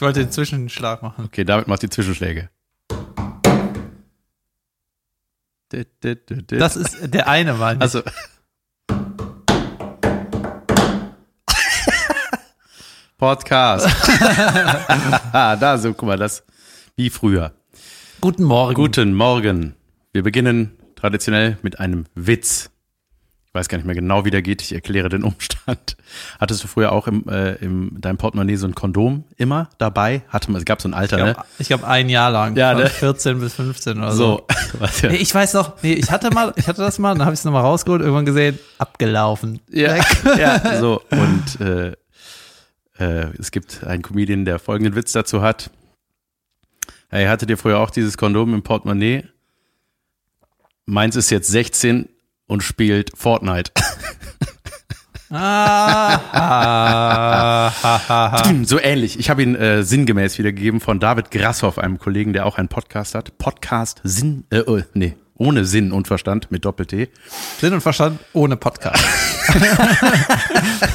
Ich 0.00 0.02
wollte 0.02 0.20
den 0.20 0.32
Zwischenschlag 0.32 1.02
machen. 1.02 1.26
Okay, 1.26 1.44
David 1.44 1.68
macht 1.68 1.82
die 1.82 1.90
Zwischenschläge. 1.90 2.48
Das 5.68 6.76
ist 6.76 7.12
der 7.12 7.28
eine 7.28 7.52
Mal. 7.52 7.74
Nicht. 7.74 7.82
Also. 7.82 8.00
Podcast. 13.18 13.86
ah, 15.34 15.56
da 15.56 15.76
so, 15.76 15.92
guck 15.92 16.08
mal, 16.08 16.16
das 16.16 16.46
wie 16.96 17.10
früher. 17.10 17.52
Guten 18.22 18.44
Morgen. 18.44 18.72
Guten 18.72 19.12
Morgen. 19.12 19.74
Wir 20.14 20.22
beginnen 20.22 20.78
traditionell 20.96 21.58
mit 21.60 21.78
einem 21.78 22.06
Witz. 22.14 22.70
Ich 23.50 23.54
weiß 23.54 23.68
gar 23.68 23.78
nicht 23.78 23.84
mehr 23.84 23.96
genau, 23.96 24.24
wie 24.24 24.30
der 24.30 24.42
geht. 24.42 24.62
Ich 24.62 24.72
erkläre 24.72 25.08
den 25.08 25.24
Umstand. 25.24 25.96
Hattest 26.38 26.62
du 26.62 26.68
früher 26.68 26.92
auch 26.92 27.08
im, 27.08 27.28
äh, 27.28 27.54
im 27.54 28.00
deinem 28.00 28.16
Portemonnaie 28.16 28.54
so 28.54 28.68
ein 28.68 28.76
Kondom 28.76 29.24
immer 29.38 29.68
dabei? 29.78 30.22
Hatte 30.28 30.52
man, 30.52 30.60
es 30.60 30.64
gab 30.64 30.80
so 30.80 30.88
ein 30.88 30.94
Alter, 30.94 31.18
ich 31.18 31.24
ne? 31.24 31.32
glaube, 31.32 31.48
glaub, 31.58 31.84
ein 31.84 32.08
Jahr 32.08 32.30
lang. 32.30 32.56
Ja, 32.56 32.74
ne? 32.74 32.88
14 32.88 33.40
bis 33.40 33.54
15 33.54 33.98
oder 33.98 34.12
so. 34.12 34.46
So. 34.46 35.08
Nee, 35.08 35.16
ich 35.16 35.34
weiß 35.34 35.54
noch, 35.54 35.82
nee, 35.82 35.94
ich 35.94 36.12
hatte 36.12 36.30
mal, 36.30 36.52
ich 36.54 36.68
hatte 36.68 36.80
das 36.80 37.00
mal, 37.00 37.14
dann 37.14 37.24
habe 37.24 37.34
ich 37.34 37.40
es 37.40 37.44
nochmal 37.44 37.62
rausgeholt, 37.62 38.02
irgendwann 38.02 38.24
gesehen, 38.24 38.56
abgelaufen. 38.78 39.58
Ja, 39.68 39.96
ja, 40.38 40.78
so. 40.78 41.02
Und 41.10 41.60
äh, 41.60 41.96
äh, 43.00 43.36
es 43.36 43.50
gibt 43.50 43.82
einen 43.82 44.02
Comedian, 44.02 44.44
der 44.44 44.60
folgenden 44.60 44.94
Witz 44.94 45.10
dazu 45.10 45.42
hat. 45.42 45.70
Hey, 47.08 47.26
hattet 47.26 47.50
ihr 47.50 47.58
früher 47.58 47.80
auch 47.80 47.90
dieses 47.90 48.16
Kondom 48.16 48.54
im 48.54 48.62
Portemonnaie? 48.62 49.24
Meins 50.86 51.16
ist 51.16 51.30
jetzt 51.30 51.48
16 51.48 52.08
und 52.50 52.62
spielt 52.62 53.12
Fortnite. 53.16 53.70
Ah, 55.32 56.50
so 58.64 58.80
ähnlich. 58.80 59.20
Ich 59.20 59.30
habe 59.30 59.44
ihn 59.44 59.54
äh, 59.54 59.84
sinngemäß 59.84 60.36
wiedergegeben 60.38 60.80
von 60.80 60.98
David 60.98 61.30
Grasshoff, 61.30 61.78
einem 61.78 61.98
Kollegen, 61.98 62.32
der 62.32 62.46
auch 62.46 62.58
einen 62.58 62.66
Podcast 62.66 63.14
hat. 63.14 63.38
Podcast 63.38 64.00
Sinn, 64.02 64.42
äh, 64.50 64.62
oh, 64.66 64.80
nee, 64.94 65.14
ohne 65.36 65.64
Sinn 65.64 65.92
und 65.92 66.08
Verstand 66.08 66.50
mit 66.50 66.64
Doppel-T. 66.64 67.08
Sinn 67.60 67.72
und 67.72 67.82
Verstand 67.82 68.18
ohne 68.32 68.56
Podcast. 68.56 69.04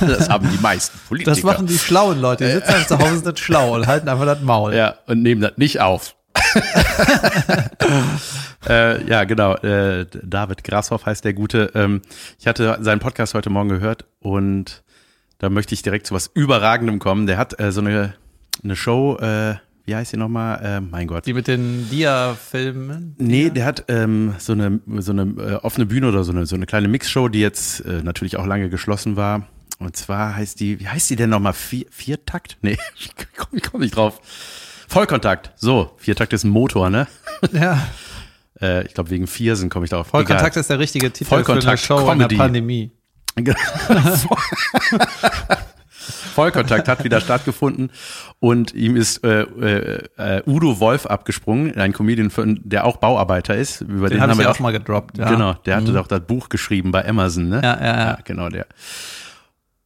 Das 0.02 0.30
haben 0.30 0.50
die 0.50 0.62
meisten 0.62 0.98
Politiker. 1.08 1.32
Das 1.36 1.44
machen 1.44 1.68
die 1.68 1.78
schlauen 1.78 2.20
Leute. 2.22 2.46
Die 2.46 2.52
sitzen 2.52 2.74
halt 2.74 2.88
zu 2.88 2.98
Hause, 3.00 3.20
sind 3.20 3.40
schlau 3.40 3.76
und 3.76 3.88
halten 3.88 4.08
einfach 4.10 4.26
das 4.26 4.42
Maul. 4.42 4.74
Ja, 4.74 4.96
und 5.08 5.22
nehmen 5.24 5.42
das 5.42 5.54
nicht 5.58 5.82
auf. 5.82 6.16
äh, 8.68 9.08
ja, 9.08 9.24
genau. 9.26 9.56
Äh, 9.56 10.06
David 10.24 10.64
Grashoff 10.64 11.06
heißt 11.06 11.26
der 11.26 11.34
Gute. 11.34 11.72
Ähm, 11.76 12.02
ich 12.40 12.48
hatte 12.48 12.78
seinen 12.82 13.00
Podcast 13.00 13.34
heute 13.34 13.50
Morgen 13.50 13.70
gehört 13.70 14.06
und 14.20 14.84
da 15.40 15.50
möchte 15.50 15.74
ich 15.74 15.82
direkt 15.82 16.08
zu 16.08 16.14
was 16.14 16.28
Überragendem 16.34 17.00
kommen. 17.00 17.28
Der 17.28 17.38
hat 17.38 17.60
äh, 17.60 17.72
so 17.72 17.82
eine, 17.82 18.14
eine 18.64 18.76
Show, 18.76 19.18
äh, 19.18 19.56
wie 19.86 19.96
heißt 19.96 20.12
sie 20.12 20.18
nochmal? 20.18 20.64
Äh, 20.64 20.82
mein 20.82 21.08
Gott. 21.08 21.28
Die 21.28 21.34
mit 21.34 21.48
den 21.48 21.90
Dia-Filmen. 21.90 23.16
Nee, 23.20 23.52
der 23.52 23.66
hat 23.66 23.86
ähm, 23.88 24.34
so 24.40 24.54
eine, 24.54 24.80
so 24.98 25.12
eine 25.12 25.22
äh, 25.22 25.54
offene 25.56 25.86
Bühne 25.86 26.10
oder 26.10 26.24
so 26.24 26.32
eine, 26.32 26.48
so 26.48 26.56
eine 26.56 26.66
kleine 26.66 26.88
Mixshow, 26.88 27.28
die 27.28 27.40
jetzt 27.40 27.82
äh, 27.82 28.02
natürlich 28.02 28.38
auch 28.38 28.48
lange 28.48 28.70
geschlossen 28.70 29.16
war. 29.16 29.48
Und 29.78 29.96
zwar 29.96 30.36
heißt 30.36 30.60
die, 30.60 30.80
wie 30.80 30.88
heißt 30.88 31.10
die 31.10 31.16
denn 31.16 31.30
nochmal? 31.30 31.54
Vier, 31.54 31.86
Viertakt? 31.92 32.58
Nee, 32.62 32.78
ich 32.98 33.12
komme 33.36 33.62
komm 33.62 33.82
nicht 33.82 33.96
drauf. 33.96 34.20
Vollkontakt. 34.88 35.52
So, 35.56 35.92
Viertakt 35.98 36.34
ist 36.34 36.44
ein 36.44 36.50
Motor, 36.50 36.90
ne? 36.90 37.08
Ja. 37.52 37.88
Äh, 38.62 38.86
ich 38.86 38.94
glaube, 38.94 39.10
wegen 39.10 39.28
Viersen 39.28 39.70
komme 39.70 39.86
ich 39.86 39.90
darauf. 39.90 40.08
Vollkontakt 40.08 40.56
ist 40.56 40.70
der 40.70 40.80
richtige 40.80 41.12
Titel 41.12 41.30
für 41.30 41.36
eine 41.36 41.44
Vollkontakt 41.44 41.80
Show 41.82 42.00
in 42.00 42.06
Comedy. 42.06 42.36
der 42.36 42.44
Pandemie. 42.44 42.92
Egal. 43.36 43.56
Vollkontakt 46.36 46.88
hat 46.88 47.04
wieder 47.04 47.22
stattgefunden 47.22 47.92
und 48.40 48.74
ihm 48.74 48.96
ist 48.96 49.24
äh, 49.24 49.42
äh, 49.42 50.04
äh, 50.18 50.42
Udo 50.46 50.80
Wolf 50.80 51.06
abgesprungen, 51.06 51.76
ein 51.78 51.94
Comedian, 51.94 52.30
der 52.64 52.86
auch 52.86 52.98
Bauarbeiter 52.98 53.56
ist. 53.56 53.82
Über 53.82 54.10
Den, 54.10 54.18
den, 54.18 54.22
habe 54.22 54.32
haben 54.32 54.40
wir 54.40 54.46
ja 54.46 54.52
auch 54.52 54.60
mal 54.60 54.72
gedroppt. 54.72 55.18
Ja. 55.18 55.30
Genau, 55.30 55.54
der 55.54 55.78
hatte 55.78 55.94
doch 55.94 56.08
das 56.08 56.22
Buch 56.22 56.50
geschrieben 56.50 56.92
bei 56.92 57.08
Amazon, 57.08 57.50
ne? 57.50 57.62
Ja, 57.64 57.80
ja, 57.80 57.98
ja. 57.98 58.18
genau 58.24 58.50
der. 58.50 58.68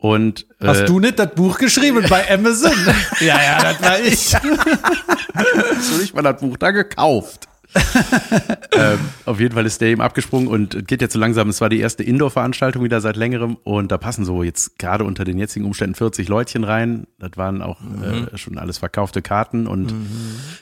Und 0.02 0.48
äh, 0.62 0.68
Hast 0.68 0.88
du 0.88 1.00
nicht 1.02 1.20
das 1.20 1.36
Buch 1.36 1.58
geschrieben 1.58 2.06
bei 2.10 2.30
Amazon? 2.34 2.72
ja, 3.20 3.38
ja, 3.44 3.62
das 3.74 3.82
war 3.82 4.00
ich. 4.00 4.34
hast 4.34 5.92
du 5.92 5.98
nicht 6.02 6.16
mal 6.16 6.22
das 6.22 6.40
Buch 6.40 6.56
da 6.58 6.72
gekauft? 6.72 7.48
ähm, 8.72 8.98
auf 9.26 9.40
jeden 9.40 9.54
Fall 9.54 9.66
ist 9.68 9.80
der 9.80 9.90
eben 9.90 10.02
abgesprungen 10.02 10.48
und 10.48 10.88
geht 10.88 11.02
jetzt 11.02 11.14
so 11.14 11.20
langsam. 11.20 11.50
Es 11.50 11.62
war 11.62 11.70
die 11.70 11.80
erste 11.80 12.02
Indoor-Veranstaltung 12.02 12.84
wieder 12.84 13.00
seit 13.00 13.16
längerem 13.16 13.58
und 13.64 13.92
da 13.92 14.00
passen 14.00 14.26
so 14.26 14.42
jetzt 14.42 14.80
gerade 14.80 15.04
unter 15.04 15.24
den 15.24 15.38
jetzigen 15.38 15.66
Umständen 15.66 15.94
40 15.94 16.30
Leutchen 16.30 16.64
rein. 16.64 17.06
Das 17.20 17.32
waren 17.36 17.62
auch 17.62 17.78
äh, 17.82 18.36
schon 18.40 18.58
alles 18.58 18.80
verkaufte 18.80 19.22
Karten 19.22 19.68
und 19.68 19.94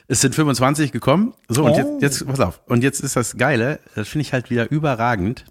es 0.10 0.20
sind 0.20 0.36
25 0.36 0.92
gekommen. 0.92 1.34
So 1.48 1.64
und 1.64 1.72
Oh. 1.72 1.78
jetzt, 1.78 2.02
jetzt 2.02 2.28
pass 2.28 2.40
auf. 2.42 2.60
Und 2.66 2.84
jetzt 2.84 3.00
ist 3.00 3.16
das 3.16 3.38
Geile. 3.38 3.80
Das 3.96 4.10
finde 4.10 4.24
ich 4.24 4.34
halt 4.34 4.50
wieder 4.50 4.70
überragend. 4.70 5.46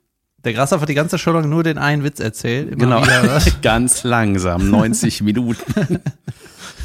Der 0.44 0.52
Grashoff 0.52 0.80
hat 0.80 0.88
die 0.88 0.94
ganze 0.94 1.18
Show 1.18 1.32
lang 1.32 1.48
nur 1.48 1.62
den 1.64 1.78
einen 1.78 2.04
Witz 2.04 2.20
erzählt. 2.20 2.78
Genau, 2.78 3.02
ganz 3.62 4.04
langsam, 4.04 4.70
90 4.70 5.22
Minuten. 5.22 6.00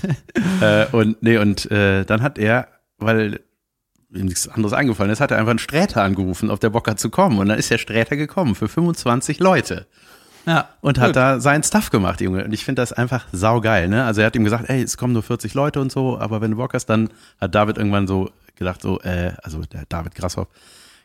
äh, 0.61 0.85
und 0.91 1.21
nee, 1.21 1.37
und 1.37 1.69
äh, 1.69 2.05
dann 2.05 2.21
hat 2.21 2.39
er, 2.39 2.67
weil 2.97 3.39
ihm 4.13 4.25
nichts 4.25 4.47
anderes 4.47 4.73
eingefallen 4.73 5.11
ist, 5.11 5.21
hat 5.21 5.31
er 5.31 5.37
einfach 5.37 5.51
einen 5.51 5.59
Sträter 5.59 6.03
angerufen, 6.03 6.49
auf 6.49 6.59
der 6.59 6.69
Bock 6.69 6.87
hat 6.87 6.99
zu 6.99 7.09
kommen. 7.09 7.39
Und 7.39 7.49
dann 7.49 7.59
ist 7.59 7.69
der 7.69 7.77
Sträter 7.77 8.15
gekommen 8.15 8.55
für 8.55 8.67
25 8.67 9.39
Leute 9.39 9.87
ja. 10.45 10.69
und 10.81 10.99
hat 10.99 11.07
Gut. 11.07 11.15
da 11.15 11.39
seinen 11.39 11.63
Stuff 11.63 11.89
gemacht, 11.89 12.21
Junge. 12.21 12.43
Und 12.43 12.53
ich 12.53 12.65
finde 12.65 12.81
das 12.81 12.93
einfach 12.93 13.25
saugeil, 13.31 13.87
ne? 13.87 14.05
Also 14.05 14.21
er 14.21 14.27
hat 14.27 14.35
ihm 14.35 14.43
gesagt, 14.43 14.69
ey, 14.69 14.81
es 14.81 14.97
kommen 14.97 15.13
nur 15.13 15.23
40 15.23 15.53
Leute 15.53 15.79
und 15.79 15.91
so, 15.91 16.19
aber 16.19 16.41
wenn 16.41 16.51
du 16.51 16.57
Bock 16.57 16.73
hast, 16.73 16.87
dann 16.87 17.09
hat 17.39 17.55
David 17.55 17.77
irgendwann 17.77 18.07
so 18.07 18.29
gedacht, 18.55 18.81
so, 18.81 18.99
äh, 19.01 19.33
also 19.43 19.61
der 19.61 19.85
David 19.87 20.15
Grasshoff, 20.15 20.47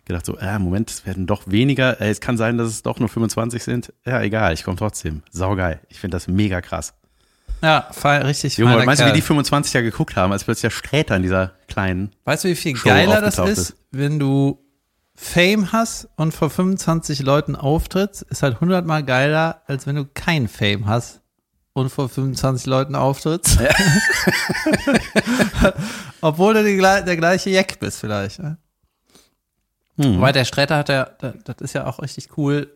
gedacht 0.07 0.25
so, 0.25 0.39
äh, 0.39 0.59
Moment, 0.59 0.91
es 0.91 1.05
werden 1.05 1.27
doch 1.27 1.43
weniger, 1.47 2.01
äh, 2.01 2.11
es 2.11 2.21
kann 2.21 2.37
sein, 2.37 2.57
dass 2.57 2.69
es 2.69 2.83
doch 2.83 2.99
nur 2.99 3.09
25 3.09 3.63
sind. 3.63 3.93
Ja, 4.05 4.23
egal, 4.23 4.55
ich 4.55 4.65
komme 4.65 4.77
trotzdem. 4.77 5.23
Saugeil. 5.31 5.81
Ich 5.89 6.01
finde 6.01 6.17
das 6.17 6.29
mega 6.29 6.61
krass. 6.61 6.95
Ja, 7.63 7.89
fein, 7.91 8.23
richtig. 8.23 8.59
Junge, 8.59 8.85
meinst 8.85 9.01
du, 9.01 9.07
wie 9.07 9.21
Kerl. 9.21 9.43
die 9.43 9.51
25er 9.51 9.83
geguckt 9.83 10.17
haben, 10.17 10.33
als 10.33 10.45
plötzlich 10.45 10.63
der 10.63 10.71
Sträter 10.71 11.17
in 11.17 11.23
dieser 11.23 11.53
kleinen 11.69 12.13
Weißt 12.25 12.45
du, 12.45 12.49
wie 12.49 12.55
viel 12.55 12.77
Show 12.77 12.89
geiler 12.89 13.21
das 13.21 13.39
ist, 13.39 13.59
ist? 13.59 13.77
wenn 13.91 14.19
du 14.19 14.63
Fame 15.15 15.73
hast 15.73 16.09
und 16.17 16.33
vor 16.33 16.51
25 16.51 17.23
Leuten 17.23 17.57
auftrittst? 17.57 18.23
Ist 18.23 18.43
halt 18.43 18.61
hundertmal 18.61 19.03
geiler, 19.03 19.63
als 19.67 19.87
wenn 19.87 19.97
du 19.97 20.05
kein 20.05 20.49
Fame 20.49 20.87
hast 20.87 21.23
und 21.73 21.91
vor 21.91 22.09
25 22.09 22.67
Leuten 22.67 22.95
auftrittst. 22.95 23.59
Obwohl 26.21 26.55
du 26.55 26.65
die, 26.65 26.77
der 26.77 27.17
gleiche 27.17 27.51
Jack 27.51 27.81
bist 27.81 28.01
vielleicht. 28.01 28.39
Ne? 28.39 28.59
Hm. 29.99 30.17
Wobei 30.17 30.33
der 30.33 30.45
Sträter 30.45 30.77
hat 30.77 30.89
ja, 30.89 31.05
da- 31.19 31.35
das 31.45 31.57
ist 31.61 31.73
ja 31.73 31.87
auch 31.87 32.01
richtig 32.03 32.37
cool. 32.37 32.71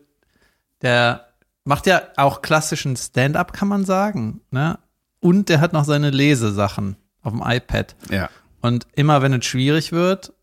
Der 0.81 1.27
macht 1.63 1.85
ja 1.85 2.01
auch 2.17 2.41
klassischen 2.41 2.95
Stand-up, 2.95 3.53
kann 3.53 3.67
man 3.67 3.85
sagen. 3.85 4.41
Ne? 4.51 4.79
Und 5.19 5.49
der 5.49 5.61
hat 5.61 5.73
noch 5.73 5.85
seine 5.85 6.09
Lesesachen 6.09 6.95
auf 7.21 7.33
dem 7.33 7.43
iPad. 7.45 7.95
Ja. 8.09 8.29
Und 8.61 8.87
immer 8.95 9.21
wenn 9.21 9.33
es 9.33 9.45
schwierig 9.45 9.91
wird, 9.91 10.33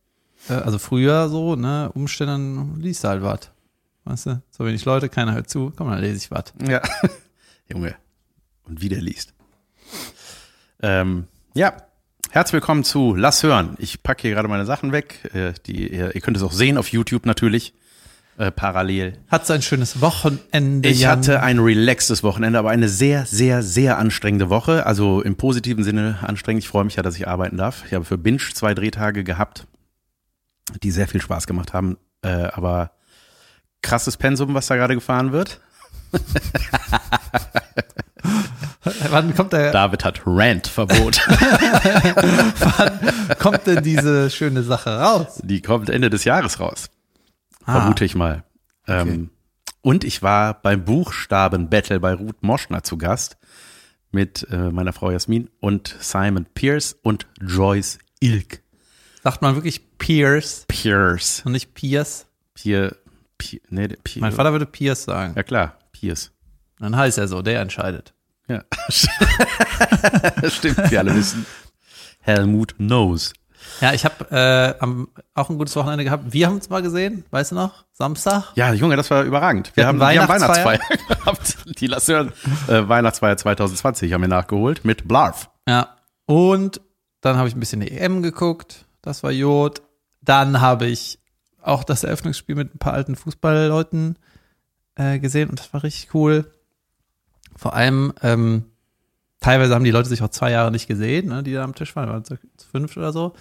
äh, 0.49 0.53
also 0.55 0.78
früher 0.78 1.28
so, 1.28 1.56
ne, 1.56 1.91
dann 2.21 2.77
liest 2.81 3.03
du 3.05 3.09
halt 3.09 3.22
was. 3.22 3.50
Weißt 4.05 4.27
du? 4.27 4.43
So 4.50 4.65
wenig 4.65 4.84
Leute, 4.84 5.09
keiner 5.09 5.34
hört 5.34 5.50
zu, 5.50 5.72
komm, 5.77 5.91
dann 5.91 6.00
lese 6.00 6.17
ich 6.17 6.31
was. 6.31 6.44
Ja. 6.67 6.81
Junge. 7.69 7.97
Und 8.65 8.81
wie 8.81 8.88
der 8.88 9.00
liest. 9.00 9.34
Ähm, 10.81 11.27
ja. 11.55 11.75
Herzlich 12.31 12.55
willkommen 12.55 12.84
zu 12.84 13.15
Lass 13.15 13.43
hören. 13.43 13.75
Ich 13.78 14.03
packe 14.03 14.22
hier 14.22 14.33
gerade 14.33 14.49
meine 14.49 14.66
Sachen 14.66 14.93
weg. 14.93 15.31
Äh, 15.33 15.55
die, 15.66 15.91
ihr, 15.91 16.15
ihr 16.15 16.21
könnt 16.21 16.37
es 16.37 16.43
auch 16.43 16.53
sehen 16.53 16.77
auf 16.77 16.89
YouTube 16.89 17.25
natürlich. 17.25 17.72
Äh, 18.37 18.50
parallel. 18.50 19.19
Hat 19.28 19.50
ein 19.50 19.62
schönes 19.62 20.03
Wochenende. 20.03 20.91
Ich 20.91 21.00
Jan. 21.00 21.19
hatte 21.19 21.43
ein 21.43 21.59
relaxtes 21.59 22.22
Wochenende, 22.22 22.59
aber 22.59 22.69
eine 22.69 22.88
sehr, 22.91 23.25
sehr, 23.25 23.62
sehr 23.62 23.99
anstrengende 23.99 24.50
Woche. 24.50 24.84
Also 24.84 25.23
im 25.23 25.37
positiven 25.37 25.82
Sinne 25.82 26.19
anstrengend. 26.23 26.62
Ich 26.62 26.69
freue 26.69 26.85
mich 26.85 26.97
ja, 26.97 27.02
dass 27.02 27.17
ich 27.17 27.26
arbeiten 27.26 27.56
darf. 27.56 27.85
Ich 27.87 27.94
habe 27.94 28.05
für 28.05 28.19
Binge 28.19 28.43
zwei 28.52 28.75
Drehtage 28.75 29.25
gehabt, 29.25 29.67
die 30.82 30.91
sehr 30.91 31.08
viel 31.08 31.23
Spaß 31.23 31.47
gemacht 31.47 31.73
haben. 31.73 31.97
Äh, 32.23 32.29
aber 32.29 32.93
krasses 33.81 34.19
Pensum, 34.19 34.52
was 34.52 34.67
da 34.67 34.76
gerade 34.76 34.94
gefahren 34.94 35.32
wird. 35.32 35.61
Wann 39.10 39.34
kommt, 39.34 39.52
der, 39.52 39.72
David 39.72 40.05
hat 40.05 40.20
Rant-Verbot. 40.25 41.20
kommt 43.38 43.66
denn 43.66 43.82
diese 43.82 44.31
schöne 44.31 44.62
Sache 44.62 44.99
raus? 44.99 45.40
die 45.43 45.62
kommt 45.62 45.90
Ende 45.90 46.10
des 46.10 46.25
Jahres 46.25 46.60
raus. 46.60 46.90
Ah. 47.64 47.81
Vermute 47.81 48.05
ich 48.05 48.14
mal. 48.14 48.44
Ähm, 48.87 49.31
und 49.82 50.05
ich 50.05 50.22
war 50.22 50.60
beim 50.60 50.84
Buchstaben-Battle 50.84 52.00
bei 52.00 52.14
Ruth 52.14 52.43
Moschner 52.43 52.82
zu 52.82 52.99
Gast 52.99 53.37
mit 54.10 54.46
äh, 54.50 54.70
meiner 54.70 54.93
Frau 54.93 55.11
Jasmin 55.11 55.50
und 55.61 55.94
Simon 56.00 56.46
Pierce 56.54 56.96
und 57.02 57.26
Joyce 57.40 57.99
Ilk. 58.20 58.62
Sagt 59.22 59.43
man 59.43 59.54
wirklich 59.54 59.99
Pierce 59.99 60.64
Pierce. 60.69 61.43
und 61.44 61.52
nicht 61.52 61.75
Pierce? 61.75 62.26
Pier, 62.54 62.96
Pier, 63.37 63.61
nee, 63.69 63.88
Pier, 63.88 64.22
Mein 64.22 64.32
Vater 64.32 64.52
würde 64.52 64.66
Pierce 64.66 65.04
sagen. 65.04 65.34
Ja 65.37 65.43
klar, 65.43 65.78
Pierce. 65.93 66.32
Dann 66.78 66.96
heißt 66.96 67.19
er 67.19 67.28
so, 67.28 67.43
der 67.43 67.61
entscheidet. 67.61 68.14
Ja. 68.49 68.62
Stimmt, 70.49 70.91
wir 70.91 70.99
alle 71.00 71.15
wissen. 71.15 71.47
Helmut 72.21 72.77
Knows. 72.77 73.33
Ja, 73.81 73.93
ich 73.93 74.05
habe 74.05 74.31
äh, 74.31 74.75
am- 74.83 75.09
auch 75.35 75.50
ein 75.50 75.59
gutes 75.59 75.75
Wochenende 75.77 76.05
gehabt. 76.05 76.33
Wir 76.33 76.47
haben 76.47 76.55
uns 76.55 76.71
mal 76.71 76.81
gesehen, 76.83 77.25
weißt 77.31 77.50
du 77.53 77.56
noch? 77.56 77.85
Samstag? 77.93 78.53
Ja, 78.55 78.73
Junge, 78.73 78.97
das 78.97 79.11
war 79.11 79.25
überragend. 79.25 79.73
Wir, 79.75 79.83
Wir 79.83 79.87
haben, 79.89 79.99
wir 80.00 80.06
haben 80.23 80.29
Weihnachtsfeier. 80.29 80.79
Gehabt. 81.09 81.59
Die 81.81 81.87
lass 81.87 82.09
hören. 82.09 82.33
Äh, 82.69 82.89
Weihnachtsfeier 82.89 83.37
2020 83.37 84.12
haben 84.12 84.23
wir 84.23 84.29
nachgeholt 84.29 84.85
mit 84.85 85.06
Blarf. 85.06 85.50
Ja. 85.69 85.97
Und 86.27 86.81
dann 87.21 87.37
habe 87.37 87.49
ich 87.49 87.56
ein 87.56 87.61
bisschen 87.61 87.81
die 87.81 87.91
EM 87.91 88.23
geguckt. 88.23 88.87
Das 89.03 89.23
war 89.23 89.31
Jod. 89.33 89.83
Dann 90.23 90.61
habe 90.61 90.87
ich 90.87 91.19
auch 91.61 91.85
das 91.85 92.05
Eröffnungsspiel 92.05 92.55
mit 92.55 92.75
ein 92.75 92.79
paar 92.79 92.95
alten 92.95 93.17
Fußballleuten 93.17 94.19
äh, 94.95 95.19
gesehen 95.19 95.50
und 95.50 95.59
das 95.59 95.73
war 95.75 95.83
richtig 95.83 96.15
cool. 96.15 96.50
Vor 97.58 97.75
allem, 97.75 98.12
ähm, 98.22 98.64
teilweise 99.40 99.75
haben 99.75 99.84
die 99.84 99.90
Leute 99.90 100.08
sich 100.08 100.22
auch 100.22 100.31
zwei 100.31 100.50
Jahre 100.52 100.70
nicht 100.70 100.87
gesehen, 100.87 101.28
ne, 101.28 101.43
die 101.43 101.52
da 101.52 101.64
am 101.64 101.75
Tisch 101.75 101.94
waren, 101.96 102.08
waren 102.08 102.25
zu 102.25 102.38
fünf 102.70 102.96
oder 102.96 103.12
so. 103.12 103.34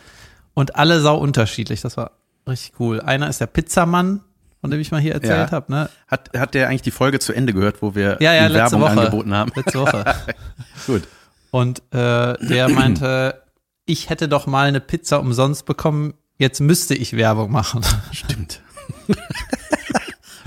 Und 0.54 0.76
alle 0.76 1.00
sau 1.00 1.18
unterschiedlich. 1.18 1.82
Das 1.82 1.96
war 1.98 2.12
richtig 2.48 2.74
cool. 2.80 3.00
Einer 3.00 3.30
ist 3.30 3.40
der 3.40 3.46
Pizzamann, 3.48 4.22
von 4.60 4.72
dem 4.72 4.80
ich 4.80 4.92
mal 4.92 5.00
hier 5.00 5.14
erzählt 5.14 5.50
Ja. 5.50 5.52
habe, 5.52 5.72
ne? 5.72 5.90
Hat, 6.08 6.32
hat 6.36 6.56
der 6.56 6.68
eigentlich 6.68 6.82
die 6.82 6.92
Folge 6.92 7.20
zu 7.20 7.32
Ende 7.32 7.54
gehört, 7.54 7.82
wo 7.84 7.94
wir 7.94 8.18
Ja, 8.20 8.34
ja, 8.34 8.48
die 8.48 8.54
letzte 8.56 8.72
Werbung 8.76 8.82
Woche. 8.82 9.00
angeboten 9.06 9.34
haben? 9.36 9.52
Letzte 9.56 9.80
Woche. 9.80 10.04
Gut. 10.88 11.04
Und 11.52 11.80
äh, 11.92 12.34
der 12.48 12.70
meinte, 12.74 13.44
ich 13.86 14.10
hätte 14.10 14.28
doch 14.28 14.48
mal 14.48 14.68
eine 14.68 14.80
Pizza 14.82 15.20
umsonst 15.20 15.66
bekommen, 15.66 16.16
jetzt 16.38 16.60
müsste 16.60 16.96
ich 16.96 17.16
Werbung 17.16 17.52
machen. 17.52 17.82
Stimmt. 18.12 18.62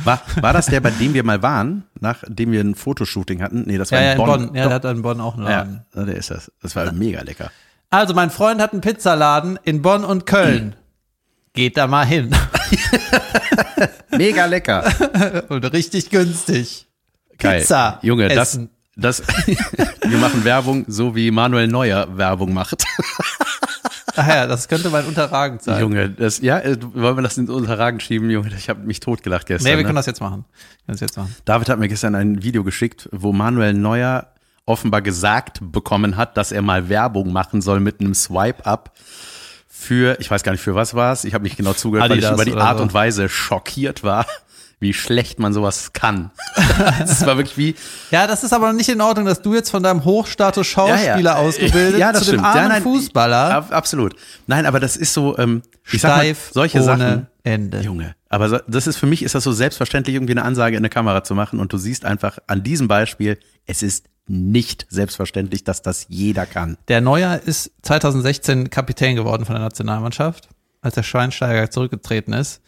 War, 0.05 0.21
war 0.41 0.53
das 0.53 0.67
der, 0.67 0.81
bei 0.81 0.91
dem 0.91 1.15
wir 1.15 1.25
mal 1.25 1.43
waren, 1.43 1.85
nachdem 2.01 2.53
wir 2.53 2.61
ein 2.61 2.75
Fotoshooting 2.75 3.43
hatten? 3.43 3.65
Nee, 3.67 3.79
das 3.79 3.93
war 3.93 4.01
Ja, 4.01 4.07
ja, 4.07 4.13
in 4.13 4.21
in 4.21 4.27
Bonn. 4.27 4.55
Ja, 4.55 4.67
der 4.67 4.75
hat 4.75 4.85
in 4.85 5.03
Bonn 5.03 5.21
auch 5.21 5.35
einen 5.35 5.45
Laden. 5.45 5.87
ja, 5.95 6.05
der 6.05 6.17
ist 6.17 6.31
das. 6.31 6.51
Das 6.63 6.77
war 6.77 6.91
mega 6.93 7.23
lecker. 7.23 7.51
Also, 7.91 8.15
mein 8.15 8.31
Freund 8.31 8.61
hat 8.61 8.73
einen 8.73 8.81
Pizzaladen 8.83 9.59
in 9.65 9.83
Bonn 9.83 10.05
und 10.05 10.27
Köln. 10.27 10.77
Geht 11.53 11.77
da 11.77 11.89
mal 11.89 12.07
hin. 12.07 12.31
Mega 14.17 14.45
lecker. 14.47 14.85
und 15.49 15.65
richtig 15.73 16.11
günstig. 16.11 16.87
Geil. 17.39 17.61
Pizza 17.61 17.99
Junge, 18.03 18.29
das, 18.29 18.51
essen. 18.51 18.71
das, 18.97 19.23
wir 20.03 20.19
machen 20.19 20.45
Werbung, 20.45 20.85
so 20.89 21.17
wie 21.17 21.31
Manuel 21.31 21.69
Neuer 21.69 22.17
Werbung 22.17 22.53
macht. 22.53 22.85
Ach 24.17 24.27
ja, 24.27 24.47
das 24.47 24.69
könnte 24.69 24.91
mein 24.91 25.05
Unterragend 25.07 25.63
sein. 25.63 25.81
Junge, 25.81 26.11
das, 26.11 26.41
ja, 26.41 26.59
äh, 26.59 26.77
wollen 26.81 27.17
wir 27.17 27.23
das 27.23 27.39
ins 27.39 27.51
Unterragen 27.51 28.01
schieben, 28.01 28.31
Junge? 28.31 28.51
Ich 28.57 28.69
habe 28.69 28.81
mich 28.81 29.01
totgelacht 29.01 29.47
gestern. 29.47 29.71
Nee, 29.71 29.77
wir 29.77 29.79
ne? 29.79 29.85
können 29.85 29.97
das 29.97 30.07
jetzt 30.07 30.21
machen. 30.21 30.45
Das 30.87 31.01
jetzt 31.01 31.17
machen. 31.17 31.35
David 31.45 31.69
hat 31.69 31.79
mir 31.79 31.89
gestern 31.89 32.15
ein 32.15 32.43
Video 32.43 32.65
geschickt, 32.65 33.09
wo 33.13 33.33
Manuel 33.33 33.75
Neuer 33.75 34.29
offenbar 34.67 35.03
gesagt 35.03 35.59
bekommen 35.61 36.17
hat, 36.17 36.37
dass 36.37 36.53
er 36.53 36.63
mal 36.63 36.89
Werbung 36.89 37.33
machen 37.33 37.61
soll 37.61 37.81
mit 37.81 38.01
einem 38.01 38.15
Swipe-Up 38.15 38.93
für, 39.69 40.19
ich 40.21 40.31
weiß 40.31 40.43
gar 40.43 40.53
nicht 40.53 40.61
für 40.61 40.75
was 40.75 40.95
war 40.95 41.13
es, 41.13 41.25
ich 41.25 41.35
habe 41.35 41.43
nicht 41.43 41.57
genau 41.57 41.73
zugehört, 41.73 42.11
Adidas 42.11 42.37
weil 42.39 42.47
ich 42.47 42.53
über 42.53 42.61
die 42.61 42.67
Art 42.67 42.79
so. 42.79 42.83
und 42.83 42.93
Weise 42.95 43.29
schockiert 43.29 44.05
war, 44.05 44.27
wie 44.81 44.95
schlecht 44.95 45.39
man 45.39 45.53
sowas 45.53 45.93
kann. 45.93 46.31
Das 46.99 47.25
war 47.27 47.37
wirklich 47.37 47.57
wie, 47.59 47.75
Ja, 48.11 48.27
das 48.27 48.43
ist 48.43 48.53
aber 48.53 48.73
nicht 48.73 48.89
in 48.89 49.01
Ordnung, 49.01 49.27
dass 49.27 49.43
du 49.43 49.55
jetzt 49.55 49.71
von 49.71 49.83
deinem 49.83 50.05
Hochstatus-Schauspieler 50.05 51.19
Ja, 51.19 51.19
ja. 51.19 51.37
ausgebildet 51.37 51.99
Ja, 51.99 52.13
das 52.13 52.25
zu 52.25 52.31
dem 52.33 52.41
stimmt. 52.41 52.55
Ja, 52.55 52.61
armen 52.61 52.69
nein, 52.69 52.83
Fußballer 52.83 53.55
ab, 53.55 53.69
absolut. 53.71 54.17
Nein, 54.47 54.67
aber 54.67 54.81
das 54.81 54.97
ist 54.97 55.13
so, 55.13 55.37
ähm, 55.39 55.63
ich 55.93 56.01
sag 56.01 56.11
mal, 56.11 56.17
steif 56.17 56.51
solche 56.53 56.83
Sachen. 56.83 57.27
Ende. 57.43 57.81
Junge, 57.81 58.15
aber 58.29 58.61
das 58.67 58.87
ist 58.87 58.97
für 58.99 59.07
mich 59.07 59.23
ist 59.23 59.35
das 59.35 59.45
so 59.45 59.53
selbstverständlich, 59.53 60.15
irgendwie 60.15 60.33
eine 60.33 60.45
Ansage 60.45 60.77
in 60.77 60.83
der 60.83 60.91
Kamera 60.91 61.25
zu 61.25 61.35
machen 61.35 61.59
und 61.59 61.73
du 61.73 61.79
siehst 61.79 62.05
einfach 62.05 62.39
an 62.47 62.63
diesem 62.63 62.87
Beispiel, 62.87 63.39
es 63.67 63.83
ist 63.83 64.07
nicht 64.27 64.87
selbstverständlich, 64.91 65.65
dass 65.65 65.83
das 65.83 66.07
jeder 66.09 66.47
kann. 66.47 66.77
Der 66.89 67.01
Neuer 67.01 67.41
ist 67.45 67.73
2016 67.83 68.71
Kapitän 68.71 69.17
geworden 69.17 69.45
von 69.45 69.55
der 69.55 69.65
Nationalmannschaft, 69.65 70.49
als 70.83 70.95
der 70.95 71.03
Schweinsteiger 71.03 71.71
zurückgetreten 71.71 72.33
ist. 72.33 72.61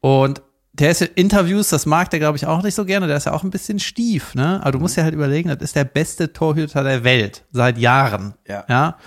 Und 0.00 0.42
der 0.74 0.90
ist 0.90 1.02
in 1.02 1.08
Interviews, 1.14 1.68
das 1.68 1.86
mag 1.86 2.10
der, 2.10 2.18
glaube 2.18 2.36
ich, 2.36 2.46
auch 2.46 2.62
nicht 2.62 2.74
so 2.74 2.84
gerne. 2.84 3.06
Der 3.06 3.16
ist 3.16 3.26
ja 3.26 3.32
auch 3.32 3.44
ein 3.44 3.50
bisschen 3.50 3.78
stief, 3.78 4.34
ne? 4.34 4.60
Aber 4.60 4.72
du 4.72 4.80
musst 4.80 4.96
ja 4.96 5.04
halt 5.04 5.14
überlegen, 5.14 5.48
das 5.48 5.58
ist 5.60 5.76
der 5.76 5.84
beste 5.84 6.32
Torhüter 6.32 6.82
der 6.82 7.04
Welt 7.04 7.44
seit 7.52 7.78
Jahren. 7.78 8.34
Ja. 8.46 8.64
ja? 8.68 8.98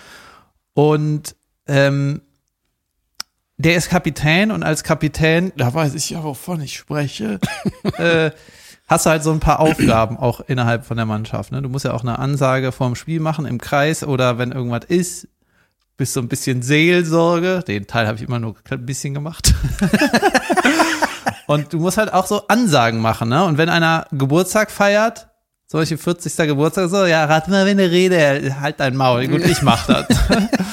Und 0.73 1.35
ähm, 1.67 2.21
der 3.57 3.75
ist 3.75 3.89
Kapitän 3.89 4.51
und 4.51 4.63
als 4.63 4.83
Kapitän, 4.83 5.51
da 5.57 5.73
weiß 5.73 5.93
ich 5.95 6.11
ja, 6.11 6.23
wovon 6.23 6.61
ich 6.61 6.77
spreche, 6.77 7.39
äh, 7.97 8.31
hast 8.87 9.05
du 9.05 9.09
halt 9.09 9.23
so 9.23 9.31
ein 9.31 9.41
paar 9.41 9.59
Aufgaben 9.59 10.15
auch 10.17 10.39
innerhalb 10.39 10.85
von 10.85 10.95
der 10.95 11.05
Mannschaft. 11.05 11.51
Ne? 11.51 11.61
Du 11.61 11.67
musst 11.67 11.83
ja 11.83 11.93
auch 11.93 12.03
eine 12.03 12.17
Ansage 12.17 12.71
vorm 12.71 12.95
Spiel 12.95 13.19
machen 13.19 13.45
im 13.45 13.59
Kreis 13.59 14.03
oder 14.05 14.37
wenn 14.37 14.53
irgendwas 14.53 14.85
ist, 14.85 15.27
bist 15.97 16.13
so 16.13 16.21
ein 16.21 16.29
bisschen 16.29 16.61
Seelsorge. 16.61 17.61
Den 17.67 17.87
Teil 17.87 18.07
habe 18.07 18.17
ich 18.17 18.23
immer 18.23 18.39
nur 18.39 18.55
ein 18.69 18.85
bisschen 18.85 19.13
gemacht. 19.13 19.53
und 21.47 21.73
du 21.73 21.79
musst 21.79 21.97
halt 21.97 22.13
auch 22.13 22.27
so 22.27 22.47
Ansagen 22.47 22.99
machen. 23.01 23.29
Ne? 23.29 23.44
Und 23.45 23.57
wenn 23.57 23.69
einer 23.69 24.05
Geburtstag 24.11 24.69
feiert, 24.69 25.29
solche 25.65 25.97
40. 25.97 26.35
Geburtstag, 26.47 26.89
so, 26.89 27.05
ja, 27.05 27.25
rat 27.25 27.47
mal, 27.47 27.65
wenn 27.65 27.79
eine 27.79 27.91
Rede, 27.91 28.59
halt 28.59 28.79
dein 28.79 28.95
Maul. 28.95 29.27
Gut, 29.27 29.44
ich 29.45 29.61
mach 29.61 29.85
das. 29.88 30.05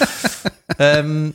ähm, 0.79 1.35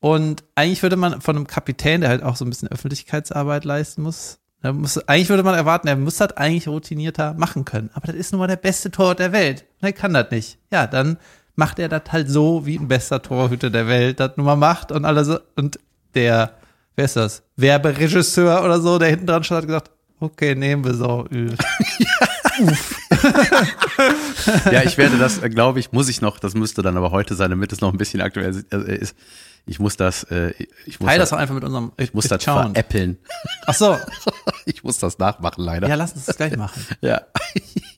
und 0.00 0.44
eigentlich 0.54 0.82
würde 0.82 0.96
man 0.96 1.20
von 1.20 1.36
einem 1.36 1.46
Kapitän, 1.46 2.00
der 2.00 2.10
halt 2.10 2.22
auch 2.22 2.36
so 2.36 2.44
ein 2.44 2.50
bisschen 2.50 2.68
Öffentlichkeitsarbeit 2.68 3.64
leisten 3.64 4.02
muss, 4.02 4.38
muss 4.72 4.98
eigentlich 5.06 5.28
würde 5.28 5.42
man 5.42 5.54
erwarten, 5.54 5.88
er 5.88 5.96
muss 5.96 6.16
das 6.16 6.32
eigentlich 6.36 6.68
routinierter 6.68 7.34
machen 7.34 7.64
können. 7.64 7.90
Aber 7.94 8.06
das 8.06 8.16
ist 8.16 8.32
nun 8.32 8.40
mal 8.40 8.46
der 8.46 8.56
beste 8.56 8.90
Torwart 8.90 9.18
der 9.18 9.32
Welt. 9.32 9.64
Und 9.80 9.86
er 9.86 9.92
kann 9.92 10.14
das 10.14 10.30
nicht. 10.30 10.58
Ja, 10.72 10.86
dann 10.86 11.18
macht 11.54 11.78
er 11.78 11.88
das 11.88 12.02
halt 12.10 12.28
so, 12.28 12.66
wie 12.66 12.78
ein 12.78 12.88
bester 12.88 13.22
Torhüter 13.22 13.70
der 13.70 13.88
Welt 13.88 14.20
das 14.20 14.36
nun 14.36 14.46
mal 14.46 14.56
macht. 14.56 14.92
Und 14.92 15.04
alle 15.04 15.24
so, 15.24 15.38
und 15.54 15.78
der, 16.14 16.54
wer 16.96 17.04
ist 17.04 17.16
das? 17.16 17.42
Werberegisseur 17.56 18.64
oder 18.64 18.80
so, 18.80 18.98
der 18.98 19.10
hinten 19.10 19.26
dran 19.26 19.44
stand, 19.44 19.62
hat 19.62 19.66
gesagt, 19.66 19.90
okay, 20.20 20.54
nehmen 20.54 20.84
wir 20.84 20.94
so. 20.94 21.26
Ja, 24.70 24.82
ich 24.82 24.96
werde 24.96 25.18
das, 25.18 25.40
glaube 25.42 25.80
ich, 25.80 25.92
muss 25.92 26.08
ich 26.08 26.20
noch, 26.20 26.38
das 26.38 26.54
müsste 26.54 26.80
dann 26.80 26.96
aber 26.96 27.10
heute 27.10 27.34
sein, 27.34 27.50
damit 27.50 27.72
es 27.72 27.80
noch 27.80 27.92
ein 27.92 27.98
bisschen 27.98 28.20
aktuell 28.20 28.50
ist. 28.50 28.72
Also, 28.72 28.86
ist 28.86 29.14
ich 29.66 29.80
muss 29.80 29.96
das, 29.96 30.22
äh, 30.24 30.52
ich 30.86 31.00
muss 31.00 31.08
Teil 31.08 31.18
das, 31.18 31.30
das 31.30 31.36
auch 31.36 31.40
einfach 31.40 31.54
mit 31.54 31.64
unserem 31.64 31.90
ich 31.96 32.14
muss 32.14 32.28
das 32.28 32.44
veräppeln. 32.44 33.18
Ach 33.66 33.74
so. 33.74 33.98
Ich 34.68 34.82
muss 34.82 34.98
das 34.98 35.18
nachmachen, 35.18 35.62
leider. 35.62 35.88
Ja, 35.88 35.94
lass 35.94 36.12
uns 36.12 36.24
das 36.24 36.36
gleich 36.36 36.56
machen. 36.56 36.84
Ja. 37.00 37.22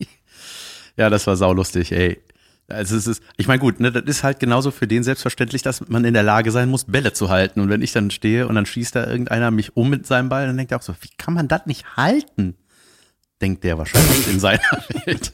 ja, 0.99 1.09
das 1.09 1.27
war 1.27 1.35
saulustig, 1.35 1.93
ey. 1.93 2.21
Also 2.71 2.97
es 2.97 3.07
ist, 3.07 3.23
ich 3.39 3.49
meine 3.49 3.61
gut, 3.61 3.81
ne, 3.81 3.91
das 3.91 4.05
ist 4.05 4.23
halt 4.25 4.41
genauso 4.41 4.71
für 4.71 4.87
den 4.87 5.03
selbstverständlich, 5.03 5.63
dass 5.63 5.89
man 5.89 6.05
in 6.05 6.13
der 6.13 6.23
Lage 6.23 6.51
sein 6.51 6.69
muss, 6.69 6.85
Bälle 6.85 7.15
zu 7.15 7.31
halten. 7.31 7.61
Und 7.61 7.71
wenn 7.71 7.81
ich 7.81 7.93
dann 7.93 8.11
stehe 8.11 8.47
und 8.47 8.55
dann 8.57 8.67
schießt 8.67 8.95
da 8.95 9.07
irgendeiner 9.07 9.51
mich 9.51 9.75
um 9.77 9.89
mit 9.89 10.07
seinem 10.07 10.29
Ball, 10.29 10.47
dann 10.47 10.57
denkt 10.59 10.73
er 10.73 10.79
auch 10.79 10.83
so, 10.83 10.95
wie 11.01 11.09
kann 11.17 11.33
man 11.35 11.49
das 11.49 11.65
nicht 11.65 11.97
halten? 11.97 12.57
Denkt 13.41 13.65
der 13.65 13.79
wahrscheinlich 13.79 14.29
in 14.29 14.39
seiner 14.39 14.61
Welt. 15.07 15.33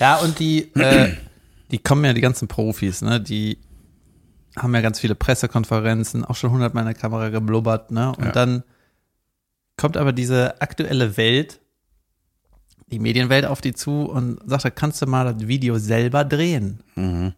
Ja, 0.00 0.16
und 0.16 0.38
die, 0.38 0.70
äh, 0.74 1.14
die 1.70 1.78
kommen 1.78 2.04
ja, 2.04 2.12
die 2.12 2.20
ganzen 2.20 2.46
Profis, 2.48 3.00
ne, 3.02 3.20
die 3.20 3.58
haben 4.58 4.74
ja 4.74 4.80
ganz 4.82 4.98
viele 5.00 5.14
Pressekonferenzen, 5.14 6.24
auch 6.24 6.36
schon 6.36 6.50
hundertmal 6.50 6.82
in 6.82 6.88
der 6.92 7.00
Kamera 7.00 7.28
geblubbert, 7.30 7.90
ne, 7.90 8.10
und 8.16 8.24
Ja. 8.26 8.32
dann 8.32 8.64
kommt 9.76 9.96
aber 9.96 10.12
diese 10.12 10.60
aktuelle 10.60 11.16
Welt, 11.16 11.60
die 12.90 12.98
Medienwelt 12.98 13.44
auf 13.44 13.60
die 13.60 13.72
zu 13.72 14.02
und 14.02 14.40
sagt, 14.46 14.64
da 14.64 14.70
kannst 14.70 15.00
du 15.02 15.06
mal 15.06 15.32
das 15.32 15.46
Video 15.46 15.78
selber 15.78 16.24
drehen. 16.24 16.80
Mhm. 16.96 17.34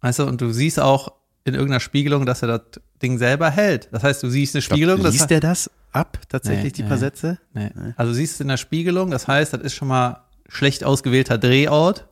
Weißt 0.00 0.18
du, 0.18 0.24
und 0.24 0.40
du 0.40 0.50
siehst 0.52 0.80
auch 0.80 1.12
in 1.44 1.54
irgendeiner 1.54 1.80
Spiegelung, 1.80 2.26
dass 2.26 2.42
er 2.42 2.48
das 2.48 2.82
Ding 3.02 3.18
selber 3.18 3.50
hält. 3.50 3.88
Das 3.92 4.02
heißt, 4.02 4.22
du 4.22 4.30
siehst 4.30 4.54
eine 4.54 4.62
Spiegelung, 4.62 5.02
das 5.02 5.12
Liest 5.14 5.30
der 5.30 5.40
das 5.40 5.70
ab, 5.92 6.18
tatsächlich, 6.28 6.64
Nee, 6.64 6.70
die 6.76 6.82
nee. 6.82 6.88
paar 6.88 6.98
Sätze? 6.98 7.38
Nee. 7.54 7.70
Also 7.96 8.12
siehst 8.12 8.38
du 8.38 8.44
in 8.44 8.48
der 8.48 8.56
Spiegelung, 8.56 9.10
das 9.10 9.26
heißt, 9.26 9.52
das 9.52 9.60
ist 9.60 9.74
schon 9.74 9.88
mal 9.88 10.24
schlecht 10.48 10.84
ausgewählter 10.84 11.38
Drehort, 11.38 12.06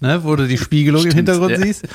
ne, 0.00 0.24
wo 0.24 0.36
du 0.36 0.46
die 0.46 0.58
Spiegelung 0.58 1.02
im 1.04 1.10
Stimmt, 1.10 1.28
Hintergrund 1.28 1.52
ja. 1.52 1.60
siehst. 1.60 1.88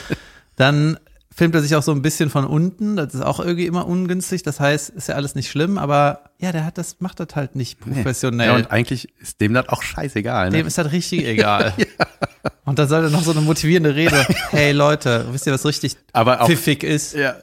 Dann 0.56 0.98
filmt 1.40 1.56
er 1.56 1.62
sich 1.62 1.74
auch 1.78 1.84
so 1.84 1.94
ein 1.94 2.02
bisschen 2.02 2.30
von 2.30 2.44
unten, 2.46 2.98
das 2.98 3.14
ist 3.14 3.22
auch 3.22 3.40
irgendwie 3.40 3.66
immer 3.66 3.88
ungünstig, 3.88 4.44
das 4.44 4.60
heißt, 4.60 4.90
ist 4.90 5.08
ja 5.08 5.16
alles 5.16 5.36
nicht 5.36 5.50
schlimm, 5.50 5.78
aber 5.78 6.32
ja, 6.38 6.52
der 6.52 6.66
hat 6.66 6.78
das, 6.78 6.98
macht 7.00 7.22
das 7.22 7.30
halt 7.34 7.56
nicht 7.56 7.80
professionell. 7.80 8.48
Ja, 8.48 8.56
und 8.56 8.70
eigentlich 8.70 9.08
ist 9.22 9.40
dem 9.40 9.54
das 9.54 9.70
auch 9.70 9.82
scheißegal, 9.82 10.50
Dem 10.50 10.64
ne? 10.64 10.68
ist 10.68 10.78
das 10.78 10.92
richtig 10.92 11.26
egal. 11.26 11.74
Und 12.66 12.78
dann 12.78 12.90
soll 12.90 13.06
er 13.06 13.10
noch 13.10 13.24
so 13.24 13.32
eine 13.32 13.40
motivierende 13.40 13.96
Rede. 13.96 14.28
Hey 14.50 14.74
Leute, 14.74 15.28
wisst 15.32 15.48
ihr, 15.48 15.54
was 15.54 15.66
richtig 15.66 15.96
Aber 16.12 16.42
auch, 16.42 16.48
pfiffig 16.48 16.84
ist? 16.84 17.14
ja, 17.14 17.38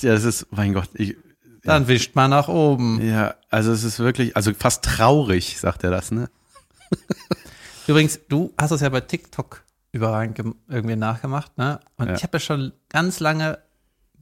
ja, 0.00 0.12
das 0.12 0.24
ist, 0.24 0.48
mein 0.50 0.74
Gott, 0.74 0.88
ich, 0.94 1.16
Dann 1.62 1.86
wischt 1.86 2.16
man 2.16 2.30
nach 2.30 2.48
oben. 2.48 3.00
ja, 3.08 3.36
also 3.50 3.70
es 3.70 3.84
ist 3.84 4.00
wirklich, 4.00 4.36
also 4.36 4.50
fast 4.52 4.84
traurig, 4.84 5.60
sagt 5.60 5.84
er 5.84 5.92
das, 5.92 6.10
ne? 6.10 6.28
Übrigens, 7.86 8.18
du 8.28 8.52
hast 8.58 8.72
es 8.72 8.80
ja 8.80 8.88
bei 8.88 9.00
TikTok 9.00 9.62
überragend 9.92 10.38
irgendwie 10.68 10.96
nachgemacht, 10.96 11.56
ne? 11.58 11.80
Und 11.96 12.08
Ja. 12.08 12.14
ich 12.14 12.22
habe 12.22 12.36
ja 12.36 12.40
schon 12.40 12.72
ganz 12.88 13.20
lange 13.20 13.58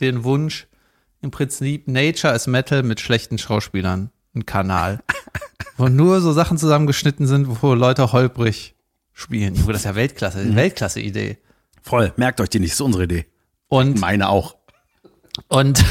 den 0.00 0.24
Wunsch, 0.24 0.66
im 1.22 1.30
Prinzip 1.30 1.86
Nature 1.86 2.34
is 2.34 2.46
Metal 2.46 2.82
mit 2.82 2.98
schlechten 3.00 3.36
Schauspielern, 3.38 4.10
ein 4.34 4.46
Kanal, 4.46 5.00
wo 5.76 5.88
nur 5.88 6.20
so 6.20 6.32
Sachen 6.32 6.56
zusammengeschnitten 6.58 7.26
sind, 7.26 7.62
wo 7.62 7.74
Leute 7.74 8.12
holprig 8.12 8.74
spielen. 9.12 9.54
Das 9.66 9.76
ist 9.76 9.84
ja 9.84 9.94
Weltklasse, 9.94 10.38
Mhm. 10.44 10.56
Weltklasse-Idee. 10.56 11.38
Voll, 11.82 12.12
merkt 12.16 12.40
euch 12.40 12.48
die 12.48 12.58
nicht, 12.60 12.72
ist 12.72 12.80
unsere 12.80 13.04
Idee. 13.04 13.26
Und 13.68 14.00
Meine 14.00 14.28
auch. 14.30 14.56
Und 15.48 15.84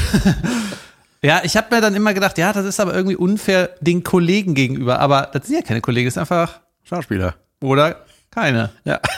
ja, 1.22 1.40
ich 1.44 1.56
habe 1.56 1.74
mir 1.74 1.80
dann 1.80 1.94
immer 1.94 2.12
gedacht, 2.14 2.36
ja, 2.38 2.52
das 2.52 2.64
ist 2.66 2.80
aber 2.80 2.94
irgendwie 2.94 3.16
unfair 3.16 3.70
den 3.80 4.02
Kollegen 4.04 4.54
gegenüber. 4.54 4.98
Aber 5.00 5.30
das 5.32 5.46
sind 5.46 5.56
ja 5.56 5.62
keine 5.62 5.80
Kollegen, 5.80 6.06
das 6.06 6.14
ist 6.14 6.18
einfach 6.18 6.60
Schauspieler. 6.82 7.36
oder 7.62 8.04
keine. 8.30 8.70
Ja. 8.84 9.00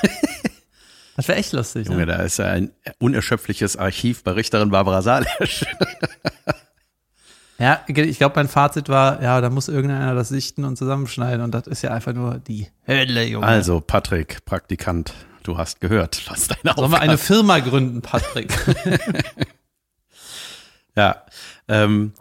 Das 1.16 1.28
wäre 1.28 1.38
echt 1.38 1.52
lustig. 1.52 1.86
Junge, 1.88 2.00
Ne? 2.00 2.06
da 2.06 2.16
ist 2.22 2.38
ja 2.38 2.46
ein 2.46 2.70
unerschöpfliches 2.98 3.76
Archiv 3.76 4.22
bei 4.24 4.32
Richterin 4.32 4.70
Barbara 4.70 5.02
Salesch. 5.02 5.64
Ja, 7.58 7.80
ich 7.86 8.18
glaube, 8.18 8.34
mein 8.36 8.48
Fazit 8.48 8.88
war, 8.88 9.22
ja, 9.22 9.40
da 9.40 9.48
muss 9.50 9.68
irgendeiner 9.68 10.14
das 10.14 10.30
sichten 10.30 10.64
und 10.64 10.76
zusammenschneiden. 10.76 11.42
Und 11.44 11.52
das 11.52 11.66
ist 11.68 11.82
ja 11.82 11.90
einfach 11.92 12.12
nur 12.12 12.38
die 12.38 12.66
Hölle, 12.88 13.24
Junge. 13.24 13.46
Also, 13.46 13.80
Patrick, 13.80 14.44
Praktikant, 14.44 15.12
du 15.44 15.58
hast 15.58 15.80
gehört, 15.80 16.22
was 16.28 16.48
deine 16.48 16.60
Sollen 16.64 16.76
wir 16.76 16.82
Aufgabe 16.84 17.00
eine 17.02 17.18
Firma 17.18 17.58
gründen, 17.60 18.02
Patrick? 18.02 18.52
Ja. 20.94 21.22
Ähm, 21.68 22.12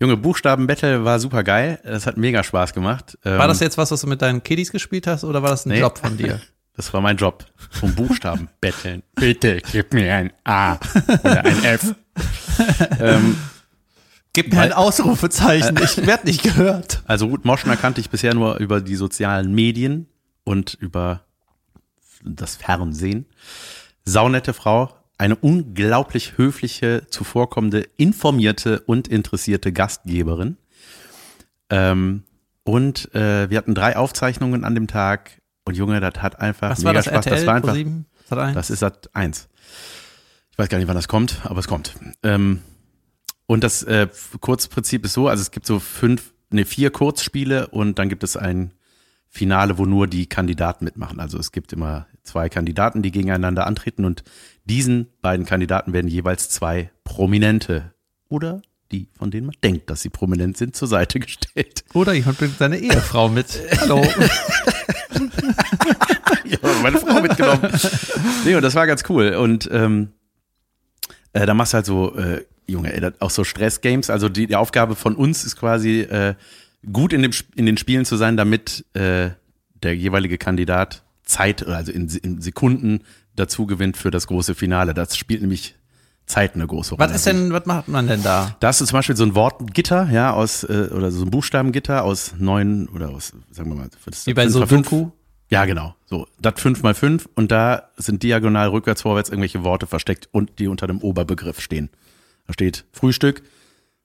Junge, 0.00 0.16
Buchstaben-Battle 0.16 1.04
war 1.04 1.20
super 1.20 1.44
geil. 1.44 1.78
Das 1.84 2.06
hat 2.06 2.16
mega 2.16 2.42
Spaß 2.42 2.72
gemacht. 2.74 3.16
Ähm, 3.24 3.38
War 3.38 3.46
das 3.48 3.60
jetzt 3.60 3.78
was, 3.78 3.90
was 3.92 4.00
du 4.00 4.08
mit 4.08 4.20
deinen 4.20 4.42
Kiddies 4.42 4.72
gespielt 4.72 5.06
hast 5.06 5.22
oder 5.24 5.42
war 5.42 5.50
das 5.50 5.64
ein 5.64 5.70
Nee. 5.70 5.80
Job 5.80 5.98
von 5.98 6.16
dir? 6.16 6.40
Das 6.76 6.92
war 6.92 7.00
mein 7.00 7.16
Job. 7.16 7.46
Vom 7.70 7.94
Buchstaben 7.94 8.48
betteln. 8.60 9.02
Bitte 9.14 9.60
gib 9.72 9.92
mir 9.92 10.14
ein 10.14 10.32
A 10.44 10.78
oder 11.22 11.44
ein 11.44 11.64
F. 11.64 11.94
ähm, 13.00 13.36
Gib 14.32 14.52
mir 14.52 14.60
ein 14.60 14.72
Ausrufezeichen, 14.74 15.78
ich 15.82 16.06
werde 16.06 16.26
nicht 16.26 16.42
gehört. 16.42 17.02
also 17.06 17.24
Ruth 17.26 17.46
Moschner 17.46 17.76
kannte 17.78 18.02
ich 18.02 18.10
bisher 18.10 18.34
nur 18.34 18.56
über 18.56 18.82
die 18.82 18.96
sozialen 18.96 19.54
Medien 19.54 20.08
und 20.44 20.74
über 20.74 21.24
das 22.22 22.56
Fernsehen. 22.56 23.24
Saunette 24.04 24.52
Frau, 24.52 24.94
eine 25.16 25.36
unglaublich 25.36 26.36
höfliche, 26.36 27.06
zuvorkommende, 27.08 27.88
informierte 27.96 28.80
und 28.80 29.08
interessierte 29.08 29.72
Gastgeberin. 29.72 30.58
Ähm, 31.70 32.24
und 32.62 33.14
äh, 33.14 33.48
wir 33.48 33.56
hatten 33.56 33.74
drei 33.74 33.96
Aufzeichnungen 33.96 34.64
an 34.64 34.74
dem 34.74 34.86
Tag. 34.86 35.40
Und 35.66 35.76
Junge, 35.76 36.00
das 36.00 36.22
hat 36.22 36.40
einfach 36.40 36.70
Was 36.70 36.78
mega 36.78 36.86
war 36.88 36.94
das, 36.94 37.04
Spaß. 37.06 37.26
RTL, 37.26 37.36
das 37.36 37.46
war 37.46 37.54
einfach, 37.54 37.74
Pro7? 37.74 38.04
Sat 38.28 38.38
eins? 38.38 38.54
Das 38.54 38.70
ist 38.70 38.78
Sat 38.78 39.10
1. 39.14 39.48
Ich 40.52 40.58
weiß 40.58 40.68
gar 40.68 40.78
nicht, 40.78 40.88
wann 40.88 40.96
das 40.96 41.08
kommt, 41.08 41.40
aber 41.44 41.58
es 41.58 41.68
kommt. 41.68 41.94
Ähm, 42.22 42.60
und 43.46 43.62
das 43.64 43.82
äh, 43.82 44.08
Kurzprinzip 44.40 45.04
ist 45.04 45.12
so, 45.12 45.28
also 45.28 45.40
es 45.42 45.50
gibt 45.50 45.66
so 45.66 45.80
fünf, 45.80 46.32
ne, 46.50 46.64
vier 46.64 46.90
Kurzspiele 46.90 47.66
und 47.68 47.98
dann 47.98 48.08
gibt 48.08 48.22
es 48.22 48.36
ein 48.36 48.72
Finale, 49.28 49.76
wo 49.76 49.86
nur 49.86 50.06
die 50.06 50.26
Kandidaten 50.26 50.84
mitmachen. 50.84 51.20
Also 51.20 51.36
es 51.38 51.52
gibt 51.52 51.72
immer 51.72 52.06
zwei 52.22 52.48
Kandidaten, 52.48 53.02
die 53.02 53.10
gegeneinander 53.10 53.66
antreten 53.66 54.04
und 54.04 54.22
diesen 54.64 55.08
beiden 55.20 55.46
Kandidaten 55.46 55.92
werden 55.92 56.08
jeweils 56.08 56.48
zwei 56.48 56.90
Prominente 57.04 57.92
oder 58.28 58.62
die, 58.92 59.08
von 59.16 59.30
denen 59.30 59.46
man 59.46 59.56
denkt, 59.62 59.90
dass 59.90 60.02
sie 60.02 60.10
prominent 60.10 60.56
sind, 60.56 60.76
zur 60.76 60.88
Seite 60.88 61.20
gestellt. 61.20 61.84
Oder 61.94 62.12
jemand 62.12 62.38
bringt 62.38 62.58
seine 62.58 62.78
Ehefrau 62.78 63.28
mit. 63.28 63.46
Hallo. 63.80 64.02
Ich 66.44 66.62
habe 66.62 66.74
meine 66.82 66.98
Frau 66.98 67.20
mitgenommen. 67.20 67.72
Nee, 68.44 68.54
und 68.54 68.62
das 68.62 68.74
war 68.74 68.86
ganz 68.86 69.02
cool. 69.08 69.34
Und 69.34 69.68
ähm, 69.72 70.12
äh, 71.32 71.46
da 71.46 71.54
machst 71.54 71.72
du 71.72 71.76
halt 71.76 71.86
so, 71.86 72.16
äh, 72.16 72.44
Junge, 72.66 72.92
ey, 72.92 73.10
auch 73.18 73.30
so 73.30 73.44
Stress-Games. 73.44 74.10
Also 74.10 74.28
die, 74.28 74.46
die 74.46 74.56
Aufgabe 74.56 74.94
von 74.94 75.16
uns 75.16 75.44
ist 75.44 75.56
quasi, 75.56 76.00
äh, 76.00 76.34
gut 76.92 77.12
in, 77.12 77.22
dem, 77.22 77.32
in 77.54 77.66
den 77.66 77.76
Spielen 77.76 78.04
zu 78.04 78.16
sein, 78.16 78.36
damit 78.36 78.84
äh, 78.94 79.30
der 79.82 79.96
jeweilige 79.96 80.38
Kandidat 80.38 81.02
Zeit, 81.24 81.66
also 81.66 81.92
in, 81.92 82.08
in 82.08 82.40
Sekunden 82.40 83.00
dazu 83.34 83.66
gewinnt 83.66 83.96
für 83.96 84.10
das 84.10 84.26
große 84.26 84.54
Finale. 84.54 84.94
Das 84.94 85.16
spielt 85.16 85.40
nämlich 85.40 85.74
Zeit 86.26 86.54
eine 86.54 86.66
große 86.66 86.94
Rolle. 86.94 87.08
Was 87.08 87.16
ist 87.16 87.26
denn, 87.26 87.52
was 87.52 87.66
macht 87.66 87.88
man 87.88 88.08
denn 88.08 88.22
da? 88.22 88.56
Da 88.60 88.68
hast 88.68 88.80
du 88.80 88.84
zum 88.84 88.98
Beispiel 88.98 89.16
so 89.16 89.24
ein 89.24 89.34
Wortgitter, 89.34 90.08
ja, 90.10 90.32
aus, 90.32 90.64
äh, 90.64 90.90
oder 90.92 91.10
so 91.10 91.24
ein 91.24 91.30
Buchstabengitter 91.30 92.04
aus 92.04 92.34
neun, 92.38 92.88
oder 92.88 93.10
aus, 93.10 93.32
sagen 93.50 93.70
wir 93.70 93.76
mal, 93.76 93.88
ist 94.06 94.26
Wie 94.26 94.34
bei 94.34 94.48
fünf? 94.48 94.88
Sudoku? 94.88 95.10
Ja, 95.48 95.64
genau. 95.64 95.94
So, 96.06 96.26
das 96.40 96.60
fünf 96.60 96.82
mal 96.82 96.94
fünf 96.94 97.28
und 97.36 97.52
da 97.52 97.90
sind 97.96 98.22
diagonal 98.24 98.68
rückwärts, 98.68 99.02
vorwärts 99.02 99.30
irgendwelche 99.30 99.62
Worte 99.62 99.86
versteckt 99.86 100.28
und 100.32 100.58
die 100.58 100.66
unter 100.66 100.88
dem 100.88 100.98
Oberbegriff 100.98 101.60
stehen. 101.60 101.90
Da 102.46 102.52
steht 102.52 102.84
Frühstück 102.92 103.42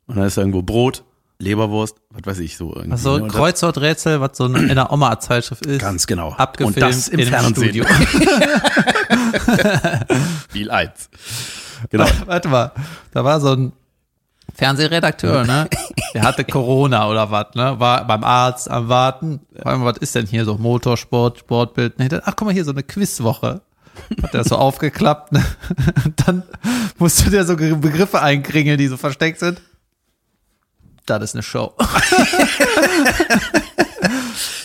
und 0.05 0.17
dann 0.17 0.25
ist 0.25 0.37
da 0.37 0.41
irgendwo 0.41 0.61
Brot, 0.61 1.03
Leberwurst, 1.41 1.95
was 2.11 2.21
weiß 2.25 2.39
ich 2.39 2.55
so 2.57 2.69
irgendwie. 2.73 2.91
Also 2.91 3.17
ne? 3.17 3.23
Und 3.23 3.29
das- 3.29 3.37
Kreuzworträtsel, 3.37 4.21
was 4.21 4.37
so 4.37 4.45
in 4.45 4.69
einer 4.71 4.91
Oma-Zeitschrift 4.93 5.65
ist. 5.65 5.81
Ganz 5.81 6.05
genau. 6.07 6.33
Abgefilmt 6.33 6.77
Und 6.77 6.81
das 6.81 7.07
im 7.07 7.19
in 7.19 7.27
Fernsehen. 7.27 7.53
Studio. 7.63 7.85
Spiel 10.49 10.71
eins. 10.71 11.09
Genau. 11.89 12.05
Warte 12.25 12.47
mal, 12.49 12.71
da 13.11 13.23
war 13.23 13.39
so 13.39 13.53
ein 13.53 13.73
Fernsehredakteur, 14.53 15.45
ne? 15.45 15.67
Der 16.13 16.23
hatte 16.23 16.43
Corona 16.43 17.07
oder 17.09 17.31
was, 17.31 17.55
ne? 17.55 17.79
War 17.79 18.05
beim 18.05 18.23
Arzt 18.23 18.69
am 18.69 18.89
Warten. 18.89 19.39
Warte 19.63 19.79
mal, 19.79 19.85
was 19.93 19.97
ist 19.97 20.13
denn 20.15 20.25
hier 20.27 20.43
so 20.45 20.57
Motorsport, 20.57 21.39
Sportbild? 21.39 21.97
Ne? 21.99 22.21
Ach, 22.25 22.33
guck 22.35 22.47
mal 22.47 22.53
hier, 22.53 22.65
so 22.65 22.71
eine 22.71 22.83
Quizwoche. 22.83 23.61
Hat 24.23 24.33
der 24.33 24.43
so 24.43 24.55
aufgeklappt, 24.57 25.31
ne? 25.31 25.43
Und 26.05 26.27
dann 26.27 26.43
musste 26.97 27.29
der 27.29 27.45
so 27.45 27.55
Begriffe 27.55 28.21
einkringeln, 28.21 28.77
die 28.77 28.87
so 28.87 28.97
versteckt 28.97 29.39
sind. 29.39 29.61
Das 31.05 31.23
ist 31.23 31.35
eine 31.35 31.43
Show. 31.43 31.73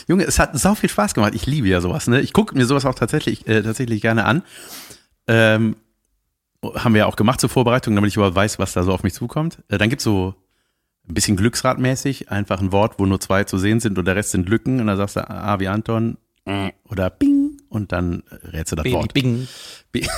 Junge, 0.09 0.25
es 0.25 0.39
hat 0.39 0.59
sau 0.59 0.75
viel 0.75 0.89
Spaß 0.89 1.15
gemacht. 1.15 1.35
Ich 1.35 1.47
liebe 1.47 1.69
ja 1.69 1.81
sowas. 1.81 2.07
Ne? 2.07 2.21
Ich 2.21 2.33
gucke 2.33 2.57
mir 2.57 2.67
sowas 2.67 2.85
auch 2.85 2.95
tatsächlich, 2.95 3.47
äh, 3.49 3.63
tatsächlich 3.63 4.01
gerne 4.01 4.25
an. 4.25 4.43
Ähm, 5.27 5.77
haben 6.63 6.95
wir 6.95 7.01
ja 7.01 7.07
auch 7.07 7.17
gemacht 7.17 7.41
zur 7.41 7.51
Vorbereitung, 7.51 7.95
damit 7.95 8.09
ich 8.09 8.17
überhaupt 8.17 8.37
weiß, 8.37 8.59
was 8.59 8.73
da 8.73 8.83
so 8.83 8.93
auf 8.93 9.03
mich 9.03 9.15
zukommt. 9.15 9.63
Äh, 9.69 9.79
dann 9.79 9.91
gibt's 9.91 10.05
so 10.05 10.35
ein 11.09 11.15
bisschen 11.15 11.37
glücksradmäßig, 11.37 12.31
einfach 12.31 12.61
ein 12.61 12.73
Wort, 12.73 12.99
wo 12.99 13.07
nur 13.07 13.21
zwei 13.21 13.45
zu 13.45 13.59
sehen 13.59 13.81
sind 13.81 13.99
und 13.99 14.05
der 14.05 14.17
Rest 14.17 14.31
sind 14.31 14.49
Lücken. 14.49 14.81
Und 14.81 14.87
dann 14.87 14.97
sagst 14.97 15.17
du 15.17 15.29
A 15.29 15.59
wie 15.61 15.69
Anton 15.69 16.19
äh, 16.45 16.73
oder 16.89 17.11
Bing 17.11 17.56
und 17.69 17.93
dann 17.93 18.23
rätst 18.31 18.73
du 18.73 18.77
das 18.77 18.85
Baby 18.85 18.95
Wort. 18.97 19.15
Bing. 19.15 19.49
Bi- 19.93 20.07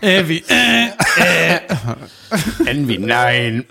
Äh, 0.00 0.28
wie, 0.28 0.44
äh. 0.48 0.88
N 2.66 2.88
wie 2.88 2.98
nein. 2.98 3.64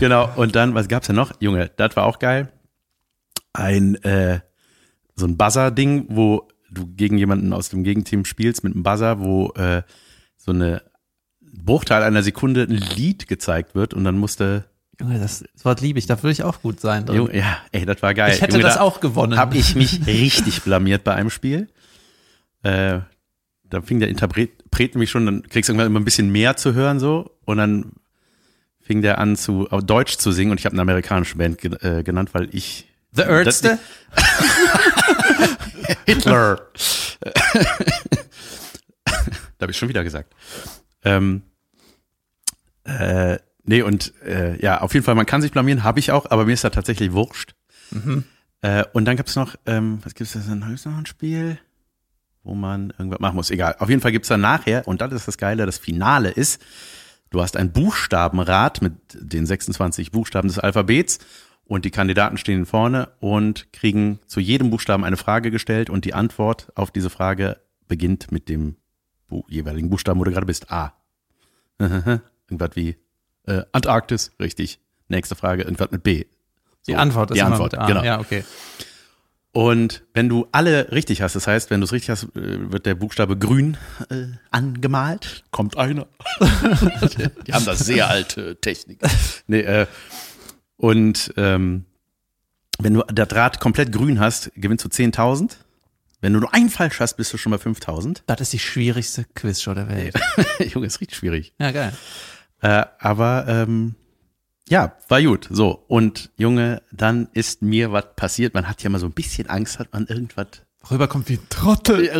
genau, 0.00 0.30
und 0.36 0.54
dann, 0.56 0.74
was 0.74 0.88
gab's 0.88 1.06
denn 1.06 1.16
noch? 1.16 1.32
Junge, 1.40 1.70
das 1.76 1.96
war 1.96 2.04
auch 2.04 2.18
geil. 2.18 2.52
Ein, 3.52 3.96
äh, 4.04 4.40
so 5.14 5.26
ein 5.26 5.36
Buzzer-Ding, 5.36 6.06
wo 6.08 6.48
du 6.70 6.86
gegen 6.86 7.18
jemanden 7.18 7.52
aus 7.52 7.68
dem 7.68 7.84
Gegenteam 7.84 8.24
spielst 8.24 8.64
mit 8.64 8.74
einem 8.74 8.82
Buzzer, 8.82 9.20
wo 9.20 9.50
äh, 9.52 9.82
so 10.36 10.52
eine 10.52 10.82
Bruchteil 11.40 12.02
einer 12.02 12.22
Sekunde 12.22 12.62
ein 12.62 12.70
Lied 12.96 13.28
gezeigt 13.28 13.74
wird 13.74 13.94
und 13.94 14.04
dann 14.04 14.18
musste, 14.18 14.64
Junge, 15.00 15.18
das, 15.18 15.44
das 15.52 15.64
Wort 15.64 15.80
liebe 15.80 15.98
ich, 15.98 16.06
da 16.06 16.22
würde 16.22 16.32
ich 16.32 16.42
auch 16.42 16.60
gut 16.62 16.80
sein. 16.80 17.06
drin. 17.06 17.16
Junge, 17.16 17.36
ja, 17.36 17.58
ey, 17.72 17.84
das 17.84 18.02
war 18.02 18.14
geil. 18.14 18.32
Ich 18.34 18.40
hätte 18.40 18.52
Junge, 18.52 18.64
das 18.64 18.74
da 18.74 18.80
auch 18.82 19.00
gewonnen. 19.00 19.38
Hab 19.38 19.54
ich 19.54 19.74
mich 19.74 20.00
richtig 20.06 20.62
blamiert 20.62 21.04
bei 21.04 21.14
einem 21.14 21.30
Spiel. 21.30 21.68
Äh, 22.62 23.00
da 23.64 23.80
fing 23.80 24.00
der 24.00 24.08
Interpret 24.08 24.50
nämlich 24.94 25.10
schon, 25.10 25.26
dann 25.26 25.42
kriegst 25.48 25.68
du 25.68 25.72
irgendwann 25.72 25.86
immer 25.86 26.00
ein 26.00 26.04
bisschen 26.04 26.30
mehr 26.30 26.56
zu 26.56 26.74
hören 26.74 26.98
so 27.00 27.30
und 27.44 27.58
dann 27.58 27.92
fing 28.80 29.02
der 29.02 29.18
an 29.18 29.36
zu 29.36 29.68
auf 29.70 29.82
Deutsch 29.84 30.16
zu 30.16 30.32
singen 30.32 30.50
und 30.50 30.60
ich 30.60 30.66
habe 30.66 30.74
eine 30.74 30.82
amerikanische 30.82 31.36
Band 31.36 31.58
ge 31.58 31.72
äh, 31.80 32.02
genannt, 32.02 32.30
weil 32.32 32.48
ich 32.54 32.86
The 33.12 33.22
Ärzte? 33.22 33.78
Hitler. 36.06 36.60
da 37.22 37.32
habe 39.60 39.70
ich 39.70 39.76
schon 39.76 39.88
wieder 39.88 40.02
gesagt. 40.02 40.34
Ähm, 41.04 41.42
äh, 42.84 43.38
nee, 43.64 43.82
und 43.82 44.12
äh, 44.24 44.60
ja, 44.62 44.80
auf 44.80 44.94
jeden 44.94 45.04
Fall, 45.04 45.14
man 45.14 45.26
kann 45.26 45.42
sich 45.42 45.52
blamieren, 45.52 45.84
habe 45.84 45.98
ich 46.00 46.10
auch, 46.10 46.30
aber 46.30 46.44
mir 46.44 46.52
ist 46.52 46.64
da 46.64 46.70
tatsächlich 46.70 47.12
wurscht. 47.12 47.54
Äh, 48.62 48.84
und 48.92 49.04
dann 49.04 49.16
gibt's 49.16 49.36
noch, 49.36 49.56
ähm, 49.66 49.98
was 50.02 50.14
gibt's 50.14 50.32
da 50.32 50.40
denn? 50.40 50.64
Gibt's 50.66 50.84
noch 50.84 50.96
ein 50.96 51.06
Spiel, 51.06 51.58
wo 52.44 52.54
man 52.54 52.90
irgendwas 52.90 53.20
machen 53.20 53.36
muss? 53.36 53.50
Egal. 53.50 53.76
Auf 53.78 53.88
jeden 53.88 54.00
Fall 54.00 54.12
gibt's 54.12 54.28
dann 54.28 54.40
nachher, 54.40 54.86
und 54.86 55.00
das 55.00 55.12
ist 55.12 55.28
das 55.28 55.36
Geile, 55.36 55.66
das 55.66 55.78
Finale 55.78 56.30
ist, 56.30 56.62
du 57.30 57.42
hast 57.42 57.56
ein 57.56 57.72
Buchstabenrad 57.72 58.80
mit 58.82 58.94
den 59.14 59.46
26 59.46 60.12
Buchstaben 60.12 60.48
des 60.48 60.58
Alphabets 60.58 61.18
und 61.64 61.84
die 61.84 61.90
Kandidaten 61.90 62.36
stehen 62.36 62.66
vorne 62.66 63.08
und 63.20 63.72
kriegen 63.72 64.20
zu 64.26 64.40
jedem 64.40 64.70
Buchstaben 64.70 65.04
eine 65.04 65.16
Frage 65.16 65.50
gestellt 65.50 65.90
und 65.90 66.04
die 66.04 66.14
Antwort 66.14 66.70
auf 66.74 66.90
diese 66.90 67.10
Frage 67.10 67.58
beginnt 67.88 68.30
mit 68.30 68.48
dem 68.48 68.76
Bu 69.28 69.44
jeweiligen 69.48 69.90
Buchstaben, 69.90 70.20
wo 70.20 70.24
du 70.24 70.30
gerade 70.30 70.46
bist. 70.46 70.70
A. 70.70 70.94
Irgendwas 71.78 72.76
wie 72.76 72.96
äh, 73.46 73.62
Antarktis, 73.72 74.32
richtig. 74.40 74.78
Nächste 75.08 75.34
Frage, 75.34 75.62
irgendwas 75.62 75.90
mit 75.90 76.02
B. 76.02 76.24
Die 76.86 76.92
So, 76.92 76.98
Antwort 76.98 77.30
ist 77.30 77.36
die 77.36 77.40
immer 77.40 77.50
Antwort, 77.52 77.72
mit 77.72 77.80
A. 77.80 77.86
genau. 77.86 78.02
Ja, 78.04 78.20
okay. 78.20 78.44
Und 79.54 80.02
wenn 80.14 80.30
du 80.30 80.48
alle 80.50 80.92
richtig 80.92 81.20
hast, 81.20 81.36
das 81.36 81.46
heißt, 81.46 81.68
wenn 81.70 81.80
du 81.80 81.84
es 81.84 81.92
richtig 81.92 82.08
hast, 82.10 82.24
äh, 82.34 82.72
wird 82.72 82.86
der 82.86 82.94
Buchstabe 82.94 83.36
grün 83.36 83.76
äh, 84.08 84.28
angemalt. 84.50 85.44
Kommt 85.50 85.76
einer. 85.76 86.06
Die 87.46 87.52
haben 87.52 87.64
da 87.66 87.74
sehr 87.76 88.08
alte 88.08 88.56
Technik. 88.60 89.00
Nee, 89.46 89.60
äh, 89.60 89.86
und 90.76 91.34
ähm, 91.36 91.84
wenn 92.78 92.94
du 92.94 93.02
der 93.10 93.26
Draht 93.26 93.60
komplett 93.60 93.92
grün 93.92 94.18
hast, 94.20 94.50
gewinnst 94.56 94.84
du 94.86 94.88
10.000. 94.88 95.52
Wenn 96.22 96.32
du 96.32 96.40
nur 96.40 96.54
einen 96.54 96.70
falsch 96.70 97.00
hast, 97.00 97.14
bist 97.16 97.32
du 97.32 97.36
schon 97.36 97.52
bei 97.52 97.58
5000. 97.58 98.22
Das 98.26 98.40
ist 98.40 98.52
die 98.54 98.58
schwierigste 98.58 99.26
Quizshow 99.34 99.74
der 99.74 99.88
Welt. 99.88 100.14
Junge, 100.72 100.86
ist 100.86 101.00
richtig 101.00 101.18
schwierig. 101.18 101.52
Ja, 101.60 101.72
geil. 101.72 101.92
Äh, 102.62 102.84
aber 102.98 103.44
ähm, 103.48 103.96
ja, 104.68 104.96
war 105.08 105.20
gut. 105.20 105.48
So, 105.50 105.84
und 105.88 106.30
Junge, 106.36 106.82
dann 106.92 107.28
ist 107.34 107.60
mir 107.60 107.92
was 107.92 108.06
passiert. 108.16 108.54
Man 108.54 108.68
hat 108.68 108.82
ja 108.82 108.90
mal 108.90 108.98
so 108.98 109.06
ein 109.06 109.12
bisschen 109.12 109.48
Angst, 109.48 109.78
hat 109.78 109.92
man 109.92 110.06
irgendwas. 110.06 110.46
Rüberkommt 110.90 111.28
wie 111.28 111.34
ein 111.34 111.48
Trottel. 111.48 112.10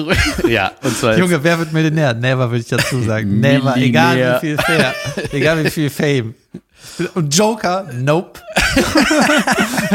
ja, 0.48 0.72
und 0.82 0.96
zwar. 0.96 1.16
Junge, 1.18 1.42
wer 1.42 1.58
wird 1.58 1.72
Millionär? 1.72 2.14
Never, 2.14 2.50
würde 2.50 2.60
ich 2.60 2.68
dazu 2.68 3.00
sagen. 3.02 3.40
Never, 3.40 3.76
egal 3.76 4.16
wie 4.16 4.46
viel 4.46 4.58
Fair, 4.58 4.94
egal 5.32 5.64
wie 5.64 5.70
viel 5.70 5.90
Fame. 5.90 6.34
Und 7.14 7.34
Joker, 7.36 7.86
nope. 7.94 8.40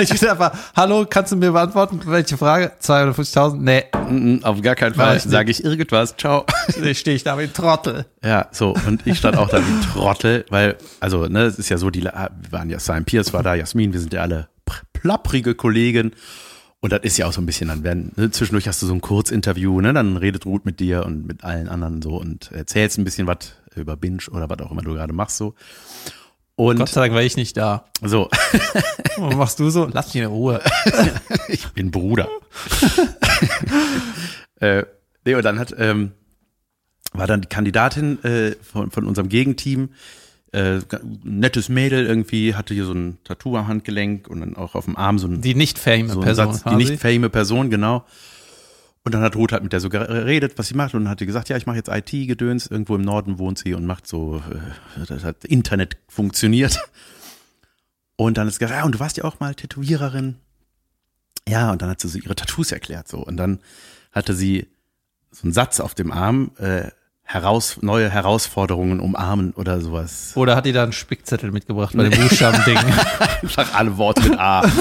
ich 0.01 0.10
würde 0.12 0.32
einfach, 0.32 0.51
hallo, 0.75 1.06
kannst 1.10 1.32
du 1.32 1.36
mir 1.36 1.51
beantworten, 1.51 2.00
welche 2.06 2.38
Frage? 2.38 2.72
250.000? 2.82 3.56
Nee, 3.58 3.84
Mm, 4.10 4.38
auf 4.44 4.62
gar 4.62 4.75
keinen 4.75 4.96
Fall. 4.96 5.20
Sage 5.20 5.51
ich 5.51 5.62
irgendwas. 5.65 6.15
Ciao. 6.17 6.46
stehe 6.94 7.15
ich 7.17 7.24
da 7.25 7.38
wie 7.38 7.44
ein 7.44 7.51
Trottel. 7.53 8.06
Ja, 8.24 8.48
so, 8.51 8.74
und 8.88 9.06
ich 9.06 9.17
stand 9.17 9.36
auch 9.38 9.50
da 9.50 9.60
wie 9.60 9.86
Trottel, 9.94 10.46
weil, 10.50 10.77
also, 11.01 11.25
ne, 11.25 11.41
es 11.44 11.60
ist 11.60 11.67
ja 11.67 11.77
so, 11.77 11.89
die, 11.89 12.03
wir 12.03 12.29
waren 12.51 12.70
ja, 12.70 12.79
Simon 12.79 13.03
Pierce 13.03 13.34
war 13.34 13.44
da, 13.44 13.53
Jasmin, 13.56 13.91
wir 13.91 14.00
sind 14.00 14.13
ja 14.13 14.22
alle 14.22 14.48
pr- 14.65 14.82
plapprige 14.94 15.56
Kollegen. 15.56 16.12
Und 16.79 16.94
das 16.94 17.01
ist 17.03 17.17
ja 17.17 17.25
auch 17.25 17.34
so 17.34 17.41
ein 17.41 17.46
bisschen, 17.46 17.67
dann 17.67 17.84
werden, 17.84 18.13
ne, 18.15 18.32
zwischendurch 18.32 18.67
hast 18.70 18.82
du 18.82 18.86
so 18.86 18.94
ein 18.94 19.01
Kurzinterview, 19.01 19.82
ne, 19.82 19.91
dann 19.94 20.15
redet 20.15 20.46
Ruth 20.46 20.63
mit 20.65 20.79
dir 20.79 21.06
und 21.06 21.27
mit 21.27 21.44
allen 21.44 21.67
anderen 21.67 22.01
so 22.01 22.12
und 22.15 22.50
erzählst 22.53 22.98
ein 22.98 23.03
bisschen 23.03 23.27
was 23.27 23.38
über 23.75 23.98
Binge 23.98 24.20
oder 24.32 24.50
was 24.50 24.60
auch 24.60 24.72
immer 24.72 24.84
du 24.84 24.94
gerade 24.94 25.12
machst 25.12 25.36
so. 25.36 25.53
Und 26.58 26.78
Gott 26.80 26.90
sei 26.90 27.02
Dank 27.02 27.14
war 27.14 27.22
ich 27.22 27.38
nicht 27.38 27.56
da. 27.56 27.86
so, 28.02 28.30
Was 29.18 29.36
machst 29.36 29.60
du 29.60 29.70
so? 29.70 29.88
Lass 29.94 30.08
mich 30.08 30.24
in 30.24 30.30
Ruhe. 30.30 30.60
ich 31.50 31.68
bin 31.68 31.92
Bruder. 31.92 32.28
äh, 34.60 34.84
nee, 35.24 35.36
und 35.36 35.46
dann 35.46 35.60
hat, 35.60 35.76
ähm, 35.78 36.14
war 37.14 37.28
dann 37.28 37.42
die 37.42 37.48
Kandidatin 37.48 38.24
äh, 38.24 38.56
von, 38.56 38.90
von 38.90 39.06
unserem 39.06 39.30
Gegenteam, 39.30 39.90
äh, 40.52 40.80
nettes 41.24 41.70
Mädel 41.70 42.08
irgendwie, 42.08 42.56
hatte 42.56 42.74
hier 42.74 42.86
so 42.86 42.94
ein 42.94 43.20
Tattoo 43.24 43.56
am 43.56 43.68
Handgelenk 43.68 44.28
und 44.28 44.40
dann 44.40 44.56
auch 44.56 44.74
auf 44.74 44.86
dem 44.86 44.98
Arm 44.98 45.20
so 45.20 45.28
ein, 45.28 45.42
Die 45.42 45.54
nicht 45.54 45.78
fame 45.78 46.10
so 46.10 46.22
Person 46.22 46.54
Satz, 46.54 46.64
die 46.64 46.76
nicht 46.76 47.00
fame 47.00 47.30
Person, 47.30 47.70
genau. 47.70 48.04
Und 49.08 49.14
dann 49.14 49.22
hat 49.22 49.38
Ruth 49.38 49.54
halt 49.54 49.64
mit 49.64 49.72
der 49.72 49.80
so 49.80 49.88
geredet, 49.88 50.58
was 50.58 50.68
sie 50.68 50.74
macht 50.74 50.94
und 50.94 51.06
dann 51.06 51.10
hat 51.10 51.20
sie 51.20 51.26
gesagt, 51.26 51.48
ja, 51.48 51.56
ich 51.56 51.66
mache 51.66 51.78
jetzt 51.78 51.88
IT-Gedöns, 51.88 52.68
irgendwo 52.68 52.94
im 52.96 53.04
Norden 53.04 53.40
wohnt 53.40 53.58
sie 53.58 53.74
und 53.74 53.86
macht 53.86 54.06
so, 54.06 54.44
äh, 54.52 55.06
das 55.06 55.24
hat 55.24 55.46
Internet 55.46 55.96
funktioniert. 56.10 56.78
Und 58.18 58.38
dann 58.38 58.50
ist 58.50 58.60
gesagt, 58.60 58.78
ja, 58.78 58.84
und 58.84 58.96
du 58.96 59.00
warst 59.00 59.16
ja 59.16 59.24
auch 59.24 59.40
mal 59.40 59.56
Tätowiererin. 59.56 60.36
Ja, 61.48 61.72
und 61.72 61.82
dann 61.82 61.90
hat 61.90 62.02
sie 62.02 62.10
so 62.10 62.18
ihre 62.18 62.36
Tattoos 62.36 62.74
erklärt 62.74 63.08
so 63.08 63.20
und 63.20 63.38
dann 63.38 63.60
hatte 64.12 64.34
sie 64.34 64.68
so 65.32 65.44
einen 65.44 65.54
Satz 65.54 65.80
auf 65.80 65.96
dem 65.96 66.12
Arm, 66.12 66.52
äh, 66.58 66.90
heraus, 67.27 67.77
neue 67.81 68.10
Herausforderungen 68.10 69.01
umarmen 69.01 69.51
oder 69.51 69.81
sowas. 69.81 70.31
Oder 70.36 70.55
hat 70.55 70.65
die 70.65 70.72
da 70.72 70.84
einen 70.84 70.93
Spickzettel 70.93 71.51
mitgebracht 71.51 71.93
bei 71.96 72.07
dem 72.07 72.17
Buchstaben-Ding? 72.19 72.77
Einfach 73.43 73.74
alle 73.75 73.98
Worte 73.98 74.22
mit 74.22 74.39
A. 74.39 74.62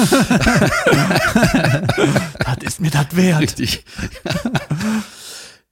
das 2.38 2.58
ist 2.62 2.80
mir 2.80 2.92
das 2.92 3.16
wert. 3.16 3.40
Richtig. 3.40 3.84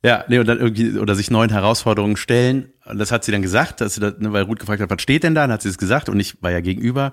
ja, 0.02 0.24
nee, 0.26 0.40
und 0.40 0.46
dann 0.46 0.58
irgendwie, 0.58 0.98
oder 0.98 1.14
sich 1.14 1.30
neuen 1.30 1.50
Herausforderungen 1.50 2.16
stellen. 2.16 2.72
Und 2.84 2.98
das 2.98 3.12
hat 3.12 3.24
sie 3.24 3.30
dann 3.30 3.42
gesagt, 3.42 3.80
dass 3.80 3.94
sie 3.94 4.00
da, 4.00 4.12
ne, 4.18 4.32
weil 4.32 4.42
Ruth 4.42 4.58
gefragt 4.58 4.82
hat, 4.82 4.90
was 4.90 5.00
steht 5.00 5.22
denn 5.22 5.36
da? 5.36 5.42
Dann 5.42 5.52
hat 5.52 5.62
sie 5.62 5.68
es 5.68 5.78
gesagt 5.78 6.08
und 6.08 6.18
ich 6.18 6.42
war 6.42 6.50
ja 6.50 6.60
gegenüber 6.60 7.12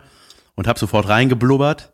und 0.56 0.68
habe 0.68 0.80
sofort 0.80 1.08
reingeblubbert. 1.08 1.94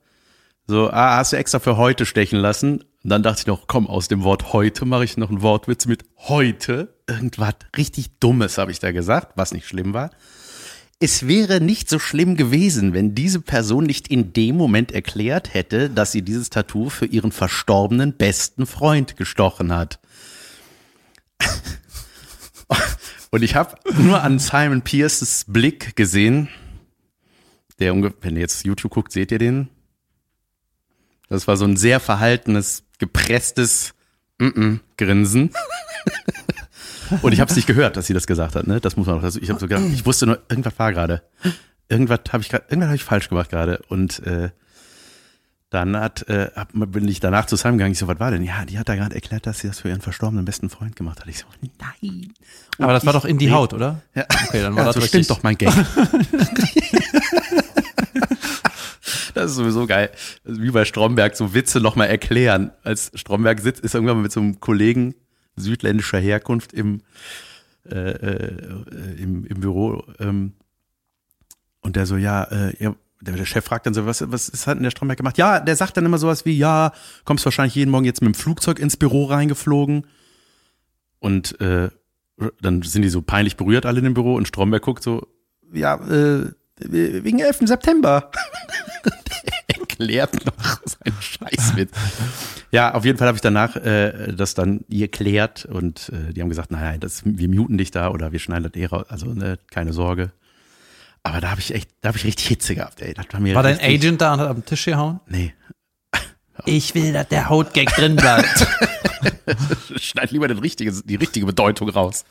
So, 0.67 0.89
ah, 0.89 1.17
hast 1.17 1.33
du 1.33 1.37
extra 1.37 1.59
für 1.59 1.75
heute 1.75 2.05
stechen 2.05 2.39
lassen? 2.39 2.85
Und 3.03 3.09
dann 3.11 3.23
dachte 3.23 3.41
ich 3.41 3.47
noch, 3.47 3.67
komm, 3.67 3.87
aus 3.87 4.07
dem 4.07 4.23
Wort 4.23 4.53
heute 4.53 4.85
mache 4.85 5.03
ich 5.05 5.17
noch 5.17 5.29
einen 5.29 5.41
Wortwitz 5.41 5.85
mit 5.85 6.03
heute. 6.17 6.95
Irgendwas 7.07 7.55
richtig 7.77 8.19
Dummes 8.19 8.57
habe 8.57 8.71
ich 8.71 8.79
da 8.79 8.91
gesagt, 8.91 9.33
was 9.35 9.53
nicht 9.53 9.67
schlimm 9.67 9.93
war. 9.93 10.11
Es 10.99 11.27
wäre 11.27 11.61
nicht 11.61 11.89
so 11.89 11.99
schlimm 11.99 12.35
gewesen, 12.35 12.93
wenn 12.93 13.13
diese 13.13 13.39
Person 13.39 13.83
nicht 13.83 14.07
in 14.07 14.33
dem 14.33 14.57
Moment 14.57 14.91
erklärt 14.91 15.53
hätte, 15.53 15.91
dass 15.91 16.11
sie 16.11 16.23
dieses 16.23 16.49
Tattoo 16.49 16.89
für 16.89 17.05
ihren 17.05 17.31
verstorbenen 17.31 18.17
besten 18.17 18.65
Freund 18.65 19.15
gestochen 19.15 19.73
hat. 19.75 19.99
Und 23.29 23.43
ich 23.43 23.55
habe 23.55 23.75
nur 23.99 24.23
an 24.23 24.39
Simon 24.39 24.81
Pierces 24.81 25.45
Blick 25.47 25.95
gesehen, 25.95 26.49
der, 27.79 27.93
unge- 27.93 28.13
wenn 28.21 28.35
ihr 28.35 28.41
jetzt 28.41 28.65
YouTube 28.65 28.91
guckt, 28.91 29.11
seht 29.11 29.31
ihr 29.31 29.37
den? 29.37 29.69
Das 31.29 31.47
war 31.47 31.57
so 31.57 31.65
ein 31.65 31.77
sehr 31.77 31.99
verhaltenes, 31.99 32.83
gepresstes 32.99 33.93
mm 34.39 34.45
-mm, 34.45 34.79
Grinsen. 34.97 35.51
Und 37.21 37.31
ich 37.31 37.39
habe 37.39 37.49
es 37.49 37.55
nicht 37.55 37.67
gehört, 37.67 37.97
dass 37.97 38.07
sie 38.07 38.13
das 38.13 38.27
gesagt 38.27 38.55
hat. 38.55 38.67
Ne? 38.67 38.79
Das 38.81 38.97
muss 38.97 39.07
man 39.07 39.19
auch. 39.19 39.23
Also 39.23 39.39
ich 39.41 39.49
habe 39.49 39.59
so 39.59 39.67
gedacht, 39.67 39.85
ich 39.93 40.05
wusste 40.05 40.25
nur, 40.25 40.41
irgendwas 40.49 40.77
war 40.77 40.91
gerade. 40.91 41.23
Irgendwas 41.89 42.19
habe 42.31 42.43
ich 42.43 42.49
gerade, 42.49 42.65
irgendwas 42.67 42.87
habe 42.87 42.95
ich 42.95 43.03
falsch 43.03 43.29
gemacht 43.29 43.49
gerade. 43.49 43.81
Und 43.87 44.19
äh, 44.25 44.49
dann 45.69 45.97
hat, 45.97 46.27
äh, 46.29 46.49
hab, 46.55 46.69
bin 46.73 47.07
ich 47.07 47.19
danach 47.19 47.45
zu 47.45 47.55
Simon 47.55 47.77
gegangen. 47.77 47.91
Ich 47.91 47.99
so, 47.99 48.07
was 48.07 48.19
war 48.19 48.31
denn? 48.31 48.43
Ja, 48.43 48.65
die 48.65 48.79
hat 48.79 48.87
da 48.89 48.95
gerade 48.95 49.15
erklärt, 49.15 49.45
dass 49.45 49.59
sie 49.59 49.67
das 49.67 49.81
für 49.81 49.89
ihren 49.89 50.01
verstorbenen 50.01 50.45
besten 50.45 50.69
Freund 50.69 50.95
gemacht 50.95 51.19
hat. 51.19 51.27
Ich 51.27 51.39
so, 51.39 51.45
nein. 51.61 52.33
Aber 52.79 52.93
das 52.93 53.05
war 53.05 53.13
doch 53.13 53.25
in 53.25 53.37
die. 53.37 53.51
Haut, 53.51 53.73
oder? 53.73 54.01
Ja. 54.15 54.25
Okay, 54.47 54.61
dann 54.61 54.75
war 54.75 54.83
ja, 54.83 54.85
das 54.87 54.95
so 54.95 55.01
richtig. 55.01 55.25
stimmt 55.25 55.37
doch 55.37 55.43
mein 55.43 55.57
Gag. 55.57 55.73
Das 59.37 59.51
ist 59.51 59.57
sowieso 59.57 59.85
geil. 59.85 60.09
Wie 60.43 60.71
bei 60.71 60.83
Stromberg, 60.83 61.35
so 61.35 61.53
Witze 61.53 61.79
nochmal 61.79 62.07
erklären. 62.07 62.71
Als 62.83 63.11
Stromberg 63.13 63.59
sitzt, 63.59 63.83
ist 63.83 63.93
irgendwann 63.93 64.17
mal 64.17 64.23
mit 64.23 64.31
so 64.31 64.39
einem 64.39 64.59
Kollegen 64.59 65.13
südländischer 65.55 66.19
Herkunft 66.19 66.73
im, 66.73 67.01
äh, 67.89 68.11
äh, 68.11 69.21
im, 69.21 69.45
im 69.45 69.59
Büro. 69.59 70.03
Ähm, 70.19 70.53
und 71.81 71.95
der 71.95 72.05
so, 72.05 72.17
ja, 72.17 72.43
äh, 72.45 72.83
ja, 72.83 72.95
der, 73.21 73.45
Chef 73.45 73.65
fragt 73.65 73.85
dann 73.85 73.93
so, 73.93 74.05
was, 74.05 74.23
was 74.31 74.67
hat 74.67 74.77
denn 74.77 74.83
der 74.83 74.91
Stromberg 74.91 75.17
gemacht? 75.17 75.37
Ja, 75.37 75.59
der 75.59 75.75
sagt 75.75 75.97
dann 75.97 76.05
immer 76.05 76.17
sowas 76.17 76.45
wie, 76.45 76.57
ja, 76.57 76.91
kommst 77.23 77.45
wahrscheinlich 77.45 77.75
jeden 77.75 77.91
Morgen 77.91 78.05
jetzt 78.05 78.21
mit 78.21 78.33
dem 78.33 78.39
Flugzeug 78.39 78.79
ins 78.79 78.97
Büro 78.97 79.25
reingeflogen. 79.25 80.07
Und 81.19 81.59
äh, 81.61 81.89
dann 82.61 82.81
sind 82.81 83.01
die 83.03 83.09
so 83.09 83.21
peinlich 83.21 83.57
berührt 83.57 83.85
alle 83.85 83.99
in 83.99 84.03
dem 84.03 84.13
Büro 84.13 84.35
und 84.35 84.47
Stromberg 84.47 84.83
guckt 84.83 85.03
so, 85.03 85.27
ja, 85.73 85.95
äh, 85.95 86.51
wegen 86.79 87.39
11. 87.39 87.59
September. 87.65 88.31
Erklärt 89.99 90.45
noch 90.45 90.53
seinen 90.85 91.21
Scheiß 91.21 91.73
mit. 91.75 91.89
Ja, 92.71 92.93
auf 92.93 93.03
jeden 93.05 93.17
Fall 93.17 93.27
habe 93.27 93.35
ich 93.37 93.41
danach 93.41 93.75
äh, 93.77 94.33
das 94.33 94.53
dann 94.53 94.81
ihr 94.89 95.07
klärt 95.07 95.65
und 95.65 96.09
äh, 96.09 96.33
die 96.33 96.41
haben 96.41 96.49
gesagt, 96.49 96.71
nein, 96.71 96.99
das, 96.99 97.21
wir 97.25 97.49
muten 97.49 97.77
dich 97.77 97.91
da 97.91 98.09
oder 98.09 98.31
wir 98.31 98.39
schneiden 98.39 98.69
das 98.71 98.79
eh 98.79 98.85
raus. 98.85 99.05
Also 99.09 99.27
ne, 99.27 99.57
keine 99.71 99.93
Sorge. 99.93 100.31
Aber 101.23 101.41
da 101.41 101.49
habe 101.51 101.61
ich 101.61 101.73
echt, 101.73 101.89
da 102.01 102.09
habe 102.09 102.17
ich 102.17 102.25
richtig 102.25 102.47
Hitze 102.47 102.75
gehabt, 102.75 103.01
ey. 103.01 103.13
War 103.31 103.39
mir 103.39 103.55
War 103.55 103.63
dein 103.63 103.79
Agent 103.79 104.21
da 104.21 104.33
und 104.33 104.39
hat 104.39 104.49
am 104.49 104.63
Tisch 104.65 104.85
gehauen? 104.85 105.19
Nee. 105.27 105.53
Ich 106.65 106.95
will, 106.95 107.13
dass 107.13 107.27
der 107.27 107.49
Hautgag 107.49 107.87
drin 107.95 108.15
bleibt. 108.15 108.67
Schneid 109.97 110.31
lieber 110.31 110.47
den 110.47 110.57
richtige, 110.59 110.91
die 110.91 111.15
richtige 111.15 111.45
Bedeutung 111.45 111.89
raus. 111.89 112.25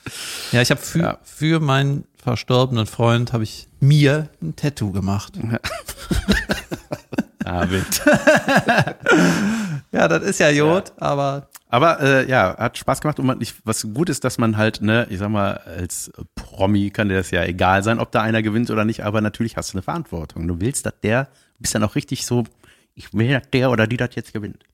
ja, 0.53 0.63
ich 0.63 0.71
habe 0.71 0.81
für, 0.81 0.99
Ja. 0.99 1.19
für 1.23 1.61
meinen 1.61 2.05
verstorbenen 2.23 2.87
Freund 2.87 3.33
habe 3.33 3.45
ich 3.45 3.69
mir 3.81 4.29
ein 4.43 4.57
Tattoo 4.57 4.91
gemacht. 4.93 5.35
David. 7.47 8.03
Ja, 9.93 10.09
das 10.09 10.25
ist 10.25 10.41
ja 10.41 10.51
Jod, 10.51 10.93
aber 10.99 11.49
Aber 11.69 12.01
äh, 12.01 12.29
ja, 12.29 12.57
hat 12.59 12.77
Spaß 12.77 13.01
gemacht 13.01 13.19
und 13.19 13.27
man, 13.27 13.41
ich, 13.41 13.55
was 13.65 13.87
gut 13.95 14.11
ist, 14.11 14.25
dass 14.25 14.37
man 14.37 14.57
halt, 14.57 14.83
ne, 14.83 15.07
ich 15.09 15.19
sag 15.19 15.31
mal, 15.31 15.55
als 15.59 16.11
Promi 16.35 16.91
kann 16.91 17.09
dir 17.09 17.15
das 17.15 17.31
ja 17.31 17.45
egal 17.45 17.83
sein, 17.83 17.99
ob 17.99 18.11
da 18.11 18.21
einer 18.21 18.43
gewinnt 18.43 18.71
oder 18.71 18.85
nicht, 18.85 19.05
aber 19.05 19.21
natürlich 19.21 19.57
hast 19.57 19.73
du 19.73 19.77
eine 19.77 19.83
Verantwortung. 19.83 20.47
Du 20.49 20.61
willst, 20.61 20.85
dass 20.85 21.01
der, 21.03 21.29
bist 21.59 21.75
dann 21.75 21.85
auch 21.85 21.95
richtig 21.95 22.27
so, 22.27 22.45
ich 22.95 23.15
will, 23.15 23.31
dass 23.31 23.49
der 23.51 23.71
oder 23.71 23.87
die 23.87 23.97
das 23.97 24.15
jetzt 24.17 24.35
gewinnt. 24.35 24.65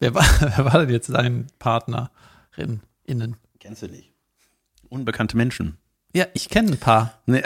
wer 0.00 0.14
war, 0.14 0.24
wer 0.40 0.64
war 0.64 0.80
denn 0.80 0.90
jetzt 0.90 1.12
dein 1.12 1.46
Partnerin 1.58 2.80
innen? 3.04 3.36
Kennst 3.60 3.82
du 3.82 3.86
nicht? 3.86 4.12
Unbekannte 4.88 5.36
Menschen. 5.36 5.76
Ja, 6.14 6.24
ich 6.32 6.48
kenne 6.48 6.72
ein 6.72 6.78
paar. 6.78 7.20
Nee. 7.26 7.42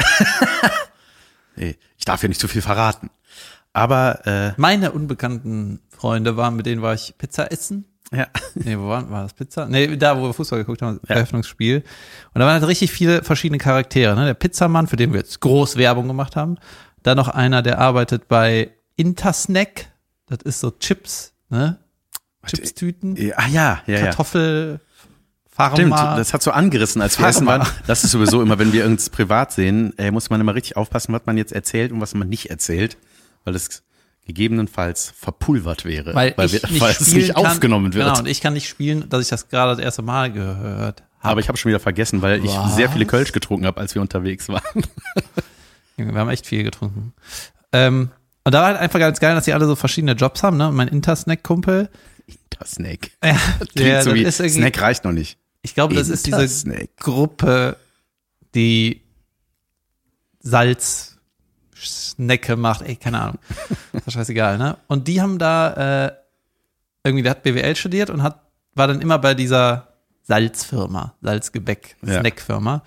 nee, 1.57 1.77
ich 1.99 2.05
darf 2.05 2.23
ja 2.23 2.29
nicht 2.29 2.41
zu 2.41 2.49
viel 2.49 2.63
verraten. 2.63 3.11
Aber 3.73 4.27
äh, 4.27 4.53
Meine 4.57 4.93
unbekannten 4.93 5.81
Freunde 5.89 6.37
waren, 6.37 6.57
mit 6.57 6.67
denen 6.67 6.83
war 6.83 6.95
ich 6.95 7.15
Pizza 7.19 7.51
essen. 7.51 7.87
ja, 8.13 8.27
Nee, 8.55 8.79
wo 8.79 8.89
war, 8.89 9.09
war 9.11 9.23
das 9.23 9.33
Pizza? 9.35 9.67
Nee, 9.67 9.97
da, 9.97 10.19
wo 10.19 10.25
wir 10.25 10.35
Fußball 10.35 10.59
geguckt 10.61 10.83
haben, 10.83 11.01
Ja. 11.09 11.15
Eröffnungsspiel. 11.17 11.79
Und 12.35 12.39
da 12.39 12.45
waren 12.47 12.55
halt 12.61 12.67
richtig 12.67 12.93
viele 12.93 13.23
verschiedene 13.23 13.59
Charaktere. 13.59 14.15
Ne? 14.15 14.27
Der 14.27 14.35
Pizzamann, 14.35 14.87
für 14.89 14.97
den 14.97 15.13
wir 15.13 15.21
jetzt 15.21 15.41
groß 15.41 15.77
Werbung 15.77 16.07
gemacht 16.09 16.37
haben. 16.37 16.59
Dann 17.03 17.17
noch 17.17 17.29
einer, 17.29 17.63
der 17.63 17.79
arbeitet 17.79 18.29
bei 18.29 18.71
Intersnack. 18.97 19.87
Das 20.29 20.39
ist 20.45 20.61
so 20.61 20.71
Chips, 20.71 21.33
ne? 21.49 21.79
Chipstüten. 22.47 23.17
ja, 23.17 23.35
ah, 23.37 23.47
ja, 23.49 23.83
ja, 23.87 23.95
ja. 23.95 24.01
Kartoffel, 24.07 24.81
Stimmt, 25.55 25.91
Pharma. 25.95 26.17
das 26.17 26.33
hat 26.35 26.43
so 26.43 26.51
angerissen, 26.51 27.01
als 27.03 27.19
wir 27.21 27.27
essen 27.29 27.47
Pharma. 27.47 27.65
waren. 27.65 27.73
Das 27.87 28.05
ist 28.05 28.11
sowieso 28.11 28.43
immer, 28.43 28.59
wenn 28.59 28.73
wir 28.73 28.85
uns 28.87 29.11
privat 29.11 29.53
sehen, 29.53 29.97
äh, 29.99 30.11
muss 30.11 30.29
man 30.31 30.41
immer 30.41 30.55
richtig 30.55 30.77
aufpassen, 30.77 31.13
was 31.13 31.23
man 31.27 31.37
jetzt 31.37 31.53
erzählt 31.53 31.93
und 31.93 32.01
was 32.01 32.15
man 32.15 32.29
nicht 32.29 32.51
erzählt. 32.51 32.97
Weil 33.45 33.53
das 33.55 33.83
gegebenenfalls 34.25 35.13
verpulvert 35.17 35.85
wäre, 35.85 36.15
Weil, 36.15 36.29
ich 36.31 36.37
wir, 36.53 36.71
nicht 36.71 36.81
weil 36.81 36.93
es 36.93 37.13
nicht 37.13 37.35
kann. 37.35 37.45
aufgenommen 37.47 37.93
wird. 37.93 38.07
Genau, 38.07 38.19
und 38.19 38.29
ich 38.29 38.41
kann 38.41 38.53
nicht 38.53 38.69
spielen, 38.69 39.09
dass 39.09 39.21
ich 39.23 39.29
das 39.29 39.49
gerade 39.49 39.75
das 39.77 39.85
erste 39.85 40.03
Mal 40.03 40.31
gehört 40.33 41.03
habe. 41.19 41.31
Aber 41.33 41.41
ich 41.41 41.49
habe 41.49 41.59
schon 41.59 41.71
wieder 41.71 41.81
vergessen, 41.81 42.23
weil 42.23 42.45
ich 42.45 42.51
Was? 42.53 42.77
sehr 42.77 42.89
viele 42.91 43.05
Kölsch 43.07 43.33
getrunken 43.33 43.67
habe, 43.67 43.81
als 43.81 43.95
wir 43.95 44.03
unterwegs 44.03 44.49
waren. 44.49 44.63
Wir 45.97 46.15
haben 46.15 46.31
echt 46.31 46.47
viel 46.47 46.65
getrunken. 46.65 47.13
Ähm, 47.73 48.11
und 48.45 48.53
da 48.55 48.61
war 48.61 48.69
halt 48.69 48.79
einfach 48.79 48.99
ganz 48.99 49.21
geil, 49.21 49.35
dass 49.35 49.45
die 49.45 49.53
alle 49.53 49.67
so 49.67 49.77
verschiedene 49.77 50.13
Jobs 50.15 50.43
haben, 50.43 50.57
ne? 50.57 50.73
Mein 50.73 50.89
Intersnack-Kumpel, 50.89 51.91
Das 52.59 52.73
Snack. 52.73 53.11
ja, 53.23 53.37
der, 53.77 54.03
so 54.03 54.15
wie, 54.15 54.23
ist 54.23 54.41
irgendwie, 54.41 54.61
Snack 54.61 54.81
reicht 54.81 55.05
noch 55.05 55.13
nicht. 55.13 55.39
ich 55.63 55.75
glaube, 55.75 55.95
das 55.95 56.09
ist 56.09 56.27
diese 56.27 56.37
Intersnack. 56.43 56.97
Gruppe, 56.97 57.77
die 58.55 59.03
Salz-Snacke 61.83 62.57
macht. 62.57 62.83
Ey, 62.83 62.97
keine 62.97 63.21
Ahnung. 63.21 63.39
Ist 63.93 64.07
doch 64.07 64.13
scheißegal, 64.13 64.59
ne? 64.59 64.77
Und 64.87 65.09
die 65.09 65.21
haben 65.21 65.39
da, 65.39 66.07
äh, 66.07 66.13
irgendwie, 67.05 67.23
der 67.23 67.33
hat 67.33 67.43
BWL 67.43 67.77
studiert 67.77 68.11
und 68.11 68.23
hat, 68.23 68.41
war 68.75 68.87
dann 68.89 69.01
immer 69.01 69.19
bei 69.19 69.35
dieser 69.35 69.89
Salzfirma, 70.23 71.15
Salzgebäck, 71.21 71.97
Ja. 72.05 72.21
Snackfirma. 72.21 72.83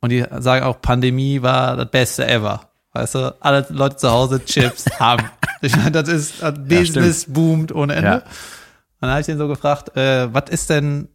Und 0.00 0.10
die 0.10 0.24
sagen 0.38 0.64
auch, 0.64 0.80
Pandemie 0.80 1.42
war 1.42 1.76
das 1.76 1.90
Beste 1.90 2.26
ever. 2.26 2.68
Weißt 2.92 3.14
du, 3.14 3.36
alle 3.40 3.64
Leute 3.70 3.96
zu 3.96 4.10
Hause 4.10 4.44
Chips 4.44 4.86
haben. 4.98 5.24
Ich 5.60 5.76
meine, 5.76 5.92
das 5.92 6.08
ist, 6.08 6.42
das 6.42 6.54
Business 6.58 7.26
boomt 7.28 7.70
ohne 7.72 7.94
Ende. 7.94 8.08
Ja. 8.08 8.16
Und 8.16 8.22
dann 9.02 9.10
habe 9.10 9.20
ich 9.20 9.26
den 9.26 9.38
so 9.38 9.46
gefragt, 9.46 9.96
äh, 9.96 10.32
was 10.32 10.50
ist 10.50 10.70
denn, 10.70 11.08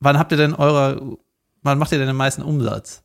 wann 0.00 0.18
habt 0.18 0.30
ihr 0.32 0.38
denn 0.38 0.54
eure, 0.54 1.16
wann 1.62 1.78
macht 1.78 1.92
ihr 1.92 1.98
denn 1.98 2.06
den 2.06 2.16
meisten 2.16 2.42
Umsatz? 2.42 3.02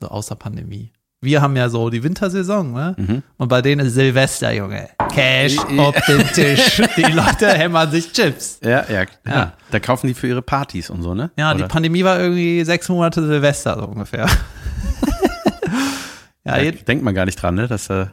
So 0.00 0.08
außer 0.08 0.34
Pandemie. 0.34 0.92
Wir 1.22 1.42
haben 1.42 1.54
ja 1.54 1.68
so 1.68 1.90
die 1.90 2.02
Wintersaison, 2.02 2.72
ne? 2.72 2.94
Mhm. 2.96 3.22
Und 3.36 3.48
bei 3.48 3.60
denen 3.60 3.86
ist 3.86 3.92
Silvester, 3.92 4.54
Junge. 4.54 4.88
Cash 5.12 5.58
auf 5.58 5.94
den 6.06 6.26
Tisch. 6.28 6.80
Die 6.96 7.02
Leute 7.02 7.48
hämmern 7.48 7.90
sich 7.90 8.10
Chips. 8.12 8.58
Ja, 8.62 8.86
ja, 8.90 9.04
ja. 9.26 9.52
Da 9.70 9.80
kaufen 9.80 10.06
die 10.06 10.14
für 10.14 10.28
ihre 10.28 10.40
Partys 10.40 10.88
und 10.88 11.02
so, 11.02 11.14
ne? 11.14 11.30
Ja, 11.36 11.52
die 11.52 11.60
Oder? 11.60 11.68
Pandemie 11.68 12.04
war 12.04 12.18
irgendwie 12.18 12.64
sechs 12.64 12.88
Monate 12.88 13.26
Silvester, 13.26 13.76
so 13.78 13.86
ungefähr. 13.86 14.26
ja, 16.44 16.62
da 16.62 16.70
denkt 16.70 17.04
man 17.04 17.14
gar 17.14 17.26
nicht 17.26 17.36
dran, 17.36 17.54
ne? 17.54 17.68
Dass 17.68 17.90
äh, 17.90 18.06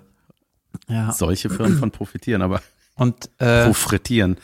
ja. 0.90 1.14
solche 1.14 1.50
Firmen 1.50 1.78
von 1.78 1.92
profitieren, 1.92 2.42
aber 2.42 2.62
Und 2.96 3.30
äh, 3.38 3.66
profitieren. 3.66 4.36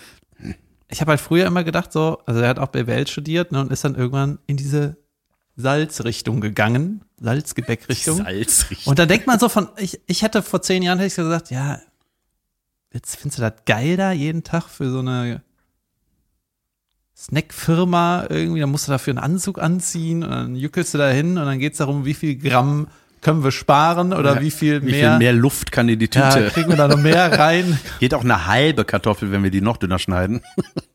ich 0.88 1.02
habe 1.02 1.12
halt 1.12 1.22
früher 1.22 1.48
immer 1.48 1.66
gedacht, 1.66 1.92
so, 1.92 2.20
also 2.26 2.40
er 2.40 2.48
hat 2.48 2.60
auch 2.60 2.68
BWL 2.68 3.08
studiert 3.08 3.52
ne, 3.52 3.60
und 3.60 3.74
ist 3.74 3.84
dann 3.84 3.96
irgendwann 3.96 4.40
in 4.48 4.56
diese 4.56 4.96
Salzrichtung 5.56 6.42
gegangen, 6.42 7.04
Salzgebäckrichtung. 7.20 8.18
Salzrichtung. 8.18 8.90
Und 8.92 9.00
da 9.00 9.06
denkt 9.06 9.28
man 9.28 9.40
so 9.40 9.50
von, 9.50 9.70
ich, 9.78 10.02
ich 10.08 10.24
hätte 10.24 10.42
vor 10.42 10.62
zehn 10.62 10.82
Jahren 10.82 10.98
hätte 10.98 11.08
ich 11.08 11.16
gesagt, 11.16 11.52
ja, 11.52 11.80
jetzt 12.92 13.16
findest 13.18 13.38
du 13.40 13.42
das 13.44 13.54
geil 13.66 13.98
da 13.98 14.12
jeden 14.12 14.44
Tag 14.44 14.64
für 14.68 14.90
so 14.90 15.00
eine 15.00 15.42
Snackfirma 17.16 18.26
irgendwie, 18.30 18.60
dann 18.62 18.72
musst 18.72 18.88
du 18.88 18.92
dafür 18.92 19.12
einen 19.12 19.20
Anzug 19.20 19.60
anziehen 19.60 20.24
und 20.24 20.32
dann 20.32 20.56
jückelst 20.56 20.94
du 20.94 20.98
da 20.98 21.10
hin 21.10 21.38
und 21.38 21.46
dann 21.46 21.60
geht's 21.60 21.78
darum, 21.78 22.06
wie 22.06 22.14
viel 22.16 22.36
Gramm 22.36 22.88
können 23.22 23.44
wir 23.44 23.52
sparen 23.52 24.12
oder 24.14 24.36
Ja. 24.36 24.42
wie 24.42 24.52
viel 24.52 24.82
Wie 24.82 24.92
mehr, 24.92 25.12
viel 25.12 25.18
mehr 25.20 25.34
Luft 25.34 25.72
kann 25.72 25.88
in 25.88 25.98
die 25.98 26.10
ja, 26.12 26.30
Tüte? 26.32 26.50
kriegen 26.50 26.70
wir 26.70 26.76
da 26.76 26.90
noch 26.90 26.98
mehr 26.98 27.40
rein. 27.40 27.80
Geht 28.00 28.14
auch 28.14 28.24
eine 28.24 28.48
halbe 28.48 28.84
Kartoffel, 28.84 29.32
wenn 29.32 29.44
wir 29.44 29.52
die 29.52 29.62
noch 29.62 29.78
dünner 29.78 29.98
schneiden. 30.00 30.42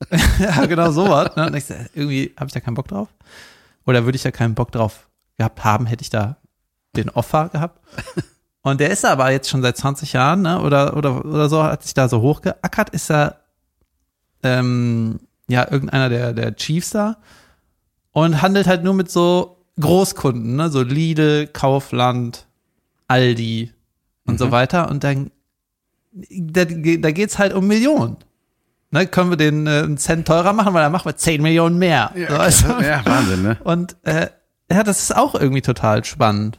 ja, 0.38 0.66
genau 0.66 0.90
sowas. 0.90 1.34
Ne? 1.36 1.58
So, 1.60 1.74
irgendwie 1.94 2.34
habe 2.36 2.48
ich 2.48 2.52
da 2.52 2.60
keinen 2.60 2.74
Bock 2.74 2.88
drauf. 2.88 3.08
Oder 3.88 4.04
würde 4.04 4.16
ich 4.16 4.22
da 4.22 4.30
keinen 4.30 4.54
Bock 4.54 4.70
drauf 4.70 5.08
gehabt 5.38 5.64
haben, 5.64 5.86
hätte 5.86 6.02
ich 6.02 6.10
da 6.10 6.36
den 6.94 7.08
Offer 7.08 7.48
gehabt. 7.48 7.80
Und 8.62 8.80
der 8.80 8.90
ist 8.90 9.06
aber 9.06 9.30
jetzt 9.30 9.48
schon 9.48 9.62
seit 9.62 9.78
20 9.78 10.12
Jahren, 10.12 10.42
ne? 10.42 10.60
Oder, 10.60 10.94
oder, 10.94 11.24
oder 11.24 11.48
so, 11.48 11.62
hat 11.62 11.84
sich 11.84 11.94
da 11.94 12.06
so 12.06 12.20
hochgeackert, 12.20 12.90
ist 12.90 13.10
er 13.10 13.40
ähm, 14.42 15.20
ja 15.48 15.70
irgendeiner 15.70 16.10
der, 16.10 16.34
der 16.34 16.54
Chiefs 16.54 16.90
da 16.90 17.16
und 18.12 18.42
handelt 18.42 18.66
halt 18.66 18.84
nur 18.84 18.92
mit 18.92 19.10
so 19.10 19.56
Großkunden, 19.80 20.56
ne? 20.56 20.68
So 20.68 20.82
Lidl, 20.82 21.46
Kaufland, 21.46 22.46
Aldi 23.06 23.72
und 24.26 24.38
so 24.38 24.50
weiter. 24.50 24.90
Und 24.90 25.02
dann 25.02 25.30
da, 26.12 26.66
da 26.66 27.10
geht's 27.10 27.38
halt 27.38 27.54
um 27.54 27.66
Millionen. 27.66 28.18
Ne, 28.90 29.06
können 29.06 29.28
wir 29.30 29.36
den 29.36 29.66
äh, 29.66 29.82
einen 29.82 29.98
Cent 29.98 30.26
teurer 30.26 30.52
machen, 30.54 30.72
weil 30.72 30.82
dann 30.82 30.92
machen 30.92 31.04
wir 31.06 31.16
10 31.16 31.42
Millionen 31.42 31.78
mehr. 31.78 32.10
so, 32.14 32.38
weißt 32.38 32.62
du? 32.64 32.68
ja, 32.84 33.04
Wahnsinn, 33.04 33.42
ne? 33.42 33.58
Und 33.62 33.96
äh, 34.04 34.28
ja, 34.70 34.82
das 34.82 35.02
ist 35.02 35.14
auch 35.16 35.34
irgendwie 35.34 35.60
total 35.62 36.04
spannend. 36.04 36.58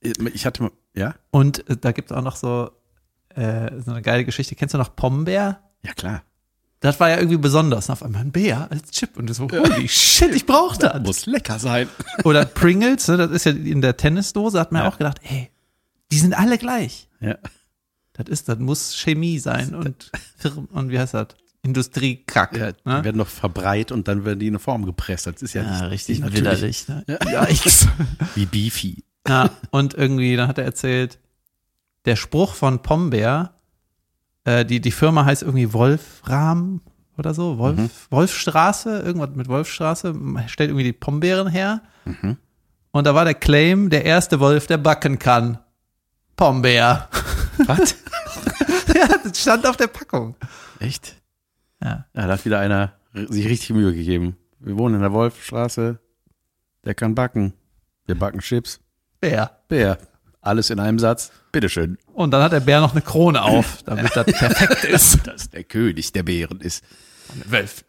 Ich 0.00 0.46
hatte 0.46 0.64
mal, 0.64 0.72
ja? 0.94 1.14
Und 1.30 1.68
äh, 1.68 1.76
da 1.76 1.92
gibt's 1.92 2.10
auch 2.12 2.22
noch 2.22 2.36
so, 2.36 2.70
äh, 3.34 3.70
so 3.84 3.90
eine 3.90 4.02
geile 4.02 4.24
Geschichte. 4.24 4.54
Kennst 4.54 4.74
du 4.74 4.78
noch 4.78 4.96
Pombeer? 4.96 5.60
Ja, 5.84 5.92
klar. 5.92 6.22
Das 6.80 6.98
war 6.98 7.10
ja 7.10 7.16
irgendwie 7.18 7.36
besonders. 7.36 7.88
Auf 7.90 8.02
einmal 8.02 8.22
ein 8.22 8.32
Bär 8.32 8.66
als 8.70 8.90
Chip. 8.90 9.16
Und 9.16 9.28
du 9.28 9.34
so, 9.34 9.48
holy 9.48 9.88
shit, 9.88 10.34
ich 10.34 10.46
brauch 10.46 10.76
das. 10.76 11.00
Muss 11.02 11.26
lecker 11.26 11.58
sein. 11.60 11.88
Oder 12.24 12.44
Pringles, 12.44 13.06
ne, 13.08 13.16
das 13.18 13.30
ist 13.30 13.44
ja 13.44 13.52
in 13.52 13.80
der 13.82 13.96
Tennisdose, 13.96 14.58
hat 14.58 14.72
man 14.72 14.82
Ja. 14.82 14.88
auch 14.88 14.98
gedacht, 14.98 15.20
ey, 15.22 15.50
die 16.10 16.18
sind 16.18 16.36
alle 16.36 16.58
gleich. 16.58 17.08
Ja. 17.20 17.36
Das 18.14 18.28
ist, 18.28 18.48
das 18.48 18.58
muss 18.58 18.94
Chemie 18.96 19.38
sein 19.38 19.74
und 19.74 20.10
Firmen, 20.36 20.66
und 20.66 20.90
wie 20.90 20.98
heißt 20.98 21.14
das? 21.14 21.28
Industriekrack. 21.64 22.56
ja 22.56 22.72
die 22.72 22.88
ne? 22.88 23.04
werden 23.04 23.16
noch 23.16 23.28
verbreitet 23.28 23.92
und 23.92 24.08
dann 24.08 24.24
werden 24.24 24.40
die 24.40 24.48
in 24.48 24.52
eine 24.54 24.58
Form 24.58 24.84
gepresst. 24.84 25.26
Das 25.28 25.40
ist 25.42 25.54
ja, 25.54 25.62
Ja, 25.62 25.70
nicht, 25.82 25.90
richtig 25.90 26.32
widerlich. 26.34 26.88
Ne? 26.88 27.04
Ja, 27.06 27.46
wie 28.34 28.46
Beefy. 28.46 29.04
ja, 29.28 29.48
und 29.70 29.94
irgendwie, 29.94 30.34
dann 30.36 30.48
hat 30.48 30.58
er 30.58 30.64
erzählt, 30.64 31.18
der 32.04 32.16
Spruch 32.16 32.54
von 32.54 32.82
Pombeer, 32.82 33.52
äh, 34.44 34.64
die, 34.64 34.80
die 34.80 34.90
Firma 34.90 35.24
heißt 35.24 35.42
irgendwie 35.42 35.72
Wolfram 35.72 36.80
oder 37.16 37.32
so, 37.32 37.58
Wolf, 37.58 37.76
Mhm. 37.78 37.90
Wolfstraße, 38.10 38.98
irgendwas 38.98 39.30
mit 39.36 39.46
Wolfstraße, 39.46 40.14
stellt 40.48 40.70
irgendwie 40.70 40.84
die 40.84 40.92
Pombeeren 40.92 41.46
her. 41.46 41.80
Mhm. 42.04 42.38
Und 42.90 43.06
da 43.06 43.14
war 43.14 43.24
der 43.24 43.34
Claim, 43.34 43.88
der 43.88 44.04
erste 44.04 44.40
Wolf, 44.40 44.66
der 44.66 44.78
backen 44.78 45.20
kann. 45.20 45.58
Pombeer. 46.34 47.08
Was? 47.58 47.96
ja, 48.94 49.08
das 49.22 49.40
stand 49.40 49.66
auf 49.66 49.76
der 49.76 49.86
Packung. 49.88 50.36
Echt? 50.78 51.16
Ja. 51.82 52.06
Ja, 52.14 52.26
da 52.26 52.32
hat 52.32 52.44
wieder 52.44 52.58
einer 52.58 52.94
sich 53.14 53.46
richtig 53.46 53.70
Mühe 53.70 53.94
gegeben. 53.94 54.36
Wir 54.58 54.78
wohnen 54.78 54.96
in 54.96 55.00
der 55.00 55.12
Wolfstraße. 55.12 55.98
Der 56.84 56.94
kann 56.94 57.14
backen. 57.14 57.52
Wir 58.06 58.14
backen 58.14 58.40
Chips. 58.40 58.80
Bär. 59.20 59.58
Bär. 59.68 59.98
Alles 60.40 60.70
in 60.70 60.80
einem 60.80 60.98
Satz. 60.98 61.30
Bitteschön. 61.52 61.98
Und 62.12 62.32
dann 62.32 62.42
hat 62.42 62.52
der 62.52 62.60
Bär 62.60 62.80
noch 62.80 62.92
eine 62.92 63.02
Krone 63.02 63.42
auf, 63.42 63.82
damit 63.84 64.14
das 64.16 64.26
perfekt 64.26 64.84
ist. 64.84 65.26
Dass 65.26 65.50
der 65.50 65.64
König 65.64 66.12
der 66.12 66.24
Bären 66.24 66.60
ist. 66.60 66.84
Wölf. 67.46 67.84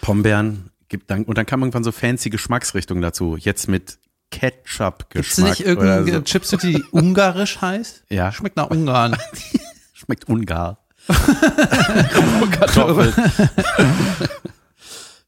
Pombeeren 0.00 0.70
gibt 0.88 1.10
dann, 1.10 1.24
und 1.24 1.38
dann 1.38 1.46
kam 1.46 1.60
irgendwann 1.60 1.84
so 1.84 1.92
fancy 1.92 2.28
Geschmacksrichtungen 2.28 3.02
dazu. 3.02 3.36
Jetzt 3.36 3.68
mit 3.68 3.98
Ketchup-Geschmack. 4.32 5.10
Gibt's 5.10 5.38
nicht 5.38 5.60
irgendeine 5.60 6.10
so. 6.10 6.22
Chipstüte, 6.22 6.66
die 6.66 6.82
ungarisch 6.90 7.60
heißt? 7.60 8.04
Ja. 8.08 8.32
Schmeckt 8.32 8.56
nach 8.56 8.70
Ungarn. 8.70 9.16
Schmeckt 9.92 10.28
ungar. 10.28 10.78
Kartoffeln. 12.50 13.12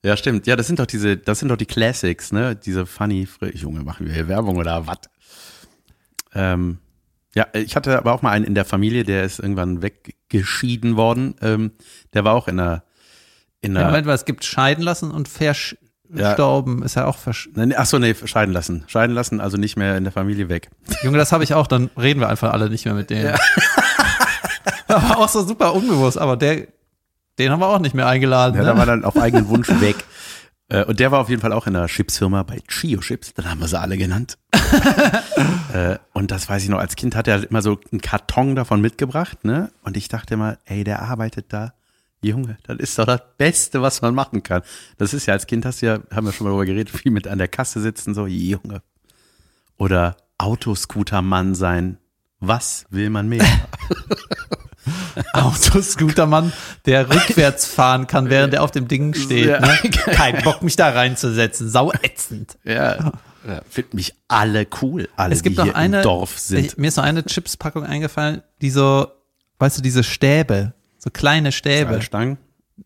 ja, 0.03 0.17
stimmt. 0.17 0.47
Ja, 0.47 0.57
das 0.57 0.67
sind 0.67 0.79
doch 0.79 0.87
diese, 0.87 1.17
das 1.17 1.39
sind 1.39 1.49
doch 1.49 1.57
die 1.57 1.67
Classics, 1.67 2.33
ne? 2.33 2.57
Diese 2.57 2.87
funny, 2.87 3.29
Junge, 3.53 3.85
machen 3.85 4.07
wir 4.07 4.15
hier 4.15 4.27
Werbung 4.27 4.57
oder 4.57 4.87
was? 4.87 4.99
Ähm, 6.35 6.79
ja, 7.35 7.47
ich 7.53 7.77
hatte 7.77 7.97
aber 7.99 8.13
auch 8.13 8.23
mal 8.23 8.31
einen 8.31 8.45
in 8.45 8.55
der 8.55 8.65
Familie, 8.65 9.05
der 9.05 9.25
ist 9.25 9.39
irgendwann 9.39 9.83
weggeschieden 9.83 10.97
worden. 10.97 11.35
Ähm, 11.41 11.73
der 12.15 12.25
war 12.25 12.35
auch 12.35 12.49
in 12.49 12.59
einer, 12.59 12.85
in 13.61 13.75
Ja, 13.75 13.81
einer, 13.81 13.89
Moment 13.91 14.07
mal, 14.07 14.15
es 14.15 14.25
gibt 14.25 14.45
scheiden 14.45 14.83
lassen 14.83 15.11
und 15.11 15.29
verstorben. 16.13 16.83
Ist 16.83 16.97
ja 16.97 17.07
auch 17.07 17.19
versch 17.19 17.49
Nein, 17.55 17.69
nee, 17.69 17.75
ach 17.77 17.87
so, 17.87 17.99
nee, 17.99 18.15
scheiden 18.25 18.53
lassen. 18.53 18.85
Scheiden 18.87 19.15
lassen, 19.15 19.41
also 19.41 19.57
nicht 19.57 19.77
mehr 19.77 19.97
in 19.97 20.05
der 20.05 20.13
Familie 20.13 20.49
weg. 20.49 20.71
Junge, 21.03 21.19
das 21.19 21.33
habe 21.33 21.45
ich 21.45 21.55
auch, 21.55 21.67
dann 21.67 21.91
reden 21.99 22.21
wir 22.21 22.29
einfach 22.29 22.53
alle 22.53 22.69
nicht 22.71 22.85
mehr 22.85 22.95
mit 22.95 23.11
denen. 23.11 23.35
aber 24.89 25.19
auch 25.19 25.29
so 25.29 25.43
super 25.45 25.75
unbewusst, 25.75 26.19
aber 26.19 26.37
der, 26.37 26.67
den 27.39 27.51
haben 27.51 27.61
wir 27.61 27.69
auch 27.69 27.79
nicht 27.79 27.95
mehr 27.95 28.07
eingeladen. 28.07 28.55
Ja, 28.57 28.63
ne? 28.63 28.67
da 28.69 28.79
war 28.79 28.87
dann 28.87 29.05
auf 29.05 29.17
eigenen 29.17 29.49
Wunsch 29.49 29.69
weg. 29.81 29.97
Äh, 30.69 30.85
Und 30.85 31.01
der 31.01 31.13
war 31.13 31.21
auf 31.21 31.29
jeden 31.29 31.43
Fall 31.43 31.53
auch 31.53 31.67
in 31.67 31.77
einer 31.77 31.87
Chipsfirma 31.87 32.43
bei 32.43 32.59
Chio 32.69 33.01
Chips, 33.01 33.35
dann 33.35 33.51
haben 33.51 33.61
wir 33.61 33.69
sie 33.69 33.79
alle 33.79 33.97
genannt. 33.97 34.39
Äh, 35.73 35.99
Und 36.13 36.31
das 36.31 36.49
weiß 36.49 36.63
ich 36.63 36.69
noch, 36.69 36.79
als 36.79 36.95
Kind 36.95 37.17
hat 37.17 37.27
er 37.27 37.51
immer 37.51 37.61
so 37.61 37.81
einen 37.91 38.01
Karton 38.01 38.55
davon 38.55 38.81
mitgebracht, 38.81 39.45
ne? 39.45 39.73
Und 39.83 39.97
ich 39.97 40.07
dachte 40.07 40.35
immer, 40.35 40.59
ey, 40.67 40.85
der 40.85 41.03
arbeitet 41.03 41.53
da. 41.53 41.73
Junge, 42.25 42.59
das 42.65 42.79
ist 42.79 42.99
doch 42.99 43.07
das 43.07 43.21
Beste, 43.37 43.83
was 43.83 44.03
man 44.03 44.15
machen 44.15 44.43
kann. 44.43 44.63
Das 44.99 45.15
ist 45.15 45.27
ja, 45.27 45.35
als 45.35 45.47
Kind 45.47 45.65
hast 45.65 45.83
du 45.83 45.87
ja, 45.87 45.99
haben 46.11 46.27
wir 46.27 46.33
schon 46.33 46.47
mal 46.47 46.51
darüber 46.51 46.67
geredet, 46.67 46.91
viel 46.91 47.13
mit 47.13 47.29
an 47.29 47.39
der 47.39 47.49
Kasse 47.49 47.81
sitzen, 47.81 48.15
so, 48.15 48.27
Junge. 48.27 48.83
Oder 49.77 50.17
Autoscooter-Mann 50.39 51.55
sein. 51.55 51.99
Was 52.41 52.87
will 52.91 53.11
man 53.11 53.29
mehr? 53.29 53.45
Autoscootermann, 55.33 56.53
der 56.87 57.09
rückwärts 57.09 57.67
fahren 57.67 58.07
kann, 58.07 58.31
während 58.31 58.55
er 58.55 58.63
auf 58.63 58.71
dem 58.71 58.89
Ding 58.89 59.15
steht. 59.15 59.47
Ja. 59.47 59.61
Ne? 59.61 59.79
Kein 59.91 60.43
Bock, 60.43 60.63
mich 60.63 60.77
da 60.77 60.91
reinzusetzen. 60.91 61.69
Sau 61.69 61.93
ätzend. 61.93 62.59
ja. 62.65 63.13
Ja, 63.47 63.61
finden 63.69 63.97
mich 63.97 64.15
alle 64.27 64.67
cool, 64.81 65.07
alle, 65.17 65.35
Es 65.35 65.43
gibt 65.43 65.57
die 65.57 65.59
noch 65.59 65.65
hier 65.67 65.77
eine, 65.77 65.99
im 65.99 66.03
Dorf 66.03 66.39
sind. 66.39 66.65
Ich, 66.65 66.77
mir 66.79 66.89
ist 66.89 66.97
noch 66.97 67.05
eine 67.05 67.23
Chipspackung 67.25 67.85
eingefallen, 67.85 68.43
die 68.63 68.71
so, 68.71 69.09
weißt 69.59 69.77
du, 69.77 69.83
diese 69.83 70.03
Stäbe, 70.03 70.73
so 71.05 71.11
kleine 71.11 71.53
Stäbe. 71.53 72.01
Stangen. 72.01 72.39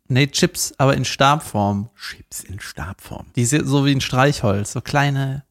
Nee, 0.08 0.26
Chips, 0.26 0.74
aber 0.76 0.96
in 0.96 1.04
Stabform. 1.04 1.88
Chips 1.96 2.42
in 2.42 2.58
Stabform. 2.58 3.26
Die 3.36 3.44
sind 3.44 3.66
so 3.66 3.86
wie 3.86 3.92
ein 3.92 4.00
Streichholz, 4.00 4.72
so 4.72 4.80
kleine. 4.80 5.44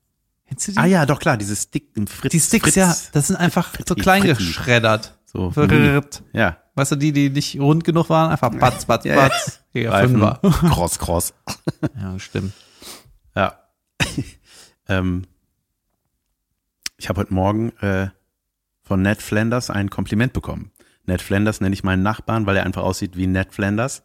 Du 0.50 0.56
die? 0.72 0.78
Ah 0.78 0.86
ja, 0.86 1.06
doch 1.06 1.20
klar, 1.20 1.38
diese 1.38 1.56
Stick 1.56 1.96
im 1.96 2.08
Fritz. 2.08 2.32
die 2.32 2.40
Sticks, 2.40 2.64
Fritz, 2.66 2.76
ja, 2.76 2.96
das 3.14 3.28
sind 3.28 3.38
einfach 3.38 3.70
so 3.70 3.78
Fritti, 3.78 4.02
klein 4.02 4.22
Fritti. 4.22 4.46
geschreddert. 4.46 5.18
So. 5.26 5.52
Verrrrt. 5.52 6.24
Ja. 6.34 6.58
Weißt 6.76 6.92
du, 6.92 6.96
die, 6.98 7.12
die 7.12 7.30
nicht 7.30 7.60
rund 7.60 7.84
genug 7.84 8.10
waren, 8.10 8.32
einfach 8.32 8.52
batz, 8.60 8.86
batz, 8.86 9.06
Ja, 9.06 9.16
batz. 9.16 9.62
Ja, 9.74 9.92
Reifen. 9.92 10.20
Fünfer. 10.20 10.40
Cross, 10.70 11.00
cross. 11.00 11.34
Ja, 12.00 12.20
stimmt. 12.20 12.54
Ja. 13.36 13.60
ähm, 14.88 15.26
ich 16.98 17.10
habe 17.10 17.22
heute 17.22 17.34
Morgen 17.34 17.72
äh, 17.78 18.10
von 18.84 19.02
Ned 19.02 19.22
Flanders 19.22 19.70
ein 19.70 19.90
Kompliment 19.90 20.34
bekommen. 20.34 20.72
Ned 21.08 21.22
Flanders 21.22 21.62
nenne 21.62 21.74
ich 21.74 21.84
meinen 21.84 22.04
Nachbarn, 22.04 22.46
weil 22.46 22.58
er 22.58 22.66
einfach 22.66 22.84
aussieht 22.84 23.16
wie 23.16 23.28
Ned 23.28 23.54
Flanders. 23.54 24.04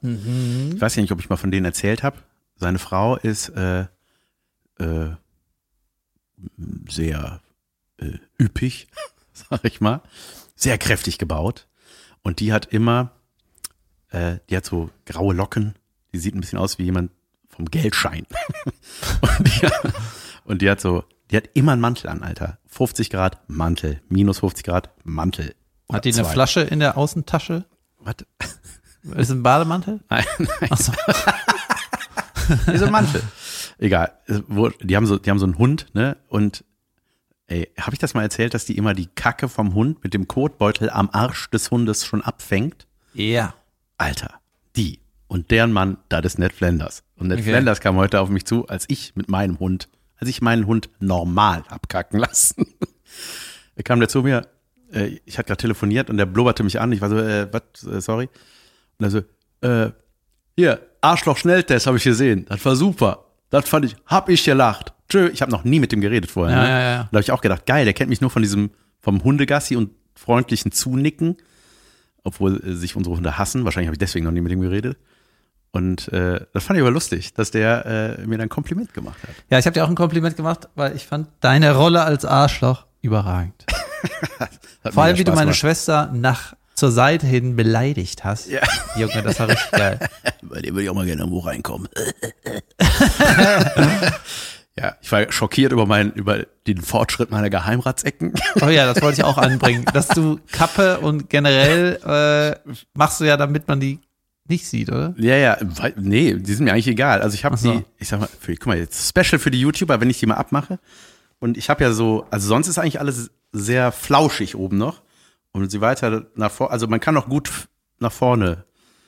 Ich 0.74 0.80
weiß 0.80 0.96
ja 0.96 1.02
nicht, 1.02 1.12
ob 1.12 1.20
ich 1.20 1.28
mal 1.28 1.36
von 1.36 1.50
denen 1.50 1.66
erzählt 1.66 2.02
habe. 2.02 2.18
Seine 2.56 2.78
Frau 2.78 3.16
ist 3.16 3.48
äh, 3.50 3.86
äh, 4.78 5.10
sehr 6.88 7.40
äh, 7.98 8.18
üppig, 8.40 8.86
sag 9.32 9.64
ich 9.64 9.80
mal, 9.80 10.00
sehr 10.54 10.78
kräftig 10.78 11.18
gebaut. 11.18 11.66
Und 12.22 12.38
die 12.38 12.52
hat 12.52 12.66
immer, 12.66 13.10
äh, 14.10 14.36
die 14.48 14.56
hat 14.56 14.64
so 14.64 14.90
graue 15.04 15.34
Locken, 15.34 15.74
die 16.12 16.18
sieht 16.18 16.36
ein 16.36 16.40
bisschen 16.40 16.58
aus 16.58 16.78
wie 16.78 16.84
jemand 16.84 17.10
vom 17.48 17.66
Geldschein. 17.66 18.26
und, 19.20 19.46
die, 19.48 19.68
und 20.44 20.62
die 20.62 20.70
hat 20.70 20.80
so, 20.80 21.04
die 21.30 21.36
hat 21.36 21.50
immer 21.54 21.72
einen 21.72 21.80
Mantel 21.80 22.08
an, 22.08 22.22
Alter. 22.22 22.58
50 22.68 23.10
Grad 23.10 23.40
Mantel, 23.50 24.00
minus 24.08 24.38
50 24.38 24.64
Grad 24.64 24.90
Mantel. 25.04 25.54
Hat 25.92 26.04
die 26.04 26.12
eine 26.12 26.22
zwei. 26.22 26.32
Flasche 26.32 26.60
in 26.60 26.80
der 26.80 26.96
Außentasche? 26.96 27.64
Was? 27.98 28.16
Ist 29.16 29.30
ein 29.30 29.42
Bademantel? 29.42 30.00
Nein, 30.10 30.24
nein. 30.38 30.70
So 30.76 30.92
ein 32.86 32.92
Mantel. 32.92 33.22
Egal. 33.78 34.12
Die 34.80 34.96
haben 34.96 35.06
so, 35.06 35.18
die 35.18 35.28
haben 35.28 35.40
so 35.40 35.44
einen 35.44 35.58
Hund, 35.58 35.86
ne? 35.92 36.16
Und 36.28 36.64
ey, 37.48 37.68
habe 37.80 37.94
ich 37.94 37.98
das 37.98 38.14
mal 38.14 38.22
erzählt, 38.22 38.54
dass 38.54 38.64
die 38.64 38.76
immer 38.76 38.94
die 38.94 39.06
Kacke 39.06 39.48
vom 39.48 39.74
Hund 39.74 40.04
mit 40.04 40.14
dem 40.14 40.28
Kotbeutel 40.28 40.88
am 40.88 41.10
Arsch 41.12 41.50
des 41.50 41.72
Hundes 41.72 42.06
schon 42.06 42.22
abfängt? 42.22 42.86
Ja. 43.12 43.54
Alter, 43.98 44.40
die 44.76 45.00
und 45.26 45.50
deren 45.50 45.72
Mann, 45.72 45.96
das 46.08 46.24
ist 46.26 46.38
Ned 46.38 46.52
Flanders. 46.52 47.02
Und 47.16 47.28
Ned 47.28 47.40
Okay. 47.40 47.50
Flanders 47.50 47.80
kam 47.80 47.96
heute 47.96 48.20
auf 48.20 48.28
mich 48.28 48.44
zu, 48.44 48.68
als 48.68 48.84
ich 48.88 49.16
mit 49.16 49.28
meinem 49.28 49.58
Hund, 49.58 49.88
als 50.16 50.28
ich 50.28 50.42
meinen 50.42 50.66
Hund 50.66 50.90
normal 51.00 51.64
abkacken 51.68 52.20
lassen. 52.20 52.66
er 53.74 53.82
kam 53.82 53.98
der 53.98 54.08
zu 54.08 54.22
mir, 54.22 54.46
äh, 54.92 55.18
ich 55.24 55.38
hatte 55.38 55.48
gerade 55.48 55.60
telefoniert 55.60 56.10
und 56.10 56.16
der 56.16 56.26
blubberte 56.26 56.62
mich 56.62 56.80
an. 56.80 56.92
Ich 56.92 57.00
war 57.00 57.08
so, 57.08 57.18
äh, 57.18 57.48
was, 57.52 57.86
äh, 57.86 58.00
sorry. 58.00 58.28
Und 58.98 59.06
er 59.06 59.10
so, 59.10 59.18
äh, 59.66 59.90
hier, 60.56 60.80
Arschloch-Schnelltest 61.00 61.86
habe 61.86 61.96
ich 61.96 62.04
gesehen. 62.04 62.46
Das 62.48 62.64
war 62.64 62.76
super. 62.76 63.24
Das 63.50 63.68
fand 63.68 63.84
ich, 63.84 63.96
hab 64.06 64.28
ich 64.28 64.44
gelacht. 64.44 64.92
Tschö, 65.08 65.28
ich 65.28 65.42
habe 65.42 65.52
noch 65.52 65.64
nie 65.64 65.80
mit 65.80 65.92
dem 65.92 66.00
geredet 66.00 66.30
vorher. 66.30 66.56
Ja, 66.56 66.62
ne? 66.62 66.68
ja, 66.68 66.80
ja. 66.80 66.96
Da 66.98 67.08
habe 67.08 67.20
ich 67.20 67.32
auch 67.32 67.40
gedacht, 67.40 67.66
geil, 67.66 67.84
der 67.84 67.94
kennt 67.94 68.10
mich 68.10 68.20
nur 68.20 68.30
von 68.30 68.42
diesem, 68.42 68.70
vom 69.00 69.22
Hundegassi 69.22 69.76
und 69.76 69.90
freundlichen 70.14 70.72
Zunicken, 70.72 71.36
obwohl 72.22 72.62
äh, 72.64 72.74
sich 72.74 72.96
unsere 72.96 73.16
Hunde 73.16 73.38
hassen. 73.38 73.64
Wahrscheinlich 73.64 73.88
habe 73.88 73.94
ich 73.94 74.00
deswegen 74.00 74.24
noch 74.24 74.32
nie 74.32 74.40
mit 74.40 74.52
ihm 74.52 74.60
geredet. 74.60 74.96
Und 75.72 76.08
äh, 76.12 76.44
das 76.52 76.64
fand 76.64 76.76
ich 76.76 76.82
aber 76.82 76.90
lustig, 76.90 77.32
dass 77.34 77.50
der 77.50 77.86
äh, 78.18 78.26
mir 78.26 78.36
dann 78.36 78.46
ein 78.46 78.48
Kompliment 78.50 78.92
gemacht 78.92 79.22
hat. 79.22 79.34
Ja, 79.50 79.58
ich 79.58 79.64
habe 79.64 79.72
dir 79.74 79.84
auch 79.84 79.88
ein 79.88 79.94
Kompliment 79.94 80.36
gemacht, 80.36 80.68
weil 80.74 80.94
ich 80.94 81.06
fand 81.06 81.28
deine 81.40 81.74
Rolle 81.74 82.02
als 82.02 82.24
Arschloch 82.26 82.86
überragend. 83.00 83.64
Hat 84.84 84.94
Vor 84.94 85.02
allem, 85.04 85.18
wie 85.18 85.24
du 85.24 85.32
meine 85.32 85.42
gemacht. 85.42 85.58
Schwester 85.58 86.10
nach 86.12 86.54
zur 86.74 86.90
Seite 86.90 87.26
hin 87.26 87.54
beleidigt 87.54 88.24
hast. 88.24 88.48
Ja. 88.48 88.62
Junge, 88.96 89.22
das 89.22 89.38
war 89.38 89.48
richtig 89.48 89.70
geil. 89.70 89.98
Bei 90.42 90.60
dem 90.60 90.74
würde 90.74 90.84
ich 90.84 90.90
auch 90.90 90.94
mal 90.94 91.06
gerne 91.06 91.20
irgendwo 91.20 91.40
reinkommen. 91.40 91.88
ja, 94.76 94.96
ich 95.00 95.12
war 95.12 95.30
schockiert 95.30 95.72
über 95.72 95.86
meinen, 95.86 96.12
über 96.12 96.44
den 96.66 96.80
Fortschritt 96.80 97.30
meiner 97.30 97.50
Geheimratsecken. 97.50 98.34
Oh 98.60 98.68
ja, 98.68 98.86
das 98.86 99.02
wollte 99.02 99.20
ich 99.20 99.24
auch 99.24 99.38
anbringen. 99.38 99.84
Dass 99.92 100.08
du 100.08 100.40
Kappe 100.50 100.98
und 101.00 101.30
generell 101.30 102.00
äh, 102.04 102.70
machst 102.94 103.20
du 103.20 103.24
ja, 103.24 103.36
damit 103.36 103.68
man 103.68 103.78
die 103.78 104.00
nicht 104.48 104.66
sieht, 104.66 104.88
oder? 104.88 105.14
Ja, 105.18 105.36
ja, 105.36 105.58
nee, 105.96 106.34
die 106.34 106.54
sind 106.54 106.64
mir 106.64 106.72
eigentlich 106.72 106.88
egal. 106.88 107.22
Also 107.22 107.34
ich 107.34 107.44
habe 107.44 107.56
so. 107.56 107.72
die, 107.72 107.84
ich 107.98 108.08
sag 108.08 108.18
mal, 108.20 108.28
für, 108.40 108.54
guck 108.56 108.66
mal, 108.66 108.78
jetzt 108.78 109.08
Special 109.08 109.38
für 109.38 109.50
die 109.50 109.60
YouTuber, 109.60 110.00
wenn 110.00 110.10
ich 110.10 110.18
die 110.18 110.26
mal 110.26 110.34
abmache. 110.34 110.80
Und 111.38 111.56
ich 111.56 111.70
habe 111.70 111.84
ja 111.84 111.92
so, 111.92 112.26
also 112.30 112.48
sonst 112.48 112.68
ist 112.68 112.78
eigentlich 112.78 113.00
alles 113.00 113.30
sehr 113.52 113.92
flauschig 113.92 114.56
oben 114.56 114.78
noch. 114.78 115.02
Und 115.52 115.70
sie 115.70 115.80
weiter 115.80 116.26
nach 116.34 116.50
vorne, 116.50 116.72
also 116.72 116.86
man 116.88 116.98
kann 117.00 117.16
auch 117.16 117.28
gut 117.28 117.68
nach 117.98 118.12
vorne 118.12 118.64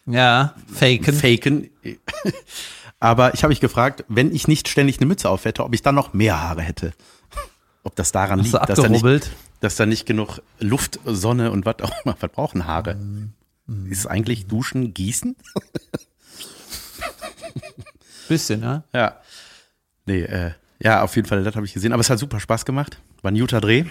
Ja, 0.07 0.55
faken. 0.73 1.15
faken. 1.15 1.71
Aber 3.01 3.35
ich 3.35 3.43
habe 3.43 3.51
mich 3.51 3.61
gefragt, 3.61 4.05
wenn 4.09 4.35
ich 4.35 4.47
nicht 4.49 4.69
ständig 4.69 4.99
eine 4.99 5.07
Mütze 5.07 5.29
auf 5.29 5.45
hätte, 5.45 5.65
ob 5.65 5.75
ich 5.75 5.83
dann 5.83 5.95
noch 5.95 6.13
mehr 6.13 6.41
Haare 6.41 6.63
hätte. 6.63 6.93
Ob 7.83 7.97
das 7.97 8.13
daran 8.13 8.41
Hast 8.41 8.53
liegt, 8.53 8.69
dass 8.69 8.79
da, 8.81 8.89
nicht, 8.89 9.31
dass 9.61 9.77
da 9.77 9.85
nicht 9.87 10.07
genug 10.07 10.41
Luft, 10.59 11.01
Sonne 11.05 11.51
und 11.51 11.67
was 11.67 11.81
auch 11.81 11.93
immer, 12.05 12.17
was 12.19 12.31
brauchen 12.31 12.67
Haare? 12.67 12.97
Ist 13.89 14.01
es 14.01 14.07
eigentlich 14.07 14.47
Duschen, 14.47 14.95
Gießen? 14.95 15.37
Bisschen, 18.29 18.63
ja. 18.63 18.85
Ja. 18.93 19.21
Nee, 20.07 20.23
äh, 20.23 20.53
ja, 20.81 21.03
auf 21.03 21.15
jeden 21.17 21.29
Fall, 21.29 21.45
das 21.45 21.57
habe 21.57 21.67
ich 21.67 21.73
gesehen. 21.75 21.93
Aber 21.93 22.01
es 22.01 22.11
hat 22.11 22.19
super 22.19 22.41
Spaß 22.41 22.65
gemacht. 22.65 23.01
War 23.23 23.31
ein 23.31 23.39
guter 23.39 23.61
Dreh. 23.61 23.85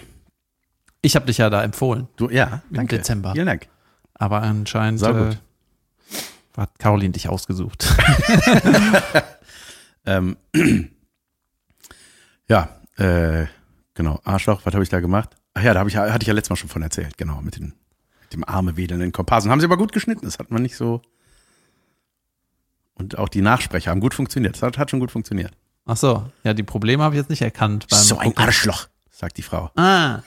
Ich 1.03 1.15
habe 1.15 1.27
dich 1.27 1.37
ja 1.37 1.51
da 1.51 1.63
empfohlen. 1.63 2.07
Du, 2.15 2.29
ja, 2.29 2.63
Im 2.71 2.77
danke. 2.77 2.97
Dezember. 2.97 3.33
Vielen 3.33 3.45
Dank. 3.45 3.67
Aber 4.15 4.41
anscheinend. 4.41 5.03
Äh, 5.03 5.35
hat 6.57 6.79
Caroline 6.79 7.11
dich 7.11 7.29
ausgesucht. 7.29 7.95
Ähm, 10.05 10.37
ja, 12.47 12.69
äh, 12.97 13.45
genau. 13.93 14.19
Arschloch, 14.23 14.61
was 14.65 14.73
habe 14.73 14.83
ich 14.83 14.89
da 14.89 14.99
gemacht? 14.99 15.35
Ach 15.53 15.63
ja, 15.63 15.73
da 15.73 15.79
hab 15.81 15.87
ich, 15.87 15.97
hatte 15.97 16.23
ich 16.23 16.27
ja 16.27 16.33
letztes 16.33 16.49
Mal 16.49 16.55
schon 16.55 16.69
von 16.69 16.81
erzählt, 16.81 17.17
genau, 17.17 17.41
mit, 17.41 17.57
den, 17.57 17.73
mit 18.21 18.33
dem 18.33 18.43
Arme 18.43 18.75
wedelnden 18.75 19.11
Komparsen. 19.11 19.51
Haben 19.51 19.59
sie 19.59 19.65
aber 19.65 19.77
gut 19.77 19.91
geschnitten, 19.91 20.25
das 20.25 20.39
hat 20.39 20.51
man 20.51 20.61
nicht 20.61 20.75
so. 20.75 21.01
Und 22.95 23.17
auch 23.17 23.29
die 23.29 23.41
Nachsprecher 23.41 23.91
haben 23.91 24.01
gut 24.01 24.13
funktioniert. 24.13 24.55
Das 24.55 24.61
hat, 24.61 24.77
hat 24.77 24.91
schon 24.91 24.99
gut 24.99 25.11
funktioniert. 25.11 25.51
Ach 25.85 25.97
so, 25.97 26.29
ja, 26.43 26.53
die 26.53 26.63
Probleme 26.63 27.03
habe 27.03 27.15
ich 27.15 27.19
jetzt 27.19 27.29
nicht 27.29 27.41
erkannt. 27.41 27.87
So 27.89 28.17
ein. 28.17 28.35
Arschloch, 28.37 28.87
sagt 29.13 29.37
die 29.37 29.41
Frau. 29.43 29.69
Ah. 29.75 30.21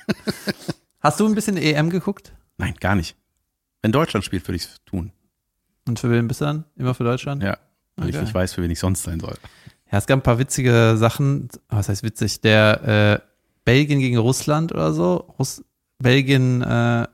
Hast 1.00 1.20
du 1.20 1.26
ein 1.26 1.34
bisschen 1.34 1.56
EM 1.56 1.90
geguckt? 1.90 2.32
Nein, 2.56 2.74
gar 2.80 2.94
nicht. 2.94 3.16
Wenn 3.82 3.92
Deutschland 3.92 4.24
spielt, 4.24 4.46
würde 4.48 4.56
ich 4.56 4.64
es 4.64 4.76
tun. 4.86 5.12
Und 5.86 5.98
für 6.00 6.10
wen 6.10 6.26
bist 6.26 6.40
du 6.40 6.46
dann? 6.46 6.64
Immer 6.76 6.94
für 6.94 7.04
Deutschland? 7.04 7.42
Ja, 7.42 7.58
weil 7.96 8.08
ich 8.08 8.14
Okay. 8.16 8.24
nicht 8.24 8.34
weiß, 8.34 8.54
für 8.54 8.62
wen 8.62 8.70
ich 8.70 8.78
sonst 8.78 9.02
sein 9.02 9.20
soll. 9.20 9.36
Ja, 9.92 9.98
es 9.98 10.06
gab 10.06 10.18
ein 10.18 10.22
paar 10.22 10.38
witzige 10.38 10.96
Sachen. 10.96 11.48
Was 11.68 11.88
heißt 11.88 12.02
witzig? 12.02 12.40
Der 12.40 13.20
äh, 13.22 13.26
Belgien 13.64 14.00
gegen 14.00 14.16
Russland 14.18 14.72
oder 14.72 14.92
so. 14.92 15.34
Russ 15.38 15.62
Belgien 15.98 16.62
äh, 16.62 17.06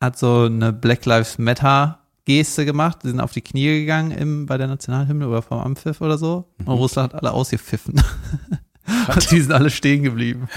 hat 0.00 0.18
so 0.18 0.44
eine 0.44 0.72
Black 0.72 1.04
Lives 1.06 1.38
Matter 1.38 1.98
Geste 2.24 2.64
gemacht. 2.64 3.00
Die 3.04 3.08
sind 3.08 3.20
auf 3.20 3.32
die 3.32 3.40
Knie 3.42 3.80
gegangen 3.80 4.10
im, 4.10 4.46
bei 4.46 4.56
der 4.58 4.66
Nationalhymne 4.66 5.28
oder 5.28 5.42
vom 5.42 5.58
Ampfiff 5.60 6.00
oder 6.00 6.18
so. 6.18 6.52
Und 6.58 6.68
Russland 6.68 7.12
hat 7.14 7.22
alle 7.22 7.32
ausgepfiffen. 7.32 7.94
Und 9.08 9.30
die 9.30 9.40
sind 9.40 9.52
alle 9.52 9.70
stehen 9.70 10.02
geblieben. 10.02 10.48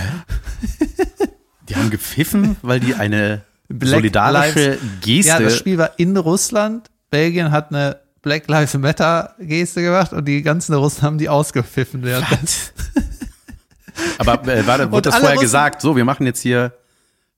Die 1.70 1.76
haben 1.76 1.90
gepfiffen, 1.90 2.58
weil 2.62 2.80
die 2.80 2.96
eine 2.96 3.42
Black 3.70 3.92
solidarische 3.96 4.70
Lives- 4.72 4.82
Geste. 5.02 5.30
Ja, 5.30 5.40
das 5.40 5.58
Spiel 5.58 5.78
war 5.78 5.92
in 5.98 6.18
Russland. 6.18 6.90
Belgien 7.10 7.52
hat 7.52 7.70
eine 7.72 8.00
Black 8.22 8.48
Lives 8.48 8.74
Matter 8.76 9.36
Geste 9.40 9.82
gemacht 9.82 10.14
und 10.14 10.26
die 10.26 10.42
ganzen 10.42 10.74
Russen 10.74 11.02
haben 11.04 11.18
die 11.18 11.30
ausgepfiffen. 11.30 12.04
Aber 14.18 14.48
äh, 14.48 14.66
war, 14.68 14.92
wurde 14.92 15.10
das 15.10 15.16
vorher 15.16 15.36
Russen- 15.36 15.42
gesagt, 15.42 15.82
so, 15.82 15.96
wir 15.96 16.06
machen 16.06 16.26
jetzt 16.26 16.42
hier. 16.42 16.74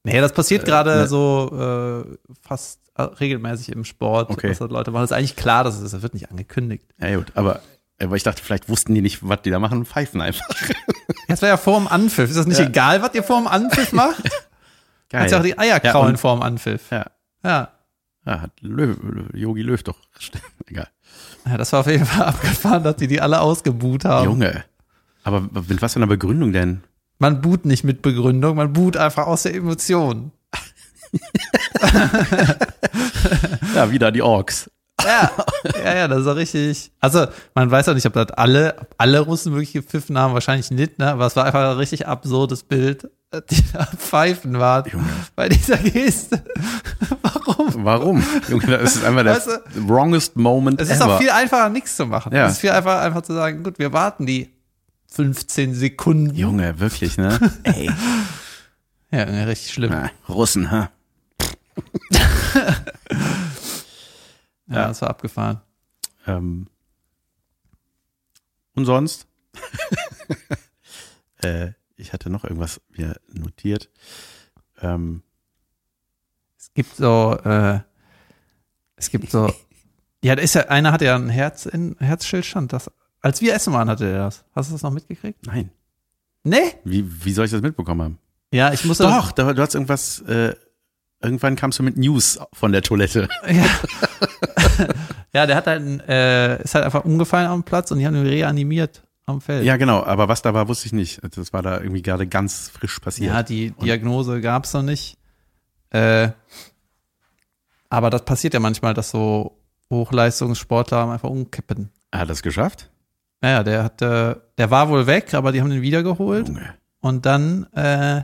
nee, 0.03 0.19
das 0.21 0.31
passiert 0.33 0.65
gerade 0.65 0.95
ne. 0.95 1.07
so 1.07 2.05
äh, 2.05 2.35
fast 2.41 2.79
äh, 2.97 3.01
regelmäßig 3.03 3.71
im 3.73 3.83
Sport, 3.83 4.29
Okay. 4.29 4.49
das 4.57 4.59
Leute 4.59 4.91
machen. 4.91 5.03
Das 5.03 5.11
ist 5.11 5.17
eigentlich 5.17 5.35
klar, 5.35 5.63
dass 5.63 5.75
es 5.75 5.81
ist. 5.81 5.93
Das 5.93 6.01
wird 6.01 6.13
nicht 6.13 6.29
angekündigt. 6.31 6.85
Ja, 6.99 7.15
gut, 7.17 7.31
aber, 7.35 7.61
aber 8.01 8.15
ich 8.15 8.23
dachte, 8.23 8.41
vielleicht 8.43 8.69
wussten 8.69 8.93
die 8.95 9.01
nicht, 9.01 9.19
was 9.27 9.41
die 9.41 9.49
da 9.51 9.59
machen, 9.59 9.85
pfeifen 9.85 10.21
einfach. 10.21 10.47
Das 11.27 11.41
war 11.41 11.49
ja 11.49 11.57
vor 11.57 11.77
dem 11.79 11.87
Anpfiff. 11.87 12.29
Ist 12.29 12.37
das 12.37 12.45
nicht 12.47 12.59
Ja. 12.59 12.65
egal, 12.67 13.01
was 13.01 13.13
ihr 13.13 13.23
vor 13.23 13.37
dem 13.39 13.47
Anpfiff 13.47 13.91
macht? 13.93 14.23
Kannst 15.09 15.31
ja 15.31 15.39
auch 15.39 15.43
die 15.43 15.57
Eier 15.57 15.81
Ja, 15.83 15.91
kraulen 15.91 16.11
und- 16.11 16.17
vor 16.17 16.35
dem 16.35 16.41
Anpfiff. 16.43 16.91
Ja, 16.91 17.05
Ja. 17.43 17.69
ja 18.25 18.41
hat 18.41 18.51
Löw, 18.61 18.97
Yogi 19.33 19.61
Löw 19.61 19.81
doch. 19.83 19.97
Egal. 20.67 20.87
ja, 21.45 21.57
das 21.57 21.71
war 21.73 21.81
auf 21.81 21.87
jeden 21.87 22.05
Fall 22.05 22.25
abgefahren, 22.27 22.83
dass 22.83 22.95
die 22.97 23.07
die 23.07 23.21
alle 23.21 23.39
ausgebuht 23.41 24.05
haben. 24.05 24.25
Junge. 24.25 24.63
Aber 25.23 25.41
mit 25.41 25.81
was 25.81 25.93
für 25.93 25.99
einer 25.99 26.07
Begründung 26.07 26.51
denn? 26.53 26.83
Man 27.17 27.41
boot 27.41 27.65
nicht 27.65 27.83
mit 27.83 28.01
Begründung, 28.01 28.57
man 28.57 28.73
boot 28.73 28.97
einfach 28.97 29.25
aus 29.27 29.43
der 29.43 29.55
Emotion. 29.55 30.31
Ja, 33.73 33.91
wieder 33.91 34.11
die 34.11 34.21
Orks. 34.21 34.69
Ja, 35.03 35.29
ja, 35.83 35.95
ja, 35.95 36.07
das 36.07 36.21
ist 36.21 36.27
auch 36.27 36.35
richtig. 36.35 36.91
Also, 36.99 37.27
man 37.53 37.69
weiß 37.69 37.89
auch 37.89 37.93
nicht, 37.93 38.05
ob 38.07 38.13
das 38.13 38.31
alle, 38.31 38.75
ob 38.79 38.95
alle 38.97 39.19
Russen 39.19 39.51
wirklich 39.53 39.73
gepfiffen 39.73 40.17
haben, 40.17 40.33
wahrscheinlich 40.33 40.71
nicht, 40.71 40.97
ne? 40.97 41.11
Aber 41.11 41.27
es 41.27 41.35
war 41.35 41.45
einfach 41.45 41.71
ein 41.71 41.77
richtig 41.77 42.07
absurdes 42.07 42.63
Bild, 42.63 43.07
die 43.51 43.63
da 43.73 43.85
pfeifen 43.85 44.57
waren 44.57 44.89
Junge. 44.89 45.05
bei 45.35 45.49
dieser 45.49 45.77
Geste. 45.77 46.43
Warum? 47.21 47.85
Warum? 47.85 48.23
Junge, 48.49 48.65
das 48.65 48.95
ist 48.95 49.03
einfach 49.05 49.23
der 49.23 49.35
Weißt 49.35 49.49
wrongest 49.87 50.35
moment 50.37 50.81
Es 50.81 50.89
ist 50.89 51.01
ever. 51.01 51.15
auch 51.15 51.19
viel 51.19 51.29
einfacher, 51.29 51.69
nichts 51.69 51.95
zu 51.97 52.05
machen. 52.07 52.33
Ja. 52.33 52.45
Es 52.47 52.53
ist 52.53 52.59
viel 52.59 52.71
einfacher, 52.71 53.01
einfach 53.01 53.21
zu 53.21 53.33
sagen, 53.33 53.63
gut, 53.63 53.77
wir 53.77 53.93
warten 53.93 54.25
die 54.25 54.49
15 55.11 55.75
Sekunden. 55.75 56.33
Junge, 56.35 56.79
wirklich, 56.79 57.17
ne? 57.17 57.37
Ey. 57.63 57.91
Ja, 59.11 59.23
richtig 59.23 59.73
schlimm. 59.73 59.91
Na, 59.91 60.09
Russen, 60.27 60.71
ha? 60.71 60.89
Ja, 64.67 64.87
das 64.87 65.01
war 65.01 65.09
abgefahren. 65.09 65.61
Ähm. 66.27 66.67
Und 68.73 68.85
sonst? 68.85 69.27
äh, 71.41 71.71
ich 71.95 72.13
hatte 72.13 72.29
noch 72.29 72.43
irgendwas 72.43 72.81
mir 72.89 73.19
notiert. 73.31 73.89
Ähm, 74.81 75.23
Es 76.57 76.73
gibt 76.73 76.95
so, 76.95 77.37
äh, 77.43 77.79
es 78.97 79.09
gibt 79.09 79.31
so, 79.31 79.53
ja, 80.23 80.35
da 80.35 80.41
ist 80.41 80.55
ja, 80.55 80.63
einer 80.63 80.91
hatte 80.91 81.05
ja 81.05 81.15
ein 81.15 81.29
Herz 81.29 81.65
in 81.65 81.95
Herzstillstand. 81.99 82.73
Das, 82.73 82.91
als 83.21 83.41
wir 83.41 83.53
essen 83.53 83.71
waren, 83.73 83.89
hatte 83.89 84.05
er 84.09 84.25
das. 84.25 84.43
Hast 84.53 84.69
du 84.69 84.73
das 84.73 84.81
noch 84.81 84.91
mitgekriegt? 84.91 85.45
nein. 85.45 85.71
Nee? 86.43 86.75
Wie, 86.83 87.25
wie 87.25 87.33
soll 87.33 87.45
ich 87.45 87.51
das 87.51 87.61
mitbekommen 87.63 88.01
haben? 88.01 88.19
Ja, 88.51 88.71
ich 88.71 88.85
musste. 88.85 89.03
Doch, 89.03 89.31
da, 89.31 89.51
du 89.51 89.61
hast 89.61 89.73
irgendwas, 89.73 90.19
äh, 90.21 90.55
irgendwann 91.25 91.55
kamst 91.55 91.79
du 91.79 91.83
mit 91.83 91.97
News 91.97 92.39
von 92.53 92.71
der 92.71 92.81
Toilette. 92.81 93.27
Ja. 93.47 93.65
ja, 95.33 95.45
der 95.45 95.55
hat 95.55 95.67
halt, 95.67 96.07
äh, 96.07 96.63
ist 96.63 96.75
halt 96.75 96.85
einfach 96.85 97.05
umgefallen 97.05 97.47
am 97.47 97.63
Platz 97.63 97.91
und 97.91 97.99
die 97.99 98.07
haben 98.07 98.15
ihn 98.15 98.25
reanimiert 98.25 99.03
am 99.25 99.41
Feld. 99.41 99.65
Ja, 99.65 99.77
genau, 99.77 100.03
aber 100.03 100.27
was 100.27 100.41
da 100.41 100.53
war, 100.53 100.67
wusste 100.67 100.87
ich 100.87 100.93
nicht. 100.93 101.21
Das 101.35 101.53
war 101.53 101.61
da 101.61 101.79
irgendwie 101.79 102.01
gerade 102.01 102.27
ganz 102.27 102.69
frisch 102.69 102.99
passiert. 102.99 103.33
Ja, 103.33 103.43
die 103.43 103.71
Diagnose 103.71 104.41
gab's 104.41 104.73
noch 104.73 104.83
nicht. 104.83 105.17
Äh, 105.89 106.29
aber 107.89 108.09
das 108.09 108.25
passiert 108.25 108.53
ja 108.53 108.59
manchmal, 108.59 108.93
dass 108.93 109.11
so 109.11 109.57
Hochleistungssportler 109.89 111.09
einfach 111.11 111.29
umkippen. 111.29 111.91
Er 112.11 112.21
hat 112.21 112.29
das 112.29 112.41
geschafft? 112.41 112.89
Naja, 113.41 113.63
der 113.63 113.83
hat, 113.83 114.01
äh, 114.01 114.35
der 114.57 114.71
war 114.71 114.89
wohl 114.89 115.07
weg, 115.07 115.33
aber 115.33 115.51
die 115.51 115.61
haben 115.61 115.69
den 115.69 115.81
wiedergeholt. 115.81 116.47
Junge. 116.47 116.75
Und 116.99 117.25
dann, 117.25 117.65
äh, 117.73 118.23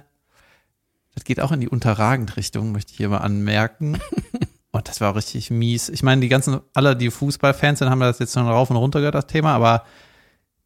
das 1.22 1.26
geht 1.26 1.40
auch 1.40 1.52
in 1.52 1.62
die 1.62 1.70
Unterragend-Richtung, 1.70 2.72
möchte 2.72 2.92
ich 2.94 2.98
hier 2.98 3.10
mal 3.10 3.20
anmerken. 3.20 4.00
und 4.72 4.88
das 4.88 5.02
war 5.02 5.12
auch 5.12 5.16
richtig 5.16 5.52
mies. 5.52 5.88
Ich 5.90 6.02
meine, 6.02 6.20
die 6.20 6.30
ganzen, 6.30 6.62
alle, 6.74 6.96
die 6.96 7.12
Fußballfans 7.12 7.78
sind, 7.78 7.92
haben 7.92 8.00
das 8.00 8.18
jetzt 8.18 8.34
schon 8.34 8.48
rauf 8.48 8.72
und 8.72 8.76
runter 8.76 9.00
gehört, 9.00 9.14
das 9.14 9.28
Thema, 9.28 9.54
aber 9.54 9.86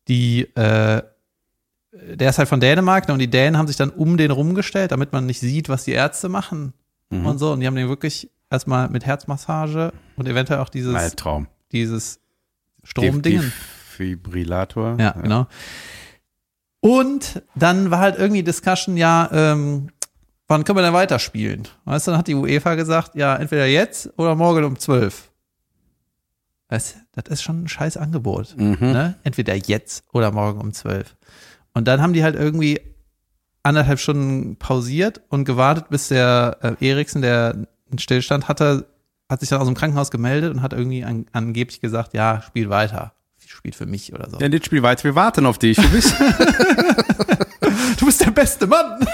die, 0.08 0.44
äh, 0.56 1.02
der 1.92 2.30
ist 2.30 2.38
halt 2.38 2.48
von 2.48 2.62
Dänemark 2.62 3.08
ne, 3.10 3.14
und 3.14 3.20
die 3.20 3.30
Dänen 3.30 3.58
haben 3.58 3.68
sich 3.68 3.76
dann 3.76 3.90
um 3.90 4.16
den 4.16 4.32
rumgestellt, 4.32 4.94
damit 4.94 5.12
man 5.12 5.26
nicht 5.26 5.42
sieht, 5.42 5.68
was 5.68 5.84
die 5.84 5.92
Ärzte 5.92 6.30
machen 6.30 6.74
Mhm. 7.10 7.26
und 7.26 7.38
so. 7.38 7.52
Und 7.52 7.60
die 7.60 7.68
haben 7.68 7.76
den 7.76 7.90
wirklich 7.90 8.32
erstmal 8.50 8.90
mit 8.90 9.06
Herzmassage 9.06 9.92
und 10.16 10.28
eventuell 10.28 10.60
auch 10.60 10.70
dieses, 10.70 10.96
Albtraum. 10.96 11.48
dieses 11.74 12.20
Stromdingen. 12.84 13.52
Defibrillator. 14.00 14.98
Ja, 15.00 15.12
genau. 15.12 15.48
Und 16.80 17.44
dann 17.56 17.92
war 17.92 18.00
halt 18.00 18.18
irgendwie 18.18 18.44
Discussion, 18.44 18.96
ja, 18.96 19.30
ähm, 19.34 19.90
wann 20.48 20.64
können 20.64 20.78
wir 20.78 20.84
denn 20.84 20.94
weiterspielen? 20.94 21.68
Weißt 21.86 22.08
du, 22.08 22.12
dann 22.12 22.20
hat 22.20 22.28
die 22.28 22.36
UEFA 22.36 22.76
gesagt, 22.76 23.16
ja, 23.16 23.36
entweder 23.36 23.66
jetzt 23.66 24.12
oder 24.18 24.36
morgen 24.36 24.64
um 24.64 24.78
12. 24.78 25.30
Weißt 26.70 26.96
du, 26.96 27.22
das 27.22 27.32
ist 27.32 27.44
schon 27.44 27.64
ein 27.64 27.68
scheiß 27.68 27.98
Angebot. 27.98 28.56
Mhm. 28.58 28.78
Ne? 28.80 29.16
Entweder 29.24 29.56
jetzt 29.56 30.04
oder 30.14 30.32
morgen 30.32 30.62
um 30.62 30.74
12. 30.74 31.16
Und 31.74 31.88
dann 31.88 32.02
haben 32.02 32.14
die 32.14 32.24
halt 32.24 32.36
irgendwie 32.36 32.82
anderthalb 33.64 34.00
Stunden 34.00 34.58
pausiert 34.58 35.22
und 35.30 35.46
gewartet, 35.46 35.90
bis 35.90 36.10
der 36.10 36.58
äh, 36.62 36.88
Eriksen, 36.88 37.22
der 37.22 37.68
einen 37.90 38.00
Stillstand 38.00 38.48
hatte, 38.48 38.88
hat 39.30 39.40
sich 39.40 39.50
dann 39.50 39.60
aus 39.60 39.68
dem 39.68 39.76
Krankenhaus 39.76 40.12
gemeldet 40.12 40.54
und 40.54 40.62
hat 40.62 40.74
irgendwie 40.74 41.04
an, 41.04 41.26
angeblich 41.32 41.82
gesagt, 41.82 42.14
ja, 42.14 42.42
spiel 42.42 42.70
weiter. 42.70 43.14
Spielt 43.48 43.76
für 43.76 43.86
mich 43.86 44.14
oder 44.14 44.30
so. 44.30 44.40
Ja, 44.40 44.50
das 44.50 44.66
Spiel 44.66 44.84
weiter, 44.84 45.04
wir 45.04 45.16
warten 45.16 45.46
auf 45.46 45.58
dich. 45.58 45.78
Du 45.78 45.90
bist, 45.90 46.16
Du 47.98 48.06
bist 48.06 48.22
der 48.22 48.32
beste 48.32 48.68
Mann. 48.68 49.06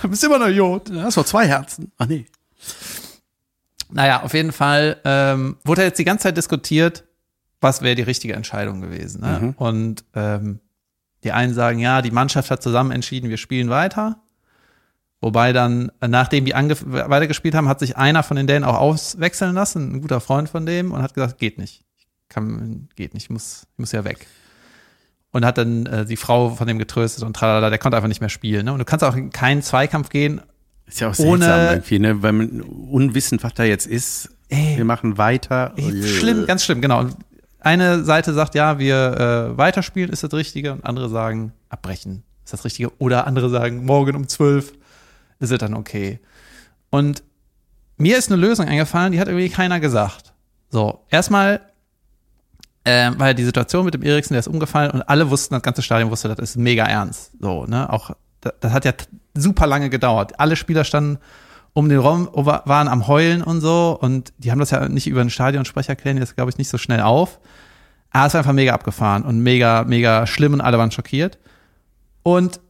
Du 0.00 0.08
bist 0.08 0.24
immer 0.24 0.38
noch 0.38 0.48
Jod. 0.48 0.88
du 0.88 1.00
hast 1.02 1.16
doch 1.16 1.24
zwei 1.24 1.46
Herzen. 1.46 1.92
Ach 1.98 2.06
nee. 2.06 2.26
Naja, 3.90 4.22
auf 4.22 4.34
jeden 4.34 4.52
Fall 4.52 4.96
ähm, 5.04 5.56
wurde 5.64 5.82
jetzt 5.82 5.98
die 5.98 6.04
ganze 6.04 6.24
Zeit 6.24 6.36
diskutiert, 6.36 7.04
was 7.60 7.82
wäre 7.82 7.94
die 7.94 8.02
richtige 8.02 8.34
Entscheidung 8.34 8.80
gewesen. 8.80 9.20
Ne? 9.20 9.38
Mhm. 9.40 9.50
Und 9.50 10.04
ähm, 10.14 10.60
die 11.24 11.32
einen 11.32 11.54
sagen, 11.54 11.78
ja, 11.78 12.02
die 12.02 12.10
Mannschaft 12.10 12.50
hat 12.50 12.62
zusammen 12.62 12.90
entschieden, 12.90 13.30
wir 13.30 13.36
spielen 13.36 13.68
weiter. 13.68 14.18
Wobei 15.20 15.52
dann, 15.52 15.92
äh, 16.00 16.08
nachdem 16.08 16.44
die 16.44 16.52
weitergespielt 16.52 17.54
haben, 17.54 17.68
hat 17.68 17.78
sich 17.78 17.96
einer 17.96 18.22
von 18.22 18.36
den 18.36 18.48
Dänen 18.48 18.64
auch 18.64 18.78
auswechseln 18.78 19.54
lassen, 19.54 19.94
ein 19.94 20.00
guter 20.00 20.20
Freund 20.20 20.48
von 20.48 20.66
dem, 20.66 20.90
und 20.90 21.00
hat 21.00 21.14
gesagt, 21.14 21.38
geht 21.38 21.58
nicht. 21.58 21.84
Kann, 22.28 22.88
geht 22.96 23.14
nicht, 23.14 23.24
ich 23.24 23.30
muss, 23.30 23.66
ich 23.72 23.78
muss 23.78 23.92
ja 23.92 24.04
weg. 24.04 24.26
Und 25.32 25.44
hat 25.46 25.56
dann 25.58 25.86
äh, 25.86 26.04
die 26.04 26.16
Frau 26.16 26.50
von 26.50 26.66
dem 26.66 26.78
getröstet 26.78 27.24
und 27.24 27.34
tralala, 27.34 27.70
der 27.70 27.78
konnte 27.78 27.96
einfach 27.96 28.08
nicht 28.08 28.20
mehr 28.20 28.28
spielen. 28.28 28.66
Ne? 28.66 28.72
Und 28.72 28.78
du 28.80 28.84
kannst 28.84 29.02
auch 29.04 29.16
in 29.16 29.30
keinen 29.30 29.62
Zweikampf 29.62 30.10
gehen, 30.10 30.42
Ist 30.86 31.00
ja 31.00 31.08
auch 31.10 31.18
Ohne- 31.18 31.44
seltsam 31.46 31.74
irgendwie, 31.74 31.98
ne? 31.98 32.22
Weil 32.22 32.32
man 32.32 32.60
unwissend, 32.60 33.42
was 33.42 33.54
da 33.54 33.64
jetzt 33.64 33.86
ist. 33.86 34.28
Ey. 34.50 34.76
Wir 34.76 34.84
machen 34.84 35.16
weiter. 35.16 35.72
Ey, 35.76 36.02
Schlimm, 36.02 36.44
ganz 36.46 36.64
schlimm, 36.64 36.82
genau. 36.82 37.00
Und 37.00 37.16
eine 37.60 38.04
Seite 38.04 38.34
sagt, 38.34 38.54
ja, 38.54 38.78
wir 38.78 39.52
äh, 39.54 39.56
weiterspielen 39.56 40.10
ist 40.10 40.22
das 40.22 40.34
Richtige 40.34 40.72
und 40.72 40.84
andere 40.84 41.08
sagen, 41.08 41.52
abbrechen 41.70 42.24
ist 42.44 42.52
das 42.52 42.64
Richtige. 42.66 42.92
Oder 42.98 43.26
andere 43.26 43.48
sagen, 43.48 43.86
morgen 43.86 44.16
um 44.16 44.28
zwölf 44.28 44.72
ist 45.38 45.50
es 45.50 45.58
dann 45.58 45.72
okay. 45.72 46.18
Und 46.90 47.22
mir 47.96 48.18
ist 48.18 48.30
eine 48.30 48.38
Lösung 48.40 48.68
eingefallen, 48.68 49.12
die 49.12 49.20
hat 49.20 49.28
irgendwie 49.28 49.48
keiner 49.48 49.80
gesagt. 49.80 50.34
So, 50.68 51.00
erstmal 51.08 51.60
äh, 52.84 53.10
war 53.16 53.28
ja 53.28 53.34
die 53.34 53.44
Situation 53.44 53.84
mit 53.84 53.94
dem 53.94 54.02
Eriksen, 54.02 54.34
der 54.34 54.40
ist 54.40 54.48
umgefallen 54.48 54.90
und 54.90 55.02
alle 55.02 55.30
wussten, 55.30 55.54
das 55.54 55.62
ganze 55.62 55.82
Stadion 55.82 56.10
wusste, 56.10 56.28
das 56.28 56.38
ist 56.38 56.56
mega 56.56 56.84
ernst. 56.84 57.32
So, 57.40 57.64
ne, 57.66 57.90
auch, 57.92 58.10
das, 58.40 58.54
das 58.60 58.72
hat 58.72 58.84
ja 58.84 58.92
super 59.34 59.66
lange 59.66 59.88
gedauert. 59.90 60.38
Alle 60.40 60.56
Spieler 60.56 60.84
standen 60.84 61.18
um 61.74 61.88
den 61.88 61.98
Raum, 62.00 62.28
wa- 62.32 62.62
waren 62.66 62.88
am 62.88 63.06
Heulen 63.06 63.42
und 63.42 63.60
so 63.60 63.96
und 64.00 64.32
die 64.38 64.50
haben 64.50 64.58
das 64.58 64.70
ja 64.70 64.88
nicht 64.88 65.06
über 65.06 65.20
einen 65.20 65.30
Stadionsprecher 65.30 65.96
klären, 65.96 66.18
das 66.20 66.34
glaube 66.36 66.50
ich 66.50 66.58
nicht 66.58 66.68
so 66.68 66.76
schnell 66.78 67.00
auf. 67.00 67.38
Aber 68.10 68.26
es 68.26 68.34
war 68.34 68.40
einfach 68.40 68.52
mega 68.52 68.74
abgefahren 68.74 69.22
und 69.22 69.40
mega, 69.40 69.84
mega 69.84 70.26
schlimm 70.26 70.52
und 70.52 70.60
alle 70.60 70.76
waren 70.76 70.90
schockiert. 70.90 71.38
Und 72.22 72.60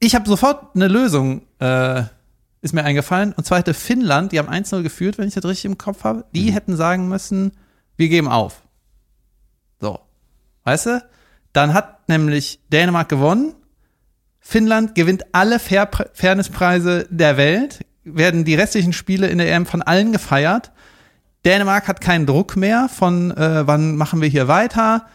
ich 0.00 0.16
habe 0.16 0.28
sofort 0.28 0.74
eine 0.74 0.88
Lösung, 0.88 1.42
äh, 1.60 2.02
ist 2.60 2.74
mir 2.74 2.82
eingefallen. 2.82 3.32
Und 3.34 3.44
zwar 3.46 3.58
hätte 3.58 3.72
Finnland, 3.72 4.32
die 4.32 4.38
haben 4.40 4.48
1-0 4.48 4.82
geführt, 4.82 5.16
wenn 5.16 5.28
ich 5.28 5.34
das 5.34 5.44
richtig 5.44 5.66
im 5.66 5.78
Kopf 5.78 6.02
habe, 6.02 6.24
die 6.34 6.50
hätten 6.52 6.76
sagen 6.76 7.08
müssen, 7.08 7.52
wir 7.96 8.08
geben 8.08 8.26
auf. 8.26 8.62
So. 9.80 10.00
Weißt 10.64 10.86
du? 10.86 11.02
Dann 11.52 11.74
hat 11.74 12.08
nämlich 12.08 12.60
Dänemark 12.72 13.08
gewonnen. 13.08 13.54
Finnland 14.40 14.94
gewinnt 14.94 15.24
alle 15.32 15.58
Fair 15.58 15.88
Fairnesspreise 16.12 17.06
der 17.10 17.36
Welt, 17.36 17.84
werden 18.04 18.44
die 18.44 18.54
restlichen 18.54 18.92
Spiele 18.92 19.28
in 19.28 19.38
der 19.38 19.52
EM 19.52 19.66
von 19.66 19.82
allen 19.82 20.12
gefeiert. 20.12 20.72
Dänemark 21.44 21.88
hat 21.88 22.00
keinen 22.00 22.26
Druck 22.26 22.56
mehr 22.56 22.88
von, 22.88 23.30
äh, 23.30 23.66
wann 23.66 23.96
machen 23.96 24.20
wir 24.20 24.28
hier 24.28 24.48
weiter, 24.48 25.06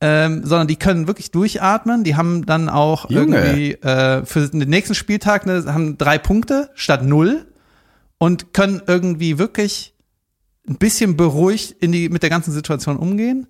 ähm, 0.00 0.44
sondern 0.44 0.68
die 0.68 0.76
können 0.76 1.06
wirklich 1.06 1.30
durchatmen. 1.30 2.04
Die 2.04 2.16
haben 2.16 2.44
dann 2.44 2.68
auch 2.68 3.08
Junge. 3.10 3.36
irgendwie 3.38 3.72
äh, 3.82 4.24
für 4.24 4.48
den 4.48 4.68
nächsten 4.68 4.94
Spieltag 4.94 5.46
ne, 5.46 5.64
haben 5.66 5.98
drei 5.98 6.18
Punkte 6.18 6.70
statt 6.74 7.04
null 7.04 7.46
und 8.18 8.52
können 8.52 8.82
irgendwie 8.86 9.38
wirklich 9.38 9.94
ein 10.68 10.76
bisschen 10.76 11.16
beruhigt 11.16 11.72
in 11.80 11.92
die, 11.92 12.08
mit 12.08 12.22
der 12.22 12.30
ganzen 12.30 12.52
Situation 12.52 12.96
umgehen. 12.96 13.46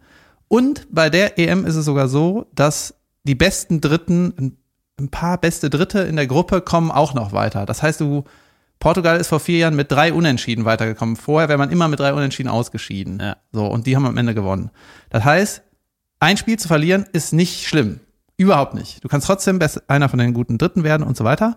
Und 0.53 0.87
bei 0.91 1.09
der 1.09 1.39
EM 1.39 1.65
ist 1.65 1.77
es 1.77 1.87
sogar 1.87 2.09
so, 2.09 2.45
dass 2.55 2.95
die 3.23 3.35
besten 3.35 3.81
Dritten, 3.81 4.59
ein, 5.01 5.09
paar 5.09 5.39
beste 5.39 5.71
Dritte 5.71 6.01
in 6.01 6.17
der 6.17 6.27
Gruppe 6.27 6.61
kommen 6.61 6.91
auch 6.91 7.15
noch 7.15 7.33
weiter. 7.33 7.65
Das 7.65 7.83
heißt, 7.83 8.03
du, 8.03 8.25
Portugal 8.79 9.19
ist 9.19 9.29
vor 9.29 9.41
vier 9.41 9.57
Jahren 9.57 9.75
mit 9.75 9.91
drei 9.91 10.13
Unentschieden 10.13 10.67
weitergekommen. 10.67 11.17
Vorher 11.17 11.49
wäre 11.49 11.57
man 11.57 11.71
immer 11.71 11.89
mit 11.89 12.01
drei 12.01 12.13
Unentschieden 12.13 12.51
ausgeschieden. 12.51 13.19
Ja. 13.19 13.39
So, 13.51 13.65
und 13.65 13.87
die 13.87 13.97
haben 13.97 14.05
am 14.05 14.19
Ende 14.19 14.35
gewonnen. 14.35 14.71
Das 15.09 15.25
heißt, 15.25 15.63
ein 16.21 16.37
Spiel 16.37 16.59
zu 16.59 16.69
verlieren 16.69 17.07
ist 17.15 17.33
nicht 17.33 17.67
schlimm. 17.67 18.01
Überhaupt 18.37 18.75
nicht. 18.75 19.03
Du 19.03 19.09
kannst 19.09 19.29
trotzdem 19.29 19.59
einer 19.89 20.11
von 20.11 20.19
den 20.19 20.35
guten 20.35 20.59
Dritten 20.59 20.85
werden 20.85 21.07
und 21.07 21.17
so 21.17 21.25
weiter. 21.25 21.57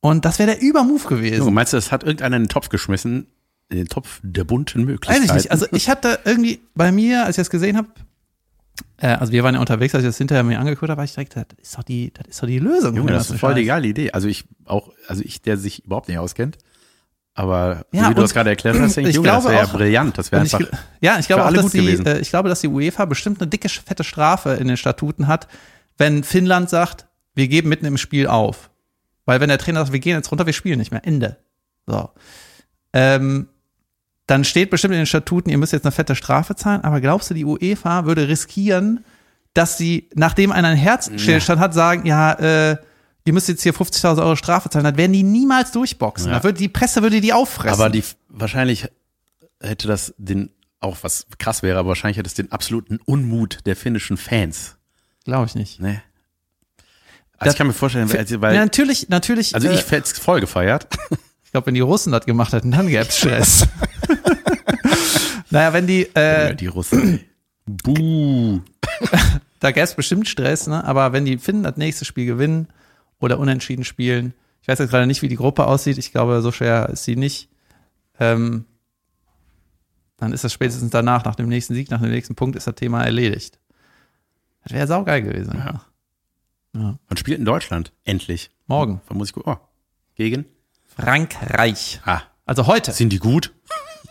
Und 0.00 0.24
das 0.24 0.40
wäre 0.40 0.50
der 0.50 0.60
Übermove 0.60 1.06
gewesen. 1.06 1.38
Junge, 1.38 1.52
meinst 1.52 1.74
du, 1.74 1.76
das 1.76 1.92
hat 1.92 2.02
irgendeiner 2.02 2.38
in 2.38 2.42
den 2.42 2.48
Topf 2.48 2.70
geschmissen? 2.70 3.28
In 3.70 3.76
den 3.78 3.86
Topf 3.88 4.20
der 4.22 4.44
bunten 4.44 4.80
Weiß 4.80 4.86
Möglichkeiten? 4.86 5.24
ich 5.24 5.32
nicht. 5.32 5.50
Also 5.50 5.66
ich 5.72 5.88
hatte 5.88 6.18
irgendwie 6.24 6.60
bei 6.74 6.92
mir, 6.92 7.24
als 7.24 7.38
ich 7.38 7.40
das 7.42 7.50
gesehen 7.50 7.76
habe, 7.76 7.88
äh, 8.98 9.06
also 9.08 9.32
wir 9.32 9.42
waren 9.44 9.54
ja 9.54 9.60
unterwegs, 9.60 9.94
als 9.94 10.02
ich 10.04 10.08
das 10.08 10.18
hinterher 10.18 10.42
mir 10.42 10.58
angeguckt 10.58 10.90
habe, 10.90 10.98
war 10.98 11.04
ich 11.04 11.12
direkt, 11.14 11.36
das 11.36 11.44
ist 11.62 11.78
doch 11.78 11.82
die, 11.84 12.12
das 12.12 12.26
ist 12.28 12.42
doch 12.42 12.46
die 12.48 12.58
Lösung. 12.58 12.96
Junge, 12.96 13.12
das 13.12 13.30
ist 13.30 13.40
voll 13.40 13.54
die 13.54 13.64
geile 13.64 13.86
Idee. 13.86 14.10
Also 14.12 14.28
ich 14.28 14.44
auch, 14.64 14.90
also 15.08 15.22
ich, 15.24 15.40
der 15.42 15.56
sich 15.56 15.84
überhaupt 15.84 16.08
nicht 16.08 16.18
auskennt, 16.18 16.58
Aber 17.34 17.86
Ja, 17.92 18.04
so 18.04 18.10
wie 18.10 18.14
du 18.14 18.20
das 18.22 18.34
gerade 18.34 18.50
erklärt 18.50 18.78
hast, 18.78 18.96
denke 18.96 19.10
ich, 19.10 19.14
ich 19.14 19.16
Junge, 19.16 19.28
das 19.28 19.44
wäre 19.44 19.54
ja 19.54 19.66
brillant. 19.66 20.18
Das 20.18 20.32
wäre 20.32 20.44
ich, 20.44 20.52
einfach. 20.54 20.68
gl- 20.68 20.78
ja, 21.00 21.18
ich 21.20 21.26
glaube 21.28 21.44
auch, 21.46 21.52
dass 21.52 21.70
die, 21.70 21.78
gewesen. 21.78 22.06
äh, 22.06 22.18
ich 22.18 22.30
glaube, 22.30 22.48
dass 22.48 22.60
die 22.60 22.68
UEFA 22.68 23.04
bestimmt 23.04 23.40
eine 23.40 23.48
dicke, 23.48 23.68
fette 23.68 24.02
Strafe 24.04 24.54
in 24.54 24.66
den 24.68 24.76
Statuten 24.76 25.28
hat, 25.28 25.46
wenn 25.96 26.24
Finnland 26.24 26.68
sagt, 26.70 27.06
wir 27.36 27.46
geben 27.46 27.68
mitten 27.68 27.86
im 27.86 27.98
Spiel 27.98 28.26
auf. 28.26 28.70
Weil 29.26 29.40
wenn 29.40 29.48
der 29.48 29.58
Trainer 29.58 29.80
sagt, 29.80 29.92
wir 29.92 30.00
gehen 30.00 30.16
jetzt 30.16 30.30
runter, 30.32 30.44
wir 30.46 30.52
spielen 30.52 30.78
nicht 30.80 30.90
mehr. 30.90 31.06
Ende. 31.06 31.36
So. 31.86 32.10
Ähm, 32.92 33.48
dann 34.30 34.44
steht 34.44 34.70
bestimmt 34.70 34.92
in 34.94 35.00
den 35.00 35.06
Statuten, 35.06 35.50
ihr 35.50 35.58
müsst 35.58 35.72
jetzt 35.72 35.84
eine 35.84 35.92
fette 35.92 36.14
Strafe 36.14 36.54
zahlen, 36.54 36.82
aber 36.82 37.00
glaubst 37.00 37.30
du, 37.30 37.34
die 37.34 37.44
UEFA 37.44 38.04
würde 38.04 38.28
riskieren, 38.28 39.04
dass 39.54 39.76
sie, 39.76 40.08
nachdem 40.14 40.52
einer 40.52 40.68
einen 40.68 40.76
Herzstillstand 40.76 41.60
hat, 41.60 41.74
sagen, 41.74 42.06
ja, 42.06 42.32
äh, 42.34 42.76
ihr 43.24 43.32
müsst 43.32 43.48
jetzt 43.48 43.62
hier 43.62 43.74
50.000 43.74 44.18
Euro 44.18 44.36
Strafe 44.36 44.70
zahlen, 44.70 44.84
dann 44.84 44.96
werden 44.96 45.12
die 45.12 45.24
niemals 45.24 45.72
durchboxen. 45.72 46.30
Ja. 46.30 46.38
Da 46.38 46.44
würde, 46.44 46.58
die 46.58 46.68
Presse 46.68 47.02
würde 47.02 47.20
die 47.20 47.32
auffressen. 47.32 47.80
Aber 47.80 47.90
die 47.90 48.04
wahrscheinlich 48.28 48.86
hätte 49.60 49.88
das 49.88 50.14
den 50.16 50.50
auch 50.78 50.98
was 51.02 51.26
krass 51.38 51.62
wäre, 51.64 51.78
aber 51.80 51.88
wahrscheinlich 51.88 52.16
hätte 52.16 52.28
es 52.28 52.34
den 52.34 52.52
absoluten 52.52 53.00
Unmut 53.04 53.66
der 53.66 53.74
finnischen 53.74 54.16
Fans. 54.16 54.76
Glaube 55.24 55.46
ich 55.46 55.56
nicht. 55.56 55.80
Ne? 55.80 56.02
Also 57.32 57.46
Das- 57.46 57.54
ich 57.54 57.58
kann 57.58 57.66
mir 57.66 57.72
vorstellen, 57.72 58.10
weil, 58.12 58.40
weil 58.40 58.54
ja, 58.54 58.60
natürlich, 58.60 59.08
natürlich. 59.08 59.54
also 59.56 59.68
äh, 59.68 59.74
ich 59.74 59.80
hätte 59.90 60.04
es 60.10 60.18
voll 60.18 60.40
gefeiert. 60.40 60.86
Ich 61.50 61.52
glaube, 61.52 61.66
wenn 61.66 61.74
die 61.74 61.80
Russen 61.80 62.12
das 62.12 62.26
gemacht 62.26 62.52
hätten, 62.52 62.70
dann 62.70 62.86
gäbe 62.86 63.08
es 63.08 63.18
Stress. 63.18 63.66
naja, 65.50 65.72
wenn 65.72 65.86
die, 65.86 66.02
äh, 66.14 66.54
die 66.54 66.66
Russen. 66.66 67.20
Buh. 67.66 68.60
da 69.60 69.70
gäbe 69.70 69.84
es 69.84 69.94
bestimmt 69.94 70.28
Stress, 70.28 70.66
ne? 70.66 70.84
aber 70.84 71.12
wenn 71.12 71.24
die 71.24 71.38
Finnen 71.38 71.62
das 71.62 71.76
nächste 71.76 72.04
Spiel 72.04 72.26
gewinnen 72.26 72.68
oder 73.20 73.38
unentschieden 73.38 73.84
spielen, 73.84 74.34
ich 74.62 74.68
weiß 74.68 74.78
jetzt 74.78 74.90
gerade 74.90 75.06
nicht, 75.06 75.22
wie 75.22 75.28
die 75.28 75.36
Gruppe 75.36 75.66
aussieht, 75.66 75.98
ich 75.98 76.12
glaube, 76.12 76.42
so 76.42 76.52
schwer 76.52 76.88
ist 76.90 77.04
sie 77.04 77.16
nicht, 77.16 77.48
ähm, 78.18 78.64
dann 80.16 80.32
ist 80.32 80.44
das 80.44 80.52
spätestens 80.52 80.90
danach, 80.90 81.24
nach 81.24 81.34
dem 81.34 81.48
nächsten 81.48 81.74
Sieg, 81.74 81.90
nach 81.90 82.00
dem 82.00 82.10
nächsten 82.10 82.34
Punkt, 82.34 82.56
ist 82.56 82.66
das 82.66 82.74
Thema 82.74 83.02
erledigt. 83.04 83.58
Das 84.64 84.72
wäre 84.72 84.86
saugeil 84.86 85.22
gewesen. 85.22 85.54
Ja. 85.56 85.80
Ja. 86.74 86.98
Man 87.08 87.16
spielt 87.16 87.38
in 87.38 87.44
Deutschland. 87.44 87.92
Endlich. 88.04 88.50
Morgen. 88.66 89.00
Muss 89.10 89.28
ich 89.28 89.34
gucken. 89.34 89.54
Oh. 89.54 89.66
Gegen? 90.14 90.44
Frankreich. 90.86 92.00
Ah. 92.04 92.22
Also 92.44 92.66
heute. 92.66 92.92
Sind 92.92 93.12
die 93.12 93.18
gut? 93.18 93.54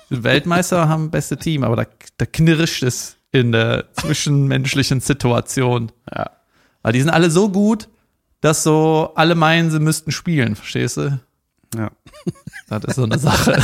Die 0.09 0.23
Weltmeister 0.23 0.89
haben 0.89 1.11
beste 1.11 1.37
Team, 1.37 1.63
aber 1.63 1.75
da, 1.75 1.85
da 2.17 2.25
knirscht 2.25 2.81
es 2.83 3.17
in 3.31 3.51
der 3.51 3.93
zwischenmenschlichen 3.93 5.01
Situation. 5.01 5.91
Ja. 6.13 6.31
Weil 6.81 6.93
die 6.93 7.01
sind 7.01 7.11
alle 7.11 7.29
so 7.29 7.49
gut, 7.49 7.87
dass 8.41 8.63
so 8.63 9.11
alle 9.15 9.35
meinen, 9.35 9.69
sie 9.69 9.79
müssten 9.79 10.11
spielen, 10.11 10.55
verstehst 10.55 10.97
du? 10.97 11.19
Ja. 11.75 11.91
Das 12.67 12.83
ist 12.83 12.95
so 12.97 13.03
eine 13.03 13.17
Sache. 13.17 13.53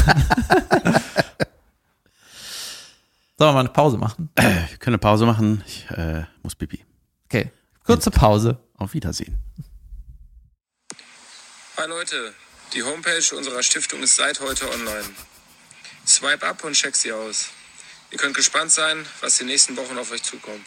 Sollen 3.37 3.49
wir 3.49 3.53
mal 3.53 3.59
eine 3.59 3.69
Pause 3.69 3.97
machen? 3.99 4.29
Wir 4.35 4.77
können 4.79 4.95
eine 4.95 4.97
Pause 4.97 5.27
machen. 5.27 5.63
Ich 5.67 5.87
äh, 5.91 6.23
muss 6.41 6.55
pipi. 6.55 6.83
Okay. 7.25 7.51
Kurze 7.83 8.09
Pause. 8.09 8.57
Auf 8.77 8.95
Wiedersehen. 8.95 9.37
Hi 11.77 11.87
Leute, 11.87 12.33
die 12.73 12.81
Homepage 12.81 13.35
unserer 13.37 13.61
Stiftung 13.61 14.01
ist 14.01 14.15
seit 14.15 14.39
heute 14.39 14.65
online. 14.71 15.05
Swipe 16.07 16.45
up 16.45 16.63
und 16.63 16.73
check 16.73 16.95
sie 16.95 17.11
aus. 17.11 17.49
Ihr 18.11 18.17
könnt 18.17 18.35
gespannt 18.35 18.71
sein, 18.71 19.05
was 19.21 19.37
die 19.37 19.45
nächsten 19.45 19.75
Wochen 19.77 19.97
auf 19.97 20.11
euch 20.11 20.23
zukommt. 20.23 20.61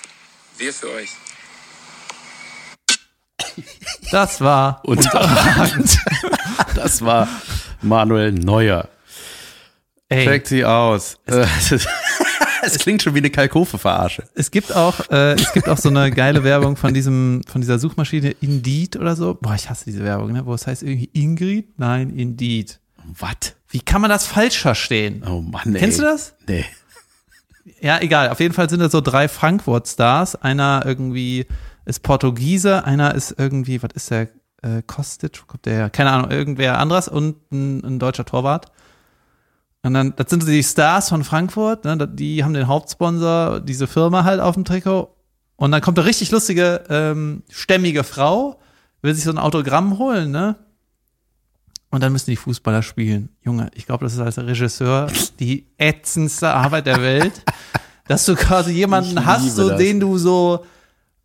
Wir 0.56 0.72
für 0.72 0.90
euch. 0.90 1.10
Das 4.10 4.40
war 4.40 4.84
Und 4.84 5.04
das 6.74 7.02
war 7.02 7.28
Manuel 7.82 8.32
Neuer. 8.32 8.88
Ey, 10.08 10.24
Check 10.24 10.46
sie 10.46 10.64
aus. 10.64 11.18
Es, 11.26 11.72
es 12.62 12.78
klingt 12.78 13.02
schon 13.02 13.14
wie 13.14 13.18
eine 13.18 13.30
Kalkofe-Verarsche. 13.30 14.24
es 14.34 14.50
gibt 14.50 14.74
auch 14.74 15.10
äh, 15.10 15.34
es 15.34 15.52
gibt 15.52 15.68
auch 15.68 15.76
so 15.78 15.90
eine 15.90 16.10
geile 16.10 16.44
Werbung 16.44 16.76
von 16.76 16.94
diesem 16.94 17.42
von 17.46 17.60
dieser 17.60 17.78
Suchmaschine 17.78 18.30
Indeed 18.40 18.96
oder 18.96 19.16
so. 19.16 19.34
Boah, 19.34 19.54
ich 19.54 19.68
hasse 19.68 19.84
diese 19.84 20.02
Werbung, 20.04 20.32
ne? 20.32 20.46
Wo 20.46 20.54
es 20.54 20.66
heißt 20.66 20.82
irgendwie 20.82 21.10
Ingrid? 21.12 21.78
Nein, 21.78 22.10
Indeed. 22.10 22.80
Was? 23.18 23.54
Wie 23.68 23.80
kann 23.80 24.00
man 24.00 24.10
das 24.10 24.26
falsch 24.26 24.58
verstehen? 24.58 25.22
Oh 25.26 25.40
Mann, 25.40 25.74
ey. 25.74 25.80
Kennst 25.80 25.98
du 25.98 26.02
das? 26.02 26.34
Nee. 26.46 26.64
Ja, 27.80 28.00
egal. 28.00 28.30
Auf 28.30 28.40
jeden 28.40 28.54
Fall 28.54 28.68
sind 28.68 28.80
das 28.80 28.92
so 28.92 29.00
drei 29.00 29.28
Frankfurt-Stars. 29.28 30.36
Einer 30.36 30.82
irgendwie 30.86 31.46
ist 31.84 32.02
Portugiese, 32.02 32.84
einer 32.84 33.14
ist 33.14 33.34
irgendwie, 33.38 33.82
was 33.82 33.90
ist 33.94 34.10
der? 34.10 34.28
Äh, 34.60 34.82
Kostic, 34.84 35.46
kommt 35.46 35.66
der? 35.66 35.88
Keine 35.88 36.10
Ahnung, 36.10 36.30
irgendwer 36.32 36.78
anderes 36.78 37.06
und 37.06 37.36
ein, 37.52 37.84
ein 37.84 37.98
deutscher 38.00 38.24
Torwart. 38.24 38.66
Und 39.82 39.94
dann, 39.94 40.14
das 40.16 40.30
sind 40.30 40.46
die 40.46 40.62
Stars 40.64 41.08
von 41.08 41.22
Frankfurt, 41.22 41.84
ne? 41.84 41.96
die 42.08 42.42
haben 42.42 42.54
den 42.54 42.66
Hauptsponsor, 42.66 43.60
diese 43.60 43.86
Firma 43.86 44.24
halt 44.24 44.40
auf 44.40 44.54
dem 44.54 44.64
Trikot. 44.64 45.14
Und 45.56 45.70
dann 45.70 45.80
kommt 45.80 45.98
eine 45.98 46.08
richtig 46.08 46.30
lustige, 46.30 46.84
ähm, 46.88 47.44
stämmige 47.48 48.02
Frau, 48.02 48.58
will 49.02 49.14
sich 49.14 49.24
so 49.24 49.30
ein 49.30 49.38
Autogramm 49.38 49.98
holen, 49.98 50.30
ne? 50.30 50.56
Und 51.90 52.02
dann 52.02 52.12
müssen 52.12 52.30
die 52.30 52.36
Fußballer 52.36 52.82
spielen. 52.82 53.30
Junge, 53.42 53.70
ich 53.74 53.86
glaube, 53.86 54.04
das 54.04 54.12
ist 54.14 54.20
als 54.20 54.36
Regisseur 54.38 55.06
die 55.40 55.66
ätzendste 55.78 56.50
Arbeit 56.52 56.86
der 56.86 57.00
Welt, 57.00 57.32
dass 58.08 58.26
du 58.26 58.34
quasi 58.34 58.72
jemanden 58.72 59.24
hast, 59.24 59.56
so, 59.56 59.70
den 59.76 59.98
du 60.00 60.18
so 60.18 60.64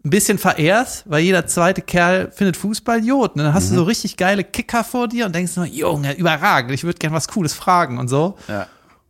ein 0.05 0.09
bisschen 0.09 0.37
verehrst, 0.37 1.03
weil 1.05 1.23
jeder 1.23 1.47
zweite 1.47 1.81
Kerl 1.81 2.31
findet 2.31 2.55
Fußball 2.57 3.03
Jod. 3.05 3.35
Und 3.35 3.39
dann 3.43 3.53
hast 3.53 3.65
Mhm. 3.71 3.75
du 3.75 3.75
so 3.81 3.83
richtig 3.83 4.15
geile 4.17 4.43
Kicker 4.43 4.83
vor 4.83 5.07
dir 5.07 5.25
und 5.25 5.33
denkst 5.35 5.55
nur, 5.55 5.65
Junge, 5.65 6.13
überragend, 6.17 6.71
ich 6.73 6.83
würde 6.83 6.97
gern 6.99 7.13
was 7.13 7.27
Cooles 7.27 7.53
fragen 7.53 7.97
und 7.99 8.07
so. 8.09 8.37
Ja. 8.47 8.67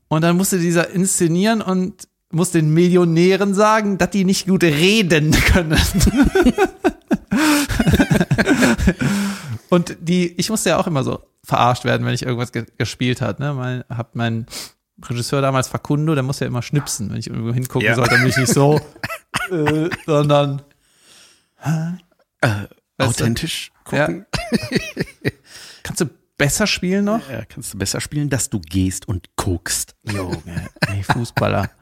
Und 0.08 0.22
dann 0.22 0.38
musst 0.38 0.54
du 0.54 0.58
dieser 0.58 0.90
inszenieren 0.92 1.62
und 1.62 2.08
musst 2.32 2.54
den 2.56 2.72
Millionären 2.74 3.54
sagen, 3.54 3.98
dass 4.00 4.10
die 4.12 4.26
nicht 4.26 4.48
gut 4.48 4.64
reden 4.64 5.32
können. 5.32 5.78
und 9.74 9.98
die, 10.00 10.32
ich 10.40 10.50
musste 10.52 10.70
ja 10.70 10.78
auch 10.78 10.86
immer 10.86 11.04
so 11.04 11.24
verarscht 11.44 11.84
werden, 11.84 12.06
wenn 12.06 12.14
ich 12.14 12.22
irgendwas 12.22 12.52
ge 12.52 12.66
gespielt 12.78 13.22
hat. 13.22 13.40
Ne? 13.40 13.54
Mein, 13.54 13.84
hab 13.90 14.16
mein 14.16 14.46
Regisseur 15.04 15.42
damals 15.42 15.68
Facundo, 15.68 16.14
der 16.14 16.24
muss 16.24 16.40
ja 16.40 16.46
immer 16.46 16.62
schnipsen, 16.62 17.10
wenn 17.10 17.18
ich 17.18 17.28
irgendwo 17.28 17.52
hingucken 17.54 17.88
Ja. 17.88 17.96
soll, 17.96 18.08
dann 18.08 18.20
bin 18.20 18.30
ich 18.30 18.38
nicht 18.38 18.54
so, 18.54 18.80
äh, 19.50 19.90
sondern 20.06 20.62
du? 21.66 21.98
Authentisch 23.00 23.72
gucken. 23.84 24.28
kannst 25.84 26.02
du 26.02 26.06
besser 26.38 26.68
spielen 26.68 27.06
noch? 27.06 27.28
Ja. 27.28 27.44
kannst 27.46 27.74
du 27.74 27.80
besser 27.80 28.00
spielen, 28.00 28.30
dass 28.30 28.52
du 28.52 28.60
gehst 28.60 29.08
und 29.08 29.36
guckst. 29.36 29.96
Junge, 30.04 30.70
ey, 30.88 31.04
Fußballer. 31.04 31.72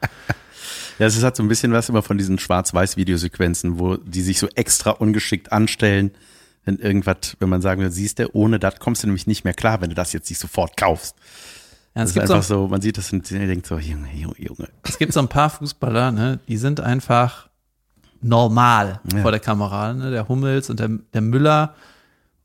Ja, 1.00 1.08
es 1.08 1.24
hat 1.24 1.36
so 1.36 1.42
ein 1.42 1.48
bisschen 1.48 1.72
was 1.72 1.90
immer 1.90 2.04
von 2.04 2.20
diesen 2.20 2.38
Schwarz-Weiß-Videosequenzen, 2.38 3.80
wo 3.80 3.98
die 3.98 4.22
sich 4.22 4.38
so 4.38 4.48
extra 4.50 4.92
ungeschickt 4.92 5.52
anstellen, 5.52 6.12
wenn 6.66 6.78
irgendwas, 6.78 7.36
wenn 7.40 7.50
man 7.50 7.62
sagen 7.62 7.82
will, 7.82 7.92
siehst 7.92 8.20
du, 8.20 8.30
ohne 8.34 8.60
das 8.60 8.80
kommst 8.80 9.04
du 9.04 9.08
nämlich 9.08 9.28
nicht 9.28 9.44
mehr 9.44 9.54
klar, 9.54 9.82
wenn 9.82 9.90
du 9.90 9.96
das 9.96 10.14
jetzt 10.14 10.30
nicht 10.30 10.40
sofort 10.40 10.78
kaufst. 10.78 11.16
Ja, 11.96 12.02
Das 12.02 12.04
es, 12.04 12.10
ist 12.10 12.14
gibt 12.16 12.28
so, 12.28 12.34
einfach 12.36 12.48
so, 12.48 12.68
man 12.68 12.82
sieht 12.82 12.98
das 12.98 13.12
und 13.12 13.30
denkt 13.30 13.66
so, 13.66 13.78
Junge, 13.78 14.14
Junge, 14.14 14.36
Junge. 14.38 14.70
es 14.84 14.98
gibt 14.98 15.12
so 15.14 15.20
ein 15.20 15.28
paar 15.28 15.50
Fußballer, 15.50 16.12
ne, 16.12 16.40
die 16.48 16.58
sind 16.58 16.80
einfach 16.80 17.50
normal 18.22 19.02
Ja. 19.12 19.22
vor 19.22 19.32
der 19.32 19.40
Kamera, 19.40 19.94
ne? 19.94 20.12
Der 20.12 20.28
Hummels 20.28 20.70
und 20.70 20.80
der, 20.80 20.90
der 21.14 21.22
Müller. 21.22 21.74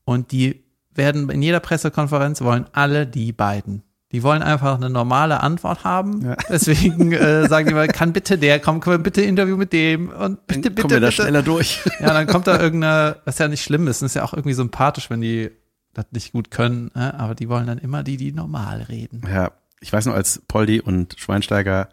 Und 0.04 0.32
die 0.32 0.64
werden 0.94 1.28
in 1.28 1.42
jeder 1.42 1.60
Pressekonferenz 1.60 2.40
wollen 2.40 2.64
alle 2.72 3.06
die 3.06 3.32
beiden. 3.32 3.82
Die 4.12 4.22
wollen 4.22 4.42
einfach 4.42 4.76
eine 4.76 4.88
normale 4.88 5.40
Antwort 5.40 5.82
haben. 5.84 6.24
Ja. 6.24 6.36
Deswegen 6.48 7.12
äh, 7.12 7.48
sagen 7.48 7.68
die 7.68 7.74
mal, 7.74 7.88
kann 7.88 8.12
bitte 8.12 8.38
der 8.38 8.60
kommen, 8.60 8.80
können 8.80 8.98
wir 8.98 9.02
bitte 9.02 9.22
Interview 9.22 9.56
mit 9.56 9.72
dem 9.72 10.10
und 10.10 10.46
bitte, 10.46 10.70
bitte, 10.70 10.82
Kommen 10.82 10.94
wir 10.94 11.00
da 11.00 11.08
bitte. 11.08 11.22
schneller 11.22 11.42
durch. 11.42 11.80
Ja, 12.00 12.12
dann 12.12 12.26
kommt 12.26 12.46
da 12.46 12.60
irgendeine, 12.60 13.16
was 13.24 13.38
ja 13.38 13.48
nicht 13.48 13.62
schlimm 13.64 13.88
ist, 13.88 14.02
ist 14.02 14.14
ja 14.14 14.22
auch 14.22 14.32
irgendwie 14.32 14.54
sympathisch, 14.54 15.10
wenn 15.10 15.20
die 15.20 15.50
das 15.92 16.06
nicht 16.10 16.32
gut 16.32 16.50
können, 16.50 16.90
ne? 16.94 17.18
aber 17.18 17.34
die 17.34 17.48
wollen 17.48 17.66
dann 17.66 17.78
immer 17.78 18.02
die, 18.02 18.16
die 18.16 18.32
normal 18.32 18.82
reden. 18.82 19.22
Ja, 19.26 19.52
ich 19.80 19.92
weiß 19.92 20.06
noch, 20.06 20.14
als 20.14 20.42
Poldi 20.46 20.80
und 20.80 21.16
Schweinsteiger 21.18 21.88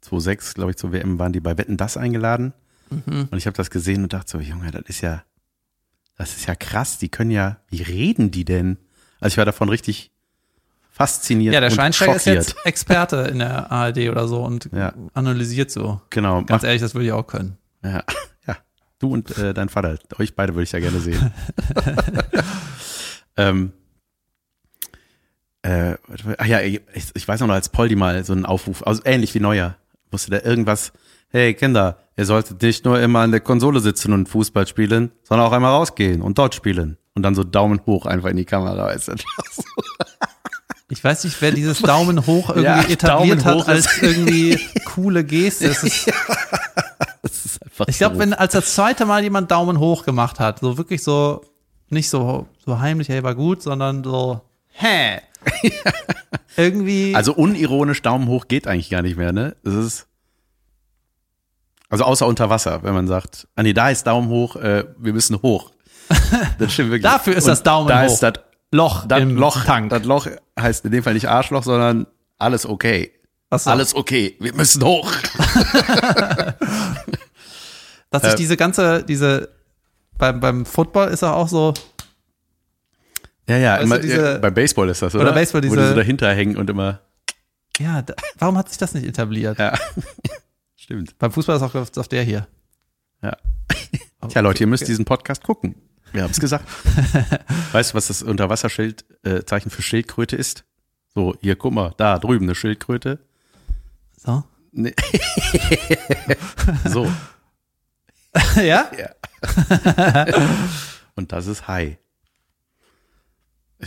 2006, 0.00 0.54
glaube 0.54 0.72
ich, 0.72 0.76
zur 0.76 0.92
WM 0.92 1.18
waren 1.18 1.32
die 1.32 1.40
bei 1.40 1.56
Wetten 1.56 1.76
das 1.76 1.96
eingeladen. 1.96 2.52
Mhm. 2.90 3.28
Und 3.30 3.38
ich 3.38 3.46
habe 3.46 3.56
das 3.56 3.70
gesehen 3.70 4.02
und 4.02 4.12
dachte 4.12 4.32
so, 4.32 4.38
Junge, 4.38 4.70
das 4.70 4.82
ist 4.86 5.00
ja, 5.00 5.22
das 6.16 6.36
ist 6.36 6.46
ja 6.46 6.54
krass. 6.54 6.98
Die 6.98 7.08
können 7.08 7.30
ja, 7.30 7.58
wie 7.68 7.82
reden 7.82 8.30
die 8.30 8.44
denn? 8.44 8.78
Also 9.20 9.34
ich 9.34 9.38
war 9.38 9.44
davon 9.44 9.68
richtig 9.68 10.12
fasziniert. 10.96 11.52
Ja, 11.52 11.60
der 11.60 11.70
Schweinsteiger 11.70 12.16
ist 12.16 12.24
jetzt 12.24 12.56
Experte 12.64 13.16
in 13.30 13.38
der 13.38 13.70
ARD 13.70 14.08
oder 14.08 14.26
so 14.28 14.42
und 14.42 14.70
Ja. 14.72 14.94
analysiert 15.12 15.70
so. 15.70 16.00
Genau. 16.08 16.42
Ganz 16.42 16.62
ehrlich, 16.64 16.80
das 16.80 16.94
würde 16.94 17.06
ich 17.06 17.12
auch 17.12 17.26
können. 17.26 17.58
Ja, 17.84 18.02
ja. 18.46 18.56
Du 18.98 19.12
und 19.12 19.36
äh, 19.36 19.52
dein 19.52 19.68
Vater, 19.68 19.98
euch 20.18 20.34
beide 20.34 20.54
würde 20.54 20.62
ich 20.62 20.72
ja 20.72 20.80
gerne 20.80 20.98
sehen. 21.00 21.30
ähm, 23.36 23.72
äh, 25.60 25.96
ach 26.38 26.46
ja, 26.46 26.60
ich, 26.62 26.80
ich 27.12 27.28
weiß 27.28 27.40
noch, 27.40 27.48
als 27.50 27.68
Poldi 27.68 27.94
mal 27.94 28.24
so 28.24 28.32
einen 28.32 28.46
Aufruf, 28.46 28.86
also 28.86 29.02
ähnlich 29.04 29.34
wie 29.34 29.40
Neuer, 29.40 29.76
musste 30.10 30.30
da 30.30 30.40
irgendwas, 30.40 30.92
hey 31.28 31.52
Kinder, 31.52 31.98
ihr 32.16 32.24
solltet 32.24 32.62
nicht 32.62 32.86
nur 32.86 32.98
immer 33.00 33.20
an 33.20 33.32
der 33.32 33.40
Konsole 33.40 33.80
sitzen 33.80 34.14
und 34.14 34.30
Fußball 34.30 34.66
spielen, 34.66 35.12
sondern 35.24 35.46
auch 35.46 35.52
einmal 35.52 35.72
rausgehen 35.72 36.22
und 36.22 36.38
dort 36.38 36.54
spielen. 36.54 36.96
Und 37.14 37.22
dann 37.22 37.34
so 37.34 37.44
Daumen 37.44 37.80
hoch 37.86 38.04
einfach 38.06 38.28
in 38.28 38.36
die 38.36 38.44
Kamera. 38.44 38.86
Weißt 38.86 39.08
du? 39.08 39.14
Ich 40.88 41.02
weiß 41.02 41.24
nicht, 41.24 41.40
wer 41.42 41.50
dieses 41.50 41.80
Daumen 41.82 42.26
hoch 42.26 42.50
irgendwie 42.50 42.64
Ja, 42.64 42.82
etabliert 42.82 43.44
Daumen 43.44 43.56
hoch 43.58 43.66
hat 43.66 43.68
als 43.68 44.02
irgendwie 44.02 44.60
coole 44.84 45.24
Geste. 45.24 45.66
Es 45.66 45.82
ist, 45.82 46.12
Das 47.22 47.44
ist 47.44 47.62
einfach 47.62 47.88
ich 47.88 47.98
glaube, 47.98 48.18
wenn 48.18 48.32
als 48.32 48.52
das 48.52 48.74
zweite 48.74 49.04
Mal 49.04 49.22
jemand 49.24 49.50
Daumen 49.50 49.80
hoch 49.80 50.04
gemacht 50.04 50.38
hat, 50.38 50.60
so 50.60 50.78
wirklich 50.78 51.02
so, 51.02 51.44
nicht 51.88 52.08
so, 52.08 52.46
so 52.64 52.78
heimlich, 52.78 53.08
hey, 53.08 53.22
war 53.24 53.34
gut, 53.34 53.62
sondern 53.62 54.04
so, 54.04 54.42
hä? 54.72 55.20
irgendwie. 56.56 57.14
Also 57.14 57.34
unironisch 57.34 58.02
Daumen 58.02 58.28
hoch 58.28 58.46
geht 58.48 58.66
eigentlich 58.66 58.90
gar 58.90 59.02
nicht 59.02 59.16
mehr, 59.16 59.32
ne? 59.32 59.56
Das 59.64 59.74
ist. 59.74 60.06
Also 61.88 62.04
außer 62.04 62.26
unter 62.26 62.50
Wasser, 62.50 62.82
wenn 62.82 62.94
man 62.94 63.06
sagt, 63.06 63.46
ah 63.54 63.62
nee, 63.62 63.72
da 63.72 63.90
ist 63.90 64.06
Daumen 64.06 64.28
hoch, 64.28 64.56
äh, 64.56 64.84
wir 64.98 65.12
müssen 65.12 65.40
hoch. 65.42 65.72
Das 66.58 66.72
stimmt 66.72 66.90
wirklich. 66.90 67.02
Dafür 67.10 67.36
ist 67.36 67.44
Und 67.44 67.50
das 67.50 67.62
Daumen 67.62 67.88
da 67.88 68.02
hoch. 68.02 68.06
Ist 68.06 68.22
das, 68.22 68.34
Loch 68.76 69.06
das 69.06 69.20
im 69.20 69.36
Loch, 69.36 69.64
Tank. 69.64 69.90
Das 69.90 70.04
Loch 70.04 70.26
heißt 70.58 70.84
in 70.84 70.92
dem 70.92 71.02
Fall 71.02 71.14
nicht 71.14 71.28
Arschloch, 71.28 71.62
sondern 71.62 72.06
alles 72.38 72.66
okay. 72.66 73.12
So. 73.50 73.70
Alles 73.70 73.94
okay, 73.94 74.36
wir 74.40 74.52
müssen 74.54 74.82
hoch. 74.84 75.10
Dass 78.10 78.22
sich 78.22 78.32
äh, 78.32 78.36
diese 78.36 78.56
ganze, 78.56 79.02
diese, 79.02 79.48
beim, 80.18 80.40
beim 80.40 80.66
Football 80.66 81.08
ist 81.08 81.22
er 81.22 81.34
auch 81.34 81.48
so, 81.48 81.74
Ja, 83.48 83.56
ja, 83.56 83.76
immer, 83.76 83.98
diese- 83.98 84.32
ja, 84.32 84.38
bei 84.38 84.50
Baseball 84.50 84.88
ist 84.88 85.02
das, 85.02 85.14
oder? 85.14 85.24
Oder 85.24 85.32
Baseball, 85.32 85.62
Wo 85.62 85.66
die 85.68 85.76
diese- 85.76 85.88
so 85.90 85.94
dahinter 85.94 86.32
hängen 86.32 86.56
und 86.56 86.68
immer, 86.70 87.00
ja, 87.78 88.02
da, 88.02 88.14
warum 88.38 88.56
hat 88.58 88.68
sich 88.68 88.78
das 88.78 88.94
nicht 88.94 89.06
etabliert? 89.06 89.58
ja. 89.58 89.74
Stimmt. 90.78 91.18
Beim 91.18 91.32
Fußball 91.32 91.56
ist 91.56 91.62
auch 91.62 91.74
auf, 91.74 91.96
auf 91.96 92.08
der 92.08 92.22
hier. 92.22 92.46
Ja. 93.22 93.36
Tja, 94.28 94.40
Leute, 94.40 94.62
ihr 94.62 94.66
müsst 94.68 94.86
diesen 94.86 95.04
Podcast 95.04 95.42
gucken. 95.42 95.74
Wir 96.12 96.22
haben 96.22 96.30
es 96.30 96.40
gesagt. 96.40 96.64
weißt 97.72 97.92
du, 97.92 97.94
was 97.96 98.06
das 98.08 98.22
Unterwasserschild, 98.22 99.04
äh, 99.24 99.42
Zeichen 99.44 99.70
für 99.70 99.82
Schildkröte 99.82 100.36
ist? 100.36 100.64
So, 101.14 101.34
hier, 101.40 101.56
guck 101.56 101.72
mal, 101.72 101.94
da 101.96 102.18
drüben 102.18 102.44
eine 102.46 102.54
Schildkröte. 102.54 103.18
So. 104.16 104.44
Nee. 104.72 104.94
so, 106.84 107.10
ja? 108.62 108.90
und 111.14 111.32
das 111.32 111.46
ist 111.46 111.66
Hai. 111.68 111.98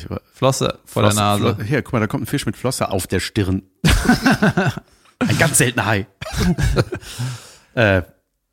War, 0.08 0.22
Flosse 0.34 0.80
vor 0.86 1.04
der 1.04 1.12
Flosse- 1.12 1.20
Nase. 1.22 1.56
Flo- 1.56 1.64
Hier, 1.64 1.82
guck 1.82 1.94
mal, 1.94 2.00
da 2.00 2.08
kommt 2.08 2.24
ein 2.24 2.28
Fisch 2.28 2.46
mit 2.46 2.58
Flosse 2.58 2.90
auf 2.90 3.06
der 3.08 3.20
Stirn. 3.20 3.64
ein 5.20 5.38
ganz 5.38 5.58
seltener 5.58 5.86
Hai. 5.86 6.08
äh, 7.76 8.02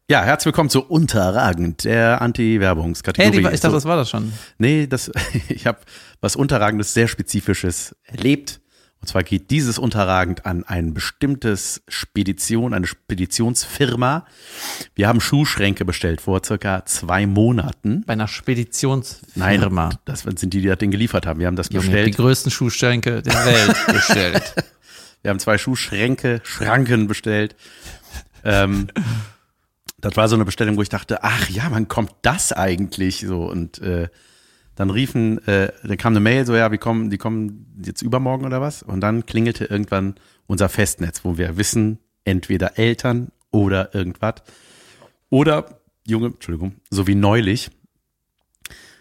ja, 0.08 0.22
herzlich 0.22 0.46
willkommen 0.46 0.70
zu 0.70 0.84
Unterragend, 0.84 1.84
der 1.84 2.12
Hey, 2.12 2.24
Anti-Werbungskategorie. 2.24 3.38
die, 3.38 3.44
war- 3.44 3.52
ich 3.52 3.60
dachte, 3.60 3.74
das 3.74 3.84
war 3.86 3.96
das 3.96 4.08
schon. 4.10 4.32
Nee, 4.58 4.86
das, 4.86 5.10
ich 5.48 5.66
habe 5.66 5.78
was 6.20 6.36
Unterragendes, 6.36 6.94
sehr 6.94 7.08
Spezifisches 7.08 7.96
erlebt. 8.04 8.60
Und 9.02 9.08
zwar 9.08 9.24
geht 9.24 9.50
dieses 9.50 9.78
Unterragend 9.78 10.46
an 10.46 10.64
ein 10.64 10.94
bestimmtes 10.94 11.82
Spedition, 11.86 12.72
eine 12.72 12.86
Speditionsfirma. 12.86 14.26
Wir 14.94 15.06
haben 15.08 15.20
Schuhschränke 15.20 15.84
bestellt 15.84 16.20
vor 16.20 16.40
circa 16.44 16.84
zwei 16.86 17.26
Monaten. 17.26 18.02
Bei 18.06 18.14
einer 18.14 18.24
Nein, 18.24 18.28
Speditionsfirma. 18.28 19.90
das 20.06 20.20
sind 20.22 20.52
die, 20.54 20.62
die 20.62 20.68
das 20.68 20.78
Ding 20.78 20.90
geliefert 20.90 21.26
haben. 21.26 21.40
Wir 21.40 21.46
haben 21.46 21.56
das 21.56 21.68
Junge, 21.68 21.84
die 21.84 21.90
bestellt. 21.92 22.16
größten 22.16 22.50
Schuhschränke 22.50 23.22
der 23.22 23.34
Welt 23.44 23.76
bestellt. 23.92 24.54
Wir 25.22 25.30
haben 25.30 25.40
zwei 25.40 25.58
Schuhschränke, 25.58 26.40
Schranken 26.44 27.06
bestellt. 27.06 27.54
Ähm, 28.44 28.86
das 30.06 30.16
war 30.16 30.28
so 30.28 30.36
eine 30.36 30.44
Bestellung, 30.44 30.76
wo 30.76 30.82
ich 30.82 30.88
dachte, 30.88 31.24
ach 31.24 31.48
ja, 31.48 31.64
wann 31.70 31.88
kommt 31.88 32.12
das 32.22 32.52
eigentlich 32.52 33.24
so? 33.26 33.44
Und 33.44 33.80
äh, 33.80 34.08
dann 34.76 34.90
riefen, 34.90 35.44
äh, 35.48 35.72
dann 35.82 35.96
kam 35.96 36.12
eine 36.12 36.20
Mail, 36.20 36.46
so 36.46 36.54
ja, 36.54 36.70
wir 36.70 36.78
kommen, 36.78 37.10
die 37.10 37.18
kommen 37.18 37.74
jetzt 37.84 38.02
übermorgen 38.02 38.44
oder 38.44 38.60
was? 38.60 38.82
Und 38.82 39.00
dann 39.00 39.26
klingelte 39.26 39.64
irgendwann 39.64 40.14
unser 40.46 40.68
Festnetz, 40.68 41.24
wo 41.24 41.38
wir 41.38 41.56
wissen, 41.56 41.98
entweder 42.24 42.78
Eltern 42.78 43.32
oder 43.50 43.94
irgendwas. 43.94 44.42
Oder, 45.28 45.80
Junge, 46.06 46.26
Entschuldigung, 46.26 46.76
so 46.88 47.06
wie 47.06 47.16
neulich. 47.16 47.70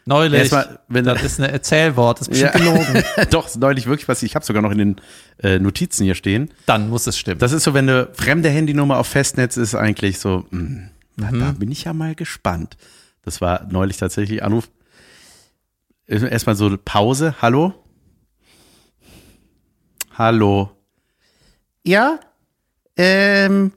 Neulich. 0.06 0.40
Erstmal, 0.40 0.80
wenn 0.88 1.04
das 1.04 1.24
ist 1.24 1.40
ein 1.40 1.50
Erzählwort, 1.50 2.20
das 2.20 2.28
ist 2.28 2.40
bestimmt 2.40 2.54
gelogen. 2.54 3.04
Doch, 3.32 3.54
neulich 3.56 3.88
wirklich 3.88 4.08
was, 4.08 4.24
ich 4.24 4.36
habe 4.36 4.46
sogar 4.46 4.62
noch 4.62 4.72
in 4.72 4.78
den 4.78 4.96
äh, 5.42 5.60
Notizen 5.60 6.04
hier 6.04 6.16
stehen. 6.16 6.52
Dann 6.68 6.90
muss 6.90 7.08
es 7.08 7.18
stimmen. 7.18 7.40
Das 7.40 7.52
ist 7.52 7.64
so, 7.64 7.74
wenn 7.74 7.90
eine 7.90 8.10
fremde 8.14 8.50
Handynummer 8.50 8.98
auf 8.98 9.08
Festnetz 9.08 9.58
ist, 9.58 9.76
eigentlich 9.76 10.20
so, 10.20 10.46
mh, 10.52 10.90
na, 11.16 11.32
da 11.32 11.52
bin 11.52 11.72
ich 11.72 11.86
ja 11.86 11.94
mal 11.94 12.16
gespannt. 12.16 12.78
Das 13.24 13.42
war 13.42 13.66
neulich 13.70 13.98
tatsächlich 13.98 14.44
Anruf. 14.44 14.70
Erstmal 16.08 16.56
so 16.56 16.68
eine 16.68 16.78
Pause. 16.78 17.36
Hallo? 17.42 17.74
Hallo? 20.18 20.72
Ja? 21.84 22.20
Ähm, 22.96 23.72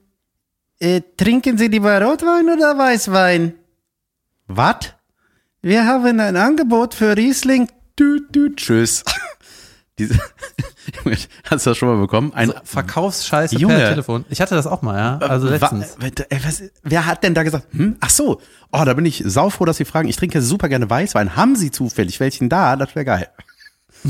äh, 0.79 1.01
trinken 1.17 1.59
Sie 1.59 1.69
lieber 1.69 2.01
Rotwein 2.03 2.49
oder 2.49 2.77
Weißwein? 2.77 3.55
Was? 4.47 4.95
Wir 5.63 5.87
haben 5.87 6.21
ein 6.21 6.37
Angebot 6.37 6.95
für 6.95 7.17
Riesling. 7.17 7.69
Düt, 7.99 8.35
düt, 8.35 8.57
tschüss. 8.59 9.05
Diese, 9.99 10.15
hast 11.45 11.67
du 11.67 11.71
das 11.71 11.77
schon 11.77 11.89
mal 11.89 11.99
bekommen? 12.01 12.33
Ein, 12.35 12.49
so, 12.49 12.55
Verkaufsscheiße 12.65 13.57
Junge. 13.57 13.77
per 13.77 13.89
Telefon. 13.91 14.25
Ich 14.31 14.41
hatte 14.41 14.55
das 14.55 14.67
auch 14.67 14.83
mal, 14.83 14.97
ja. 14.97 15.19
Also 15.27 15.49
Wa- 15.49 15.51
letztens. 15.53 15.97
ey, 16.31 16.41
was, 16.45 16.63
wer 16.83 17.07
hat 17.07 17.23
denn 17.25 17.35
da 17.35 17.43
gesagt, 17.43 17.67
hm? 17.73 17.97
ach 18.01 18.11
so, 18.11 18.41
oh, 18.73 18.83
da 18.85 18.95
bin 18.95 19.05
ich 19.07 19.23
saufroh, 19.27 19.65
dass 19.65 19.77
Sie 19.79 19.85
fragen. 19.85 20.09
Ich 20.09 20.17
trinke 20.17 20.41
super 20.43 20.69
gerne 20.69 20.89
Weißwein. 20.89 21.37
Haben 21.37 21.57
Sie 21.57 21.71
zufällig 21.71 22.21
welchen 22.21 22.49
da? 22.49 22.77
Das 22.77 22.95
wäre 22.95 23.05
geil. 23.05 23.29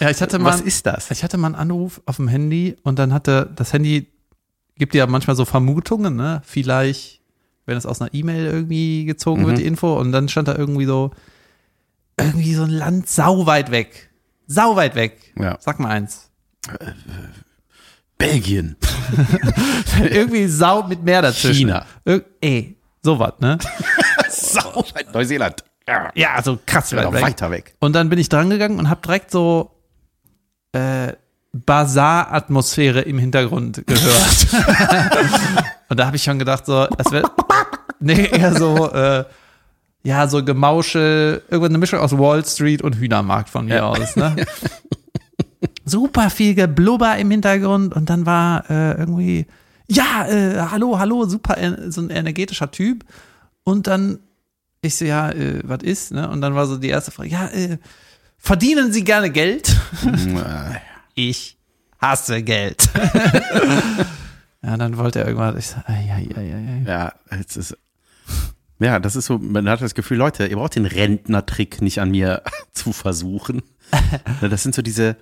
Ja, 0.00 0.10
ich 0.10 0.20
hatte 0.20 0.38
mal, 0.38 0.52
Was 0.52 0.60
ist 0.60 0.86
das? 0.86 1.10
ich 1.10 1.22
hatte 1.22 1.38
mal 1.38 1.46
einen 1.48 1.54
Anruf 1.54 2.00
auf 2.06 2.16
dem 2.16 2.26
Handy 2.28 2.76
und 2.82 2.98
dann 2.98 3.12
hatte 3.12 3.50
das 3.54 3.72
Handy 3.72 4.08
gibt 4.76 4.94
ja 4.94 5.06
manchmal 5.06 5.36
so 5.36 5.44
Vermutungen, 5.44 6.16
ne? 6.16 6.42
Vielleicht, 6.44 7.20
wenn 7.66 7.76
es 7.76 7.86
aus 7.86 8.00
einer 8.00 8.12
E-Mail 8.12 8.46
irgendwie 8.46 9.04
gezogen 9.04 9.42
Mhm. 9.42 9.46
wird, 9.46 9.58
die 9.58 9.66
Info, 9.66 9.94
und 9.98 10.10
dann 10.10 10.28
stand 10.28 10.48
da 10.48 10.56
irgendwie 10.56 10.86
so, 10.86 11.12
irgendwie 12.18 12.54
so 12.54 12.64
ein 12.64 12.70
Land 12.70 13.08
sau 13.08 13.46
weit 13.46 13.70
weg. 13.70 14.10
Sau 14.46 14.76
weit 14.76 14.94
weg. 14.94 15.32
Ja. 15.38 15.56
Sag 15.60 15.78
mal 15.78 15.90
eins. 15.90 16.30
Belgien. 18.18 18.76
irgendwie 20.10 20.46
sau 20.46 20.84
mit 20.84 21.02
Meer 21.02 21.22
dazwischen. 21.22 21.68
China. 21.68 21.86
Ir 22.04 22.24
ey, 22.40 22.76
sowas, 23.02 23.32
ne? 23.40 23.58
Sau 24.28 24.84
weit. 24.94 25.12
Neuseeland. 25.12 25.64
Ja, 25.88 26.10
Ja, 26.14 26.34
also 26.34 26.58
krass 26.64 26.94
weit 26.94 27.12
weg. 27.12 27.22
weiter 27.22 27.50
weg. 27.50 27.74
Und 27.80 27.94
dann 27.94 28.08
bin 28.08 28.18
ich 28.18 28.28
dran 28.28 28.48
gegangen 28.48 28.78
und 28.78 28.88
habe 28.88 29.00
direkt 29.02 29.30
so 29.30 29.72
äh, 30.72 31.12
Bazar-Atmosphäre 31.52 33.00
im 33.00 33.18
Hintergrund 33.18 33.84
gehört. 33.86 34.46
und 35.88 35.98
da 35.98 36.06
habe 36.06 36.16
ich 36.16 36.22
schon 36.22 36.38
gedacht, 36.38 36.64
so, 36.64 36.86
es 36.98 37.10
wäre 37.10 37.30
nee, 38.00 38.26
eher 38.26 38.54
so, 38.54 38.90
äh, 38.90 39.24
ja, 40.04 40.26
so 40.28 40.44
Gemauschel, 40.44 41.42
irgendwann 41.48 41.70
eine 41.72 41.78
Mischung 41.78 42.00
aus 42.00 42.16
Wall 42.16 42.44
Street 42.44 42.82
und 42.82 42.96
Hühnermarkt 42.96 43.48
von 43.50 43.66
mir 43.66 43.76
Ja. 43.76 43.84
aus, 43.88 44.16
ne? 44.16 44.34
Super 45.84 46.30
viel 46.30 46.54
Geblubber 46.54 47.16
im 47.18 47.30
Hintergrund 47.30 47.94
und 47.94 48.08
dann 48.10 48.24
war 48.26 48.68
äh, 48.70 48.92
irgendwie, 48.98 49.46
ja, 49.88 50.26
äh, 50.28 50.58
hallo, 50.70 50.98
hallo, 50.98 51.24
super, 51.26 51.56
so 51.88 52.00
ein 52.00 52.10
energetischer 52.10 52.70
Typ. 52.70 53.04
Und 53.64 53.86
dann, 53.88 54.18
ich 54.80 54.94
so, 54.96 55.04
ja, 55.04 55.30
äh, 55.30 55.60
was 55.64 55.82
ist, 55.82 56.12
ne? 56.12 56.28
Und 56.30 56.40
dann 56.40 56.54
war 56.54 56.66
so 56.66 56.76
die 56.78 56.88
erste 56.88 57.10
Frage, 57.10 57.30
ja, 57.30 57.46
äh, 57.48 57.78
verdienen 58.38 58.92
Sie 58.92 59.02
gerne 59.04 59.30
Geld? 59.30 59.76
ich 61.14 61.56
hasse 62.00 62.42
Geld. 62.42 62.88
ja, 64.62 64.76
dann 64.76 64.96
wollte 64.98 65.20
er 65.20 65.26
irgendwann, 65.26 65.58
ich 65.58 65.66
so, 65.68 65.76
ai, 65.86 66.10
ai, 66.12 66.28
ai, 66.36 66.54
ai. 66.54 66.82
Ja, 66.86 67.12
es 67.30 67.56
ist, 67.56 67.76
ja, 68.82 68.98
das 68.98 69.16
ist 69.16 69.26
so, 69.26 69.38
man 69.38 69.68
hat 69.68 69.80
das 69.80 69.94
Gefühl, 69.94 70.18
Leute, 70.18 70.46
ihr 70.46 70.56
braucht 70.56 70.76
den 70.76 70.86
Rentnertrick 70.86 71.80
nicht 71.82 72.00
an 72.00 72.10
mir 72.10 72.42
zu 72.72 72.92
versuchen. 72.92 73.62
Das 74.40 74.62
sind 74.62 74.74
so 74.74 74.82
diese, 74.82 75.16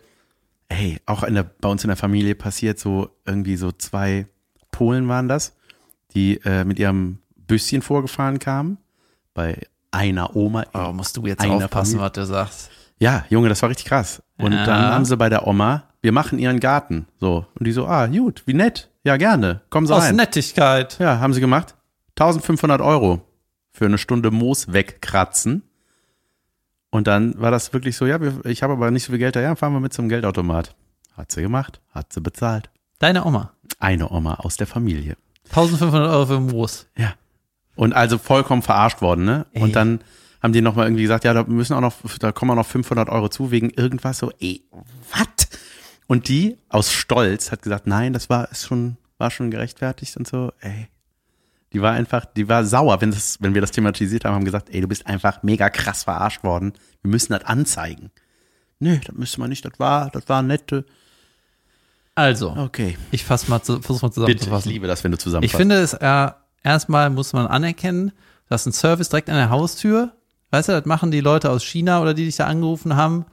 hey, 0.69 0.99
auch 1.07 1.23
in 1.25 1.35
der, 1.35 1.43
bei 1.43 1.69
uns 1.69 1.83
in 1.85 1.89
der 1.89 1.97
Familie 1.97 2.35
passiert 2.35 2.79
so 2.79 3.11
irgendwie 3.27 3.57
so 3.57 3.73
zwei 3.73 4.27
Polen 4.71 5.09
waren 5.09 5.29
das, 5.29 5.55
die 6.15 6.37
äh, 6.45 6.65
mit 6.65 6.79
ihrem 6.79 7.19
Büsschen 7.37 7.83
vorgefahren 7.83 8.39
kamen. 8.39 8.79
Bei 9.35 9.59
einer 9.91 10.37
Oma. 10.37 10.65
Oh, 10.73 10.93
musst 10.93 11.17
du 11.17 11.27
jetzt 11.27 11.45
aufpassen, 11.45 11.99
Familie. 11.99 12.01
was 12.07 12.13
du 12.13 12.27
sagst. 12.27 12.71
Ja, 13.01 13.25
Junge, 13.29 13.49
das 13.49 13.61
war 13.63 13.71
richtig 13.71 13.87
krass. 13.87 14.23
Und 14.39 14.53
Ja. 14.53 14.65
dann 14.65 14.83
haben 14.93 15.05
sie 15.05 15.17
bei 15.17 15.29
der 15.29 15.47
Oma, 15.47 15.85
wir 16.03 16.13
machen 16.13 16.39
ihren 16.39 16.61
Garten. 16.61 17.07
So. 17.19 17.47
Und 17.59 17.67
die 17.67 17.73
so, 17.73 17.87
ah, 17.87 18.07
gut, 18.07 18.43
wie 18.47 18.55
nett. 18.55 18.89
Ja, 19.03 19.17
gerne. 19.17 19.63
Kommen 19.71 19.87
Sie 19.87 19.95
Aus 19.95 20.03
rein. 20.05 20.17
Nettigkeit. 20.17 20.99
Ja, 21.01 21.19
haben 21.21 21.33
sie 21.35 21.41
gemacht. 21.41 21.75
1500 22.19 22.81
Euro 22.81 23.21
für 23.73 23.87
eine 23.87 23.99
Stunde 23.99 24.31
Moos 24.31 24.73
wegkratzen. 24.73 25.63
Und 26.91 27.07
dann 27.07 27.41
war 27.41 27.51
das 27.51 27.73
wirklich 27.73 27.97
so, 27.97 28.07
ja, 28.07 28.19
ich 28.45 28.63
habe 28.63 28.73
aber 28.73 28.91
nicht 28.91 29.05
so 29.05 29.13
viel 29.13 29.19
Geld 29.19 29.37
da, 29.37 29.41
ja, 29.41 29.55
fahren 29.55 29.73
wir 29.73 29.81
mit 29.81 29.93
zum 29.93 30.09
Geldautomat. 30.09 30.75
Hat 31.17 31.31
sie 31.31 31.43
gemacht, 31.43 31.81
hat 31.93 32.13
sie 32.13 32.21
bezahlt. 32.21 32.71
Deine 32.99 33.25
Oma. 33.25 33.53
Eine 33.79 34.11
Oma 34.11 34.35
aus 34.35 34.57
der 34.57 34.67
Familie. 34.67 35.17
1500 35.51 36.11
Euro 36.11 36.27
für 36.27 36.41
Moos. 36.41 36.87
Ja. 36.97 37.15
Und 37.77 37.95
also 37.95 38.19
vollkommen 38.19 38.63
verarscht 38.63 39.01
worden, 39.01 39.25
ne? 39.25 39.47
Ey. 39.53 39.63
Und 39.63 39.77
dann 39.77 40.01
haben 40.43 40.53
die 40.53 40.61
nochmal 40.63 40.87
irgendwie 40.87 41.03
gesagt, 41.03 41.25
ja, 41.25 41.33
da 41.33 41.45
müssen 41.45 41.75
auch 41.75 41.81
noch, 41.81 41.95
da 42.19 42.33
kommen 42.33 42.51
auch 42.53 42.57
noch 42.57 42.67
500 42.67 43.09
Euro 43.09 43.29
zu 43.29 43.51
wegen 43.51 43.71
irgendwas 43.71 44.19
so, 44.19 44.33
ey, 44.41 44.65
was? 45.11 45.49
Und 46.07 46.29
die 46.29 46.59
aus 46.69 46.93
Stolz 46.93 47.53
hat 47.53 47.63
gesagt, 47.63 47.87
nein, 47.87 48.13
das 48.13 48.29
war, 48.29 48.51
ist 48.51 48.67
schon, 48.67 48.97
war 49.19 49.31
schon 49.31 49.51
gerechtfertigt 49.51 50.17
und 50.17 50.27
so, 50.27 50.53
ey. 50.61 50.89
Die 51.73 51.81
war 51.83 51.93
einfach, 51.93 52.25
die 52.25 52.49
war 52.49 52.65
sauer, 52.65 53.01
wenn, 53.01 53.11
das, 53.13 53.37
wenn 53.41 53.55
wir 53.55 53.61
das 53.61 53.71
thematisiert 53.71 54.25
haben, 54.25 54.35
haben 54.35 54.45
gesagt, 54.45 54.69
ey, 54.71 54.81
du 54.81 54.89
bist 54.89 55.07
einfach 55.07 55.43
mega 55.43 55.71
krass 55.71 56.03
verarscht 56.05 56.43
worden. 56.43 56.73
Wir 57.03 57.11
müssen 57.11 57.33
das 57.33 57.45
anzeigen. 57.45 58.11
Nö, 58.81 58.99
das 59.07 59.15
müssen 59.15 59.41
wir 59.41 59.47
nicht, 59.49 59.65
das 59.65 59.75
war, 59.79 60.11
das 60.11 60.29
war 60.29 60.43
nette. 60.43 60.85
Also, 62.17 62.51
Okay. 62.57 62.99
ich 63.13 63.25
fasse 63.25 63.49
mal, 63.51 63.63
zu, 63.63 63.81
versuch 63.81 64.03
mal 64.03 64.09
Bitte, 64.09 64.21
ich 64.33 64.39
zusammenzufassen. 64.41 64.73
liebe 64.73 64.87
das, 64.87 65.05
wenn 65.05 65.13
du 65.13 65.17
Ich 65.17 65.23
zusammenfasst. 65.23 65.57
finde 65.57 65.77
es, 65.77 65.93
äh, 65.95 66.31
erstmal 66.65 67.09
muss 67.11 67.33
man 67.33 67.47
anerkennen, 67.47 68.13
dass 68.49 68.67
ein 68.67 68.73
Service 68.73 69.09
direkt 69.09 69.31
an 69.31 69.37
der 69.37 69.51
Haustür, 69.51 70.13
weißt 70.51 70.69
du, 70.71 70.73
das 70.73 70.87
machen 70.87 71.11
die 71.13 71.21
Leute 71.21 71.51
aus 71.51 71.63
China 71.63 72.03
oder 72.03 72.15
die 72.15 72.25
dich 72.25 72.37
da 72.37 72.47
angerufen 72.47 72.97
haben, 72.97 73.27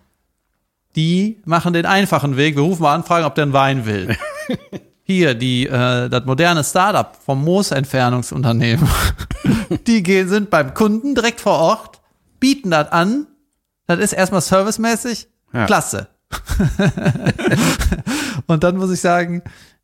die 0.95 1.41
machen 1.45 1.73
den 1.73 1.85
einfachen 1.87 2.37
Weg. 2.37 2.55
Wir 2.55 2.61
rufen 2.63 2.83
mal 2.83 2.93
an, 2.93 3.03
fragen, 3.03 3.25
ob 3.25 3.33
der 3.35 3.43
einen 3.45 3.53
Wein 3.53 3.85
will. 3.87 4.15
Hier, 5.09 5.35
die, 5.35 5.67
äh, 5.67 6.09
das 6.09 6.25
moderne 6.25 6.65
Startup 6.65 7.15
vom 7.25 7.41
Moosentfernungsunternehmen, 7.45 8.85
die 9.87 10.03
gehen, 10.03 10.27
sind 10.27 10.49
beim 10.49 10.73
Kunden 10.73 11.15
direkt 11.15 11.39
vor 11.39 11.53
Ort, 11.53 12.01
bieten 12.41 12.71
das 12.71 12.91
an. 12.91 13.25
Das 13.85 13.99
ist 13.99 14.11
erstmal 14.11 14.41
servicemäßig. 14.41 15.29
Ja. 15.53 15.65
Klasse. 15.65 16.09
Und 18.47 18.65
dann 18.65 18.75
muss 18.75 18.91
ich 18.91 18.99
sagen, 18.99 19.43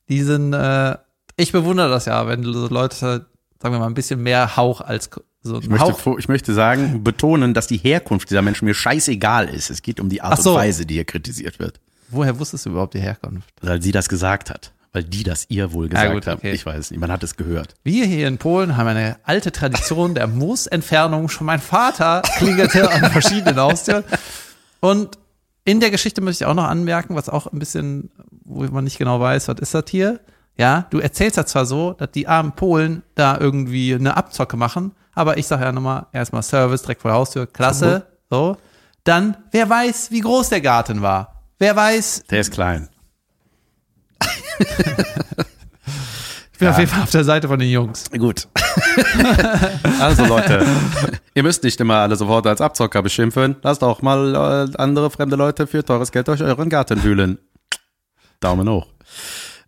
die 0.10 0.24
sind, 0.24 0.52
äh, 0.52 0.98
ich 1.38 1.54
bewundere 1.54 1.90
das 1.90 2.04
ja, 2.04 2.28
wenn 2.28 2.44
so 2.44 2.68
Leute, 2.68 2.98
sagen 2.98 3.26
wir 3.62 3.80
mal, 3.80 3.88
ein 3.88 3.94
bisschen 3.94 4.22
mehr 4.22 4.58
Hauch 4.58 4.82
als 4.82 5.10
so 5.42 5.60
Ich 5.60 5.70
möchte, 5.70 5.88
Hauch. 5.88 6.20
ich 6.20 6.28
möchte 6.28 6.54
sagen, 6.54 7.02
betonen, 7.02 7.54
dass 7.54 7.68
die 7.68 7.78
Herkunft 7.78 8.30
dieser 8.30 8.42
Menschen 8.42 8.66
mir 8.66 8.74
scheißegal 8.74 9.48
ist. 9.48 9.70
Es 9.70 9.82
geht 9.82 10.02
um 10.02 10.10
die 10.10 10.22
Art 10.22 10.42
so. 10.42 10.52
und 10.52 10.58
Weise, 10.58 10.86
die 10.86 10.96
hier 10.96 11.06
kritisiert 11.06 11.60
wird. 11.60 11.80
Woher 12.10 12.38
wusstest 12.38 12.66
du 12.66 12.72
überhaupt 12.72 12.94
die 12.94 13.00
Herkunft? 13.00 13.48
Weil 13.62 13.82
sie 13.82 13.94
das 13.94 14.10
gesagt 14.10 14.50
hat. 14.50 14.74
Weil 14.94 15.04
die 15.04 15.24
das 15.24 15.46
ihr 15.50 15.74
wohl 15.74 15.86
Ja, 15.86 15.90
gesagt 16.04 16.14
gut, 16.14 16.28
haben. 16.28 16.38
okay. 16.38 16.52
Ich 16.52 16.66
weiß 16.66 16.78
es 16.78 16.92
nicht. 16.92 17.00
Man 17.00 17.12
hat 17.12 17.24
es 17.24 17.36
gehört. 17.36 17.74
Wir 17.84 18.06
hier 18.06 18.28
in 18.28 18.38
Polen 18.38 18.78
haben 18.78 18.88
eine 18.88 19.18
alte 19.24 19.52
Tradition 19.52 20.14
der 20.16 20.28
Moosentfernung. 20.28 21.30
Schon 21.30 21.48
mein 21.48 21.60
Vater 21.60 22.22
klingelte 22.38 22.90
an 22.92 23.12
verschiedenen 23.12 23.60
Haustüren. 23.60 24.04
Und 24.80 25.18
in 25.66 25.80
der 25.80 25.92
Geschichte 25.92 26.22
möchte 26.22 26.44
ich 26.44 26.48
auch 26.48 26.54
noch 26.54 26.66
anmerken, 26.68 27.16
was 27.16 27.28
auch 27.30 27.48
ein 27.52 27.58
bisschen, 27.60 28.12
wo 28.46 28.64
man 28.66 28.84
nicht 28.84 28.98
genau 29.00 29.20
weiß, 29.20 29.48
was 29.48 29.58
ist 29.60 29.74
das 29.74 29.86
hier? 29.90 30.20
Ja, 30.58 30.86
du 30.92 31.00
erzählst 31.00 31.38
ja 31.38 31.46
zwar 31.46 31.66
so, 31.66 31.94
dass 31.94 32.12
die 32.12 32.28
armen 32.28 32.52
Polen 32.52 33.02
da 33.16 33.38
irgendwie 33.40 33.96
eine 33.96 34.16
Abzocke 34.16 34.58
machen, 34.58 34.92
aber 35.14 35.38
ich 35.38 35.48
sage 35.48 35.64
ja 35.64 35.72
nochmal, 35.72 36.06
erstmal 36.12 36.44
Service 36.44 36.84
direkt 36.84 37.02
vor 37.02 37.10
der 37.10 37.18
Haustür, 37.18 37.48
klasse, 37.48 38.06
so. 38.30 38.58
Dann, 39.04 39.36
wer 39.52 39.68
weiß, 39.70 40.12
wie 40.12 40.20
groß 40.20 40.50
der 40.50 40.62
Garten 40.62 41.02
war? 41.02 41.42
Wer 41.58 41.76
weiß, 41.76 42.24
Der 42.30 42.42
ist 42.42 42.52
klein. 42.52 42.90
Ich 46.54 46.60
bin 46.60 46.68
auf 46.68 46.78
jeden 46.78 46.90
Fall 46.90 47.04
auf 47.04 47.12
der 47.12 47.24
Seite 47.24 47.48
von 47.48 47.60
den 47.60 47.70
Jungs. 47.70 48.10
Gut. 48.12 48.48
also 50.00 50.26
Leute, 50.26 50.66
ihr 51.34 51.44
müsst 51.44 51.64
nicht 51.64 51.80
immer 51.80 51.98
alle 51.98 52.16
sofort 52.16 52.48
als 52.48 52.62
Abzocker 52.62 53.02
beschimpfen. 53.02 53.56
Lasst 53.62 53.84
auch 53.84 54.02
mal 54.02 54.70
äh, 54.74 54.78
andere 54.78 55.10
fremde 55.10 55.36
Leute 55.36 55.68
für 55.68 55.84
teures 55.84 56.12
Geld 56.12 56.28
durch 56.28 56.42
euren 56.42 56.70
Garten 56.70 57.04
wühlen. 57.04 57.38
Daumen 58.40 58.70
hoch. 58.70 58.88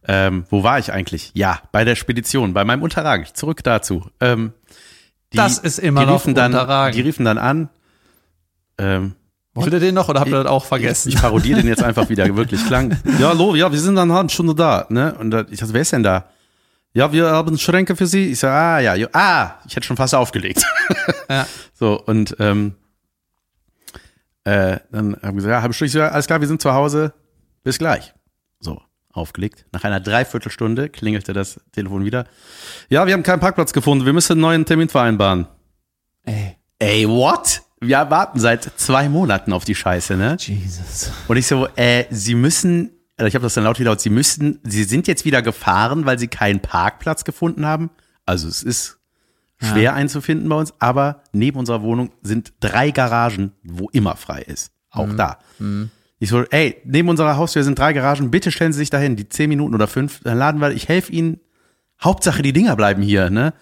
Ähm, 0.08 0.46
wo 0.50 0.64
war 0.64 0.80
ich 0.80 0.92
eigentlich? 0.92 1.32
Ja, 1.34 1.60
bei 1.72 1.84
der 1.84 1.96
Spedition, 1.96 2.54
bei 2.54 2.64
meinem 2.64 2.84
Unterrang. 2.84 3.26
Zurück 3.34 3.64
dazu. 3.64 4.10
Ähm, 4.20 4.54
die, 5.34 5.38
Das 5.38 5.58
ist 5.58 5.80
immer 5.80 6.02
die 6.02 6.08
noch 6.08 6.26
riefen 6.26 6.36
dann. 6.36 6.92
Die 6.92 7.02
riefen 7.02 7.26
dann 7.26 7.38
an. 7.38 7.70
Ähm, 8.78 9.16
Wollt 9.56 9.72
ihr 9.74 9.80
den 9.80 9.96
noch 9.96 10.10
oder 10.10 10.20
habt 10.20 10.30
ihr 10.30 10.44
das 10.44 10.52
auch 10.52 10.66
vergessen? 10.66 11.10
Ich, 11.10 11.16
ich 11.16 11.22
parodiere 11.22 11.62
den 11.62 11.68
jetzt 11.68 11.82
einfach 11.82 12.10
wieder, 12.10 12.36
wirklich 12.36 12.66
klang. 12.68 12.98
Ja, 13.20 13.30
hallo, 13.30 13.56
ja, 13.56 13.72
wir 13.72 13.80
sind 13.80 13.96
dann 13.96 14.10
eine 14.12 14.18
halbe 14.18 14.30
Stunde 14.30 14.54
da, 14.54 14.86
ne? 14.90 15.16
Und 15.16 15.32
da, 15.32 15.46
ich 15.50 15.60
dachte, 15.60 15.74
wer 15.74 15.82
ist 15.82 15.94
denn 15.94 16.04
da? 16.04 16.26
Ja, 16.94 17.12
wir 17.12 17.30
haben 17.30 17.58
Schränke 17.58 17.96
für 17.96 18.06
Sie. 18.06 18.32
Ich 18.32 18.40
so, 18.40 18.48
ah, 18.48 18.80
ja, 18.80 18.96
jo, 18.96 19.08
ah, 19.14 19.56
ich 19.66 19.76
hätte 19.76 19.88
schon 19.88 19.98
fast 19.98 20.14
aufgelegt. 20.14 20.64
Ja. 21.28 21.48
So, 21.74 22.00
und 22.00 22.36
ähm, 22.38 22.76
äh, 24.44 24.78
dann 24.92 25.16
haben 25.16 25.22
wir 25.24 25.34
gesagt, 25.34 25.66
ja, 25.66 25.74
Stunde. 25.74 25.88
Ich 25.88 25.94
ja, 25.96 26.10
alles 26.10 26.28
klar, 26.28 26.40
wir 26.40 26.48
sind 26.48 26.62
zu 26.62 26.72
Hause. 26.72 27.14
Bis 27.64 27.80
gleich. 27.80 28.14
So, 28.60 28.80
aufgelegt. 29.12 29.66
Nach 29.72 29.84
einer 29.84 30.00
Dreiviertelstunde 30.00 30.90
klingelte 30.90 31.34
das 31.34 31.60
Telefon 31.72 32.06
wieder. 32.06 32.26
Ja, 32.90 33.08
wir 33.08 33.14
haben 33.14 33.24
keinen 33.24 33.40
Parkplatz 33.40 33.74
gefunden. 33.74 34.06
Wir 34.06 34.14
müssen 34.14 34.34
einen 34.34 34.42
neuen 34.42 34.66
Termin 34.66 34.88
vereinbaren. 34.88 35.48
Ey, 36.24 36.58
Ey, 36.78 37.08
what? 37.08 37.62
Wir 37.82 38.10
warten 38.10 38.40
seit 38.40 38.72
zwei 38.78 39.10
Monaten 39.10 39.54
auf 39.54 39.66
die 39.66 39.76
Scheiße, 39.76 40.16
ne? 40.16 40.38
Jesus. 40.40 41.12
Und 41.28 41.38
ich 41.38 41.46
so, 41.48 41.68
äh, 41.76 42.06
sie 42.10 42.36
müssen, 42.36 42.92
also 43.18 43.28
ich 43.28 43.36
habe 43.36 43.44
das 43.44 43.54
dann 43.54 43.66
laut 43.66 43.80
laut, 43.80 44.00
sie 44.00 44.10
müssen, 44.10 44.60
sie 44.64 44.84
sind 44.86 45.08
jetzt 45.08 45.26
wieder 45.26 45.42
gefahren, 45.42 46.06
weil 46.06 46.18
sie 46.18 46.28
keinen 46.28 46.62
Parkplatz 46.62 47.24
gefunden 47.24 47.66
haben. 47.66 47.90
Also 48.26 48.48
es 48.48 48.64
ist 48.64 48.98
schwer 49.62 49.94
einzufinden 49.94 50.50
bei 50.50 50.56
uns, 50.56 50.74
aber 50.80 51.24
neben 51.32 51.58
unserer 51.58 51.82
Wohnung 51.82 52.12
sind 52.22 52.54
drei 52.60 52.92
Garagen, 52.92 53.52
wo 53.64 53.90
immer 53.90 54.16
frei 54.16 54.42
ist. 54.42 54.72
Auch 54.90 55.10
da. 55.16 55.40
Ich 56.20 56.30
so, 56.30 56.44
ey, 56.44 56.82
neben 56.86 57.10
unserer 57.10 57.36
Haustür 57.38 57.64
sind 57.64 57.78
drei 57.78 57.94
Garagen, 57.94 58.32
bitte 58.32 58.52
stellen 58.52 58.74
Sie 58.74 58.80
sich 58.80 58.90
dahin, 58.90 59.16
die 59.16 59.28
zehn 59.28 59.50
Minuten 59.50 59.76
oder 59.76 59.88
fünf, 59.88 60.22
dann 60.24 60.38
laden 60.38 60.62
wir, 60.62 60.72
ich 60.72 60.88
helfe 60.88 61.12
Ihnen. 61.12 61.40
Hauptsache, 62.02 62.42
die 62.42 62.54
Dinger 62.54 62.76
bleiben 62.76 63.02
hier, 63.02 63.30
ne? 63.30 63.54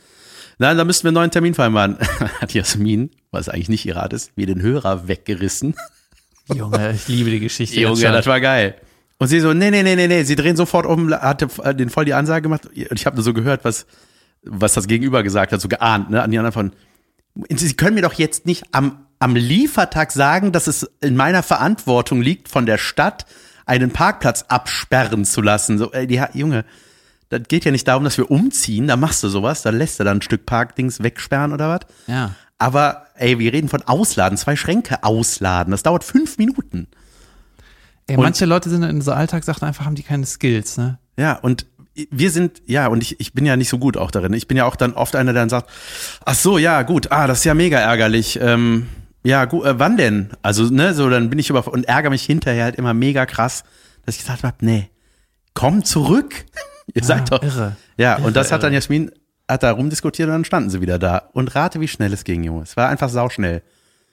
Nein, 0.57 0.77
da 0.77 0.85
müssten 0.85 1.03
wir 1.03 1.09
einen 1.09 1.15
neuen 1.15 1.31
Termin 1.31 1.53
vereinbaren. 1.53 1.97
Hat 2.41 2.53
Jasmin, 2.53 3.11
was 3.31 3.49
eigentlich 3.49 3.69
nicht 3.69 3.85
ihr 3.85 3.95
Rat 3.95 4.13
ist, 4.13 4.35
mir 4.37 4.45
den 4.45 4.61
Hörer 4.61 5.07
weggerissen. 5.07 5.75
Junge, 6.53 6.91
ich 6.91 7.07
liebe 7.07 7.29
die 7.29 7.39
Geschichte. 7.39 7.79
Junge, 7.79 8.01
das 8.01 8.27
war 8.27 8.41
geil. 8.41 8.75
Und 9.17 9.27
sie 9.27 9.39
so, 9.39 9.53
nee, 9.53 9.71
nee, 9.71 9.83
nee, 9.83 9.95
nee, 9.95 10.07
nee, 10.07 10.23
sie 10.23 10.35
drehen 10.35 10.57
sofort 10.57 10.85
um, 10.85 11.13
hatte 11.13 11.47
äh, 11.63 11.73
den 11.73 11.89
voll 11.89 12.05
die 12.05 12.13
Ansage 12.13 12.43
gemacht. 12.43 12.65
Und 12.65 12.99
ich 12.99 13.05
habe 13.05 13.15
nur 13.15 13.23
so 13.23 13.33
gehört, 13.33 13.63
was, 13.63 13.85
was 14.43 14.73
das 14.73 14.87
Gegenüber 14.87 15.23
gesagt 15.23 15.51
hat, 15.53 15.61
so 15.61 15.69
geahnt, 15.69 16.09
ne, 16.09 16.21
an 16.21 16.31
die 16.31 16.37
anderen 16.37 16.53
von, 16.53 16.71
sie 17.49 17.73
können 17.75 17.95
mir 17.95 18.01
doch 18.01 18.13
jetzt 18.13 18.45
nicht 18.45 18.65
am, 18.71 19.05
am 19.19 19.35
Liefertag 19.35 20.11
sagen, 20.11 20.51
dass 20.51 20.67
es 20.67 20.89
in 20.99 21.15
meiner 21.15 21.43
Verantwortung 21.43 22.21
liegt, 22.21 22.49
von 22.49 22.65
der 22.65 22.77
Stadt 22.77 23.25
einen 23.65 23.91
Parkplatz 23.91 24.43
absperren 24.49 25.23
zu 25.23 25.41
lassen. 25.41 25.77
So, 25.77 25.91
ey, 25.93 26.05
die, 26.05 26.21
Junge, 26.33 26.65
das 27.39 27.47
geht 27.47 27.65
ja 27.65 27.71
nicht 27.71 27.87
darum, 27.87 28.03
dass 28.03 28.17
wir 28.17 28.29
umziehen, 28.31 28.87
da 28.87 28.95
machst 28.97 29.23
du 29.23 29.29
sowas, 29.29 29.61
da 29.61 29.69
lässt 29.71 29.99
du 29.99 30.03
dann 30.03 30.17
ein 30.17 30.21
Stück 30.21 30.45
Parkdings 30.45 31.01
wegsperren 31.03 31.51
oder 31.53 31.69
was. 31.69 31.81
Ja. 32.07 32.35
Aber, 32.59 33.07
ey, 33.15 33.39
wir 33.39 33.51
reden 33.51 33.67
von 33.69 33.81
Ausladen, 33.83 34.37
zwei 34.37 34.55
Schränke 34.55 35.03
ausladen, 35.03 35.71
das 35.71 35.83
dauert 35.83 36.03
fünf 36.03 36.37
Minuten. 36.37 36.87
Ey, 38.07 38.15
Und- 38.17 38.23
manche 38.23 38.45
Leute 38.45 38.69
sind 38.69 38.83
in 38.83 39.01
so 39.01 39.11
Alltagssachen 39.11 39.67
einfach, 39.67 39.85
haben 39.85 39.95
die 39.95 40.03
keine 40.03 40.25
Skills, 40.25 40.77
ne? 40.77 40.99
Ja, 41.17 41.33
und 41.33 41.65
wir 42.09 42.31
sind, 42.31 42.61
ja, 42.65 42.87
und 42.87 43.01
ich, 43.03 43.19
ich 43.19 43.33
bin 43.33 43.45
ja 43.45 43.55
nicht 43.55 43.69
so 43.69 43.77
gut 43.77 43.97
auch 43.97 44.09
darin. 44.11 44.33
Ich 44.33 44.47
bin 44.47 44.57
ja 44.57 44.65
auch 44.65 44.75
dann 44.75 44.93
oft 44.93 45.15
einer, 45.15 45.31
der 45.33 45.41
dann 45.43 45.49
sagt, 45.49 45.69
ach 46.25 46.33
so, 46.35 46.57
ja, 46.57 46.81
gut, 46.81 47.11
ah, 47.11 47.27
das 47.27 47.39
ist 47.39 47.43
ja 47.45 47.53
mega 47.53 47.77
ärgerlich. 47.79 48.39
Ähm, 48.41 48.87
ja, 49.23 49.45
gut, 49.45 49.65
äh, 49.65 49.77
wann 49.79 49.95
denn? 49.97 50.31
Also, 50.41 50.63
ne, 50.65 50.93
so, 50.93 51.09
dann 51.09 51.29
bin 51.29 51.37
ich 51.39 51.49
über 51.49 51.67
und 51.67 51.83
ärgere 51.85 52.09
mich 52.09 52.23
hinterher 52.23 52.63
halt 52.65 52.75
immer 52.75 52.93
mega 52.93 53.25
krass, 53.25 53.63
dass 54.05 54.15
ich 54.15 54.21
gesagt 54.21 54.43
habe, 54.43 54.55
nee, 54.61 54.89
komm 55.53 55.83
zurück. 55.85 56.45
Ihr 56.93 57.03
seid 57.03 57.31
doch. 57.31 57.41
irre. 57.41 57.75
Ja, 57.97 58.17
und 58.17 58.35
das 58.35 58.51
hat 58.51 58.59
irre. 58.59 58.67
dann 58.67 58.73
Jasmin, 58.73 59.11
hat 59.47 59.63
da 59.63 59.71
rumdiskutiert 59.71 60.27
und 60.27 60.33
dann 60.33 60.45
standen 60.45 60.69
sie 60.69 60.81
wieder 60.81 60.99
da. 60.99 61.29
Und 61.33 61.55
rate, 61.55 61.79
wie 61.79 61.87
schnell 61.87 62.13
es 62.13 62.23
ging, 62.23 62.43
Junge. 62.43 62.63
Es 62.63 62.77
war 62.77 62.89
einfach 62.89 63.09
sauschnell. 63.09 63.61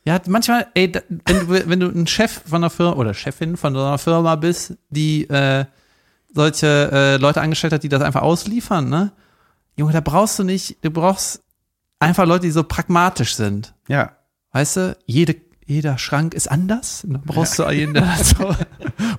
Ja, 0.05 0.19
manchmal, 0.27 0.67
ey, 0.75 0.93
wenn 1.09 1.47
du, 1.47 1.69
wenn 1.69 1.81
du 1.81 1.89
ein 1.89 2.07
Chef 2.07 2.41
von 2.47 2.63
einer 2.63 2.71
Firma 2.71 2.93
oder 2.93 3.13
Chefin 3.13 3.57
von 3.57 3.75
so 3.75 3.81
einer 3.81 3.99
Firma 3.99 4.35
bist, 4.37 4.75
die 4.89 5.29
äh, 5.29 5.67
solche 6.33 6.91
äh, 6.93 7.17
Leute 7.17 7.41
angestellt 7.41 7.73
hat, 7.73 7.83
die 7.83 7.89
das 7.89 8.03
einfach 8.03 8.23
ausliefern, 8.23 8.89
ne? 8.89 9.13
Junge, 9.77 9.93
da 9.93 10.01
brauchst 10.01 10.39
du 10.39 10.45
nicht, 10.45 10.83
du 10.85 10.91
brauchst 10.91 11.43
einfach 11.99 12.27
Leute, 12.27 12.47
die 12.47 12.51
so 12.51 12.65
pragmatisch 12.65 13.35
sind. 13.35 13.75
Ja. 13.89 14.13
Weißt 14.53 14.77
du, 14.77 14.97
jede, 15.07 15.37
jeder 15.71 15.99
Schrank 15.99 16.35
ist 16.35 16.51
anders. 16.51 17.07
Dann 17.07 17.23
brauchst 17.25 17.59
du 17.59 17.65
einen, 17.65 17.95
der 17.95 18.09
so 18.23 18.55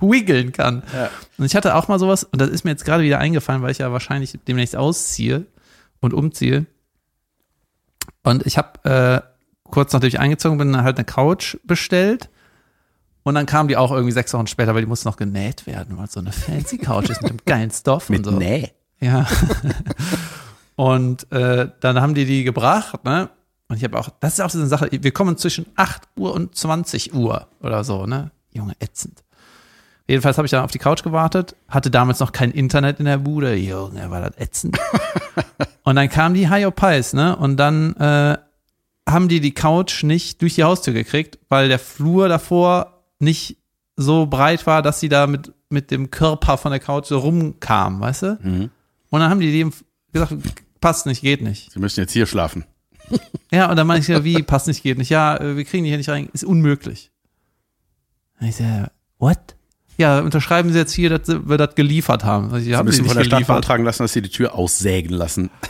wiggeln 0.00 0.52
kann. 0.52 0.82
Ja. 0.92 1.08
Und 1.38 1.46
ich 1.46 1.56
hatte 1.56 1.74
auch 1.74 1.88
mal 1.88 1.98
sowas, 1.98 2.24
und 2.24 2.40
das 2.40 2.50
ist 2.50 2.64
mir 2.64 2.70
jetzt 2.70 2.84
gerade 2.84 3.02
wieder 3.02 3.18
eingefallen, 3.18 3.62
weil 3.62 3.70
ich 3.70 3.78
ja 3.78 3.90
wahrscheinlich 3.90 4.38
demnächst 4.46 4.76
ausziehe 4.76 5.46
und 6.00 6.12
umziehe. 6.12 6.66
Und 8.22 8.46
ich 8.46 8.58
habe 8.58 8.84
äh, 8.84 9.20
kurz 9.70 9.94
nachdem 9.94 10.08
ich 10.08 10.20
eingezogen 10.20 10.58
bin, 10.58 10.76
halt 10.82 10.98
eine 10.98 11.06
Couch 11.06 11.56
bestellt. 11.64 12.28
Und 13.22 13.34
dann 13.34 13.46
kam 13.46 13.68
die 13.68 13.78
auch 13.78 13.90
irgendwie 13.90 14.12
sechs 14.12 14.34
Wochen 14.34 14.46
später, 14.46 14.74
weil 14.74 14.82
die 14.82 14.88
musste 14.88 15.08
noch 15.08 15.16
genäht 15.16 15.66
werden, 15.66 15.96
weil 15.96 16.10
so 16.10 16.20
eine 16.20 16.32
fancy 16.32 16.76
Couch 16.76 17.08
ist 17.08 17.22
mit 17.22 17.30
dem 17.30 17.38
geilen 17.46 17.70
Stoff 17.70 18.10
Mit 18.10 18.26
und 18.26 18.34
so. 18.34 18.38
nee. 18.38 18.70
Ja. 19.00 19.26
und 20.76 21.32
äh, 21.32 21.70
dann 21.80 22.00
haben 22.00 22.14
die 22.14 22.26
die 22.26 22.44
gebracht, 22.44 23.04
ne? 23.04 23.30
Und 23.72 23.78
ich 23.78 23.84
habe 23.84 23.98
auch, 23.98 24.10
das 24.20 24.34
ist 24.34 24.40
auch 24.40 24.50
so 24.50 24.58
eine 24.58 24.66
Sache, 24.66 24.90
wir 24.90 25.12
kommen 25.12 25.38
zwischen 25.38 25.64
8 25.76 26.02
Uhr 26.18 26.34
und 26.34 26.54
20 26.54 27.14
Uhr 27.14 27.48
oder 27.62 27.84
so, 27.84 28.04
ne? 28.04 28.30
Junge, 28.52 28.74
ätzend. 28.80 29.24
Jedenfalls 30.06 30.36
habe 30.36 30.44
ich 30.44 30.50
dann 30.50 30.62
auf 30.62 30.70
die 30.70 30.78
Couch 30.78 31.02
gewartet, 31.02 31.56
hatte 31.68 31.90
damals 31.90 32.20
noch 32.20 32.32
kein 32.32 32.50
Internet 32.50 32.98
in 32.98 33.06
der 33.06 33.16
Bude. 33.16 33.54
Junge, 33.54 34.10
war 34.10 34.20
das 34.20 34.36
ätzend. 34.36 34.78
und 35.84 35.96
dann 35.96 36.10
kam 36.10 36.34
die 36.34 36.50
High 36.50 36.74
Pies, 36.74 37.14
ne? 37.14 37.34
Und 37.34 37.56
dann 37.56 37.96
äh, 37.96 38.36
haben 39.08 39.28
die 39.28 39.40
die 39.40 39.54
Couch 39.54 40.02
nicht 40.02 40.42
durch 40.42 40.56
die 40.56 40.64
Haustür 40.64 40.92
gekriegt, 40.92 41.38
weil 41.48 41.68
der 41.68 41.78
Flur 41.78 42.28
davor 42.28 43.04
nicht 43.20 43.56
so 43.96 44.26
breit 44.26 44.66
war, 44.66 44.82
dass 44.82 45.00
sie 45.00 45.08
da 45.08 45.26
mit, 45.26 45.50
mit 45.70 45.90
dem 45.90 46.10
Körper 46.10 46.58
von 46.58 46.72
der 46.72 46.80
Couch 46.80 47.06
so 47.06 47.20
rumkam, 47.20 48.00
weißt 48.00 48.22
du? 48.22 48.38
Mhm. 48.42 48.70
Und 49.08 49.20
dann 49.20 49.30
haben 49.30 49.40
die 49.40 49.50
dem 49.50 49.72
gesagt, 50.12 50.34
passt 50.82 51.06
nicht, 51.06 51.22
geht 51.22 51.40
nicht. 51.40 51.72
Sie 51.72 51.78
müssen 51.78 52.00
jetzt 52.00 52.12
hier 52.12 52.26
schlafen. 52.26 52.66
Ja, 53.54 53.68
und 53.70 53.76
dann 53.76 53.86
meine 53.86 54.00
ich 54.00 54.08
ja, 54.08 54.24
wie, 54.24 54.42
passt 54.42 54.66
nicht, 54.66 54.82
geht 54.82 54.96
nicht. 54.96 55.10
Ja, 55.10 55.36
äh, 55.36 55.58
wir 55.58 55.64
kriegen 55.66 55.84
die 55.84 55.90
hier 55.90 55.98
nicht 55.98 56.08
rein, 56.08 56.30
ist 56.32 56.42
unmöglich. 56.42 57.10
Und 58.40 58.46
ich 58.46 58.56
sage, 58.56 58.90
what? 59.18 59.56
Ja, 59.98 60.20
unterschreiben 60.20 60.72
Sie 60.72 60.78
jetzt 60.78 60.92
hier, 60.92 61.10
dass 61.10 61.28
wir 61.28 61.58
das 61.58 61.74
geliefert 61.74 62.24
haben. 62.24 62.46
Also, 62.46 62.64
Sie 62.64 62.74
haben 62.74 62.86
müssen 62.86 63.04
von 63.04 63.14
der 63.14 63.24
Stadt 63.24 63.40
geliefert. 63.40 63.56
beantragen 63.56 63.84
lassen, 63.84 64.04
dass 64.04 64.14
sie 64.14 64.22
die 64.22 64.30
Tür 64.30 64.54
aussägen 64.54 65.12
lassen. 65.12 65.50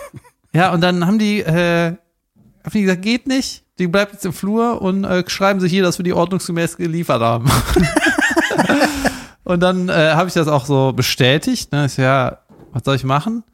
Ja, 0.54 0.70
und 0.74 0.82
dann 0.82 1.06
haben 1.06 1.18
die, 1.18 1.40
äh, 1.40 1.86
haben 1.86 2.70
die 2.74 2.82
gesagt, 2.82 3.00
geht 3.00 3.26
nicht. 3.26 3.64
Die 3.78 3.86
bleibt 3.86 4.12
jetzt 4.12 4.26
im 4.26 4.34
Flur 4.34 4.82
und 4.82 5.02
äh, 5.04 5.24
schreiben 5.26 5.60
Sie 5.60 5.68
hier, 5.68 5.82
dass 5.82 5.98
wir 5.98 6.02
die 6.02 6.12
ordnungsgemäß 6.12 6.76
geliefert 6.76 7.22
haben. 7.22 7.50
und 9.44 9.60
dann 9.60 9.88
äh, 9.88 10.12
habe 10.12 10.28
ich 10.28 10.34
das 10.34 10.48
auch 10.48 10.66
so 10.66 10.92
bestätigt. 10.92 11.72
Ne? 11.72 11.86
Ich 11.86 11.96
ja, 11.96 12.40
was 12.70 12.82
soll 12.84 12.96
ich 12.96 13.04
machen? 13.04 13.44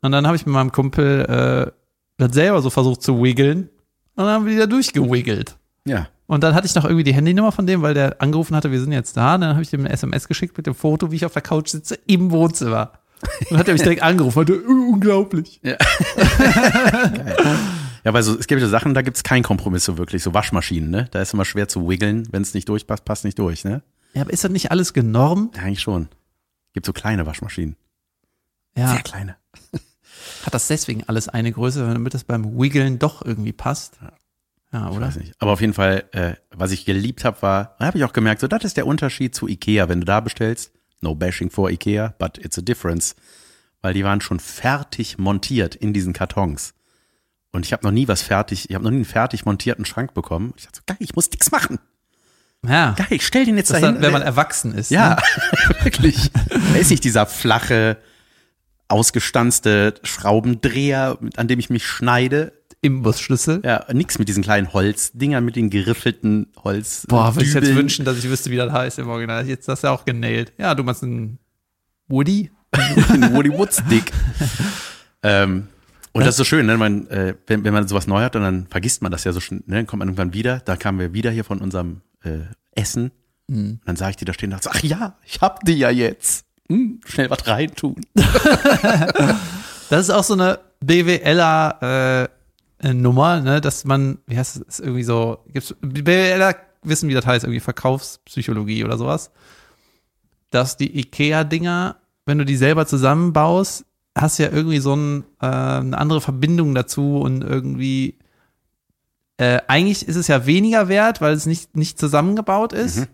Und 0.00 0.12
dann 0.12 0.26
habe 0.26 0.36
ich 0.36 0.46
mit 0.46 0.54
meinem 0.54 0.72
Kumpel 0.72 1.26
äh, 1.70 1.83
das 2.16 2.32
selber 2.32 2.62
so 2.62 2.70
versucht 2.70 3.02
zu 3.02 3.22
wiggeln. 3.22 3.68
Und 4.16 4.24
dann 4.24 4.28
haben 4.28 4.46
wir 4.46 4.52
die 4.52 4.58
da 4.58 4.66
durchgewiggelt. 4.66 5.56
Ja. 5.86 6.08
Und 6.26 6.42
dann 6.42 6.54
hatte 6.54 6.66
ich 6.66 6.74
noch 6.74 6.84
irgendwie 6.84 7.04
die 7.04 7.14
Handynummer 7.14 7.52
von 7.52 7.66
dem, 7.66 7.82
weil 7.82 7.94
der 7.94 8.20
angerufen 8.22 8.56
hatte, 8.56 8.70
wir 8.70 8.80
sind 8.80 8.92
jetzt 8.92 9.16
da. 9.16 9.34
Und 9.34 9.42
dann 9.42 9.50
habe 9.50 9.62
ich 9.62 9.70
dem 9.70 9.80
eine 9.80 9.90
SMS 9.90 10.28
geschickt 10.28 10.56
mit 10.56 10.66
dem 10.66 10.74
Foto, 10.74 11.10
wie 11.10 11.16
ich 11.16 11.26
auf 11.26 11.32
der 11.32 11.42
Couch 11.42 11.68
sitze 11.68 11.98
im 12.06 12.30
Wohnzimmer. 12.30 12.92
Und 13.40 13.50
dann 13.52 13.58
hat 13.58 13.68
er 13.68 13.74
mich 13.74 13.82
direkt 13.82 14.02
angerufen. 14.02 14.38
Meinte, 14.38 14.54
"Äh, 14.54 14.66
unglaublich. 14.66 15.60
Ja, 15.62 15.76
weil 18.12 18.22
so, 18.22 18.38
es 18.38 18.46
gibt 18.46 18.60
ja 18.60 18.68
Sachen, 18.68 18.94
da 18.94 19.02
gibt's 19.02 19.22
keinen 19.22 19.42
Kompromiss 19.42 19.84
so 19.84 19.98
wirklich. 19.98 20.22
So 20.22 20.34
Waschmaschinen, 20.34 20.90
ne? 20.90 21.08
Da 21.10 21.22
ist 21.22 21.34
immer 21.34 21.44
schwer 21.44 21.68
zu 21.68 21.88
wiggeln. 21.88 22.28
Wenn 22.30 22.42
es 22.42 22.54
nicht 22.54 22.68
durchpasst, 22.68 23.04
passt 23.04 23.24
nicht 23.24 23.38
durch, 23.38 23.64
ne? 23.64 23.82
Ja, 24.14 24.22
aber 24.22 24.32
ist 24.32 24.44
das 24.44 24.50
nicht 24.50 24.70
alles 24.70 24.92
genormt? 24.92 25.56
Ja, 25.56 25.62
eigentlich 25.62 25.80
schon. 25.80 26.08
Gibt 26.72 26.86
so 26.86 26.92
kleine 26.92 27.26
Waschmaschinen. 27.26 27.76
Ja. 28.76 28.92
Sehr 28.92 29.02
kleine. 29.02 29.36
Hat 30.44 30.54
das 30.54 30.66
deswegen 30.68 31.04
alles 31.04 31.28
eine 31.28 31.50
Größe, 31.52 31.80
damit 31.86 32.14
das 32.14 32.24
beim 32.24 32.58
Wiggeln 32.60 32.98
doch 32.98 33.24
irgendwie 33.24 33.52
passt? 33.52 33.98
Ja, 34.72 34.90
Ich 34.90 34.96
oder? 34.96 35.06
weiß 35.06 35.16
nicht. 35.16 35.32
Aber 35.38 35.52
auf 35.52 35.60
jeden 35.60 35.74
Fall, 35.74 36.04
äh, 36.12 36.34
was 36.50 36.70
ich 36.72 36.84
geliebt 36.84 37.24
habe, 37.24 37.40
war, 37.42 37.76
da 37.78 37.86
habe 37.86 37.98
ich 37.98 38.04
auch 38.04 38.12
gemerkt, 38.12 38.40
so, 38.40 38.46
das 38.48 38.64
ist 38.64 38.76
der 38.76 38.86
Unterschied 38.86 39.34
zu 39.34 39.48
Ikea. 39.48 39.88
Wenn 39.88 40.00
du 40.00 40.04
da 40.06 40.20
bestellst, 40.20 40.72
no 41.00 41.14
bashing 41.14 41.50
for 41.50 41.70
Ikea, 41.70 42.14
but 42.18 42.38
it's 42.38 42.58
a 42.58 42.62
difference. 42.62 43.14
Weil 43.82 43.94
die 43.94 44.04
waren 44.04 44.20
schon 44.20 44.40
fertig 44.40 45.18
montiert 45.18 45.74
in 45.74 45.92
diesen 45.92 46.12
Kartons. 46.12 46.74
Und 47.52 47.64
ich 47.64 47.72
habe 47.72 47.84
noch 47.84 47.92
nie 47.92 48.08
was 48.08 48.22
fertig, 48.22 48.68
ich 48.68 48.74
habe 48.74 48.82
noch 48.84 48.90
nie 48.90 48.96
einen 48.96 49.04
fertig 49.04 49.44
montierten 49.44 49.84
Schrank 49.84 50.12
bekommen. 50.14 50.54
Ich 50.56 50.64
dachte 50.64 50.78
so, 50.78 50.82
geil, 50.86 50.96
ich 51.00 51.14
muss 51.14 51.30
nix 51.30 51.50
machen. 51.52 51.78
Ja. 52.66 52.92
Geil, 52.96 53.06
ich 53.10 53.26
stell 53.26 53.44
den 53.44 53.56
jetzt 53.58 53.70
Das 53.70 53.80
dahin. 53.80 53.96
dann, 53.96 54.02
wenn 54.02 54.12
man 54.12 54.22
erwachsen 54.22 54.74
ist. 54.74 54.90
Ja, 54.90 55.10
Ne? 55.68 55.74
wirklich. 55.84 56.30
Da 56.48 56.78
ist 56.80 56.90
nicht 56.90 57.04
dieser 57.04 57.26
flache, 57.26 57.98
ausgestanzte 58.88 59.94
Schraubendreher, 60.02 61.18
an 61.36 61.48
dem 61.48 61.58
ich 61.58 61.70
mich 61.70 61.86
schneide. 61.86 62.52
Imbusschlüssel. 62.80 63.62
Ja, 63.64 63.86
nix 63.92 64.18
mit 64.18 64.28
diesen 64.28 64.42
kleinen 64.42 64.74
Holzdingern, 64.74 65.42
mit 65.42 65.56
den 65.56 65.70
geriffelten 65.70 66.48
Holz. 66.62 67.06
Boah, 67.08 67.34
würde 67.34 67.48
ich 67.48 67.54
jetzt 67.54 67.74
wünschen, 67.74 68.04
dass 68.04 68.18
ich 68.18 68.28
wüsste, 68.28 68.50
wie 68.50 68.56
das 68.56 68.70
heißt 68.70 68.98
im 68.98 69.08
Original. 69.08 69.46
Jetzt 69.48 69.66
hast 69.68 69.82
du 69.82 69.86
ja 69.86 69.94
auch 69.94 70.04
genailt. 70.04 70.52
Ja, 70.58 70.74
du 70.74 70.84
meinst 70.84 71.02
einen 71.02 71.38
Woody? 72.08 72.50
Ein 73.08 73.32
Woody 73.32 73.50
Woodstick. 73.50 74.12
ähm, 75.22 75.68
und 76.12 76.20
das 76.26 76.34
ist 76.34 76.36
so 76.36 76.44
schön, 76.44 76.66
ne? 76.66 76.76
man, 76.76 77.06
äh, 77.06 77.34
wenn, 77.46 77.64
wenn 77.64 77.72
man 77.72 77.88
sowas 77.88 78.06
neu 78.06 78.22
hat, 78.22 78.36
und 78.36 78.42
dann 78.42 78.66
vergisst 78.66 79.00
man 79.00 79.10
das 79.10 79.24
ja 79.24 79.32
so 79.32 79.40
schnell, 79.40 79.62
ne? 79.66 79.76
dann 79.76 79.86
kommt 79.86 80.00
man 80.00 80.08
irgendwann 80.08 80.34
wieder, 80.34 80.60
da 80.60 80.76
kamen 80.76 80.98
wir 80.98 81.14
wieder 81.14 81.30
hier 81.30 81.44
von 81.44 81.60
unserem 81.60 82.02
äh, 82.22 82.40
Essen. 82.72 83.12
Und 83.48 83.80
dann 83.84 83.96
sah 83.96 84.10
ich 84.10 84.16
die 84.16 84.24
da 84.24 84.32
stehen 84.32 84.52
und 84.52 84.64
dachte, 84.64 84.70
ach 84.72 84.82
ja, 84.82 85.18
ich 85.24 85.40
hab 85.40 85.64
die 85.64 85.74
ja 85.74 85.90
jetzt. 85.90 86.46
Hm, 86.74 87.00
schnell 87.04 87.30
was 87.30 87.46
reintun. 87.46 87.96
Das 89.90 90.00
ist 90.00 90.10
auch 90.10 90.24
so 90.24 90.34
eine 90.34 90.60
BWLer 90.80 92.28
äh, 92.82 92.92
Nummer, 92.92 93.40
ne, 93.40 93.60
dass 93.60 93.84
man, 93.84 94.18
wie 94.26 94.36
heißt 94.36 94.64
es, 94.66 94.80
irgendwie 94.80 95.04
so, 95.04 95.38
gibt's, 95.52 95.74
BWLer 95.82 96.56
wissen, 96.82 97.08
wie 97.08 97.14
das 97.14 97.26
heißt, 97.26 97.44
irgendwie 97.44 97.60
Verkaufspsychologie 97.60 98.84
oder 98.84 98.98
sowas. 98.98 99.30
Dass 100.50 100.76
die 100.76 100.98
IKEA-Dinger, 100.98 101.96
wenn 102.26 102.38
du 102.38 102.44
die 102.44 102.56
selber 102.56 102.86
zusammenbaust, 102.86 103.84
hast 104.16 104.38
du 104.38 104.44
ja 104.44 104.50
irgendwie 104.50 104.80
so 104.80 104.96
ein, 104.96 105.24
äh, 105.40 105.46
eine 105.46 105.98
andere 105.98 106.20
Verbindung 106.20 106.74
dazu 106.74 107.18
und 107.18 107.42
irgendwie 107.42 108.18
äh, 109.36 109.60
eigentlich 109.66 110.06
ist 110.06 110.16
es 110.16 110.28
ja 110.28 110.46
weniger 110.46 110.88
wert, 110.88 111.20
weil 111.20 111.34
es 111.34 111.46
nicht, 111.46 111.76
nicht 111.76 111.98
zusammengebaut 111.98 112.72
ist. 112.72 113.08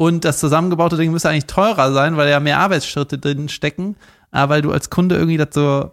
Und 0.00 0.24
das 0.24 0.40
zusammengebaute 0.40 0.96
Ding 0.96 1.10
müsste 1.12 1.28
eigentlich 1.28 1.44
teurer 1.44 1.92
sein, 1.92 2.16
weil 2.16 2.30
ja 2.30 2.40
mehr 2.40 2.58
Arbeitsschritte 2.58 3.18
drin 3.18 3.50
stecken. 3.50 3.96
Aber 4.30 4.54
weil 4.54 4.62
du 4.62 4.72
als 4.72 4.88
Kunde 4.88 5.14
irgendwie 5.16 5.36
das 5.36 5.48
so 5.52 5.90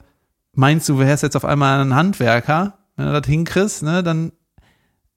meinst, 0.54 0.88
du 0.88 0.98
wärst 0.98 1.24
jetzt 1.24 1.36
auf 1.36 1.44
einmal 1.44 1.82
ein 1.82 1.94
Handwerker, 1.94 2.78
wenn 2.96 3.08
du 3.08 3.20
das 3.20 3.28
hinkriegst, 3.28 3.84
ne, 3.84 4.04
dann 4.04 4.32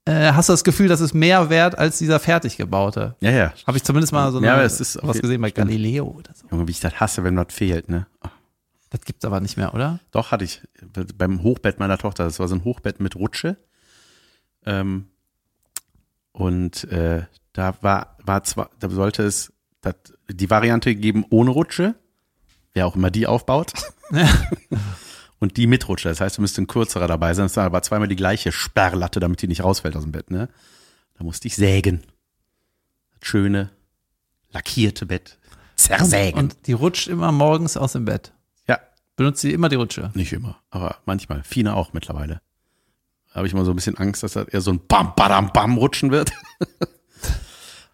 äh, 0.03 0.33
hast 0.33 0.49
du 0.49 0.53
das 0.53 0.65
Gefühl, 0.65 0.89
das 0.89 0.99
ist 0.99 1.13
mehr 1.13 1.49
wert 1.49 1.77
als 1.77 1.99
dieser 1.99 2.19
fertig 2.19 2.57
gebaute. 2.57 3.15
Ja, 3.21 3.31
ja. 3.31 3.53
Habe 3.65 3.77
ich 3.77 3.83
zumindest 3.85 4.11
mal 4.11 4.29
so 4.29 4.39
Ja, 4.39 4.43
eine- 4.47 4.53
aber 4.55 4.63
es 4.63 4.81
ist 4.81 4.97
was 4.97 5.15
jeden- 5.15 5.21
gesehen 5.21 5.41
bei 5.41 5.51
stimmt. 5.51 5.69
Galileo 5.69 6.07
oder 6.07 6.31
so. 6.35 6.47
Junge, 6.51 6.67
wie 6.67 6.71
ich 6.71 6.81
das 6.81 6.99
hasse, 6.99 7.23
wenn 7.23 7.37
was 7.37 7.45
fehlt, 7.53 7.87
ne? 7.87 8.07
Das 8.89 9.01
gibt's 9.05 9.23
aber 9.23 9.39
nicht 9.39 9.55
mehr, 9.55 9.73
oder? 9.73 10.01
Doch, 10.11 10.31
hatte 10.31 10.43
ich 10.43 10.59
beim 11.17 11.43
Hochbett 11.43 11.79
meiner 11.79 11.97
Tochter. 11.97 12.25
Das 12.25 12.39
war 12.41 12.49
so 12.49 12.55
ein 12.55 12.65
Hochbett 12.65 12.99
mit 12.99 13.15
Rutsche. 13.15 13.55
Ähm, 14.65 15.05
und 16.33 16.83
äh, 16.91 17.23
da 17.53 17.75
war, 17.81 18.17
war 18.23 18.43
zwar, 18.43 18.69
da 18.79 18.89
sollte 18.89 19.23
es 19.23 19.51
dat, 19.81 20.13
die 20.29 20.49
Variante 20.49 20.95
geben 20.95 21.25
ohne 21.29 21.51
Rutsche, 21.51 21.95
wer 22.73 22.87
auch 22.87 22.95
immer 22.95 23.11
die 23.11 23.27
aufbaut. 23.27 23.73
und 25.39 25.57
die 25.57 25.67
mit 25.67 25.87
Rutsche. 25.89 26.09
Das 26.09 26.21
heißt, 26.21 26.37
du 26.37 26.41
müsste 26.41 26.61
ein 26.61 26.67
kürzerer 26.67 27.07
dabei 27.07 27.33
sein. 27.33 27.45
Das 27.45 27.57
war 27.57 27.65
aber 27.65 27.81
zweimal 27.81 28.07
die 28.07 28.15
gleiche 28.15 28.51
Sperrlatte, 28.51 29.19
damit 29.19 29.41
die 29.41 29.47
nicht 29.47 29.63
rausfällt 29.63 29.95
aus 29.95 30.03
dem 30.03 30.11
Bett, 30.11 30.29
ne? 30.29 30.49
Da 31.17 31.23
musste 31.23 31.47
ich 31.47 31.55
sägen. 31.55 32.03
Das 33.19 33.27
schöne, 33.27 33.71
lackierte 34.51 35.05
Bett. 35.05 35.39
Zersägen. 35.75 36.39
Und 36.39 36.67
die 36.67 36.73
rutscht 36.73 37.07
immer 37.07 37.31
morgens 37.31 37.75
aus 37.75 37.93
dem 37.93 38.05
Bett. 38.05 38.33
ja, 38.67 38.79
Benutzt 39.15 39.41
sie 39.41 39.51
immer 39.51 39.67
die 39.67 39.75
Rutsche. 39.75 40.11
Nicht 40.13 40.31
immer, 40.31 40.61
aber 40.69 40.97
manchmal. 41.05 41.43
Fine 41.43 41.75
auch 41.75 41.91
mittlerweile. 41.93 42.41
Habe 43.33 43.47
ich 43.47 43.53
immer 43.53 43.65
so 43.65 43.71
ein 43.71 43.75
bisschen 43.75 43.97
Angst, 43.97 44.23
dass 44.23 44.33
das 44.33 44.47
eher 44.47 44.61
so 44.61 44.71
ein 44.71 44.85
Bam, 44.87 45.15
Badam, 45.15 45.51
Bam 45.53 45.77
rutschen 45.77 46.11
wird. 46.11 46.31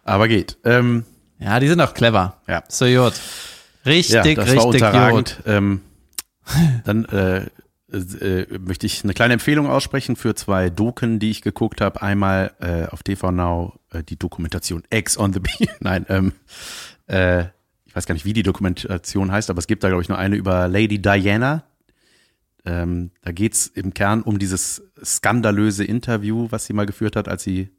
aber 0.08 0.28
geht. 0.28 0.58
Ähm, 0.64 1.04
Ja, 1.38 1.60
die 1.60 1.68
sind 1.68 1.80
auch 1.80 1.94
clever. 1.94 2.40
ja. 2.48 2.62
So 2.68 2.86
gut. 2.86 3.14
Richtig, 3.86 4.14
ja, 4.14 4.22
das 4.22 4.36
war 4.36 4.44
richtig 4.44 4.62
gut. 4.64 4.74
unterragend. 4.74 5.42
Ähm, 5.46 5.80
dann 6.84 7.04
äh, 7.06 7.46
äh, 7.92 8.58
möchte 8.58 8.86
ich 8.86 9.04
eine 9.04 9.14
kleine 9.14 9.34
Empfehlung 9.34 9.66
aussprechen 9.68 10.16
für 10.16 10.34
zwei 10.34 10.68
Doken, 10.70 11.18
die 11.18 11.30
ich 11.30 11.42
geguckt 11.42 11.80
habe. 11.80 12.02
Einmal 12.02 12.52
äh, 12.60 12.86
auf 12.86 13.02
TV 13.02 13.30
Now 13.30 13.78
äh, 13.92 14.02
die 14.02 14.18
Dokumentation 14.18 14.82
X 14.90 15.16
on 15.18 15.32
the 15.32 15.40
Beach. 15.58 15.68
Nein, 15.80 16.04
ähm, 16.08 16.32
äh, 17.06 17.44
ich 17.86 17.94
weiß 17.96 18.06
gar 18.06 18.12
nicht, 18.14 18.24
wie 18.26 18.34
die 18.34 18.42
Dokumentation 18.42 19.32
heißt, 19.32 19.48
aber 19.48 19.58
es 19.58 19.66
gibt 19.66 19.82
da, 19.84 19.88
glaube 19.88 20.02
ich, 20.02 20.08
nur 20.08 20.18
eine 20.18 20.36
über 20.36 20.68
Lady 20.68 21.00
Diana. 21.00 21.64
Ähm, 22.66 23.10
da 23.22 23.32
geht's 23.32 23.66
im 23.68 23.94
Kern 23.94 24.20
um 24.22 24.38
dieses 24.38 24.82
skandalöse 25.02 25.84
Interview, 25.84 26.48
was 26.50 26.66
sie 26.66 26.74
mal 26.74 26.84
geführt 26.86 27.16
hat, 27.16 27.28
als 27.28 27.42
sie 27.44 27.70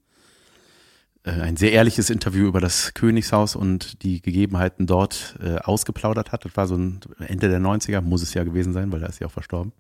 ein 1.23 1.57
sehr 1.57 1.71
ehrliches 1.71 2.09
Interview 2.09 2.47
über 2.47 2.61
das 2.61 2.93
Königshaus 2.93 3.55
und 3.55 4.03
die 4.03 4.21
Gegebenheiten 4.21 4.87
dort 4.87 5.35
äh, 5.41 5.57
ausgeplaudert 5.57 6.31
hat. 6.31 6.45
Das 6.45 6.55
war 6.55 6.67
so 6.67 6.75
ein 6.75 7.01
Ende 7.19 7.49
der 7.49 7.59
90er, 7.59 8.01
muss 8.01 8.21
es 8.21 8.33
ja 8.33 8.43
gewesen 8.43 8.73
sein, 8.73 8.91
weil 8.91 9.01
da 9.01 9.07
ist 9.07 9.17
sie 9.17 9.25
auch 9.25 9.31
verstorben. 9.31 9.73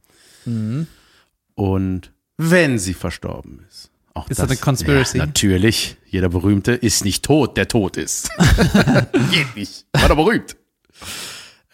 Mhm. 0.45 0.87
Und 1.55 2.11
wenn 2.37 2.77
sie 2.77 2.93
verstorben 2.93 3.65
ist, 3.69 3.89
auch 4.13 4.29
Ist 4.29 4.39
das 4.39 4.49
eine 4.49 4.59
Conspiracy? 4.59 5.17
Ja, 5.17 5.25
natürlich. 5.25 5.97
Jeder 6.05 6.29
Berühmte 6.29 6.73
ist 6.73 7.05
nicht 7.05 7.23
tot, 7.23 7.55
der 7.57 7.67
tot 7.67 7.95
ist. 7.95 8.29
Geht 9.31 9.55
nicht. 9.55 9.85
War 9.93 10.09
doch 10.09 10.15
berühmt. 10.15 10.57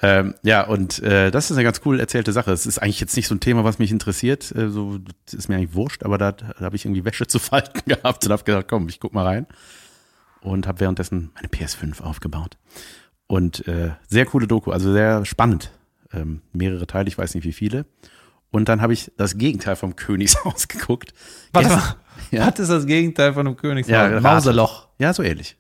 Ähm, 0.08 0.36
ja, 0.44 0.66
und 0.68 1.02
äh, 1.02 1.32
das 1.32 1.50
ist 1.50 1.58
eine 1.58 1.64
ganz 1.64 1.82
cool 1.86 2.00
erzählte 2.00 2.32
Sache. 2.34 2.52
Es 2.52 2.66
ist 2.66 2.80
eigentlich 2.80 3.00
jetzt 3.00 3.16
nicht 3.16 3.28
so 3.28 3.36
ein 3.36 3.40
Thema, 3.40 3.64
was 3.64 3.80
mich 3.80 3.92
interessiert. 3.92 4.54
Äh, 4.56 4.70
so, 4.70 5.00
das 5.26 5.34
ist 5.34 5.48
mir 5.50 5.56
eigentlich 5.56 5.74
wurscht, 5.74 6.04
aber 6.04 6.18
da, 6.18 6.32
da 6.34 6.60
habe 6.60 6.76
ich 6.76 6.86
irgendwie 6.86 7.06
Wäsche 7.06 7.28
zu 7.28 7.40
falten 7.40 7.82
gehabt 7.86 8.26
und 8.26 8.32
habe 8.32 8.44
gedacht, 8.44 8.68
komm, 8.68 8.88
ich 8.90 9.00
guck 9.00 9.14
mal 9.14 9.26
rein. 9.26 9.48
Und 10.42 10.68
habe 10.68 10.80
währenddessen 10.82 11.32
meine 11.34 11.48
PS5 11.48 12.02
aufgebaut. 12.02 12.58
Und 13.28 13.68
äh, 13.68 13.92
sehr 14.08 14.26
coole 14.26 14.48
Doku, 14.48 14.72
also 14.72 14.94
sehr 14.94 15.26
spannend. 15.26 15.72
Ähm, 16.14 16.42
mehrere 16.54 16.86
Teile, 16.86 17.08
ich 17.08 17.18
weiß 17.18 17.34
nicht 17.34 17.46
wie 17.46 17.54
viele. 17.54 17.86
Und 18.52 18.70
dann 18.70 18.82
habe 18.82 18.94
ich 18.94 19.12
das 19.18 19.38
Gegenteil 19.38 19.76
vom 19.76 19.96
Königshaus 19.96 20.68
geguckt. 20.68 21.14
Warte 21.52 21.70
Gestern- 21.70 21.84
mal. 21.88 21.96
Ja. 22.32 22.48
Was 22.52 22.60
ist 22.60 22.70
das 22.70 22.86
Gegenteil 22.86 23.34
von 23.34 23.46
einem 23.48 23.58
Königshaus? 23.58 23.92
Ja. 23.92 24.20
Mauseloch. 24.22 24.88
Ja, 25.00 25.14
so 25.14 25.24
ähnlich. 25.24 25.58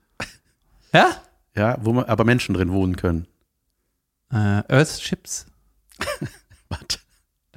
Ja? 0.94 1.10
Ja, 1.56 1.78
wo 1.82 1.92
man, 1.94 2.06
aber 2.06 2.24
Menschen 2.26 2.54
drin 2.54 2.72
wohnen 2.72 2.96
können. 2.96 3.28
Äh, 4.32 4.64
Earthships. 4.68 5.46
Was? 6.70 6.80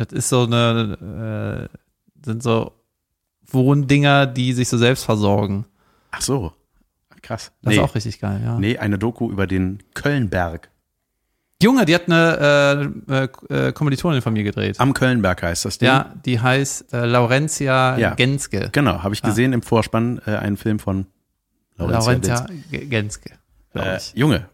Das 0.01 0.13
ist 0.13 0.29
so 0.29 0.45
eine, 0.45 1.69
äh, 1.73 1.79
sind 2.25 2.41
so 2.41 2.73
Wohndinger, 3.49 4.27
die 4.29 4.53
sich 4.53 4.69
so 4.69 4.79
selbst 4.79 5.03
versorgen. 5.05 5.65
Ach 6.13 6.21
so. 6.21 6.53
Krass. 7.21 7.51
Das 7.63 7.71
nee. 7.73 7.79
ist 7.79 7.83
auch 7.83 7.95
richtig 7.97 8.21
geil, 8.21 8.41
ja. 8.45 8.57
nee, 8.61 8.79
eine 8.79 8.97
Doku 8.97 9.29
über 9.29 9.49
den 9.49 9.83
Kölnberg. 9.95 10.71
Junge, 11.61 11.85
die 11.85 11.97
hat 11.97 12.07
eine 12.07 13.03
äh, 13.51 13.55
äh, 13.69 13.73
Kommilitonin 13.73 14.23
von 14.23 14.33
mir 14.35 14.45
gedreht. 14.45 14.79
Am 14.79 14.95
Kölnberg 14.95 15.43
heißt 15.43 15.65
das 15.65 15.79
Ding. 15.79 15.89
Ja, 15.89 16.15
die 16.25 16.39
heißt 16.39 16.93
äh, 16.93 17.05
Laurentia 17.05 17.99
Ja. 17.99 18.15
Genske. 18.15 18.69
Genau, 18.71 19.03
habe 19.03 19.15
ich 19.17 19.23
gesehen 19.23 19.53
im 19.53 19.63
Vorspann 19.63 20.21
äh, 20.27 20.37
einen 20.37 20.57
Film 20.57 20.79
von 20.79 21.07
Laurentia 21.77 21.99
Laurentia 22.37 22.47
Ge- 22.71 22.87
Genske, 22.87 23.33
Äh. 23.75 23.99
Junge, 24.15 24.49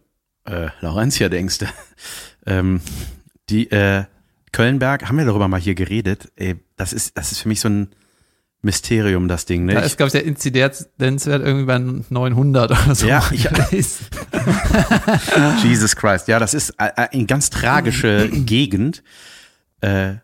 äh, 0.45 0.68
Laurentia 0.80 1.28
denkste. 1.28 1.68
ähm, 2.47 2.80
die 3.49 3.70
äh, 3.70 4.05
Kölnberg, 4.53 5.09
haben 5.09 5.18
wir 5.18 5.24
darüber 5.24 5.49
mal 5.49 5.61
hier 5.61 5.74
geredet. 5.74 6.30
Ey, 6.36 6.57
das 6.76 6.92
ist, 6.92 7.16
das 7.18 7.32
ist 7.32 7.40
für 7.40 7.49
mich 7.49 7.61
so 7.61 7.68
ein 7.68 7.88
Mysterium, 8.62 9.28
das 9.28 9.45
Ding. 9.47 9.66
Ne? 9.66 9.74
Da 9.74 9.80
ist, 9.80 9.97
glaube 9.99 10.09
ich, 10.09 10.12
der 10.12 10.24
Inzidenzwert 10.24 11.42
irgendwie 11.42 11.66
bei 11.66 11.78
900 11.78 12.70
oder 12.70 12.95
so. 12.95 13.07
Ja, 13.07 13.22
ich- 13.30 13.45
gewesen. 13.45 14.07
Jesus 15.62 15.95
Christ. 15.97 16.28
Ja, 16.28 16.38
das 16.38 16.55
ist 16.55 16.70
äh, 16.78 16.86
äh, 16.97 17.09
eine 17.12 17.26
ganz 17.26 17.51
tragische 17.51 18.28
Gegend. 18.32 19.03
Äh, 19.80 20.14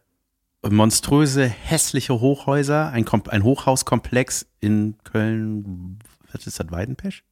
monströse, 0.69 1.47
hässliche 1.47 2.21
Hochhäuser, 2.21 2.91
ein, 2.91 3.05
Kom 3.05 3.23
ein 3.29 3.45
Hochhauskomplex 3.45 4.47
in 4.61 4.97
Köln. 5.05 5.99
Was 6.33 6.47
ist 6.47 6.61
das, 6.61 6.71
Weidenpesch? 6.71 7.25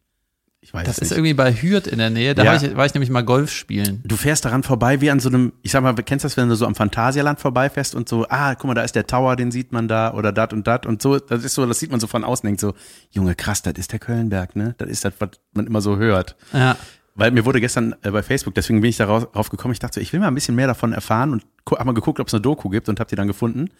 Ich 0.61 0.75
weiß 0.75 0.85
Das 0.87 0.99
ist 0.99 1.11
nicht. 1.11 1.19
irgendwie 1.19 1.35
bei 1.35 1.53
Hürth 1.53 1.87
in 1.87 1.99
der 1.99 2.11
Nähe. 2.11 2.35
Da 2.35 2.43
Ja. 2.43 2.53
war, 2.53 2.63
ich, 2.63 2.77
war 2.77 2.85
ich 2.85 2.93
nämlich 2.93 3.11
mal 3.11 3.23
Golf 3.23 3.51
spielen. 3.53 4.03
Du 4.05 4.17
fährst 4.17 4.45
daran 4.45 4.65
vorbei 4.65 5.01
wie 5.01 5.11
an 5.11 5.21
so 5.21 5.29
einem, 5.29 5.53
ich 5.63 5.71
sag 5.71 5.83
mal, 5.85 5.95
kennst 5.95 6.25
du 6.25 6.27
das, 6.27 6.37
wenn 6.37 6.49
du 6.49 6.57
so 6.57 6.67
am 6.67 6.75
Phantasialand 6.75 7.39
vorbeifährst 7.39 7.95
und 7.95 8.09
so, 8.09 8.27
ah, 8.29 8.55
guck 8.57 8.67
mal, 8.67 8.75
da 8.75 8.83
ist 8.83 8.97
der 8.97 9.07
Tower, 9.07 9.37
den 9.37 9.53
sieht 9.53 9.71
man 9.73 9.87
da 9.87 10.13
oder 10.15 10.33
dat 10.33 10.53
und 10.53 10.67
dat 10.67 10.85
und 10.85 11.01
so, 11.01 11.19
das 11.19 11.45
ist 11.45 11.55
so, 11.55 11.65
das 11.65 11.79
sieht 11.79 11.93
man 11.93 12.01
so 12.01 12.09
von 12.09 12.25
außen, 12.25 12.47
denkt 12.47 12.61
so, 12.61 12.75
Junge, 13.11 13.37
krass, 13.37 13.63
das 13.63 13.75
ist 13.77 13.93
der 13.93 14.01
Kölnberg, 14.01 14.57
ne? 14.57 14.75
Das 14.79 14.89
ist 14.89 15.05
das, 15.05 15.13
was 15.21 15.31
man 15.53 15.67
immer 15.69 15.81
so 15.81 15.97
hört. 15.97 16.35
Ja. 16.53 16.77
Weil 17.15 17.31
mir 17.31 17.45
wurde 17.45 17.61
gestern 17.61 17.95
äh, 18.03 18.11
bei 18.11 18.23
Facebook, 18.25 18.55
deswegen 18.55 18.81
bin 18.81 18.91
ich 18.91 18.97
darauf 18.97 19.51
gekommen, 19.51 19.73
ich 19.73 19.79
dachte 19.79 19.95
so, 19.95 20.01
ich 20.01 20.13
will 20.13 20.19
mal 20.21 20.29
ein 20.29 20.35
bisschen 20.35 20.55
mehr 20.57 20.67
davon 20.67 20.93
erfahren 20.93 21.31
und 21.33 21.45
hab 21.71 21.85
mal 21.85 21.93
geguckt, 21.95 22.19
ob 22.21 22.27
es 22.27 22.35
eine 22.35 22.41
Doku 22.41 22.69
gibt 22.69 22.89
und 22.89 22.99
hab 23.01 23.07
die 23.09 23.17
dann 23.17 23.29
gefunden. 23.29 23.71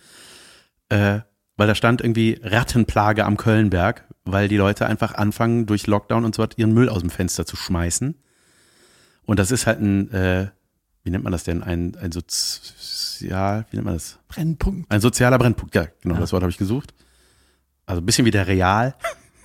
Äh, 0.91 1.21
weil 1.59 1.67
da 1.67 1.75
stand 1.75 2.01
irgendwie 2.01 2.41
Rattenplage 2.43 3.27
am 3.27 3.37
Kölnberg, 3.37 4.05
weil 4.25 4.49
die 4.49 4.57
Leute 4.57 4.87
einfach 4.87 5.15
anfangen, 5.15 5.67
durch 5.67 5.87
Lockdown 5.87 6.25
und 6.25 6.35
so 6.35 6.43
was 6.43 6.51
ihren 6.57 6.73
Müll 6.73 6.89
aus 6.89 7.01
dem 7.01 7.11
Fenster 7.11 7.45
zu 7.45 7.57
schmeißen. 7.57 8.15
Und 9.27 9.39
das 9.39 9.51
ist 9.51 9.67
halt 9.67 9.81
ein, 9.81 10.11
äh, 10.13 10.49
wie 11.03 11.11
nennt 11.11 11.25
man 11.25 11.33
das 11.33 11.43
denn? 11.45 11.63
Ein, 11.63 11.97
ein 11.97 12.13
sozial, 12.13 13.67
wie 13.71 13.77
nennt 13.77 13.87
man 13.87 13.95
das? 13.95 14.19
Brennpunkt. 14.29 14.91
Ein 14.91 15.01
sozialer 15.01 15.37
Brennpunkt, 15.37 15.75
ja, 15.75 15.89
genau, 16.01 16.15
das 16.17 16.33
Wort 16.33 16.43
habe 16.43 16.51
ich 16.51 16.59
gesucht. 16.59 16.95
Also 17.87 18.01
ein 18.01 18.07
bisschen 18.07 18.25
wie 18.25 18.31
der 18.31 18.47
Real. 18.47 18.95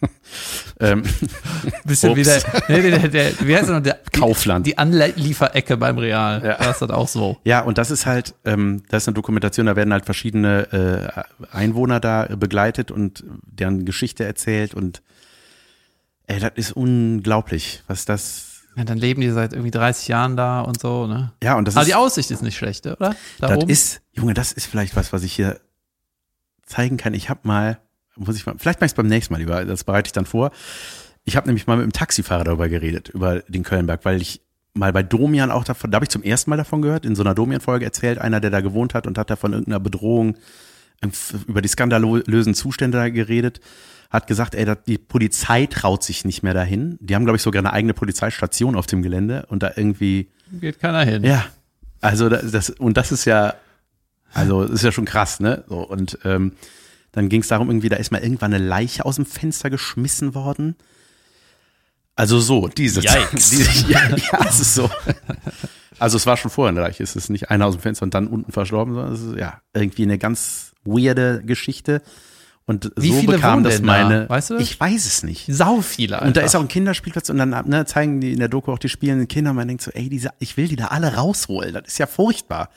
ähm, 0.79 1.03
Bisschen 1.85 2.11
Ups. 2.11 2.17
wie 2.19 2.23
der, 2.23 2.41
nee, 2.69 2.81
nee, 2.81 2.89
der, 2.91 3.07
der, 3.09 3.39
wie 3.47 3.55
heißt 3.55 3.69
das 3.69 3.75
noch? 3.77 3.83
Der, 3.83 3.99
Kaufland. 4.11 4.65
Die, 4.65 4.71
die 4.71 4.77
Anlieferecke 4.77 5.77
beim 5.77 5.97
Real. 5.97 6.41
Ja. 6.43 6.57
Da 6.57 6.71
ist 6.71 6.81
das 6.81 6.89
auch 6.89 7.07
so. 7.07 7.37
Ja, 7.43 7.61
und 7.61 7.77
das 7.77 7.91
ist 7.91 8.05
halt, 8.05 8.35
ähm, 8.45 8.83
das 8.89 9.03
ist 9.03 9.07
eine 9.07 9.15
Dokumentation, 9.15 9.65
da 9.65 9.75
werden 9.75 9.93
halt 9.93 10.05
verschiedene 10.05 11.23
äh, 11.41 11.45
Einwohner 11.55 11.99
da 11.99 12.25
begleitet 12.35 12.91
und 12.91 13.23
deren 13.45 13.85
Geschichte 13.85 14.23
erzählt 14.23 14.73
und 14.73 15.01
ey, 16.27 16.39
das 16.39 16.51
ist 16.55 16.71
unglaublich, 16.71 17.83
was 17.87 18.05
das, 18.05 18.61
Ja, 18.75 18.83
dann 18.85 18.97
leben 18.97 19.21
die 19.21 19.29
seit 19.31 19.53
irgendwie 19.53 19.71
30 19.71 20.07
Jahren 20.07 20.37
da 20.37 20.61
und 20.61 20.79
so, 20.79 21.05
ne? 21.07 21.33
ja, 21.43 21.55
und 21.55 21.67
das 21.67 21.75
Aber 21.75 21.83
ist, 21.83 21.89
die 21.89 21.95
Aussicht 21.95 22.31
ist 22.31 22.41
nicht 22.41 22.57
schlecht, 22.57 22.85
oder? 22.87 23.15
Da 23.39 23.47
das 23.47 23.57
oben? 23.57 23.69
ist, 23.69 24.01
Junge, 24.13 24.33
das 24.33 24.51
ist 24.53 24.65
vielleicht 24.67 24.95
was, 24.95 25.11
was 25.13 25.23
ich 25.23 25.33
hier 25.33 25.59
zeigen 26.65 26.97
kann. 26.97 27.13
Ich 27.13 27.29
habe 27.29 27.41
mal, 27.43 27.79
muss 28.15 28.35
ich 28.35 28.45
mal, 28.45 28.55
vielleicht 28.57 28.79
mache 28.79 28.85
ich 28.85 28.91
es 28.91 28.95
beim 28.95 29.07
nächsten 29.07 29.33
Mal 29.33 29.39
lieber, 29.39 29.65
das 29.65 29.83
bereite 29.83 30.07
ich 30.07 30.13
dann 30.13 30.25
vor. 30.25 30.51
Ich 31.25 31.35
habe 31.35 31.47
nämlich 31.47 31.67
mal 31.67 31.77
mit 31.77 31.83
einem 31.83 31.93
Taxifahrer 31.93 32.43
darüber 32.43 32.69
geredet, 32.69 33.09
über 33.09 33.39
den 33.47 33.63
Kölnberg, 33.63 34.03
weil 34.05 34.21
ich 34.21 34.41
mal 34.73 34.91
bei 34.91 35.03
Domian 35.03 35.51
auch 35.51 35.63
davon, 35.63 35.91
da 35.91 35.95
habe 35.95 36.05
ich 36.05 36.09
zum 36.09 36.23
ersten 36.23 36.49
Mal 36.49 36.57
davon 36.57 36.81
gehört, 36.81 37.05
in 37.05 37.15
so 37.15 37.23
einer 37.23 37.35
Domian-Folge 37.35 37.85
erzählt, 37.85 38.17
einer, 38.19 38.39
der 38.39 38.49
da 38.49 38.61
gewohnt 38.61 38.93
hat 38.93 39.07
und 39.07 39.17
hat 39.17 39.29
da 39.29 39.35
von 39.35 39.53
irgendeiner 39.53 39.79
Bedrohung 39.79 40.35
über 41.47 41.61
die 41.61 41.67
skandalösen 41.67 42.53
Zustände 42.53 42.97
da 42.97 43.09
geredet, 43.09 43.59
hat 44.09 44.27
gesagt, 44.27 44.55
ey, 44.55 44.73
die 44.87 44.97
Polizei 44.97 45.65
traut 45.65 46.03
sich 46.03 46.23
nicht 46.23 46.43
mehr 46.43 46.53
dahin. 46.53 46.97
Die 47.01 47.15
haben, 47.15 47.25
glaube 47.25 47.37
ich, 47.37 47.41
sogar 47.41 47.59
eine 47.59 47.73
eigene 47.73 47.93
Polizeistation 47.93 48.75
auf 48.75 48.85
dem 48.85 49.01
Gelände 49.01 49.45
und 49.49 49.63
da 49.63 49.71
irgendwie 49.75 50.29
Geht 50.61 50.79
keiner 50.79 51.03
hin. 51.03 51.23
ja, 51.23 51.45
also 51.99 52.29
das, 52.29 52.51
das 52.51 52.69
und 52.69 52.95
das 52.95 53.11
ist 53.11 53.25
ja, 53.25 53.55
also 54.33 54.63
das 54.63 54.71
ist 54.75 54.83
ja 54.83 54.91
schon 54.91 55.05
krass, 55.05 55.39
ne? 55.39 55.63
So, 55.67 55.79
und 55.79 56.19
ähm, 56.25 56.53
dann 57.13 57.29
ging 57.29 57.41
es 57.41 57.47
darum, 57.47 57.69
irgendwie, 57.69 57.89
da 57.89 57.95
ist 57.95 58.11
mal 58.11 58.21
irgendwann 58.21 58.53
eine 58.53 58.63
Leiche 58.63 59.05
aus 59.05 59.15
dem 59.15 59.25
Fenster 59.25 59.69
geschmissen 59.69 60.35
worden. 60.35 60.75
Also 62.15 62.39
so, 62.39 62.67
diese, 62.67 63.01
Yikes. 63.01 63.49
diese 63.51 63.91
ja, 63.91 64.09
ja, 64.09 64.45
es 64.47 64.59
ist 64.59 64.75
so. 64.75 64.89
Also 65.99 66.17
es 66.17 66.25
war 66.25 66.37
schon 66.37 66.51
vorher 66.51 66.69
eine 66.69 66.81
Leiche, 66.81 67.03
es 67.03 67.15
ist 67.15 67.29
nicht 67.29 67.49
einer 67.49 67.67
aus 67.67 67.75
dem 67.75 67.81
Fenster 67.81 68.03
und 68.03 68.13
dann 68.13 68.27
unten 68.27 68.51
verstorben, 68.51 68.93
sondern 68.93 69.13
es 69.13 69.21
ist 69.21 69.37
ja 69.37 69.61
irgendwie 69.73 70.03
eine 70.03 70.17
ganz 70.17 70.73
weirde 70.83 71.41
Geschichte. 71.45 72.01
Und 72.65 72.91
Wie 72.95 73.09
so 73.09 73.19
viele 73.19 73.33
bekam 73.33 73.63
das 73.63 73.77
denn 73.77 73.87
da? 73.87 74.03
meine. 74.03 74.29
Weißt 74.29 74.51
du? 74.51 74.57
Ich 74.57 74.79
weiß 74.79 75.05
es 75.05 75.23
nicht. 75.23 75.45
Sau 75.47 75.81
viele, 75.81 76.15
Alter. 76.15 76.27
Und 76.27 76.37
da 76.37 76.41
ist 76.41 76.55
auch 76.55 76.61
ein 76.61 76.69
Kinderspielplatz 76.69 77.29
und 77.29 77.37
dann 77.37 77.49
ne, 77.49 77.85
zeigen 77.85 78.21
die 78.21 78.31
in 78.31 78.39
der 78.39 78.47
Doku 78.47 78.71
auch 78.71 78.79
die 78.79 78.89
spielenden 78.89 79.27
Kinder 79.27 79.51
und 79.51 79.57
man 79.57 79.67
denkt 79.67 79.83
so, 79.83 79.91
ey, 79.91 80.07
diese, 80.07 80.29
ich 80.39 80.55
will 80.55 80.67
die 80.67 80.77
da 80.77 80.87
alle 80.87 81.15
rausholen. 81.15 81.73
Das 81.73 81.83
ist 81.87 81.97
ja 81.97 82.07
furchtbar. 82.07 82.69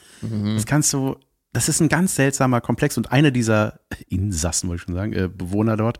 Das 0.54 0.66
kannst 0.66 0.92
du, 0.92 1.16
das 1.56 1.68
ist 1.68 1.80
ein 1.80 1.88
ganz 1.88 2.14
seltsamer 2.14 2.60
Komplex 2.60 2.96
und 2.96 3.10
eine 3.12 3.32
dieser 3.32 3.80
Insassen, 4.08 4.68
wollte 4.68 4.82
ich 4.82 4.84
schon 4.86 4.94
sagen, 4.94 5.12
äh, 5.14 5.28
Bewohner 5.28 5.76
dort, 5.76 5.98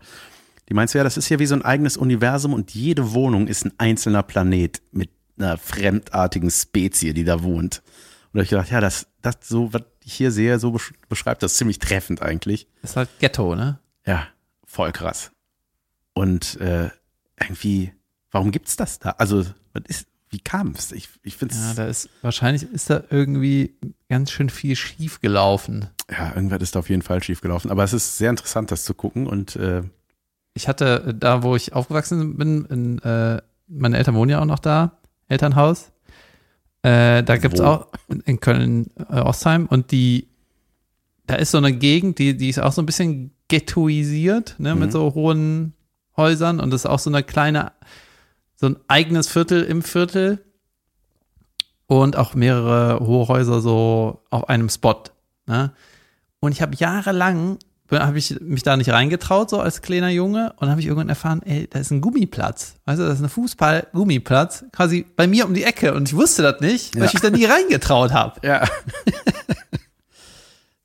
die 0.69 0.73
meinst 0.73 0.93
du 0.93 0.97
ja, 0.99 1.03
das 1.03 1.17
ist 1.17 1.29
ja 1.29 1.39
wie 1.39 1.45
so 1.45 1.55
ein 1.55 1.63
eigenes 1.65 1.97
Universum 1.97 2.53
und 2.53 2.71
jede 2.75 3.13
Wohnung 3.13 3.47
ist 3.47 3.65
ein 3.65 3.73
einzelner 3.77 4.21
Planet 4.23 4.81
mit 4.91 5.09
einer 5.37 5.57
fremdartigen 5.57 6.51
Spezie, 6.51 7.13
die 7.13 7.23
da 7.23 7.41
wohnt. 7.43 7.81
Und 8.31 8.33
da 8.33 8.39
hab 8.39 8.43
ich 8.43 8.49
gedacht, 8.49 8.71
ja, 8.71 8.81
das, 8.81 9.07
das 9.21 9.37
so, 9.43 9.71
was 9.73 9.83
ich 10.03 10.13
hier 10.13 10.31
sehe, 10.31 10.59
so 10.59 10.69
besch- 10.71 10.93
beschreibt 11.09 11.41
das 11.43 11.55
ziemlich 11.55 11.79
treffend 11.79 12.21
eigentlich. 12.21 12.67
ist 12.81 12.95
halt 12.95 13.09
Ghetto, 13.19 13.55
ne? 13.55 13.79
Ja, 14.05 14.27
voll 14.65 14.91
krass. 14.91 15.31
Und 16.13 16.59
äh, 16.59 16.89
irgendwie, 17.39 17.93
warum 18.31 18.51
gibt's 18.51 18.75
das 18.75 18.99
da? 18.99 19.11
Also, 19.11 19.45
was 19.73 19.83
ist, 19.87 20.07
wie 20.37 20.41
kam 20.43 20.73
es? 20.77 20.91
Ich, 20.91 21.09
ich 21.23 21.35
finde 21.35 21.55
Ja, 21.55 21.69
es, 21.71 21.75
da 21.75 21.85
ist, 21.87 22.09
wahrscheinlich 22.21 22.63
ist 22.71 22.91
da 22.91 23.03
irgendwie 23.09 23.75
ganz 24.07 24.29
schön 24.29 24.49
viel 24.51 24.75
schief 24.75 25.19
gelaufen. 25.19 25.89
ja, 26.11 26.35
irgendwas 26.35 26.61
ist 26.61 26.75
da 26.75 26.79
auf 26.79 26.89
jeden 26.91 27.01
Fall 27.01 27.23
schief 27.23 27.41
gelaufen. 27.41 27.71
Aber 27.71 27.83
es 27.83 27.91
ist 27.93 28.19
sehr 28.19 28.29
interessant, 28.29 28.69
das 28.69 28.83
zu 28.83 28.93
gucken. 28.93 29.25
Und 29.25 29.55
äh, 29.55 29.81
Ich 30.53 30.67
hatte 30.67 31.05
äh, 31.07 31.13
da, 31.15 31.41
wo 31.41 31.55
ich 31.55 31.73
aufgewachsen 31.73 32.37
bin, 32.37 32.65
in, 32.65 32.99
äh, 32.99 33.41
meine 33.67 33.97
Eltern 33.97 34.13
wohnen 34.15 34.29
ja 34.29 34.39
auch 34.39 34.45
noch 34.45 34.59
da, 34.59 34.99
Elternhaus. 35.27 35.91
Äh, 36.83 37.23
da 37.23 37.37
gibt's 37.37 37.59
Wo? 37.59 37.65
auch 37.65 37.87
in- 38.07 38.21
in 38.21 38.39
Köln 38.39 38.91
äh, 39.09 39.19
Ostheim 39.19 39.65
und 39.65 39.91
die, 39.91 40.27
da 41.25 41.35
ist 41.35 41.49
so 41.51 41.57
eine 41.57 41.73
Gegend, 41.73 42.19
die, 42.19 42.37
die 42.37 42.49
ist 42.49 42.59
auch 42.59 42.71
so 42.71 42.81
ein 42.83 42.85
bisschen 42.85 43.31
ghettoisiert, 43.47 44.55
ne, 44.59 44.75
Mhm. 44.75 44.81
mit 44.81 44.91
so 44.91 45.13
hohen 45.15 45.73
Häusern 46.15 46.59
und 46.59 46.69
das 46.71 46.81
ist 46.81 46.85
auch 46.85 46.99
so 46.99 47.09
eine 47.09 47.23
kleine, 47.23 47.71
so 48.57 48.67
ein 48.67 48.75
eigenes 48.87 49.27
Viertel 49.29 49.63
im 49.63 49.81
Viertel 49.83 50.43
und 51.87 52.17
auch 52.17 52.33
mehrere 52.33 52.99
hohe 53.05 53.27
Häuser 53.29 53.61
so 53.61 54.21
auf 54.29 54.49
einem 54.49 54.69
Spot. 54.69 55.03
Ne? 55.45 55.71
Und 56.39 56.51
ich 56.51 56.61
habe 56.61 56.75
jahrelang 56.75 57.57
habe 57.89 58.17
ich 58.17 58.37
mich 58.41 58.63
da 58.63 58.75
nicht 58.75 58.89
reingetraut, 58.89 59.49
so 59.49 59.61
als 59.61 59.81
kleiner 59.81 60.09
Junge, 60.09 60.51
und 60.57 60.69
habe 60.69 60.81
ich 60.81 60.87
irgendwann 60.87 61.07
erfahren, 61.07 61.41
ey, 61.45 61.67
da 61.69 61.79
ist 61.79 61.89
ein 61.91 62.01
Gummiplatz. 62.01 62.75
Weißt 62.83 62.99
du, 62.99 63.05
das 63.05 63.19
ist 63.19 63.23
ein 63.23 63.29
Fußball-Gummiplatz, 63.29 64.65
quasi 64.73 65.05
bei 65.15 65.25
mir 65.25 65.45
um 65.45 65.53
die 65.53 65.63
Ecke. 65.63 65.93
Und 65.93 66.09
ich 66.09 66.13
wusste 66.13 66.41
das 66.43 66.59
nicht, 66.59 66.95
weil 66.95 67.03
Ja. 67.03 67.07
ich 67.07 67.13
mich 67.13 67.21
da 67.21 67.29
nie 67.29 67.45
reingetraut 67.45 68.11
habe. 68.11 68.45
ja. 68.45 68.65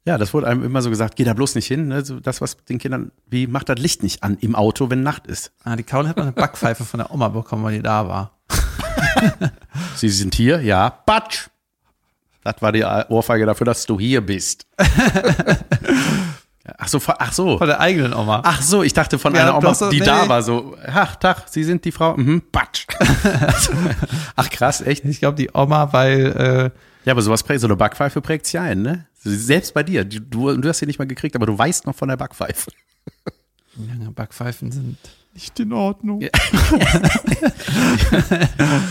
ja, 0.05 0.19
das 0.19 0.35
wurde 0.35 0.49
einem 0.49 0.65
immer 0.65 0.83
so 0.83 0.91
gesagt, 0.91 1.15
geh 1.17 1.25
da 1.25 1.33
bloß 1.33 1.55
nicht 1.55 1.67
hin. 1.67 1.89
Ne? 1.89 2.05
So 2.05 2.19
das, 2.21 2.41
was 2.41 2.57
den 2.65 2.79
Kindern, 2.79 3.13
wie 3.29 3.47
macht 3.47 3.69
das 3.69 3.79
Licht 3.79 4.03
nicht 4.03 4.23
an 4.23 4.37
im 4.41 4.55
Auto, 4.57 4.91
wenn 4.91 5.03
Nacht 5.03 5.27
ist? 5.27 5.53
Ah, 5.65 5.77
die 5.77 5.85
Kaul 5.85 6.09
hat 6.09 6.17
mal 6.17 6.23
eine 6.25 6.33
Backpfeife 6.33 6.85
von 6.85 6.99
der 6.99 7.13
Oma 7.13 7.29
bekommen, 7.29 7.63
weil 7.65 7.77
die 7.77 7.83
da 7.83 8.09
war. 8.09 8.33
Sie 9.97 10.09
sind 10.09 10.35
hier? 10.35 10.61
Ja. 10.63 10.89
Batsch! 11.07 11.49
Das 12.45 12.57
war 12.61 12.73
die 12.73 12.83
Ohrfeige 12.83 13.47
dafür, 13.47 13.65
dass 13.67 13.87
du 13.87 14.01
hier 14.01 14.21
bist. 14.21 14.67
ach 16.79 16.89
so, 16.89 17.01
ach 17.07 17.33
so. 17.33 17.59
Von 17.59 17.69
der 17.69 17.79
eigenen 17.81 18.13
Oma. 18.15 18.43
Ach 18.45 18.61
so, 18.61 18.83
ich 18.83 18.93
dachte 18.93 19.19
von 19.21 19.35
Ja, 19.35 19.43
einer 19.43 19.57
Oma, 19.59 19.75
so- 19.75 19.91
die 19.91 20.01
nee. 20.01 20.05
da 20.07 20.29
war, 20.29 20.43
so, 20.43 20.77
ach, 20.85 21.15
Tag, 21.17 21.45
Sie 21.49 21.63
sind 21.63 21.85
die 21.85 21.93
Frau, 21.93 22.17
mhm, 22.17 22.43
Batsch. 22.51 22.87
ach 24.37 24.51
krass, 24.51 24.81
echt? 24.81 25.05
Ich 25.05 25.21
glaube, 25.21 25.37
die 25.37 25.51
Oma, 25.55 25.93
weil, 25.93 26.73
Ja, 27.05 27.13
aber 27.13 27.23
sowas 27.23 27.43
prägt, 27.45 27.61
so 27.61 27.67
eine 27.69 27.77
Backpfeife 27.77 28.21
prägt 28.21 28.47
sich 28.47 28.59
ein, 28.59 28.83
ne? 28.83 29.07
Selbst 29.25 29.73
bei 29.73 29.83
dir, 29.83 30.05
du, 30.05 30.57
du 30.57 30.69
hast 30.69 30.79
sie 30.79 30.87
nicht 30.87 30.99
mal 30.99 31.07
gekriegt, 31.07 31.37
aber 31.37 31.47
du 31.47 31.57
weißt 31.57 31.87
noch 31.87 31.95
von 31.95 32.09
der 32.09 32.17
Backpfeife. 32.17 32.71
äh, 33.77 34.11
Backpfeifen 34.11 34.73
sind 34.73 34.97
nicht 35.33 35.59
in 35.61 35.73
Ordnung. 35.73 36.21
Ja. 36.21 36.31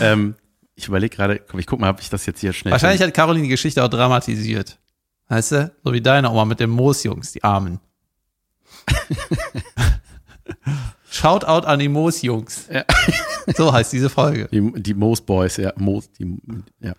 ähm, 0.00 0.34
ich 0.74 0.88
überlege 0.88 1.14
gerade, 1.14 1.38
komm, 1.38 1.60
ich 1.60 1.66
guck 1.66 1.80
mal, 1.80 1.90
ob 1.90 2.00
ich 2.00 2.08
das 2.08 2.24
jetzt 2.26 2.40
hier 2.40 2.52
schnell. 2.52 2.72
Wahrscheinlich 2.72 3.02
hat 3.02 3.12
Caroline 3.12 3.44
die 3.44 3.50
Geschichte 3.50 3.84
auch 3.84 3.88
dramatisiert. 3.88 4.78
Weißt 5.28 5.52
du? 5.52 5.70
So 5.84 5.92
wie 5.92 6.00
deine 6.00 6.30
Oma 6.30 6.46
mit 6.46 6.60
den 6.60 6.70
Moosjungs, 6.70 7.32
die 7.32 7.44
Armen. 7.44 7.78
Shoutout 11.10 11.66
an 11.66 11.78
die 11.78 11.88
Moos-Jungs. 11.88 12.68
So 13.54 13.72
heißt 13.72 13.92
diese 13.92 14.08
Folge. 14.08 14.48
Die, 14.50 14.72
die 14.82 14.94
Moos 14.94 15.20
Boys, 15.20 15.58
ja. 15.58 15.72
Moos, 15.76 16.10
die, 16.12 16.38
ja. 16.80 16.94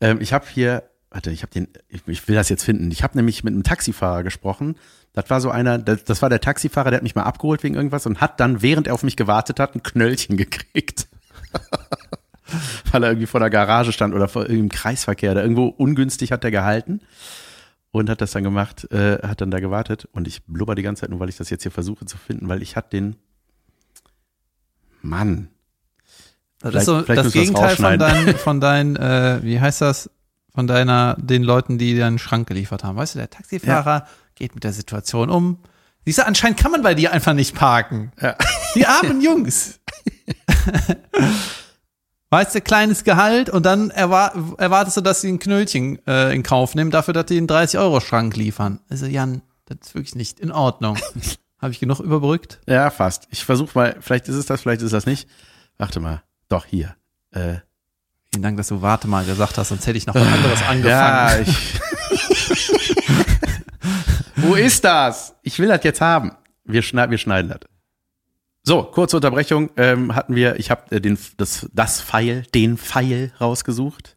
Ähm, 0.00 0.20
ich 0.20 0.32
habe 0.32 0.44
hier, 0.52 0.82
warte, 1.14 1.30
ich 1.30 1.42
habe 1.42 1.52
den, 1.52 1.68
ich, 1.88 2.02
ich 2.06 2.28
will 2.28 2.34
das 2.34 2.48
jetzt 2.48 2.64
finden. 2.64 2.90
Ich 2.90 3.02
habe 3.02 3.16
nämlich 3.16 3.44
mit 3.44 3.54
einem 3.54 3.62
Taxifahrer 3.62 4.22
gesprochen. 4.24 4.74
Das 5.12 5.30
war 5.30 5.40
so 5.40 5.48
einer, 5.50 5.78
das, 5.78 6.04
das 6.04 6.20
war 6.22 6.28
der 6.28 6.40
Taxifahrer, 6.40 6.90
der 6.90 6.96
hat 6.98 7.02
mich 7.04 7.14
mal 7.14 7.22
abgeholt 7.22 7.62
wegen 7.62 7.76
irgendwas 7.76 8.04
und 8.04 8.20
hat 8.20 8.40
dann, 8.40 8.60
während 8.62 8.88
er 8.88 8.94
auf 8.94 9.04
mich 9.04 9.16
gewartet 9.16 9.60
hat, 9.60 9.74
ein 9.74 9.82
Knöllchen 9.82 10.36
gekriegt. 10.36 11.06
Weil 12.92 13.04
er 13.04 13.10
irgendwie 13.10 13.26
vor 13.26 13.40
der 13.40 13.48
Garage 13.50 13.92
stand 13.92 14.12
oder 14.14 14.28
vor 14.28 14.42
irgendeinem 14.42 14.68
Kreisverkehr. 14.70 15.34
Da 15.34 15.40
irgendwo 15.42 15.66
ungünstig 15.68 16.30
hat 16.32 16.44
er 16.44 16.50
gehalten 16.50 17.00
und 17.92 18.10
hat 18.10 18.20
das 18.20 18.32
dann 18.32 18.42
gemacht, 18.42 18.90
äh, 18.92 19.18
hat 19.26 19.40
dann 19.40 19.50
da 19.52 19.60
gewartet. 19.60 20.08
Und 20.12 20.26
ich 20.28 20.44
blubber 20.44 20.74
die 20.74 20.82
ganze 20.82 21.02
Zeit 21.02 21.10
nur, 21.10 21.20
weil 21.20 21.28
ich 21.28 21.36
das 21.36 21.48
jetzt 21.48 21.62
hier 21.62 21.72
versuche 21.72 22.04
zu 22.06 22.18
finden, 22.18 22.48
weil 22.48 22.60
ich 22.62 22.74
hatte 22.76 22.90
den 22.90 23.16
Mann. 25.00 25.48
Das 26.60 26.74
ist 26.74 26.84
so 26.86 26.92
Vielleicht- 27.02 27.06
vielleicht 27.06 27.26
das 27.26 27.32
Gegenteil 27.32 27.76
von 27.76 27.98
deinen, 27.98 28.34
von 28.36 28.60
deinen, 28.60 28.96
äh, 28.96 29.38
wie 29.42 29.60
heißt 29.60 29.80
das, 29.80 30.10
von 30.54 30.66
deiner, 30.66 31.16
den 31.18 31.42
Leuten, 31.42 31.78
die 31.78 31.98
deinen 31.98 32.18
Schrank 32.18 32.46
geliefert 32.46 32.84
haben. 32.84 32.96
Weißt 32.96 33.14
du, 33.14 33.18
der 33.18 33.30
Taxifahrer 33.30 34.06
geht 34.34 34.54
mit 34.54 34.64
der 34.64 34.72
Situation 34.72 35.30
um. 35.30 35.58
Siehst 36.04 36.18
du, 36.18 36.26
anscheinend 36.26 36.58
kann 36.58 36.70
man 36.70 36.82
bei 36.82 36.94
dir 36.94 37.12
einfach 37.12 37.32
nicht 37.32 37.54
parken. 37.54 38.12
Ja. 38.20 38.36
Die 38.74 38.86
armen 38.86 39.20
Jungs. 39.22 39.80
Weißt 42.30 42.54
du, 42.54 42.60
kleines 42.60 43.04
Gehalt 43.04 43.48
und 43.48 43.64
dann 43.64 43.90
erwar 43.90 44.32
erwartest 44.58 44.96
du, 44.96 45.00
dass 45.00 45.20
sie 45.20 45.32
ein 45.32 45.38
Knöllchen 45.38 46.04
äh, 46.06 46.34
in 46.34 46.42
Kauf 46.42 46.74
nehmen, 46.74 46.90
dafür, 46.90 47.14
dass 47.14 47.26
die 47.26 47.38
einen 47.38 47.46
30-Euro-Schrank 47.46 48.36
liefern. 48.36 48.80
Also 48.88 49.06
Jan, 49.06 49.42
das 49.66 49.78
ist 49.82 49.94
wirklich 49.94 50.14
nicht 50.14 50.40
in 50.40 50.52
Ordnung. 50.52 50.98
Habe 51.60 51.72
ich 51.72 51.80
genug 51.80 52.00
überbrückt? 52.00 52.60
Ja, 52.66 52.90
fast. 52.90 53.26
Ich 53.30 53.44
versuche 53.44 53.70
mal, 53.74 53.96
vielleicht 54.00 54.28
ist 54.28 54.34
es 54.34 54.46
das, 54.46 54.60
vielleicht 54.60 54.82
ist 54.82 54.92
das 54.92 55.06
nicht. 55.06 55.28
Warte 55.78 56.00
mal. 56.00 56.22
Doch, 56.48 56.66
hier. 56.66 56.96
Äh, 57.30 57.58
Vielen 58.34 58.42
Dank, 58.42 58.56
dass 58.56 58.66
du 58.66 58.82
warte 58.82 59.06
mal 59.06 59.24
gesagt 59.24 59.58
hast, 59.58 59.68
sonst 59.68 59.86
hätte 59.86 59.96
ich 59.96 60.08
noch 60.08 60.16
was 60.16 60.26
anderes 60.26 60.60
angefangen. 60.62 60.86
ja, 60.88 61.38
ich. 61.38 61.80
Wo 64.34 64.56
ist 64.56 64.82
das? 64.82 65.36
Ich 65.42 65.60
will 65.60 65.68
das 65.68 65.84
jetzt 65.84 66.00
haben. 66.00 66.32
Wir, 66.64 66.82
schneiden, 66.82 67.12
wir 67.12 67.18
schneiden 67.18 67.50
das. 67.50 67.60
So, 68.64 68.82
kurze 68.82 69.14
Unterbrechung. 69.14 69.70
Ähm, 69.76 70.16
hatten 70.16 70.34
wir, 70.34 70.58
ich 70.58 70.72
habe 70.72 70.96
äh, 70.96 71.00
den 71.00 71.16
das 71.36 71.68
das 71.72 72.00
Pfeil, 72.00 72.42
den 72.56 72.76
Pfeil 72.76 73.32
rausgesucht. 73.40 74.16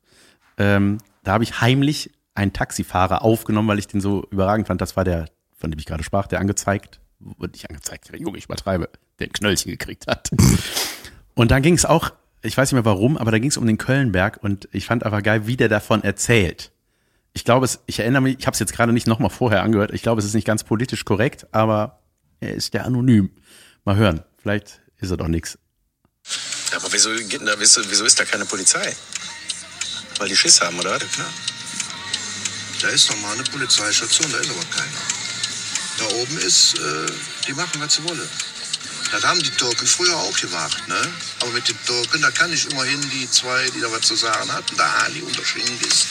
Ähm, 0.57 0.97
da 1.23 1.33
habe 1.33 1.43
ich 1.43 1.61
heimlich 1.61 2.09
einen 2.33 2.53
Taxifahrer 2.53 3.21
aufgenommen, 3.21 3.67
weil 3.67 3.77
ich 3.77 3.85
den 3.85 4.01
so 4.01 4.25
überragend 4.31 4.65
fand. 4.65 4.81
Das 4.81 4.95
war 4.95 5.03
der, 5.03 5.27
von 5.55 5.69
dem 5.69 5.77
ich 5.77 5.85
gerade 5.85 6.03
sprach, 6.03 6.25
der 6.25 6.39
angezeigt, 6.39 7.01
wurde 7.19 7.51
nicht 7.51 7.69
angezeigt, 7.69 8.09
Junge, 8.17 8.39
ich 8.39 8.45
übertreibe, 8.45 8.89
der 9.19 9.27
ein 9.27 9.33
Knöllchen 9.33 9.69
gekriegt 9.69 10.07
hat. 10.07 10.31
Und 11.35 11.51
dann 11.51 11.61
ging 11.61 11.75
es 11.75 11.85
auch, 11.85 12.13
ich 12.47 12.57
weiß 12.57 12.71
nicht 12.71 12.75
mehr 12.75 12.85
warum, 12.85 13.17
aber 13.17 13.31
da 13.31 13.39
ging 13.39 13.49
es 13.49 13.57
um 13.57 13.67
den 13.67 13.77
Kölnberg 13.77 14.39
und 14.41 14.67
ich 14.71 14.85
fand 14.85 15.05
einfach 15.05 15.21
geil, 15.21 15.47
wie 15.47 15.57
der 15.57 15.69
davon 15.69 16.03
erzählt. 16.03 16.71
Ich 17.33 17.43
glaube, 17.43 17.65
es, 17.65 17.79
ich 17.85 17.99
erinnere 17.99 18.21
mich, 18.21 18.39
ich 18.39 18.47
habe 18.47 18.55
es 18.55 18.59
jetzt 18.59 18.73
gerade 18.73 18.93
nicht 18.93 19.05
nochmal 19.05 19.29
vorher 19.29 19.61
angehört. 19.61 19.91
Ich 19.93 20.01
glaube, 20.01 20.19
es 20.19 20.25
ist 20.25 20.33
nicht 20.33 20.47
ganz 20.47 20.63
politisch 20.63 21.05
korrekt, 21.05 21.45
aber 21.51 21.99
er 22.39 22.53
ist 22.53 22.73
ja 22.73 22.81
anonym. 22.83 23.29
Mal 23.85 23.95
hören, 23.97 24.23
vielleicht 24.41 24.81
ist 24.97 25.11
er 25.11 25.17
doch 25.17 25.27
nix. 25.27 25.57
Ja, 26.71 26.77
aber 26.77 26.91
wieso, 26.91 27.11
geht 27.11 27.39
denn 27.39 27.45
da, 27.45 27.53
wieso, 27.57 27.81
wieso 27.89 28.05
ist 28.05 28.19
da 28.19 28.25
keine 28.25 28.45
Polizei? 28.45 28.95
Weil 30.17 30.29
die 30.29 30.35
Schiss 30.35 30.59
haben, 30.61 30.79
oder? 30.79 30.91
Ja, 30.91 30.97
klar. 30.97 31.29
Da 32.81 32.87
ist 32.89 33.09
normal 33.09 33.35
eine 33.35 33.43
Polizeistation, 33.43 34.31
da 34.31 34.37
ist 34.39 34.49
aber 34.49 34.65
keiner. 34.69 35.01
Da 35.99 36.05
oben 36.21 36.37
ist, 36.39 36.75
äh, 36.75 37.11
die 37.47 37.53
machen, 37.53 37.81
was 37.81 37.95
sie 37.95 38.03
wollen. 38.03 38.29
Das 39.11 39.23
haben 39.23 39.41
die 39.41 39.51
Türken 39.51 39.87
früher 39.87 40.15
auch 40.15 40.37
gemacht, 40.37 40.87
ne? 40.87 41.01
Aber 41.39 41.51
mit 41.51 41.67
den 41.67 41.77
Türken, 41.85 42.21
da 42.21 42.29
kann 42.31 42.51
ich 42.51 42.69
immerhin 42.69 42.99
die 43.09 43.29
zwei, 43.29 43.69
die 43.69 43.79
da 43.79 43.91
was 43.91 44.01
zu 44.01 44.15
sagen 44.15 44.51
hatten, 44.51 44.75
der 44.75 45.03
Ali 45.03 45.21
und 45.21 45.37
der 45.37 45.45
Schingis. 45.45 46.07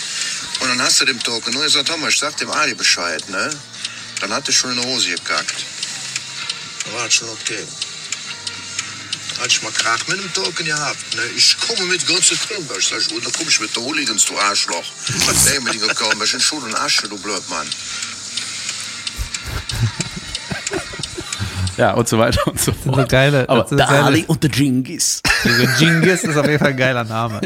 Und 0.60 0.68
dann 0.68 0.80
hast 0.80 1.00
du 1.00 1.04
dem 1.04 1.22
Türken 1.22 1.52
nur 1.52 1.62
gesagt, 1.64 1.88
Thomas, 1.88 2.14
ich 2.14 2.18
sag 2.18 2.36
dem 2.38 2.50
Ali 2.50 2.74
Bescheid, 2.74 3.28
ne? 3.28 3.50
Dann 4.20 4.32
hat 4.32 4.48
er 4.48 4.54
schon 4.54 4.72
in 4.72 4.80
die 4.80 4.86
Hose 4.86 5.10
gekackt. 5.10 5.64
Da 6.84 6.92
war 6.94 7.04
das 7.04 7.14
schon 7.14 7.28
okay. 7.28 7.66
Als 9.42 9.52
ich 9.52 9.62
mal 9.62 9.72
Krach 9.72 10.06
mit 10.08 10.18
dem 10.18 10.32
Türken 10.32 10.64
gehabt, 10.64 11.14
ne? 11.16 11.22
Ich 11.36 11.58
komme 11.58 11.84
mit 11.84 12.06
ganzen 12.06 12.38
Kölnberg, 12.48 12.82
sag 12.82 13.00
ich, 13.02 13.12
und 13.12 13.22
dann 13.22 13.32
komm 13.32 13.46
ich 13.46 13.60
mit 13.60 13.76
der 13.76 13.82
Hooligans, 13.82 14.24
du 14.24 14.38
Arschloch. 14.38 14.86
Was 15.26 15.44
nehmen 15.44 15.66
wir 15.66 15.72
die 15.74 15.80
gekommen? 15.80 16.22
Ich 16.24 16.32
bin 16.32 16.40
schon 16.40 16.64
ein 16.64 16.74
Asche, 16.76 17.06
du 17.08 17.18
Blödmann. 17.18 17.68
Ja, 21.76 21.94
und 21.94 22.08
so 22.08 22.18
weiter 22.18 22.46
und 22.46 22.58
so 22.60 22.72
So 22.72 22.92
fort. 22.92 23.08
geile, 23.08 23.48
Aber 23.48 23.60
das 23.60 23.68
sind 23.70 23.78
der 23.78 23.86
geile- 23.86 24.04
Ali 24.04 24.24
und 24.26 24.42
der 24.42 24.50
Jingis. 24.50 25.22
Der 25.44 25.68
Jingis 25.78 26.24
ist 26.24 26.36
auf 26.36 26.46
jeden 26.46 26.58
Fall 26.58 26.68
ein 26.70 26.76
geiler 26.76 27.04
Name. 27.04 27.40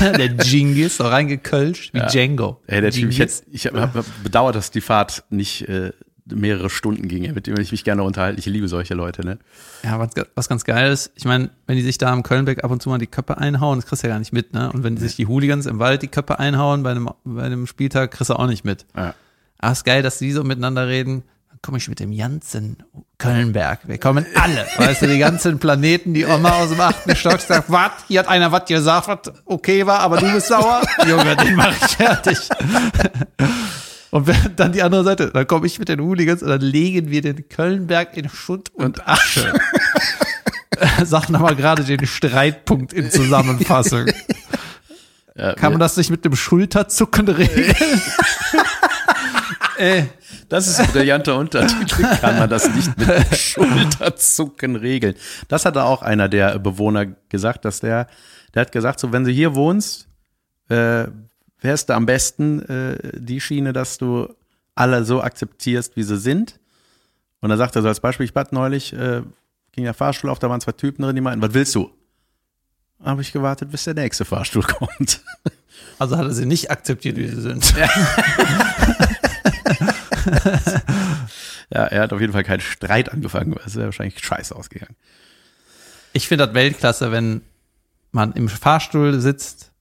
Der 0.00 0.26
Jingis, 0.26 0.96
so 0.96 1.04
reingekölscht 1.04 1.92
wie 1.94 2.00
Django. 2.00 2.60
Ey, 2.66 2.80
der 2.80 2.90
Typ, 2.90 3.10
ich, 3.10 3.18
hätte- 3.18 3.42
ich 3.50 3.66
habe 3.66 3.80
hab 3.82 4.04
bedauert, 4.22 4.54
dass 4.56 4.70
die 4.70 4.80
Fahrt 4.80 5.24
nicht 5.30 5.68
äh, 5.68 5.92
mehrere 6.26 6.70
Stunden 6.70 7.06
ging, 7.08 7.32
mit 7.34 7.46
dem 7.46 7.58
ich 7.60 7.70
mich 7.72 7.84
gerne 7.84 8.02
unterhalte. 8.02 8.38
Ich 8.38 8.46
liebe 8.46 8.66
solche 8.68 8.94
Leute, 8.94 9.24
ne? 9.26 9.38
Ja, 9.82 9.98
was, 9.98 10.08
was 10.34 10.48
ganz 10.48 10.64
geil 10.64 10.90
ist, 10.90 11.12
ich 11.16 11.26
meine, 11.26 11.50
wenn 11.66 11.76
die 11.76 11.82
sich 11.82 11.98
da 11.98 12.10
am 12.10 12.22
Kölnberg 12.22 12.64
ab 12.64 12.70
und 12.70 12.82
zu 12.82 12.88
mal 12.88 12.96
die 12.98 13.06
Köpfe 13.06 13.36
einhauen, 13.36 13.78
das 13.78 13.86
kriegst 13.86 14.02
du 14.02 14.08
ja 14.08 14.14
gar 14.14 14.18
nicht 14.18 14.32
mit, 14.32 14.54
ne? 14.54 14.72
Und 14.72 14.82
wenn 14.84 14.96
sich 14.96 15.16
die 15.16 15.26
Hooligans 15.26 15.66
im 15.66 15.78
Wald 15.78 16.00
die 16.00 16.08
Köpfe 16.08 16.38
einhauen 16.38 16.82
bei 16.82 16.92
einem, 16.92 17.10
bei 17.24 17.42
einem 17.42 17.66
Spieltag, 17.66 18.12
kriegst 18.12 18.30
du 18.30 18.34
auch 18.34 18.46
nicht 18.46 18.64
mit. 18.64 18.86
Ja. 18.96 19.14
Aber 19.58 19.72
ist 19.72 19.84
geil, 19.84 20.02
dass 20.02 20.18
die 20.18 20.32
so 20.32 20.42
miteinander 20.44 20.88
reden. 20.88 21.24
Komme 21.64 21.78
ich 21.78 21.88
mit 21.88 21.98
dem 21.98 22.14
ganzen 22.14 22.76
Kölnberg. 23.16 23.88
Wir 23.88 23.96
kommen 23.96 24.26
alle. 24.34 24.66
Weißt 24.76 25.00
du, 25.00 25.06
die 25.06 25.16
ganzen 25.16 25.58
Planeten, 25.58 26.12
die 26.12 26.26
Oma 26.26 26.50
aus 26.50 26.68
dem 26.68 26.78
achten 26.78 27.16
Stock 27.16 27.40
sagt, 27.40 27.72
was? 27.72 27.90
Hier 28.06 28.20
hat 28.20 28.28
einer 28.28 28.52
was 28.52 28.66
gesagt, 28.66 29.08
was 29.08 29.32
okay 29.46 29.86
war, 29.86 30.00
aber 30.00 30.18
du 30.18 30.30
bist 30.30 30.48
sauer. 30.48 30.82
Junge, 31.08 31.34
den 31.36 31.54
mach 31.54 31.70
ich 31.70 31.96
fertig. 31.96 32.38
Und 34.10 34.30
dann 34.56 34.72
die 34.72 34.82
andere 34.82 35.04
Seite, 35.04 35.30
dann 35.30 35.46
komme 35.46 35.66
ich 35.66 35.78
mit 35.78 35.88
den 35.88 36.00
Hooligans 36.00 36.40
und 36.42 36.48
dann 36.48 36.60
legen 36.60 37.10
wir 37.10 37.20
den 37.20 37.48
Kölnberg 37.48 38.16
in 38.16 38.28
Schutt 38.28 38.68
und 38.72 39.08
Asche. 39.08 39.52
Sag 41.02 41.30
nochmal 41.30 41.56
gerade 41.56 41.82
den 41.82 42.06
Streitpunkt 42.06 42.92
in 42.92 43.10
Zusammenfassung. 43.10 44.06
Ja, 45.34 45.54
Kann 45.54 45.72
man 45.72 45.80
das 45.80 45.96
nicht 45.96 46.10
mit 46.10 46.24
einem 46.24 46.36
Schulterzucken 46.36 47.26
regeln? 47.26 47.74
Ey, 49.76 50.08
Das 50.48 50.66
ist 50.68 50.80
ein 50.80 50.86
brillanter 50.92 51.36
Untertitel. 51.36 52.02
Kann 52.20 52.38
man 52.38 52.48
das 52.48 52.68
nicht 52.74 52.96
mit 52.98 53.36
Schulterzucken 53.36 54.76
regeln? 54.76 55.14
Das 55.48 55.64
hatte 55.64 55.84
auch 55.84 56.02
einer 56.02 56.28
der 56.28 56.58
Bewohner 56.58 57.06
gesagt, 57.28 57.64
dass 57.64 57.80
der, 57.80 58.06
der 58.54 58.62
hat 58.62 58.72
gesagt, 58.72 59.00
so 59.00 59.12
wenn 59.12 59.24
du 59.24 59.30
hier 59.30 59.54
wohnst, 59.54 60.08
äh, 60.68 61.06
wärst 61.60 61.88
du 61.88 61.94
am 61.94 62.06
besten 62.06 62.62
äh, 62.62 62.98
die 63.20 63.40
Schiene, 63.40 63.72
dass 63.72 63.98
du 63.98 64.34
alle 64.74 65.04
so 65.04 65.22
akzeptierst, 65.22 65.96
wie 65.96 66.02
sie 66.02 66.18
sind. 66.18 66.58
Und 67.40 67.48
dann 67.50 67.58
sagt 67.58 67.76
er 67.76 67.82
so 67.82 67.88
als 67.88 68.00
Beispiel, 68.00 68.24
ich 68.24 68.32
bat 68.34 68.52
neulich, 68.52 68.92
äh, 68.92 69.22
ging 69.72 69.84
der 69.84 69.94
Fahrstuhl 69.94 70.30
auf, 70.30 70.38
da 70.38 70.48
waren 70.50 70.60
zwei 70.60 70.72
Typen 70.72 71.02
drin, 71.02 71.14
die 71.14 71.20
meinten, 71.22 71.42
was 71.42 71.52
willst 71.54 71.74
du? 71.74 71.90
Habe 73.02 73.22
ich 73.22 73.32
gewartet, 73.32 73.70
bis 73.70 73.84
der 73.84 73.94
nächste 73.94 74.24
Fahrstuhl 74.24 74.62
kommt. 74.78 75.20
Also 75.98 76.16
hat 76.16 76.24
er 76.24 76.32
sie 76.32 76.46
nicht 76.46 76.70
akzeptiert, 76.70 77.16
wie 77.16 77.28
sie 77.28 77.40
sind. 77.40 77.74
Ja, 77.76 77.88
er 81.70 82.02
hat 82.02 82.12
auf 82.12 82.20
jeden 82.20 82.32
Fall 82.32 82.44
keinen 82.44 82.60
Streit 82.60 83.12
angefangen. 83.12 83.54
Es 83.64 83.76
wäre 83.76 83.86
wahrscheinlich 83.86 84.18
scheiße 84.18 84.54
ausgegangen. 84.54 84.96
Ich 86.12 86.28
finde 86.28 86.46
das 86.46 86.54
Weltklasse, 86.54 87.10
wenn 87.12 87.42
man 88.12 88.32
im 88.32 88.48
Fahrstuhl 88.48 89.20
sitzt 89.20 89.72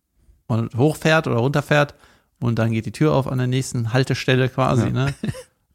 und 0.48 0.76
hochfährt 0.76 1.28
oder 1.28 1.38
runterfährt 1.38 1.94
und 2.40 2.58
dann 2.60 2.72
geht 2.72 2.86
die 2.86 2.92
Tür 2.92 3.14
auf 3.14 3.28
an 3.28 3.38
der 3.38 3.48
nächsten 3.48 3.94
Haltestelle 3.94 4.50
quasi, 4.50 4.92
ne? 4.92 5.14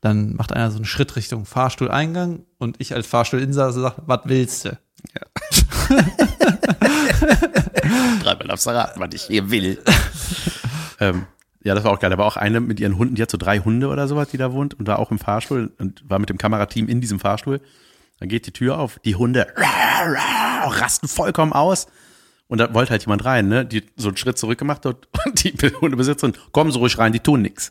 Dann 0.00 0.36
macht 0.36 0.52
einer 0.52 0.70
so 0.70 0.76
einen 0.76 0.84
Schritt 0.84 1.16
Richtung 1.16 1.44
Fahrstuhleingang 1.44 2.44
und 2.58 2.76
ich 2.78 2.94
als 2.94 3.08
Fahrstuhlinsasse 3.08 3.80
sage, 3.80 4.02
was 4.06 4.20
willst 4.24 4.64
du? 4.66 4.78
Dreimal 8.22 8.50
aufs 8.52 8.68
Rad, 8.68 8.92
was 8.96 9.08
ich 9.12 9.22
hier 9.22 9.50
will. 9.50 9.82
ähm, 11.00 11.26
ja, 11.68 11.74
das 11.74 11.84
war 11.84 11.92
auch 11.92 11.98
geil. 12.00 12.08
Da 12.08 12.16
war 12.16 12.24
auch 12.24 12.38
eine 12.38 12.60
mit 12.60 12.80
ihren 12.80 12.96
Hunden, 12.96 13.14
die 13.14 13.20
hat 13.20 13.30
so 13.30 13.36
drei 13.36 13.58
Hunde 13.58 13.88
oder 13.88 14.08
sowas, 14.08 14.28
die 14.30 14.38
da 14.38 14.54
wohnt 14.54 14.72
und 14.72 14.86
war 14.86 14.98
auch 14.98 15.10
im 15.10 15.18
Fahrstuhl 15.18 15.70
und 15.78 16.02
war 16.08 16.18
mit 16.18 16.30
dem 16.30 16.38
Kamerateam 16.38 16.88
in 16.88 17.02
diesem 17.02 17.20
Fahrstuhl. 17.20 17.60
Dann 18.18 18.30
geht 18.30 18.46
die 18.46 18.52
Tür 18.52 18.78
auf, 18.78 18.98
die 19.04 19.16
Hunde 19.16 19.46
rasten 19.58 21.08
vollkommen 21.08 21.52
aus. 21.52 21.86
Und 22.46 22.56
da 22.56 22.72
wollte 22.72 22.92
halt 22.92 23.02
jemand 23.02 23.26
rein, 23.26 23.48
ne? 23.48 23.66
Die 23.66 23.84
so 23.96 24.08
einen 24.08 24.16
Schritt 24.16 24.38
zurück 24.38 24.56
gemacht 24.56 24.86
hat 24.86 25.08
und 25.26 25.44
die 25.44 25.52
Hundebesitzerin, 25.78 26.32
kommen 26.52 26.72
Sie 26.72 26.78
ruhig 26.78 26.96
rein, 26.96 27.12
die 27.12 27.20
tun 27.20 27.42
nix. 27.42 27.70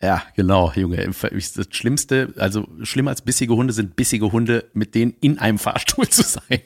Ja, 0.00 0.22
genau, 0.34 0.72
Junge. 0.74 0.96
Das 1.06 1.68
Schlimmste, 1.72 2.32
also 2.38 2.66
schlimmer 2.82 3.10
als 3.10 3.20
bissige 3.20 3.54
Hunde 3.56 3.74
sind 3.74 3.94
bissige 3.94 4.32
Hunde, 4.32 4.70
mit 4.72 4.94
denen 4.94 5.14
in 5.20 5.38
einem 5.38 5.58
Fahrstuhl 5.58 6.08
zu 6.08 6.22
sein. 6.22 6.62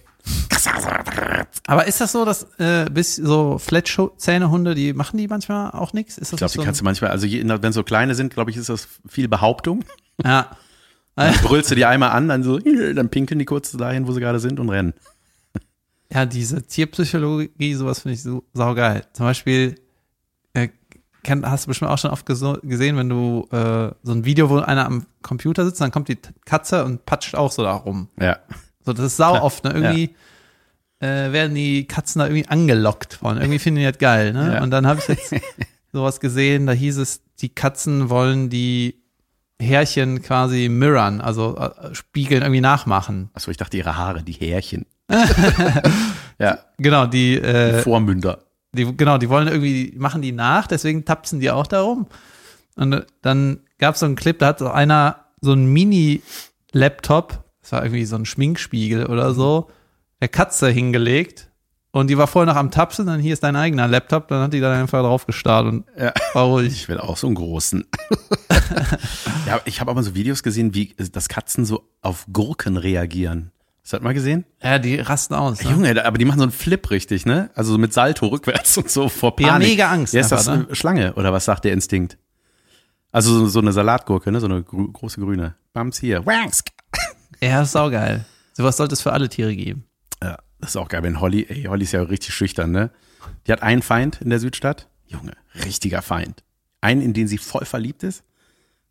Aber 1.67 1.87
ist 1.87 2.01
das 2.01 2.13
so, 2.13 2.25
dass 2.25 2.47
äh, 2.59 2.87
bis 2.91 3.17
so 3.17 3.59
Fletschzähnehunde, 3.59 4.75
die 4.75 4.93
machen 4.93 5.17
die 5.19 5.29
manchmal 5.29 5.71
auch 5.71 5.93
nichts? 5.93 6.19
Ist 6.19 6.33
das 6.33 6.35
Ich 6.35 6.39
glaube, 6.39 6.53
die 6.53 6.59
so 6.59 6.65
kannst 6.65 6.81
du 6.81 6.85
manchmal, 6.85 7.11
also 7.11 7.27
je, 7.27 7.45
wenn 7.47 7.73
so 7.73 7.83
kleine 7.83 8.15
sind, 8.15 8.33
glaube 8.33 8.51
ich, 8.51 8.57
ist 8.57 8.69
das 8.69 8.89
viel 9.09 9.29
Behauptung. 9.29 9.85
Ja. 10.25 10.51
Dann 11.17 11.35
brüllst 11.43 11.71
du 11.71 11.75
die 11.75 11.85
einmal 11.85 12.11
an, 12.11 12.29
dann 12.29 12.43
so, 12.43 12.59
dann 12.95 13.11
pinkeln 13.11 13.39
die 13.39 13.45
kurz 13.45 13.73
dahin, 13.73 14.07
wo 14.07 14.13
sie 14.13 14.21
gerade 14.21 14.41
sind 14.41 14.61
und 14.61 14.69
rennen. 14.69 14.95
Ja, 16.13 16.27
diese 16.27 16.67
Tierpsychologie, 16.67 17.75
sowas 17.75 18.01
finde 18.01 18.15
ich 18.15 18.23
so 18.25 18.43
saugeil. 18.53 19.05
Zum 19.13 19.27
Beispiel, 19.27 19.77
äh, 20.55 20.69
kenn, 21.23 21.49
hast 21.49 21.67
du 21.67 21.69
bestimmt 21.69 21.89
auch 21.89 21.99
schon 21.99 22.11
oft 22.11 22.27
gesehen, 22.27 22.97
wenn 22.97 23.09
du 23.09 23.47
äh, 23.53 23.93
so 24.03 24.13
ein 24.13 24.25
Video, 24.25 24.51
wo 24.51 24.59
einer 24.59 24.87
am 24.87 25.07
Computer 25.23 25.65
sitzt, 25.65 25.81
dann 25.81 25.93
kommt 25.93 26.09
die 26.09 26.19
Katze 26.45 26.85
und 26.85 27.07
patscht 27.07 27.37
auch 27.37 27.53
so 27.53 27.63
da 27.63 27.75
rum. 27.75 28.09
Ja. 28.21 28.41
So, 28.85 28.93
das 28.93 29.07
ist 29.07 29.17
sau 29.17 29.41
oft, 29.41 29.65
ne? 29.65 29.73
Irgendwie 29.73 30.15
äh, 31.01 31.33
werden 31.33 31.55
die 31.55 31.87
Katzen 31.87 32.21
da 32.21 32.27
irgendwie 32.27 32.49
angelockt 32.49 33.15
von. 33.15 33.37
Irgendwie 33.37 33.59
finden 33.59 33.81
die 33.81 33.87
das 33.87 33.99
geil, 33.99 34.33
ne? 34.33 34.55
Ja. 34.55 34.63
Und 34.63 34.71
dann 34.71 34.87
habe 34.87 35.01
ich 35.01 35.09
jetzt 35.09 35.35
sowas 35.93 36.21
gesehen, 36.21 36.67
da 36.67 36.73
hieß 36.73 36.99
es, 36.99 37.23
die 37.41 37.49
Katzen 37.49 38.11
wollen 38.11 38.51
die 38.51 38.97
Härchen 39.61 40.23
quasi 40.23 40.69
mirrorn, 40.69 41.21
also 41.21 41.57
äh, 41.57 41.95
spiegeln, 41.95 42.43
irgendwie 42.43 42.61
nachmachen. 42.61 43.31
Achso, 43.35 43.51
ich 43.51 43.57
dachte 43.57 43.77
ihre 43.77 43.97
Haare, 43.97 44.23
die 44.23 44.33
Härchen. 44.33 44.87
ja, 46.39 46.59
Genau, 46.79 47.07
die, 47.07 47.37
die 47.37 47.47
äh, 47.47 47.83
Vormünder. 47.83 48.39
die, 48.73 48.97
genau, 48.97 49.19
die 49.19 49.29
wollen 49.29 49.49
irgendwie, 49.49 49.95
machen 49.99 50.23
die 50.23 50.33
nach, 50.33 50.67
deswegen 50.67 51.05
tapsen 51.05 51.41
die 51.41 51.51
auch 51.51 51.67
darum. 51.67 52.07
Und 52.77 52.93
äh, 52.93 53.03
dann 53.21 53.61
gab 53.79 53.95
es 53.95 54.01
so 54.01 54.07
einen 54.07 54.17
Clip, 54.17 54.39
da 54.39 54.47
hat 54.49 54.59
so 54.61 54.71
einer 54.71 55.25
so 55.43 55.53
einen 55.53 55.73
Mini-Laptop, 55.73 57.45
das 57.63 57.73
war 57.73 57.83
irgendwie 57.85 58.05
so 58.05 58.17
ein 58.17 58.25
Schminkspiegel 58.27 59.07
oder 59.07 59.35
so, 59.35 59.69
der 60.21 60.29
Katze 60.29 60.69
hingelegt 60.69 61.49
und 61.93 62.09
die 62.09 62.17
war 62.19 62.27
vorher 62.27 62.53
noch 62.53 62.59
am 62.59 62.71
Tapsen, 62.71 63.07
dann 63.07 63.21
hier 63.21 63.33
ist 63.33 63.43
dein 63.43 63.57
eigener 63.57 63.89
Laptop, 63.89 64.29
dann 64.29 64.43
hat 64.43 64.53
die 64.53 64.61
dann 64.61 64.81
einfach 64.81 65.01
drauf 65.03 65.27
gestarrt 65.27 65.67
und 65.67 65.85
Ja. 65.99 66.13
war 66.35 66.45
ruhig. 66.45 66.73
Ich 66.73 66.89
will 66.89 66.99
auch 66.99 67.17
so 67.17 67.27
einen 67.27 67.37
großen. 67.37 67.85
ja, 69.47 69.61
ich 69.65 69.81
habe 69.81 69.91
aber 69.91 70.03
so 70.03 70.15
Videos 70.15 70.43
gesehen, 70.43 70.75
wie 70.75 70.95
dass 71.13 71.29
Katzen 71.29 71.65
so 71.65 71.89
auf 72.01 72.27
Gurken 72.33 72.77
reagieren. 72.77 73.51
Hast 73.83 73.93
du 73.95 73.97
das 73.97 74.05
mal 74.05 74.15
gesehen? 74.15 74.45
Ja, 74.63 74.79
die 74.79 74.97
rasten 75.01 75.35
aus. 75.35 75.63
Ne? 75.65 75.71
Junge, 75.71 76.05
aber 76.05 76.19
die 76.19 76.25
machen 76.27 76.39
so 76.39 76.43
einen 76.45 76.53
Flip 76.53 76.91
richtig, 76.91 77.25
ne? 77.27 77.51
Also 77.55 77.73
so 77.73 77.79
mit 77.79 77.93
Salto 77.93 78.27
rückwärts 78.27 78.77
und 78.79 78.91
so 78.91 79.09
vor 79.09 79.35
Die 79.37 79.45
Panik. 79.45 79.53
haben 79.55 79.63
mega 79.63 79.91
Angst 79.91 80.13
Ja, 80.15 80.21
ist 80.21 80.31
das 80.33 80.47
ne? 80.47 80.67
eine 80.69 80.75
Schlange 80.77 81.15
oder 81.15 81.33
was 81.33 81.45
sagt 81.47 81.65
der 81.65 81.73
Instinkt? 81.73 82.19
Also 83.11 83.47
so, 83.49 83.59
eine 83.59 83.73
Salatgurke, 83.73 84.31
ne? 84.31 84.39
So 84.39 84.47
eine 84.47 84.63
grü 84.63 84.87
große 84.93 85.19
grüne. 85.21 85.57
Bams 85.73 85.99
hier. 85.99 86.25
Wanks. 86.27 86.63
Ja, 87.41 87.63
ist 87.63 87.73
saugeil. 87.73 88.25
Sowas 88.53 88.77
sollte 88.77 88.95
es 88.95 89.01
für 89.01 89.13
alle 89.13 89.29
Tiere 89.29 89.55
geben. 89.55 89.85
Ja, 90.23 90.39
das 90.61 90.71
ist 90.71 90.77
auch 90.77 90.89
geil, 90.89 91.03
wenn 91.03 91.21
Holly, 91.21 91.47
ey, 91.49 91.65
Holly 91.65 91.85
ist 91.85 91.93
ja 91.93 92.03
richtig 92.03 92.35
schüchtern, 92.35 92.71
ne? 92.73 92.91
Die 93.47 93.53
hat 93.53 93.63
einen 93.63 93.83
Feind 93.83 94.21
in 94.21 94.31
der 94.31 94.41
Südstadt. 94.41 94.89
Junge, 95.07 95.33
richtiger 95.65 96.03
Feind. 96.03 96.43
Einen, 96.81 97.03
in 97.03 97.13
den 97.13 97.29
sie 97.29 97.39
voll 97.39 97.65
verliebt 97.65 98.03
ist. 98.03 98.25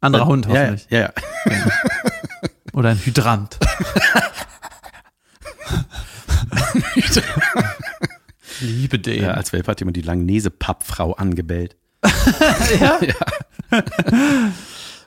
Anderer 0.02 0.28
Hund 0.28 0.46
ja, 0.46 0.54
ja, 0.54 0.62
hoffentlich. 0.62 0.88
ja, 0.90 1.00
ja. 1.00 1.14
Oder 2.74 2.90
ein 2.90 2.98
Hydrant. 3.04 3.58
Liebe 8.62 9.00
den. 9.00 9.24
ja. 9.24 9.32
Als 9.32 9.52
Welp 9.54 9.68
hat 9.68 9.80
jemand 9.82 9.98
die 9.98 10.02
Langnese-Pappfrau 10.02 11.14
angebellt. 11.14 11.76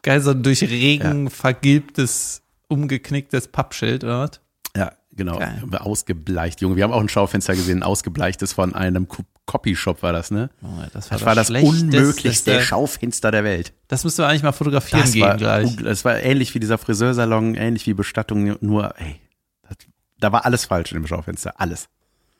Geil, 0.03 0.21
so 0.21 0.31
ein 0.31 0.43
durch 0.43 0.63
Regen 0.63 1.31
vergilbtes, 1.31 2.42
umgeknicktes 2.73 3.49
Pappschild, 3.49 4.05
oder 4.05 4.21
was? 4.21 4.41
Ja, 4.77 4.93
genau. 5.15 5.39
Geil. 5.39 5.63
Ausgebleicht, 5.79 6.61
Junge. 6.61 6.77
Wir 6.77 6.85
haben 6.85 6.93
auch 6.93 7.01
ein 7.01 7.09
Schaufenster 7.09 7.55
gesehen, 7.55 7.79
ein 7.81 7.83
ausgebleichtes 7.83 8.53
von 8.55 8.75
einem 8.75 9.07
Co- 9.09 9.25
Copyshop 9.47 10.03
war 10.03 10.13
das, 10.13 10.31
ne? 10.31 10.51
Das 10.95 11.09
Das 11.09 11.25
war 11.25 11.35
das 11.35 11.49
Schlechteste. 11.49 11.85
unmöglichste 11.85 12.61
Schaufenster 12.63 13.31
der 13.31 13.45
Welt. 13.45 13.73
Das 13.89 14.05
müssten 14.05 14.23
wir 14.23 14.29
eigentlich 14.29 14.45
mal 14.45 14.53
fotografieren 14.53 15.03
Das 15.03 15.13
gehen 15.13 15.23
war, 15.23 15.37
gleich. 15.37 15.77
das 15.77 16.05
war 16.05 16.21
ähnlich 16.21 16.55
wie 16.55 16.61
dieser 16.61 16.79
Friseursalon, 16.79 17.55
ähnlich 17.57 17.87
wie 17.87 17.93
Bestattung, 17.95 18.57
nur, 18.61 18.95
ey, 18.99 19.21
das, 19.69 19.77
da 20.21 20.33
war 20.33 20.45
alles 20.47 20.65
falsch 20.65 20.93
in 20.93 20.99
dem 21.01 21.07
Schaufenster, 21.07 21.61
alles. 21.61 21.89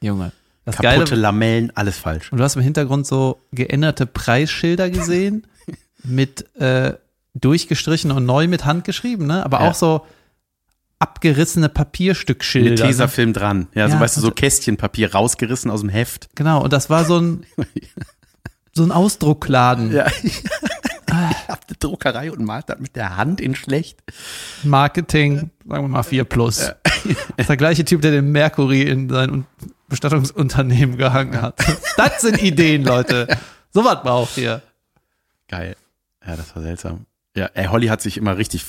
Junge. 0.01 0.33
Das 0.65 0.77
Kaputte 0.77 1.05
Geile, 1.11 1.21
Lamellen, 1.21 1.73
alles 1.75 1.99
falsch. 1.99 2.31
und 2.31 2.39
du 2.39 2.45
hast 2.45 2.55
im 2.55 2.63
Hintergrund 2.63 3.05
so 3.07 3.41
geänderte 3.51 4.07
Preisschilder 4.07 4.89
gesehen, 4.91 5.47
mit 6.05 6.55
äh, 6.57 6.95
durchgestrichen 7.35 8.13
und 8.13 8.25
neu 8.27 8.47
mit 8.47 8.65
Hand 8.65 8.85
geschrieben, 8.85 9.27
ne? 9.27 9.45
Aber 9.45 9.61
Ja. 9.61 9.71
auch 9.71 9.75
so 9.75 10.07
abgerissene 11.03 11.69
Papierstückschilder. 11.69 12.71
Mit 12.71 12.79
ne? 12.81 12.87
Tesafilm 12.87 13.33
dran. 13.33 13.69
Ja, 13.75 13.89
so 13.89 13.95
Ja, 13.97 14.01
weißt 14.01 14.17
du, 14.17 14.21
so 14.21 14.29
und- 14.29 14.37
Kästchenpapier 14.37 15.13
rausgerissen 15.13 15.71
aus 15.71 15.81
dem 15.81 15.89
Heft. 15.89 16.29
Genau, 16.35 16.63
und 16.63 16.73
das 16.73 16.89
war 16.91 17.05
so 17.05 17.19
ein, 17.21 17.45
so 18.73 18.83
ein 18.85 18.93
Ausdruckladen. 18.93 19.93
Ja. 19.93 20.07
Ich 20.23 20.43
hab 21.49 21.67
eine 21.69 21.77
Druckerei 21.79 22.33
und 22.33 22.43
malt 22.45 22.69
das 22.69 22.79
mit 22.79 22.97
der 22.97 23.17
Hand 23.17 23.41
in 23.41 23.55
schlecht. 23.55 23.99
Marketing, 24.63 25.51
sagen 25.69 25.85
wir 25.85 25.89
mal 25.89 26.03
4 26.03 26.25
plus. 26.25 26.73
Das 27.05 27.07
ist 27.37 27.49
der 27.49 27.57
gleiche 27.57 27.85
Typ, 27.85 28.01
der 28.01 28.13
den 28.13 28.31
Mercury 28.31 28.83
in 28.83 29.09
sein 29.09 29.29
Un- 29.31 29.47
Bestattungsunternehmen 29.89 30.97
gehangen 30.97 31.43
hat. 31.43 31.59
Das 31.97 32.21
sind 32.21 32.41
Ideen, 32.41 32.85
Leute. 32.85 33.27
So 33.73 33.85
was 33.85 34.03
braucht 34.05 34.39
ihr. 34.39 34.63
Geil. 35.49 35.75
Ja, 36.25 36.37
das 36.37 36.55
war 36.55 36.63
seltsam. 36.63 37.07
Ja, 37.37 37.47
ey, 37.55 37.67
Holly 37.67 37.89
hat 37.89 38.01
sich 38.01 38.17
immer 38.19 38.37
richtig, 38.39 38.65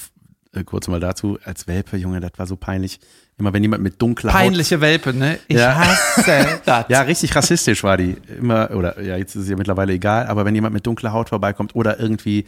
äh, 0.53 0.63
kurz 0.63 0.87
mal 0.87 0.99
dazu, 0.99 1.37
als 1.43 1.67
Welpe, 1.67 1.97
Junge, 1.97 2.19
das 2.19 2.31
war 2.37 2.47
so 2.47 2.55
peinlich. 2.55 2.99
Immer 3.37 3.51
wenn 3.53 3.63
jemand 3.63 3.81
mit 3.81 3.99
dunkler 4.01 4.31
Haut. 4.31 4.39
Peinliche 4.41 4.79
Welpe, 4.79 5.13
ne? 5.13 5.39
Ich 5.47 5.57
Ja. 5.57 5.75
hasse 5.75 6.61
das. 6.65 6.85
Ja, 6.89 7.01
richtig 7.01 7.35
rassistisch 7.35 7.83
war 7.83 7.97
die. 7.97 8.15
Immer, 8.39 8.69
oder 8.71 9.01
ja, 9.01 9.17
jetzt 9.17 9.35
ist 9.35 9.43
es 9.43 9.49
ja 9.49 9.55
mittlerweile 9.57 9.93
egal, 9.93 10.27
aber 10.27 10.45
wenn 10.45 10.53
jemand 10.53 10.73
mit 10.73 10.85
dunkler 10.85 11.13
Haut 11.13 11.29
vorbeikommt 11.29 11.75
oder 11.75 11.99
irgendwie, 11.99 12.45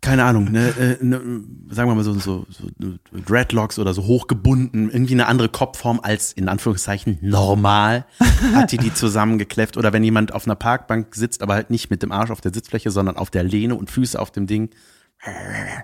keine 0.00 0.24
Ahnung, 0.24 0.50
ne, 0.50 0.68
äh, 1.00 1.04
ne 1.04 1.20
sagen 1.70 1.88
wir 1.88 1.94
mal 1.94 2.02
so, 2.04 2.12
so, 2.14 2.46
so 2.50 2.66
Dreadlocks 3.26 3.78
oder 3.78 3.94
so 3.94 4.04
hochgebunden, 4.04 4.90
irgendwie 4.90 5.14
eine 5.14 5.26
andere 5.28 5.48
Kopfform 5.48 6.00
als 6.02 6.32
in 6.32 6.48
Anführungszeichen 6.48 7.18
normal, 7.22 8.04
hat 8.54 8.72
die 8.72 8.78
die 8.78 8.92
zusammengekläfft. 8.94 9.76
Oder 9.76 9.92
wenn 9.92 10.02
jemand 10.04 10.34
auf 10.34 10.46
einer 10.46 10.56
Parkbank 10.56 11.14
sitzt, 11.14 11.42
aber 11.42 11.54
halt 11.54 11.70
nicht 11.70 11.90
mit 11.90 12.02
dem 12.02 12.10
Arsch 12.12 12.30
auf 12.32 12.40
der 12.40 12.52
Sitzfläche, 12.52 12.90
sondern 12.90 13.16
auf 13.16 13.30
der 13.30 13.44
Lehne 13.44 13.76
und 13.76 13.90
Füße 13.90 14.18
auf 14.20 14.30
dem 14.32 14.46
Ding. 14.48 14.70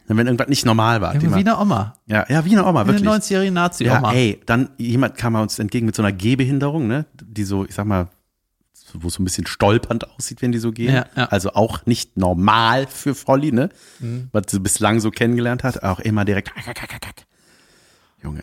Wenn 0.07 0.27
irgendwas 0.27 0.49
nicht 0.49 0.67
normal 0.67 1.01
war. 1.01 1.15
mal- 1.15 1.23
wie 1.23 1.41
eine 1.41 1.59
Oma. 1.59 1.95
ja, 2.07 2.27
ja, 2.29 2.45
wie 2.45 2.53
eine 2.53 2.65
Oma, 2.67 2.85
Wie 2.87 2.91
eine 2.91 3.01
wirklich. 3.01 3.09
90-jährige 3.09 3.53
Nazi-Oma. 3.53 4.13
Ja, 4.13 4.19
ey, 4.19 4.41
dann 4.47 4.71
jemand 4.77 5.17
kam 5.17 5.35
uns 5.37 5.59
entgegen 5.59 5.87
mit 5.87 5.95
so 5.95 6.03
einer 6.03 6.13
Gehbehinderung, 6.13 6.87
ne, 6.87 7.07
die 7.23 7.45
so, 7.45 7.65
ich 7.65 7.75
sag 7.75 7.87
mal, 7.87 8.09
wo 8.93 9.09
es 9.09 9.15
so 9.15 9.23
ein 9.23 9.25
bisschen 9.25 9.47
stolpernd 9.47 10.11
aussieht, 10.11 10.43
wenn 10.43 10.51
die 10.53 10.59
so 10.59 10.73
gehen. 10.73 10.93
Ja, 10.95 11.07
ja. 11.17 11.27
Also 11.27 11.53
auch 11.55 11.87
nicht 11.87 12.17
normal 12.17 12.87
für 12.89 13.15
Volli, 13.15 13.53
ne, 13.53 13.69
was 14.33 14.45
sie 14.49 14.59
bislang 14.61 15.01
so 15.01 15.11
kennengelernt 15.11 15.63
hat, 15.65 15.83
auch 15.85 16.01
immer 16.01 16.25
direkt. 16.25 16.53
Junge. 18.23 18.43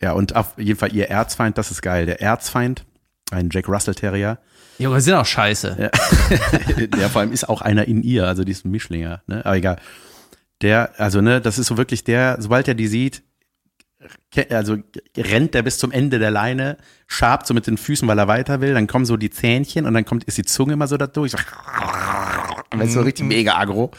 Ja, 0.00 0.12
und 0.12 0.36
auf 0.36 0.56
jeden 0.56 0.78
Fall 0.78 0.94
ihr 0.94 1.10
Erzfeind, 1.10 1.58
das 1.58 1.70
ist 1.72 1.82
geil. 1.82 2.06
Der 2.06 2.22
Erzfeind, 2.22 2.84
ein 3.32 3.48
Jack 3.50 3.68
Russell 3.68 3.94
Terrier, 3.94 4.38
Junge, 4.78 5.00
sind 5.00 5.14
auch 5.14 5.26
scheiße. 5.26 5.90
der 6.96 7.08
vor 7.10 7.20
allem 7.22 7.32
ist 7.32 7.48
auch 7.48 7.60
einer 7.62 7.86
in 7.88 8.04
ihr, 8.04 8.28
also 8.28 8.44
die 8.44 8.52
ist 8.52 8.64
ein 8.64 8.70
Mischlinger, 8.70 9.22
ne, 9.26 9.44
aber 9.44 9.56
egal. 9.56 9.76
Der, 10.62 10.98
also 10.98 11.20
ne, 11.20 11.40
das 11.40 11.58
ist 11.58 11.68
so 11.68 11.76
wirklich 11.76 12.04
der, 12.04 12.36
sobald 12.40 12.68
er 12.68 12.74
die 12.74 12.88
sieht, 12.88 13.22
also 14.50 14.78
rennt 15.16 15.54
der 15.54 15.62
bis 15.62 15.78
zum 15.78 15.90
Ende 15.90 16.18
der 16.18 16.30
Leine, 16.30 16.76
schabt 17.06 17.46
so 17.46 17.54
mit 17.54 17.66
den 17.66 17.76
Füßen, 17.76 18.06
weil 18.06 18.18
er 18.18 18.28
weiter 18.28 18.60
will, 18.60 18.74
dann 18.74 18.86
kommen 18.86 19.04
so 19.04 19.16
die 19.16 19.30
Zähnchen 19.30 19.86
und 19.86 19.94
dann 19.94 20.04
kommt, 20.04 20.24
ist 20.24 20.38
die 20.38 20.44
Zunge 20.44 20.74
immer 20.74 20.86
so 20.86 20.96
da 20.96 21.06
durch. 21.06 21.32
So, 21.32 21.38
das 22.70 22.88
ist 22.88 22.92
so 22.94 23.00
richtig 23.00 23.26
mega 23.26 23.56
aggro. 23.56 23.90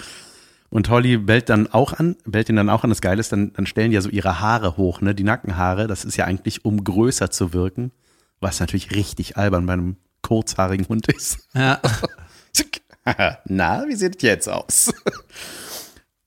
Und 0.70 0.90
Holly 0.90 1.18
bellt 1.18 1.50
dann 1.50 1.68
auch 1.68 1.94
an, 1.94 2.16
bellt 2.26 2.50
ihn 2.50 2.56
dann 2.56 2.70
auch 2.70 2.84
an. 2.84 2.92
Das 2.92 3.02
Geile 3.02 3.20
ist, 3.20 3.32
dann, 3.32 3.54
dann 3.54 3.66
stellen 3.66 3.90
die 3.90 3.96
ja 3.96 4.02
so 4.02 4.10
ihre 4.10 4.40
Haare 4.40 4.78
hoch, 4.78 5.02
ne, 5.02 5.16
die 5.16 5.24
Nackenhaare. 5.24 5.88
Das 5.88 6.06
ist 6.06 6.16
ja 6.16 6.26
eigentlich, 6.26 6.64
um 6.64 6.84
größer 6.84 7.32
zu 7.32 7.54
wirken, 7.54 7.92
was 8.40 8.60
natürlich 8.60 8.92
richtig 8.92 9.36
albern 9.36 9.66
bei 9.66 9.74
einem 9.74 9.98
kurzhaarigen 10.22 10.88
Hund 10.88 11.08
ist. 11.12 11.40
Ja. 11.56 11.80
Na, 13.46 13.86
wie 13.88 13.96
sieht 13.96 14.18
es 14.18 14.22
jetzt 14.22 14.48
aus? 14.48 14.94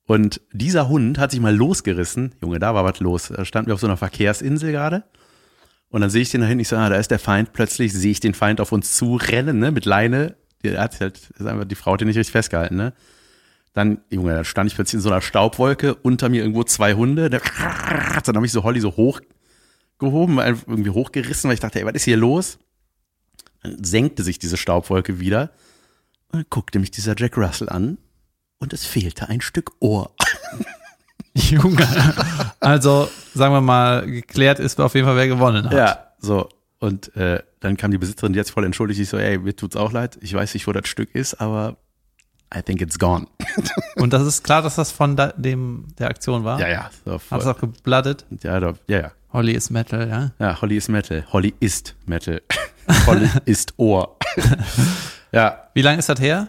Und 0.07 0.41
dieser 0.53 0.89
Hund 0.89 1.19
hat 1.19 1.31
sich 1.31 1.41
mal 1.41 1.55
losgerissen. 1.55 2.35
Junge, 2.43 2.59
da 2.59 2.75
war 2.75 2.85
was 2.85 3.01
los. 3.01 3.29
Da 3.29 3.45
standen 3.45 3.69
wir 3.69 3.75
auf 3.75 3.81
so 3.81 3.87
einer 3.87 3.97
Verkehrsinsel 3.97 4.73
gerade. 4.73 5.05
Und 5.91 6.01
dann 6.01 6.11
sehe 6.11 6.23
ich 6.23 6.31
den 6.31 6.41
da 6.41 6.47
hinten, 6.47 6.61
ich 6.61 6.69
so, 6.69 6.77
ah, 6.77 6.89
da 6.89 6.97
ist 6.97 7.11
der 7.11 7.19
Feind. 7.19 7.53
Plötzlich 7.53 7.93
sehe 7.93 8.11
ich 8.11 8.21
den 8.21 8.35
Feind 8.35 8.61
auf 8.61 8.73
uns 8.73 8.97
zu 8.97 9.17
rennen, 9.17 9.59
ne, 9.59 9.71
mit 9.71 9.85
Leine. 9.85 10.37
Die 10.65 10.77
hat 10.77 11.01
halt, 11.01 11.31
ist 11.31 11.47
einfach, 11.47 11.67
die 11.67 11.75
Frau 11.75 11.93
hat 11.93 12.01
den 12.01 12.09
nicht 12.09 12.17
richtig 12.17 12.33
festgehalten, 12.33 12.77
ne. 12.77 12.95
Dann, 13.75 14.01
Junge, 14.11 14.35
da 14.35 14.45
stand 14.45 14.71
ich 14.71 14.75
plötzlich 14.75 14.95
in 14.95 15.01
so 15.01 15.11
einer 15.11 15.23
Staubwolke, 15.23 15.95
unter 15.95 16.29
mir 16.29 16.43
irgendwo 16.43 16.65
zwei 16.65 16.95
Hunde. 16.95 17.31
Der, 17.31 17.41
dann 18.25 18.37
habe 18.37 18.47
ich 18.47 18.53
so 18.53 18.65
Holly 18.65 18.81
so 18.81 18.97
hochgehoben, 18.97 20.39
irgendwie 20.39 20.91
hochgerissen, 20.91 21.49
weil 21.49 21.55
ich 21.55 21.61
dachte, 21.61 21.79
ey, 21.79 21.87
was 21.87 21.95
ist 21.95 22.05
hier 22.05 22.19
los? 22.19 22.59
Dann 23.63 23.83
senkte 23.83 24.23
sich 24.23 24.39
diese 24.39 24.57
Staubwolke 24.57 25.21
wieder. 25.21 25.53
Und 26.29 26.41
dann 26.41 26.47
guckte 26.51 26.79
mich 26.79 26.91
dieser 26.91 27.15
Jack 27.17 27.37
Russell 27.39 27.69
an 27.69 27.99
und 28.63 28.73
es 28.73 28.87
fehlte 28.87 29.29
ein 29.29 29.41
Stück 29.41 29.73
Ohr. 29.81 30.13
Junge. 31.35 31.85
Also, 32.61 33.09
sagen 33.35 33.53
wir 33.53 33.61
mal, 33.61 34.07
geklärt 34.07 34.61
ist 34.61 34.81
auf 34.81 34.95
jeden 34.95 35.05
Fall, 35.05 35.17
wer 35.17 35.27
gewonnen 35.27 35.65
hat. 35.65 35.73
Ja, 35.73 36.07
so. 36.21 36.49
Und 36.79 37.15
äh, 37.17 37.43
dann 37.59 37.77
kam 37.77 37.91
die 37.91 37.99
Besitzerin, 37.99 38.33
die 38.33 38.39
hat 38.39 38.47
sich 38.47 38.55
voll 38.55 38.65
entschuldigt. 38.65 39.01
Ich 39.01 39.09
so, 39.09 39.19
ey, 39.19 39.39
mir 39.39 39.57
tut's 39.57 39.75
auch 39.75 39.91
leid. 39.91 40.17
Ich 40.21 40.33
weiß 40.33 40.55
nicht, 40.55 40.67
wo 40.69 40.73
das 40.73 40.87
Stück 40.87 41.13
ist, 41.15 41.35
aber 41.41 41.77
I 42.55 42.63
think 42.63 42.81
it's 42.81 42.99
gone. 43.01 43.27
Und 43.97 44.13
das 44.13 44.23
ist 44.25 44.45
klar, 44.45 44.63
dass 44.63 44.77
das 44.77 44.93
von 44.93 45.17
da, 45.17 45.29
dem 45.33 45.89
der 45.99 46.09
Aktion 46.09 46.45
war. 46.45 46.61
Ja, 46.61 46.69
ja. 46.69 46.91
So, 47.05 47.15
Hat 47.15 47.23
voll. 47.23 47.39
es 47.41 47.47
auch 47.47 47.59
geblattet. 47.59 48.27
ja, 48.45 48.61
da, 48.61 48.75
ja, 48.87 49.01
ja. 49.01 49.13
Holly 49.33 49.53
ist 49.53 49.71
Metal, 49.71 50.09
ja. 50.09 50.31
Ja, 50.39 50.61
Holly 50.61 50.77
ist 50.77 50.89
Metal. 50.89 51.25
Holly 51.33 51.53
ist 51.59 51.97
Metal. 52.07 52.41
Holly 53.07 53.29
ist 53.45 53.75
Ohr. 53.79 54.19
ja, 55.33 55.69
Wie 55.75 55.83
lange 55.83 55.99
ist 55.99 56.09
das 56.09 56.21
her? 56.21 56.49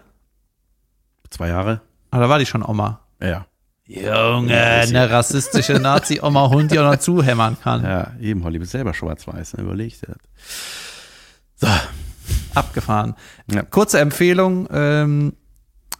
zwei 1.31 1.47
Jahre. 1.47 1.81
Ah, 2.13 2.19
da 2.19 2.29
war 2.29 2.37
die 2.39 2.45
schon 2.45 2.63
Oma. 2.63 2.99
Ja. 3.21 3.45
Junge, 3.85 4.55
eine 4.57 5.09
rassistische 5.09 5.73
Nazi-Oma-Hund, 5.73 6.71
die 6.71 6.79
auch 6.79 6.89
noch 6.91 6.99
zuhämmern 6.99 7.57
kann. 7.61 7.83
Ja, 7.83 8.11
eben, 8.21 8.43
Holly 8.43 8.59
ist 8.59 8.71
selber 8.71 8.93
schwarz-weiß. 8.93 9.55
Ne? 9.57 9.63
Überleg 9.63 9.99
dir 9.99 10.07
das. 10.13 10.17
So, 11.55 11.67
Abgefahren. 12.53 13.15
Ja. 13.51 13.63
Kurze 13.63 13.99
Empfehlung 13.99 14.67
ähm, 14.71 15.33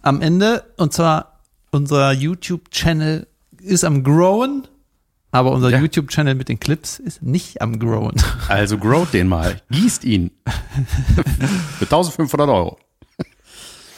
am 0.01 0.21
Ende, 0.21 0.63
und 0.77 0.93
zwar 0.93 1.39
unser 1.71 2.11
YouTube-Channel 2.11 3.27
ist 3.59 3.83
am 3.83 4.03
Growen, 4.03 4.67
aber 5.31 5.51
unser 5.51 5.69
Ja. 5.69 5.79
YouTube-Channel 5.79 6.35
mit 6.35 6.49
den 6.49 6.59
Clips 6.59 6.99
ist 6.99 7.23
nicht 7.23 7.61
am 7.61 7.79
Growen. 7.79 8.15
also 8.49 8.77
growt 8.77 9.13
den 9.13 9.27
mal. 9.27 9.59
Gießt 9.71 10.03
ihn. 10.05 10.29
Für 11.79 11.85
1500 11.85 12.47
Euro. 12.49 12.77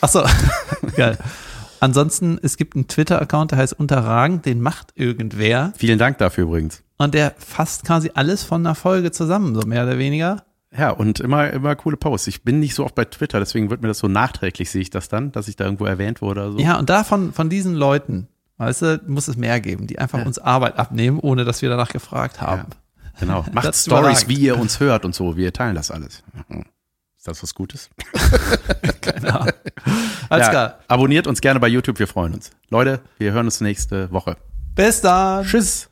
Achso, 0.01 0.23
geil. 0.95 1.17
Ansonsten, 1.85 2.39
es 2.41 2.57
gibt 2.57 2.75
einen 2.75 2.87
Twitter-Account, 2.87 3.51
der 3.51 3.59
heißt 3.59 3.79
Unterragend, 3.79 4.47
den 4.47 4.59
macht 4.59 4.93
irgendwer. 4.95 5.71
Vielen 5.77 5.99
Dank 5.99 6.17
dafür 6.17 6.45
übrigens. 6.45 6.81
Und 6.97 7.13
der 7.13 7.35
fasst 7.37 7.85
quasi 7.85 8.09
alles 8.15 8.43
von 8.43 8.65
einer 8.65 8.73
Folge 8.73 9.11
zusammen, 9.11 9.53
so 9.53 9.67
mehr 9.67 9.83
oder 9.83 9.99
weniger. 9.99 10.45
Ja, 10.75 10.89
und 10.89 11.19
immer, 11.19 11.51
immer 11.51 11.75
coole 11.75 11.95
Posts. 11.95 12.25
Ich 12.25 12.43
bin 12.43 12.59
nicht 12.59 12.73
so 12.73 12.85
oft 12.85 12.95
bei 12.95 13.05
Twitter, 13.05 13.37
deswegen 13.37 13.69
wird 13.69 13.83
mir 13.83 13.87
das 13.87 13.99
so 13.99 14.07
nachträglich, 14.07 14.71
sehe 14.71 14.81
ich 14.81 14.89
das 14.89 15.09
dann, 15.09 15.31
dass 15.31 15.47
ich 15.47 15.57
da 15.57 15.65
irgendwo 15.65 15.85
erwähnt 15.85 16.23
wurde 16.23 16.41
oder 16.41 16.51
so. 16.53 16.57
Ja, 16.57 16.79
und 16.79 16.89
davon, 16.89 17.33
von 17.33 17.51
diesen 17.51 17.75
Leuten, 17.75 18.29
weißt 18.57 18.81
du, 18.81 19.01
muss 19.05 19.27
es 19.27 19.37
mehr 19.37 19.61
geben, 19.61 19.85
die 19.85 19.99
einfach 19.99 20.25
uns 20.25 20.39
Arbeit 20.39 20.79
abnehmen, 20.79 21.19
ohne 21.19 21.45
dass 21.45 21.61
wir 21.61 21.69
danach 21.69 21.89
gefragt 21.89 22.41
haben. 22.41 22.69
Genau. 23.19 23.45
Macht 23.51 23.75
Stories, 23.75 24.27
wie 24.27 24.39
ihr 24.39 24.57
uns 24.57 24.79
hört 24.79 25.05
und 25.05 25.13
so. 25.13 25.37
Wir 25.37 25.53
teilen 25.53 25.75
das 25.75 25.91
alles. 25.91 26.23
Ist 27.25 27.41
das 27.41 27.41
was 27.41 27.55
Gutes? 27.55 27.89
Alles 30.29 30.45
ja, 30.45 30.49
klar. 30.51 30.79
Abonniert 30.87 31.25
uns 31.25 31.41
gerne 31.41 31.59
bei 31.59 31.67
YouTube, 31.67 31.97
wir 31.97 32.05
freuen 32.05 32.35
uns. 32.35 32.51
Leute, 32.69 32.99
wir 33.17 33.31
hören 33.31 33.47
uns 33.47 33.61
nächste 33.61 34.11
Woche. 34.11 34.37
Bis 34.75 35.01
dann. 35.01 35.43
Tschüss. 35.43 35.89